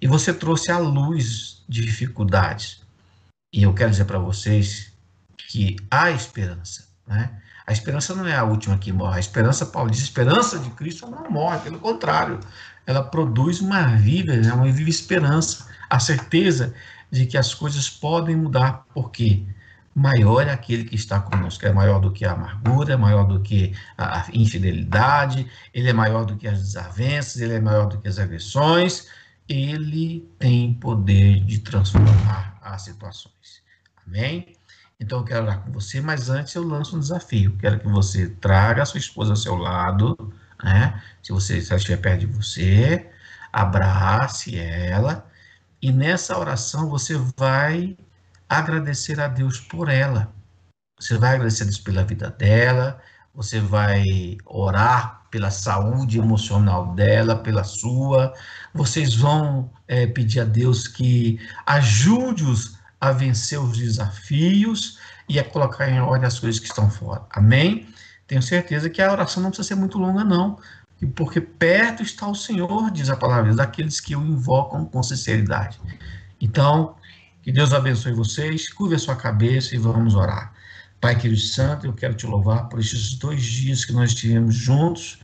E 0.00 0.06
você 0.06 0.32
trouxe 0.32 0.70
à 0.70 0.78
luz 0.78 1.62
dificuldades. 1.68 2.80
E 3.52 3.62
eu 3.62 3.74
quero 3.74 3.90
dizer 3.90 4.04
para 4.04 4.18
vocês 4.18 4.92
que 5.36 5.76
há 5.90 6.10
esperança, 6.10 6.86
né? 7.06 7.30
A 7.68 7.72
esperança 7.72 8.14
não 8.14 8.26
é 8.26 8.34
a 8.34 8.44
última 8.44 8.78
que 8.78 8.90
morre. 8.90 9.18
A 9.18 9.20
esperança, 9.20 9.66
Paulo 9.66 9.90
diz, 9.90 10.00
a 10.00 10.04
esperança 10.04 10.58
de 10.58 10.70
Cristo 10.70 11.06
não 11.06 11.30
morre, 11.30 11.58
pelo 11.58 11.78
contrário, 11.78 12.40
ela 12.88 13.02
produz 13.02 13.60
uma 13.60 13.84
viva, 13.96 14.34
né, 14.34 14.50
uma 14.50 14.72
viva 14.72 14.88
esperança, 14.88 15.68
a 15.90 16.00
certeza 16.00 16.72
de 17.10 17.26
que 17.26 17.36
as 17.36 17.52
coisas 17.52 17.90
podem 17.90 18.34
mudar, 18.34 18.86
porque 18.94 19.44
maior 19.94 20.46
é 20.46 20.52
aquele 20.52 20.84
que 20.84 20.94
está 20.94 21.20
conosco, 21.20 21.66
é 21.66 21.70
maior 21.70 22.00
do 22.00 22.10
que 22.10 22.24
a 22.24 22.32
amargura, 22.32 22.94
é 22.94 22.96
maior 22.96 23.24
do 23.24 23.40
que 23.40 23.74
a 23.98 24.26
infidelidade, 24.32 25.46
ele 25.74 25.90
é 25.90 25.92
maior 25.92 26.24
do 26.24 26.34
que 26.36 26.48
as 26.48 26.60
desavenças, 26.60 27.42
ele 27.42 27.52
é 27.52 27.60
maior 27.60 27.88
do 27.88 27.98
que 27.98 28.08
as 28.08 28.18
agressões, 28.18 29.06
ele 29.46 30.26
tem 30.38 30.72
poder 30.72 31.44
de 31.44 31.58
transformar 31.58 32.58
as 32.62 32.82
situações. 32.82 33.62
Amém? 34.06 34.56
Então 34.98 35.18
eu 35.18 35.24
quero 35.24 35.44
orar 35.44 35.60
com 35.60 35.72
você, 35.72 36.00
mas 36.00 36.30
antes 36.30 36.54
eu 36.54 36.66
lanço 36.66 36.96
um 36.96 37.00
desafio. 37.00 37.54
Quero 37.58 37.80
que 37.80 37.86
você 37.86 38.28
traga 38.28 38.82
a 38.82 38.86
sua 38.86 38.98
esposa 38.98 39.32
ao 39.32 39.36
seu 39.36 39.56
lado, 39.56 40.16
né? 40.62 41.02
Se 41.22 41.32
você 41.32 41.60
se 41.60 41.70
ela 41.70 41.78
estiver 41.78 41.98
perto 41.98 42.20
de 42.20 42.26
você, 42.26 43.08
abrace 43.52 44.58
ela 44.58 45.26
e 45.80 45.92
nessa 45.92 46.38
oração 46.38 46.88
você 46.88 47.16
vai 47.36 47.96
agradecer 48.48 49.20
a 49.20 49.28
Deus 49.28 49.60
por 49.60 49.88
ela. 49.88 50.32
Você 50.98 51.16
vai 51.16 51.34
agradecer 51.34 51.62
a 51.62 51.66
Deus 51.66 51.78
pela 51.78 52.04
vida 52.04 52.30
dela, 52.30 53.00
você 53.34 53.60
vai 53.60 54.04
orar 54.44 55.22
pela 55.30 55.50
saúde 55.50 56.18
emocional 56.18 56.94
dela, 56.94 57.36
pela 57.36 57.62
sua. 57.62 58.34
Vocês 58.74 59.14
vão 59.14 59.70
é, 59.86 60.06
pedir 60.06 60.40
a 60.40 60.44
Deus 60.44 60.88
que 60.88 61.38
ajude-os 61.66 62.78
a 63.00 63.12
vencer 63.12 63.60
os 63.60 63.78
desafios 63.78 64.98
e 65.28 65.38
a 65.38 65.44
colocar 65.44 65.88
em 65.88 66.00
ordem 66.00 66.26
as 66.26 66.40
coisas 66.40 66.58
que 66.58 66.66
estão 66.66 66.90
fora. 66.90 67.24
Amém? 67.30 67.86
Tenho 68.28 68.42
certeza 68.42 68.90
que 68.90 69.00
a 69.00 69.10
oração 69.10 69.42
não 69.42 69.50
precisa 69.50 69.68
ser 69.68 69.74
muito 69.74 69.98
longa, 69.98 70.22
não. 70.22 70.58
Porque 71.16 71.40
perto 71.40 72.02
está 72.02 72.28
o 72.28 72.34
Senhor, 72.34 72.90
diz 72.90 73.08
a 73.08 73.16
palavra, 73.16 73.54
daqueles 73.54 74.00
que 74.00 74.14
o 74.14 74.22
invocam 74.22 74.84
com 74.84 75.02
sinceridade. 75.02 75.80
Então, 76.40 76.94
que 77.42 77.50
Deus 77.50 77.72
abençoe 77.72 78.12
vocês, 78.12 78.68
curve 78.72 78.96
a 78.96 78.98
sua 78.98 79.16
cabeça 79.16 79.74
e 79.74 79.78
vamos 79.78 80.14
orar. 80.14 80.52
Pai 81.00 81.16
querido 81.16 81.40
santo, 81.40 81.86
eu 81.86 81.92
quero 81.92 82.14
te 82.14 82.26
louvar 82.26 82.68
por 82.68 82.80
estes 82.80 83.14
dois 83.14 83.42
dias 83.42 83.84
que 83.84 83.92
nós 83.92 84.10
estivemos 84.10 84.54
juntos 84.54 85.18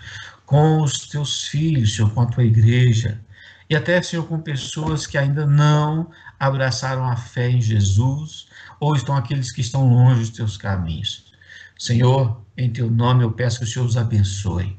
com 0.46 0.80
os 0.80 1.06
teus 1.08 1.44
filhos, 1.48 1.94
Senhor, 1.94 2.10
com 2.12 2.22
a 2.22 2.26
tua 2.26 2.44
igreja. 2.44 3.20
E 3.68 3.74
até, 3.74 4.00
Senhor, 4.00 4.26
com 4.26 4.38
pessoas 4.40 5.06
que 5.06 5.18
ainda 5.18 5.44
não 5.44 6.10
abraçaram 6.38 7.04
a 7.04 7.16
fé 7.16 7.50
em 7.50 7.60
Jesus, 7.60 8.46
ou 8.78 8.94
estão 8.94 9.16
aqueles 9.16 9.50
que 9.50 9.60
estão 9.60 9.88
longe 9.88 10.20
dos 10.20 10.30
teus 10.30 10.56
caminhos. 10.56 11.32
Senhor, 11.78 12.43
em 12.56 12.70
teu 12.70 12.90
nome 12.90 13.24
eu 13.24 13.32
peço 13.32 13.58
que 13.58 13.64
o 13.64 13.68
Senhor 13.68 13.84
os 13.84 13.96
abençoe. 13.96 14.78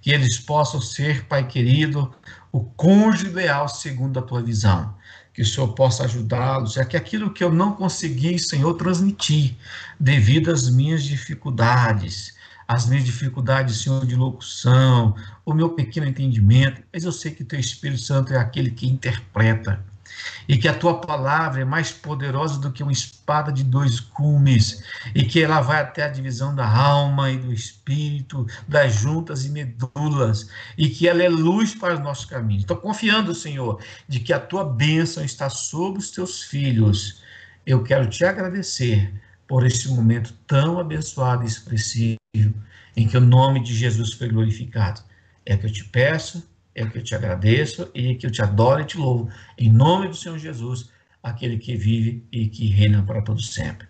Que 0.00 0.10
eles 0.10 0.38
possam 0.38 0.80
ser, 0.80 1.24
Pai 1.26 1.46
querido, 1.46 2.12
o 2.50 2.60
cônjuge 2.60 3.26
ideal 3.26 3.68
segundo 3.68 4.18
a 4.18 4.22
tua 4.22 4.42
visão. 4.42 4.94
Que 5.32 5.42
o 5.42 5.46
Senhor 5.46 5.68
possa 5.74 6.04
ajudá-los, 6.04 6.76
é 6.76 6.84
que 6.84 6.96
aquilo 6.96 7.32
que 7.32 7.44
eu 7.44 7.52
não 7.52 7.72
consegui, 7.72 8.38
Senhor, 8.38 8.74
transmitir, 8.74 9.56
devido 9.98 10.50
às 10.50 10.68
minhas 10.70 11.04
dificuldades, 11.04 12.34
as 12.66 12.86
minhas 12.86 13.04
dificuldades, 13.04 13.82
Senhor, 13.82 14.06
de 14.06 14.16
locução, 14.16 15.14
o 15.44 15.52
meu 15.52 15.70
pequeno 15.70 16.06
entendimento, 16.06 16.82
mas 16.92 17.04
eu 17.04 17.12
sei 17.12 17.32
que 17.32 17.44
teu 17.44 17.58
Espírito 17.58 18.00
Santo 18.00 18.32
é 18.32 18.38
aquele 18.38 18.70
que 18.70 18.88
interpreta 18.88 19.84
e 20.48 20.56
que 20.56 20.68
a 20.68 20.74
tua 20.74 21.00
palavra 21.00 21.62
é 21.62 21.64
mais 21.64 21.92
poderosa 21.92 22.58
do 22.58 22.72
que 22.72 22.82
uma 22.82 22.92
espada 22.92 23.52
de 23.52 23.62
dois 23.62 24.00
cumes, 24.00 24.82
e 25.14 25.24
que 25.24 25.42
ela 25.42 25.60
vai 25.60 25.80
até 25.80 26.02
a 26.02 26.08
divisão 26.08 26.54
da 26.54 26.66
alma 26.68 27.30
e 27.30 27.38
do 27.38 27.52
espírito, 27.52 28.46
das 28.66 28.94
juntas 28.94 29.44
e 29.44 29.50
medulas, 29.50 30.48
e 30.76 30.88
que 30.88 31.06
ela 31.06 31.22
é 31.22 31.28
luz 31.28 31.74
para 31.74 31.94
os 31.94 32.00
nossos 32.00 32.24
caminhos. 32.24 32.62
Estou 32.62 32.76
confiando, 32.76 33.34
Senhor, 33.34 33.80
de 34.08 34.20
que 34.20 34.32
a 34.32 34.40
tua 34.40 34.64
bênção 34.64 35.24
está 35.24 35.48
sobre 35.48 36.00
os 36.00 36.10
teus 36.10 36.42
filhos. 36.42 37.22
Eu 37.64 37.82
quero 37.82 38.08
te 38.08 38.24
agradecer 38.24 39.12
por 39.46 39.66
este 39.66 39.88
momento 39.88 40.32
tão 40.46 40.78
abençoado 40.78 41.44
e 41.44 41.46
expressivo, 41.46 42.18
em 42.96 43.06
que 43.06 43.16
o 43.16 43.20
nome 43.20 43.62
de 43.62 43.74
Jesus 43.74 44.12
foi 44.12 44.28
glorificado. 44.28 45.02
É 45.44 45.56
que 45.56 45.66
eu 45.66 45.72
te 45.72 45.84
peço 45.84 46.49
é 46.74 46.86
que 46.86 46.98
eu 46.98 47.02
te 47.02 47.14
agradeço 47.14 47.90
e 47.94 48.14
que 48.14 48.26
eu 48.26 48.30
te 48.30 48.42
adoro 48.42 48.80
e 48.80 48.84
te 48.84 48.98
louvo. 48.98 49.28
Em 49.58 49.70
nome 49.70 50.08
do 50.08 50.16
Senhor 50.16 50.38
Jesus, 50.38 50.90
aquele 51.22 51.58
que 51.58 51.76
vive 51.76 52.24
e 52.30 52.48
que 52.48 52.66
reina 52.68 53.02
para 53.02 53.22
todo 53.22 53.40
sempre. 53.40 53.88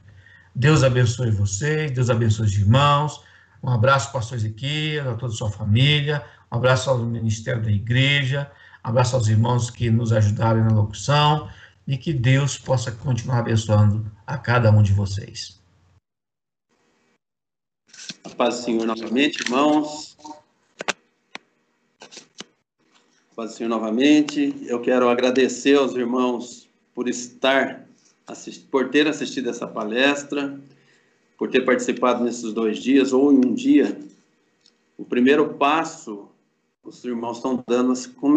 Deus 0.55 0.83
abençoe 0.83 1.31
vocês, 1.31 1.91
Deus 1.91 2.11
abençoe 2.11 2.47
os 2.47 2.59
irmãos. 2.59 3.23
Um 3.63 3.71
abraço, 3.71 4.13
pastor 4.13 4.39
Ezequiel, 4.39 5.11
a 5.11 5.15
toda 5.15 5.33
a 5.33 5.37
sua 5.37 5.51
família. 5.51 6.25
Um 6.51 6.57
abraço 6.57 6.91
ao 6.91 6.99
ministério 6.99 7.63
da 7.63 7.71
igreja. 7.71 8.51
Um 8.85 8.89
abraço 8.89 9.15
aos 9.15 9.29
irmãos 9.29 9.71
que 9.71 9.91
nos 9.91 10.13
ajudaram 10.13 10.65
na 10.65 10.73
locução. 10.73 11.49
E 11.87 11.97
que 11.97 12.13
Deus 12.13 12.57
possa 12.57 12.93
continuar 12.93 13.41
abençoando 13.41 14.11
a 14.27 14.39
cada 14.39 14.71
um 14.71 14.83
de 14.83 14.93
vocês. 14.93 15.61
Paz 18.37 18.59
do 18.59 18.63
Senhor 18.63 18.87
novamente, 18.87 19.43
irmãos. 19.43 20.17
Paz 23.41 23.53
do 23.53 23.57
Senhor 23.57 23.71
novamente. 23.71 24.55
Eu 24.67 24.83
quero 24.83 25.09
agradecer 25.09 25.75
aos 25.79 25.95
irmãos 25.95 26.69
por 26.95 27.09
estar, 27.09 27.89
por 28.71 28.91
ter 28.91 29.09
assistido 29.09 29.49
essa 29.49 29.67
palestra, 29.67 30.61
por 31.39 31.49
ter 31.49 31.65
participado 31.65 32.23
nesses 32.23 32.53
dois 32.53 32.79
dias 32.79 33.15
ou 33.15 33.33
em 33.33 33.37
um 33.39 33.55
dia. 33.55 33.99
O 34.99 35.07
primeiro 35.07 35.55
passo 35.55 36.29
os 36.85 37.03
irmãos 37.03 37.39
estão 37.39 37.65
dando 37.67 37.95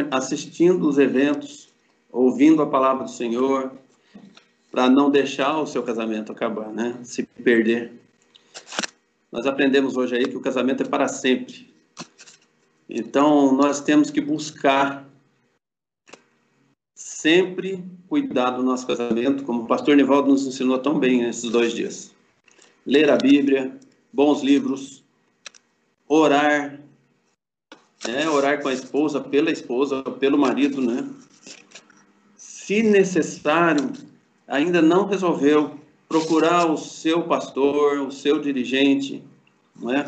assistindo 0.09 0.87
os 0.87 0.97
eventos, 0.97 1.67
ouvindo 2.09 2.61
a 2.61 2.67
palavra 2.67 3.03
do 3.03 3.11
Senhor, 3.11 3.73
para 4.71 4.89
não 4.89 5.11
deixar 5.11 5.59
o 5.59 5.67
seu 5.67 5.83
casamento 5.83 6.31
acabar, 6.31 6.71
né? 6.71 6.97
Se 7.03 7.23
perder. 7.23 7.91
Nós 9.29 9.45
aprendemos 9.45 9.97
hoje 9.97 10.15
aí 10.15 10.25
que 10.25 10.37
o 10.37 10.41
casamento 10.41 10.83
é 10.83 10.85
para 10.85 11.09
sempre. 11.09 11.72
Então, 12.89 13.53
nós 13.53 13.81
temos 13.81 14.09
que 14.09 14.21
buscar 14.21 15.07
sempre 16.95 17.83
cuidar 18.07 18.51
do 18.51 18.63
nosso 18.63 18.85
casamento, 18.85 19.43
como 19.43 19.63
o 19.63 19.67
pastor 19.67 19.95
Nivaldo 19.95 20.29
nos 20.29 20.45
ensinou 20.45 20.77
tão 20.79 20.99
bem 20.99 21.21
nesses 21.21 21.49
dois 21.49 21.73
dias. 21.73 22.13
Ler 22.85 23.09
a 23.09 23.17
Bíblia, 23.17 23.77
bons 24.11 24.43
livros, 24.43 25.03
orar, 26.07 26.79
né? 28.07 28.29
orar 28.29 28.61
com 28.61 28.67
a 28.67 28.73
esposa, 28.73 29.19
pela 29.19 29.51
esposa, 29.51 30.03
pelo 30.03 30.37
marido, 30.37 30.81
né? 30.81 31.09
Se 32.35 32.83
necessário, 32.83 33.91
ainda 34.47 34.81
não 34.81 35.07
resolveu, 35.07 35.79
procurar 36.07 36.69
o 36.69 36.77
seu 36.77 37.23
pastor, 37.23 37.99
o 37.99 38.11
seu 38.11 38.39
dirigente, 38.39 39.23
não 39.75 39.91
é? 39.91 40.05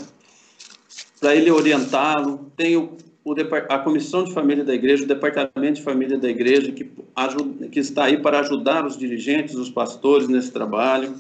Para 1.20 1.36
ele 1.36 1.52
orientá-lo. 1.52 2.52
Tem 2.56 2.76
o, 2.76 2.98
o, 3.24 3.34
a 3.70 3.80
comissão 3.80 4.24
de 4.24 4.34
família 4.34 4.64
da 4.64 4.74
igreja, 4.74 5.04
o 5.04 5.08
departamento 5.08 5.76
de 5.76 5.82
família 5.84 6.18
da 6.18 6.30
igreja, 6.30 6.72
que, 6.72 6.90
ajuda, 7.16 7.68
que 7.68 7.80
está 7.80 8.06
aí 8.06 8.18
para 8.18 8.40
ajudar 8.40 8.86
os 8.86 8.98
dirigentes, 8.98 9.56
os 9.56 9.70
pastores 9.70 10.28
nesse 10.28 10.52
trabalho 10.52 11.16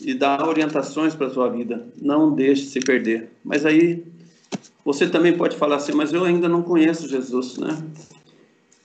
e 0.00 0.14
dar 0.14 0.46
orientações 0.46 1.14
para 1.14 1.28
a 1.28 1.30
sua 1.30 1.48
vida. 1.48 1.86
Não 2.00 2.34
deixe 2.34 2.66
se 2.66 2.80
perder. 2.80 3.30
Mas 3.44 3.64
aí 3.64 4.04
você 4.84 5.08
também 5.08 5.36
pode 5.36 5.56
falar 5.56 5.76
assim, 5.76 5.92
mas 5.92 6.12
eu 6.12 6.24
ainda 6.24 6.48
não 6.48 6.62
conheço 6.62 7.08
Jesus, 7.08 7.56
né? 7.56 7.82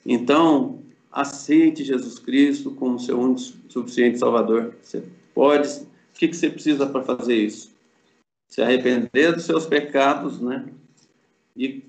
Então, 0.05 0.79
aceite 1.11 1.83
Jesus 1.83 2.19
Cristo 2.19 2.71
como 2.71 2.99
seu 2.99 3.19
único 3.19 3.41
suficiente 3.67 4.19
Salvador. 4.19 4.73
Você 4.81 5.03
pode. 5.33 5.67
O 5.67 6.19
que, 6.19 6.27
que 6.27 6.35
você 6.35 6.49
precisa 6.49 6.85
para 6.85 7.03
fazer 7.03 7.35
isso? 7.35 7.71
Se 8.47 8.61
arrepender 8.61 9.33
dos 9.33 9.43
seus 9.43 9.65
pecados, 9.65 10.39
né? 10.39 10.65
E 11.55 11.83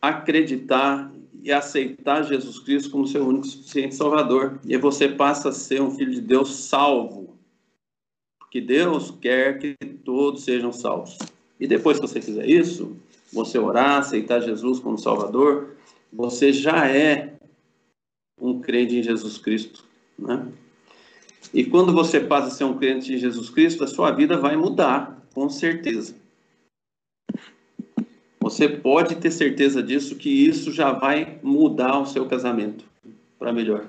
acreditar 0.00 1.10
e 1.42 1.52
aceitar 1.52 2.24
Jesus 2.24 2.58
Cristo 2.58 2.90
como 2.90 3.06
seu 3.06 3.26
único 3.26 3.46
suficiente 3.46 3.94
Salvador. 3.94 4.58
E 4.64 4.76
você 4.76 5.08
passa 5.08 5.50
a 5.50 5.52
ser 5.52 5.80
um 5.80 5.92
filho 5.92 6.12
de 6.12 6.20
Deus 6.20 6.56
salvo. 6.56 7.36
Porque 8.38 8.60
Deus 8.60 9.12
quer 9.20 9.58
que 9.58 9.76
todos 10.04 10.44
sejam 10.44 10.72
salvos. 10.72 11.18
E 11.58 11.66
depois 11.66 11.98
que 11.98 12.06
você 12.06 12.20
fizer 12.20 12.46
isso, 12.48 12.96
você 13.32 13.58
orar, 13.58 13.98
aceitar 13.98 14.40
Jesus 14.40 14.80
como 14.80 14.98
Salvador, 14.98 15.76
você 16.12 16.52
já 16.52 16.88
é 16.88 17.34
um 18.40 18.60
crente 18.60 18.96
em 18.96 19.02
Jesus 19.02 19.38
Cristo, 19.38 19.84
né? 20.18 20.46
E 21.54 21.64
quando 21.64 21.92
você 21.92 22.20
passa 22.20 22.48
a 22.48 22.50
ser 22.50 22.64
um 22.64 22.76
crente 22.76 23.14
em 23.14 23.18
Jesus 23.18 23.48
Cristo, 23.50 23.84
a 23.84 23.86
sua 23.86 24.10
vida 24.10 24.36
vai 24.36 24.56
mudar, 24.56 25.25
com 25.36 25.50
certeza. 25.50 26.14
Você 28.40 28.66
pode 28.66 29.16
ter 29.16 29.30
certeza 29.30 29.82
disso, 29.82 30.16
que 30.16 30.30
isso 30.30 30.72
já 30.72 30.92
vai 30.92 31.38
mudar 31.42 31.98
o 31.98 32.06
seu 32.06 32.24
casamento 32.24 32.86
para 33.38 33.52
melhor. 33.52 33.84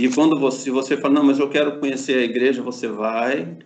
E 0.00 0.08
quando 0.08 0.40
você, 0.40 0.70
você 0.70 0.96
fala, 0.96 1.12
não, 1.12 1.24
mas 1.24 1.38
eu 1.38 1.50
quero 1.50 1.78
conhecer 1.78 2.16
a 2.16 2.22
igreja, 2.22 2.62
você 2.62 2.88
vai, 2.88 3.58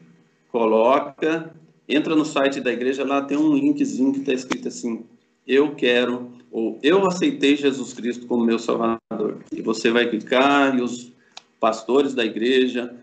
coloca, 0.51 1.55
entra 1.89 2.17
no 2.17 2.25
site 2.25 2.61
da 2.61 2.73
igreja, 2.73 3.05
lá 3.05 3.23
tem 3.23 3.39
um 3.39 3.55
linkzinho 3.55 4.13
que 4.13 4.19
está 4.19 4.33
escrito 4.33 4.67
assim, 4.67 5.05
eu 5.47 5.77
quero, 5.77 6.33
ou 6.51 6.77
eu 6.83 7.07
aceitei 7.07 7.55
Jesus 7.55 7.93
Cristo 7.93 8.27
como 8.27 8.45
meu 8.45 8.59
Salvador. 8.59 9.45
E 9.53 9.63
você 9.63 9.93
vai 9.93 10.11
clicar 10.11 10.77
e 10.77 10.83
os 10.83 11.13
pastores 11.61 12.15
da 12.15 12.25
igreja 12.25 12.97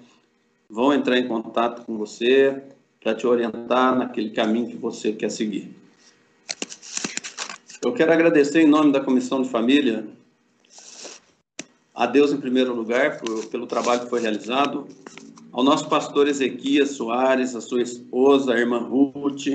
vão 0.69 0.93
entrar 0.93 1.17
em 1.17 1.25
contato 1.25 1.85
com 1.85 1.97
você 1.97 2.63
para 3.01 3.15
te 3.15 3.25
orientar 3.25 3.97
naquele 3.97 4.31
caminho 4.31 4.67
que 4.67 4.75
você 4.75 5.13
quer 5.13 5.29
seguir. 5.29 5.75
Eu 7.83 7.93
quero 7.93 8.11
agradecer 8.11 8.61
em 8.61 8.67
nome 8.67 8.91
da 8.91 8.99
Comissão 8.99 9.41
de 9.41 9.49
Família 9.49 10.05
a 11.97 12.05
Deus 12.05 12.31
em 12.31 12.37
primeiro 12.37 12.75
lugar 12.75 13.17
por, 13.17 13.47
pelo 13.47 13.65
trabalho 13.65 14.01
que 14.01 14.09
foi 14.09 14.21
realizado, 14.21 14.87
ao 15.51 15.63
nosso 15.63 15.89
pastor 15.89 16.27
Ezequias 16.27 16.91
Soares, 16.91 17.55
a 17.55 17.61
sua 17.61 17.81
esposa, 17.81 18.53
a 18.53 18.59
irmã 18.59 18.77
Ruth, 18.77 19.47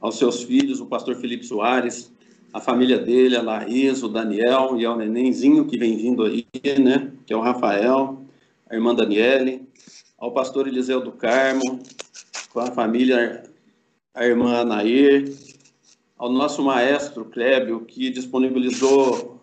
aos 0.00 0.16
seus 0.16 0.42
filhos, 0.42 0.80
o 0.80 0.86
pastor 0.86 1.16
Felipe 1.16 1.44
Soares, 1.44 2.10
a 2.50 2.62
família 2.62 2.98
dele, 2.98 3.36
a 3.36 3.42
Laís, 3.42 4.02
o 4.02 4.08
Daniel 4.08 4.78
e 4.78 4.86
ao 4.86 4.96
nenenzinho 4.96 5.66
que 5.66 5.78
vem 5.78 5.98
vindo 5.98 6.24
aí, 6.24 6.46
né, 6.78 7.12
que 7.26 7.34
é 7.34 7.36
o 7.36 7.42
Rafael, 7.42 8.22
a 8.70 8.74
irmã 8.74 8.94
Daniele, 8.94 9.68
ao 10.16 10.32
pastor 10.32 10.66
Eliseu 10.66 11.02
do 11.02 11.12
Carmo, 11.12 11.78
com 12.52 12.60
a 12.60 12.70
família, 12.70 13.42
a 14.14 14.24
irmã 14.24 14.60
Anair, 14.60 15.32
ao 16.18 16.30
nosso 16.30 16.62
maestro 16.62 17.24
Clébio, 17.26 17.80
que 17.80 18.10
disponibilizou 18.10 19.40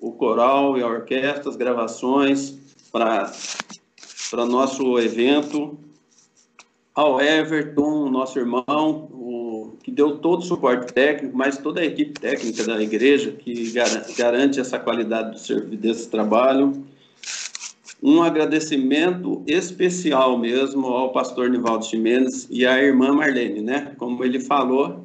o 0.00 0.12
coral 0.12 0.76
e 0.78 0.82
a 0.82 0.86
orquestra, 0.86 1.50
as 1.50 1.56
gravações 1.56 2.56
para 2.90 3.32
nosso 4.46 4.98
evento, 4.98 5.78
ao 6.94 7.20
Everton, 7.20 8.08
nosso 8.08 8.38
irmão, 8.38 9.08
o, 9.12 9.76
que 9.82 9.90
deu 9.90 10.18
todo 10.18 10.40
o 10.40 10.44
suporte 10.44 10.92
técnico, 10.92 11.36
mas 11.36 11.58
toda 11.58 11.80
a 11.80 11.84
equipe 11.84 12.18
técnica 12.18 12.64
da 12.64 12.80
igreja 12.80 13.32
que 13.32 13.72
garante 14.16 14.60
essa 14.60 14.78
qualidade 14.78 15.32
do 15.50 15.76
desse 15.76 16.08
trabalho. 16.08 16.84
Um 18.02 18.22
agradecimento 18.22 19.42
especial 19.46 20.38
mesmo 20.38 20.86
ao 20.86 21.12
pastor 21.12 21.48
Nivaldo 21.48 21.84
Ximenes 21.84 22.46
e 22.50 22.66
à 22.66 22.82
irmã 22.82 23.12
Marlene, 23.12 23.62
né? 23.62 23.94
Como 23.96 24.22
ele 24.24 24.40
falou, 24.40 25.04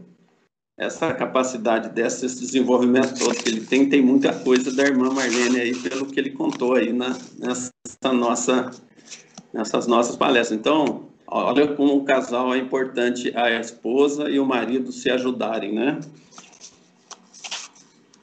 essa 0.77 1.13
capacidade 1.13 1.89
dessa, 1.89 2.25
esse 2.25 2.39
desenvolvimento 2.39 3.17
todo 3.19 3.35
que 3.35 3.49
ele 3.49 3.61
tem, 3.61 3.87
tem 3.87 4.01
muita 4.01 4.33
coisa 4.33 4.73
da 4.73 4.83
irmã 4.83 5.09
Marlene 5.11 5.59
aí, 5.59 5.75
pelo 5.75 6.05
que 6.05 6.19
ele 6.19 6.31
contou 6.31 6.75
aí 6.75 6.91
na, 6.91 7.17
nessa 7.37 8.13
nossa 8.13 8.71
nessas 9.53 9.87
nossas 9.87 10.15
palestras. 10.15 10.57
Então, 10.57 11.09
olha 11.27 11.67
como 11.67 11.97
o 11.97 12.03
casal 12.03 12.53
é 12.53 12.57
importante 12.57 13.35
a 13.35 13.59
esposa 13.59 14.29
e 14.29 14.39
o 14.39 14.45
marido 14.45 14.91
se 14.91 15.09
ajudarem, 15.09 15.73
né? 15.73 15.99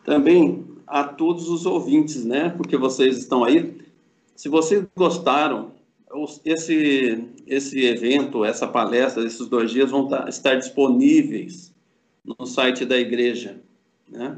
Também 0.05 0.65
a 0.87 1.05
todos 1.05 1.49
os 1.49 1.67
ouvintes, 1.67 2.25
né? 2.25 2.51
Porque 2.51 2.77
vocês 2.77 3.19
estão 3.19 3.45
aí. 3.45 3.85
Se 4.37 4.49
vocês 4.51 4.85
gostaram, 4.95 5.73
esse, 6.45 7.27
esse 7.47 7.85
evento, 7.85 8.45
essa 8.45 8.69
palestra, 8.69 9.25
esses 9.25 9.49
dois 9.49 9.71
dias 9.71 9.91
vão 9.91 10.07
tá, 10.07 10.29
estar 10.29 10.55
disponíveis 10.55 11.75
no 12.25 12.47
site 12.47 12.85
da 12.85 12.99
igreja, 12.99 13.59
né? 14.09 14.37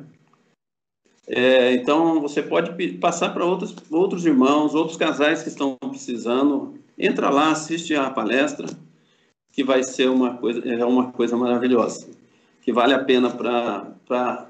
É, 1.26 1.74
então, 1.74 2.22
você 2.22 2.42
pode 2.42 2.92
passar 2.94 3.34
para 3.34 3.44
outros, 3.44 3.76
outros 3.90 4.24
irmãos, 4.24 4.74
outros 4.74 4.96
casais 4.96 5.42
que 5.42 5.50
estão 5.50 5.76
precisando. 5.76 6.78
Entra 6.98 7.28
lá, 7.28 7.50
assiste 7.50 7.94
a 7.94 8.08
palestra, 8.08 8.66
que 9.52 9.62
vai 9.62 9.82
ser 9.82 10.08
uma 10.08 10.38
coisa, 10.38 10.66
é 10.66 10.84
uma 10.84 11.12
coisa 11.12 11.36
maravilhosa, 11.36 12.08
que 12.62 12.72
vale 12.72 12.94
a 12.94 13.04
pena 13.04 13.28
para 13.28 14.48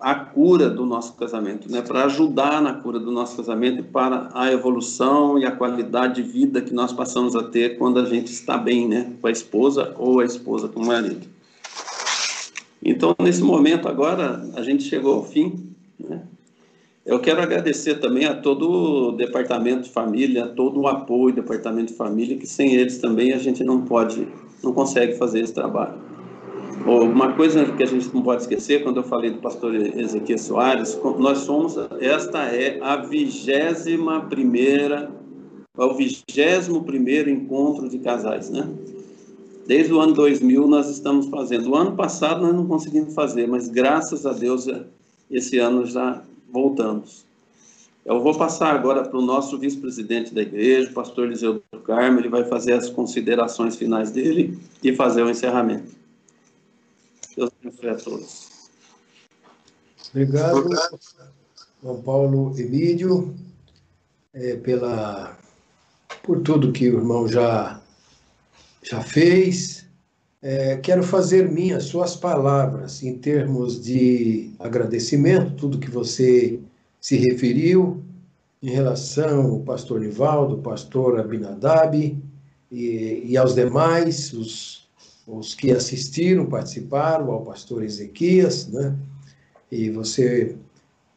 a 0.00 0.14
cura 0.14 0.70
do 0.70 0.86
nosso 0.86 1.14
casamento, 1.14 1.70
né? 1.70 1.82
para 1.82 2.04
ajudar 2.04 2.62
na 2.62 2.74
cura 2.74 2.98
do 2.98 3.12
nosso 3.12 3.36
casamento 3.36 3.80
e 3.80 3.82
para 3.82 4.30
a 4.34 4.50
evolução 4.50 5.38
e 5.38 5.44
a 5.44 5.52
qualidade 5.52 6.22
de 6.22 6.28
vida 6.28 6.60
que 6.60 6.72
nós 6.72 6.92
passamos 6.92 7.36
a 7.36 7.42
ter 7.42 7.76
quando 7.76 8.00
a 8.00 8.04
gente 8.04 8.32
está 8.32 8.56
bem 8.56 8.88
né? 8.88 9.12
com 9.20 9.26
a 9.26 9.30
esposa 9.30 9.94
ou 9.98 10.20
a 10.20 10.24
esposa 10.24 10.68
com 10.68 10.80
o 10.80 10.86
marido. 10.86 11.26
Então, 12.82 13.14
nesse 13.20 13.42
momento 13.42 13.88
agora, 13.88 14.42
a 14.54 14.62
gente 14.62 14.84
chegou 14.84 15.14
ao 15.14 15.24
fim. 15.24 15.70
Né? 15.98 16.22
Eu 17.04 17.20
quero 17.20 17.42
agradecer 17.42 17.96
também 17.96 18.24
a 18.24 18.34
todo 18.34 18.70
o 18.70 19.12
Departamento 19.12 19.82
de 19.82 19.90
Família, 19.90 20.46
todo 20.46 20.80
o 20.80 20.88
apoio 20.88 21.34
do 21.34 21.42
Departamento 21.42 21.92
de 21.92 21.98
Família, 21.98 22.38
que 22.38 22.46
sem 22.46 22.74
eles 22.74 22.98
também 22.98 23.32
a 23.32 23.38
gente 23.38 23.62
não 23.62 23.82
pode, 23.82 24.26
não 24.62 24.72
consegue 24.72 25.14
fazer 25.18 25.40
esse 25.40 25.52
trabalho. 25.52 25.99
Uma 26.86 27.34
coisa 27.34 27.64
que 27.72 27.82
a 27.82 27.86
gente 27.86 28.12
não 28.14 28.22
pode 28.22 28.42
esquecer, 28.42 28.82
quando 28.82 28.96
eu 28.96 29.02
falei 29.02 29.30
do 29.30 29.38
pastor 29.38 29.74
Ezequiel 29.74 30.38
Soares, 30.38 30.98
nós 31.18 31.38
somos, 31.38 31.76
esta 32.00 32.44
é 32.44 32.80
a 32.80 32.96
vigésima 32.96 34.22
primeira, 34.22 35.10
é 35.76 35.84
o 35.84 35.94
vigésimo 35.94 36.82
primeiro 36.84 37.28
encontro 37.28 37.88
de 37.88 37.98
casais, 37.98 38.48
né? 38.50 38.68
Desde 39.66 39.92
o 39.92 40.00
ano 40.00 40.14
2000 40.14 40.66
nós 40.66 40.88
estamos 40.88 41.26
fazendo. 41.26 41.70
O 41.70 41.76
ano 41.76 41.94
passado 41.94 42.40
nós 42.40 42.54
não 42.54 42.66
conseguimos 42.66 43.14
fazer, 43.14 43.46
mas 43.46 43.68
graças 43.68 44.24
a 44.24 44.32
Deus 44.32 44.66
esse 45.30 45.58
ano 45.58 45.84
já 45.84 46.22
voltamos. 46.50 47.24
Eu 48.04 48.20
vou 48.20 48.34
passar 48.34 48.74
agora 48.74 49.02
para 49.02 49.18
o 49.18 49.22
nosso 49.22 49.58
vice-presidente 49.58 50.34
da 50.34 50.40
igreja, 50.40 50.90
o 50.90 50.94
pastor 50.94 51.26
Eliseu 51.26 51.62
do 51.70 51.78
Carmo, 51.80 52.18
ele 52.18 52.30
vai 52.30 52.44
fazer 52.44 52.72
as 52.72 52.88
considerações 52.88 53.76
finais 53.76 54.10
dele 54.10 54.58
e 54.82 54.94
fazer 54.94 55.22
o 55.22 55.30
encerramento. 55.30 55.99
Deus 57.36 57.50
abençoe 57.60 57.88
a 57.88 57.94
todos. 57.96 58.50
Obrigado, 60.10 60.68
João 61.82 62.02
Paulo 62.02 62.58
Emílio, 62.58 63.34
é, 64.34 64.56
pela, 64.56 65.38
por 66.22 66.40
tudo 66.42 66.72
que 66.72 66.88
o 66.90 66.98
irmão 66.98 67.28
já 67.28 67.80
já 68.82 69.02
fez. 69.02 69.86
É, 70.42 70.76
quero 70.78 71.02
fazer 71.02 71.50
minhas 71.50 71.84
suas 71.84 72.16
palavras 72.16 73.02
em 73.02 73.18
termos 73.18 73.82
de 73.82 74.52
agradecimento, 74.58 75.54
tudo 75.54 75.78
que 75.78 75.90
você 75.90 76.58
se 76.98 77.16
referiu 77.16 78.02
em 78.62 78.70
relação 78.70 79.52
ao 79.52 79.60
pastor 79.60 80.00
Nivaldo, 80.00 80.58
pastor 80.58 81.20
Abinadab 81.20 82.18
e, 82.70 83.22
e 83.24 83.36
aos 83.36 83.54
demais, 83.54 84.32
os, 84.32 84.79
os 85.32 85.54
que 85.54 85.70
assistiram, 85.70 86.46
participaram, 86.46 87.30
ao 87.30 87.42
pastor 87.42 87.82
Ezequias, 87.82 88.68
né? 88.68 88.96
E 89.70 89.90
você 89.90 90.56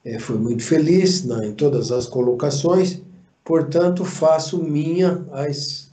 é, 0.05 0.19
foi 0.19 0.37
muito 0.37 0.63
feliz 0.63 1.23
né, 1.23 1.47
em 1.47 1.53
todas 1.53 1.91
as 1.91 2.05
colocações, 2.05 3.01
portanto, 3.43 4.05
faço 4.05 4.61
minha 4.61 5.25
as 5.31 5.83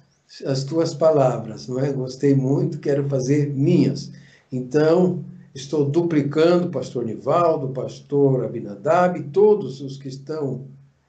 as 0.44 0.62
tuas 0.64 0.94
palavras, 0.94 1.66
não 1.66 1.78
é? 1.80 1.92
Gostei 1.92 2.34
muito, 2.34 2.78
quero 2.78 3.08
fazer 3.08 3.50
minhas. 3.50 4.12
Então, 4.52 5.24
estou 5.54 5.84
duplicando 5.84 6.70
pastor 6.70 7.04
Nivaldo, 7.04 7.68
pastor 7.68 8.44
Abinadab, 8.44 9.20
todos 9.32 9.80
os 9.80 9.96
que 9.96 10.08
estão 10.08 10.66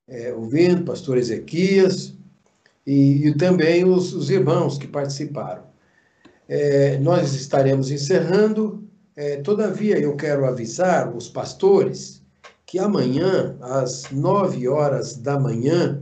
é, 0.08 0.34
ouvindo, 0.34 0.84
pastor 0.84 1.18
Ezequias, 1.18 2.14
e, 2.86 3.28
e 3.28 3.36
também 3.36 3.86
os, 3.86 4.14
os, 4.14 4.30
irmãos 4.30 4.78
que 4.78 4.88
participaram. 4.88 5.64
É, 6.54 6.98
nós 6.98 7.34
estaremos 7.34 7.92
encerrando, 7.92 8.84
é, 9.16 9.38
todavia 9.38 9.98
eu 9.98 10.18
quero 10.18 10.46
avisar 10.46 11.16
os 11.16 11.30
pastores 11.30 12.22
que 12.66 12.78
amanhã, 12.78 13.56
às 13.62 14.12
nove 14.12 14.68
horas 14.68 15.16
da 15.16 15.40
manhã, 15.40 16.02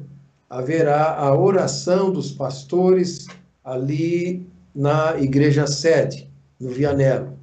haverá 0.50 1.16
a 1.20 1.38
oração 1.38 2.12
dos 2.12 2.32
pastores 2.32 3.28
ali 3.64 4.44
na 4.74 5.20
igreja 5.20 5.68
sede, 5.68 6.28
no 6.60 6.72
Vianello. 6.72 7.38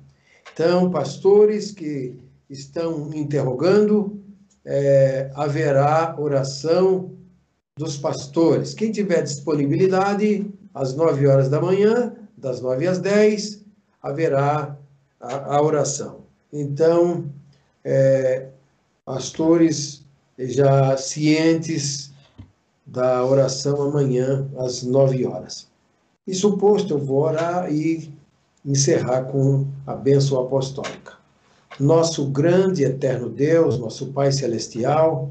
Então, 0.52 0.90
pastores 0.90 1.70
que 1.70 2.18
estão 2.50 3.14
interrogando, 3.14 4.20
é, 4.64 5.30
haverá 5.36 6.16
oração 6.18 7.12
dos 7.78 7.96
pastores. 7.96 8.74
Quem 8.74 8.90
tiver 8.90 9.22
disponibilidade, 9.22 10.44
às 10.74 10.92
9 10.96 11.24
horas 11.28 11.48
da 11.48 11.60
manhã, 11.60 12.12
das 12.36 12.60
9 12.60 12.86
às 12.86 12.98
10, 12.98 13.64
haverá 14.02 14.76
a, 15.20 15.56
a 15.56 15.62
oração. 15.62 16.20
Então, 16.52 17.24
é, 17.84 18.48
pastores 19.04 20.04
já 20.38 20.96
cientes 20.96 22.12
da 22.84 23.24
oração 23.24 23.82
amanhã, 23.82 24.48
às 24.58 24.82
9 24.82 25.26
horas. 25.26 25.68
E 26.26 26.34
suposto, 26.34 26.94
eu 26.94 26.98
vou 26.98 27.22
orar 27.22 27.72
e 27.72 28.12
encerrar 28.64 29.24
com 29.24 29.66
a 29.86 29.94
bênção 29.94 30.40
apostólica. 30.40 31.14
Nosso 31.78 32.26
grande 32.26 32.82
e 32.82 32.86
eterno 32.86 33.28
Deus, 33.28 33.78
nosso 33.78 34.06
Pai 34.08 34.32
Celestial, 34.32 35.30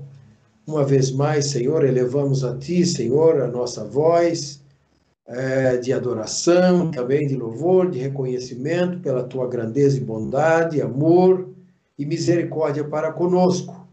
uma 0.65 0.83
vez 0.83 1.11
mais, 1.11 1.47
Senhor, 1.47 1.83
elevamos 1.83 2.43
a 2.43 2.57
Ti, 2.57 2.85
Senhor, 2.85 3.41
a 3.41 3.47
nossa 3.47 3.83
voz 3.83 4.61
é, 5.27 5.77
de 5.77 5.91
adoração, 5.91 6.91
também 6.91 7.27
de 7.27 7.35
louvor, 7.35 7.89
de 7.89 7.99
reconhecimento 7.99 8.99
pela 8.99 9.23
Tua 9.23 9.47
grandeza 9.47 9.97
e 9.97 10.01
bondade, 10.01 10.81
amor 10.81 11.49
e 11.97 12.05
misericórdia 12.05 12.83
para 12.83 13.11
conosco, 13.11 13.87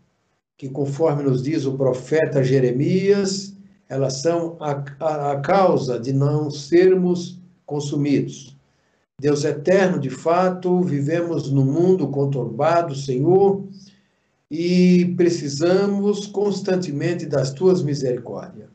que 0.56 0.68
conforme 0.68 1.22
nos 1.22 1.42
diz 1.42 1.64
o 1.64 1.76
profeta 1.76 2.42
Jeremias, 2.42 3.56
elas 3.88 4.20
são 4.20 4.56
a, 4.60 4.84
a, 5.00 5.32
a 5.32 5.40
causa 5.40 5.98
de 5.98 6.12
não 6.12 6.50
sermos 6.50 7.38
consumidos. 7.64 8.56
Deus 9.20 9.44
eterno, 9.44 9.98
de 10.00 10.10
fato, 10.10 10.80
vivemos 10.80 11.50
num 11.50 11.64
mundo 11.64 12.08
conturbado, 12.08 12.94
Senhor, 12.94 13.62
e 14.50 15.14
precisamos 15.16 16.26
constantemente 16.26 17.24
das 17.24 17.52
tuas 17.52 17.82
misericórdias. 17.82 18.68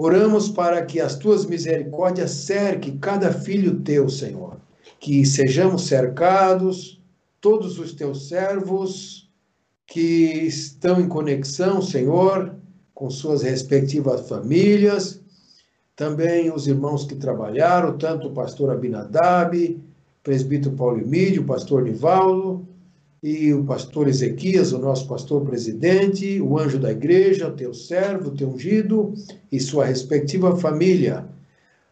Oramos 0.00 0.48
para 0.48 0.86
que 0.86 1.00
as 1.00 1.16
tuas 1.16 1.44
misericórdias 1.44 2.30
cerquem 2.30 2.96
cada 2.98 3.32
filho 3.32 3.80
teu, 3.80 4.08
Senhor, 4.08 4.60
que 5.00 5.26
sejamos 5.26 5.88
cercados, 5.88 7.02
todos 7.40 7.80
os 7.80 7.94
teus 7.94 8.28
servos 8.28 9.28
que 9.84 10.46
estão 10.46 11.00
em 11.00 11.08
conexão, 11.08 11.82
Senhor, 11.82 12.54
com 12.94 13.10
suas 13.10 13.42
respectivas 13.42 14.28
famílias, 14.28 15.20
também 15.96 16.52
os 16.52 16.68
irmãos 16.68 17.04
que 17.04 17.16
trabalharam, 17.16 17.98
tanto 17.98 18.28
o 18.28 18.32
pastor 18.32 18.70
Abinadab, 18.70 19.82
presbítero 20.22 20.76
Paulo 20.76 21.00
Emílio, 21.00 21.42
pastor 21.42 21.82
Nivaldo, 21.82 22.64
e 23.22 23.52
o 23.52 23.64
pastor 23.64 24.08
Ezequias, 24.08 24.72
o 24.72 24.78
nosso 24.78 25.08
pastor 25.08 25.44
presidente, 25.44 26.40
o 26.40 26.58
anjo 26.58 26.78
da 26.78 26.92
igreja, 26.92 27.50
teu 27.50 27.74
servo, 27.74 28.30
teu 28.30 28.48
ungido 28.48 29.12
e 29.50 29.58
sua 29.58 29.84
respectiva 29.84 30.56
família. 30.56 31.26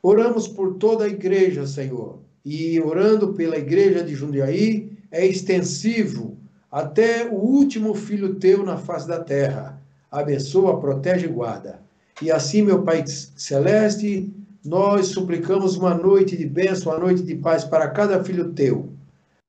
Oramos 0.02 0.46
por 0.46 0.74
toda 0.74 1.04
a 1.04 1.08
igreja, 1.08 1.66
Senhor, 1.66 2.20
e 2.44 2.80
orando 2.80 3.32
pela 3.32 3.58
igreja 3.58 4.04
de 4.04 4.14
Jundiaí 4.14 4.92
é 5.10 5.26
extensivo 5.26 6.36
até 6.70 7.28
o 7.28 7.34
último 7.34 7.94
filho 7.94 8.36
teu 8.36 8.64
na 8.64 8.76
face 8.76 9.08
da 9.08 9.18
terra. 9.18 9.82
Abençoa, 10.10 10.78
protege 10.78 11.26
e 11.26 11.28
guarda. 11.28 11.80
E 12.22 12.30
assim, 12.30 12.62
meu 12.62 12.82
Pai 12.82 13.04
celeste, 13.06 14.32
nós 14.64 15.08
suplicamos 15.08 15.76
uma 15.76 15.94
noite 15.94 16.36
de 16.36 16.46
bênção, 16.46 16.92
uma 16.92 17.00
noite 17.00 17.22
de 17.22 17.34
paz 17.34 17.64
para 17.64 17.88
cada 17.88 18.22
filho 18.22 18.52
teu. 18.52 18.90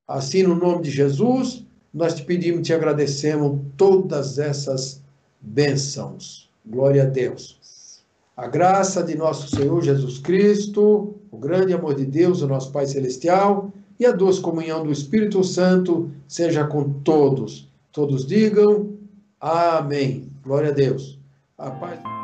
Assim, 0.07 0.41
no 0.41 0.55
nome 0.55 0.83
de 0.83 0.89
Jesus, 0.89 1.66
nós 1.97 2.13
te 2.13 2.23
pedimos, 2.23 2.61
te 2.65 2.73
agradecemos 2.73 3.59
todas 3.75 4.37
essas 4.37 5.01
bênçãos. 5.41 6.47
Glória 6.63 7.03
a 7.03 7.05
Deus. 7.05 8.03
A 8.35 8.45
graça 8.45 9.01
de 9.01 9.15
nosso 9.15 9.49
Senhor 9.49 9.81
Jesus 9.81 10.19
Cristo, 10.19 11.15
o 11.31 11.37
grande 11.37 11.73
amor 11.73 11.95
de 11.95 12.05
Deus, 12.05 12.43
o 12.43 12.47
nosso 12.47 12.71
Pai 12.71 12.85
Celestial, 12.85 13.71
e 13.99 14.05
a 14.05 14.11
doce 14.11 14.39
comunhão 14.39 14.83
do 14.83 14.91
Espírito 14.91 15.43
Santo 15.43 16.11
seja 16.27 16.67
com 16.67 16.87
todos. 17.01 17.67
Todos 17.91 18.27
digam 18.27 18.93
amém. 19.41 20.29
Glória 20.43 20.69
a 20.69 20.73
Deus. 20.73 21.17
A 21.57 21.71
paz. 21.71 22.16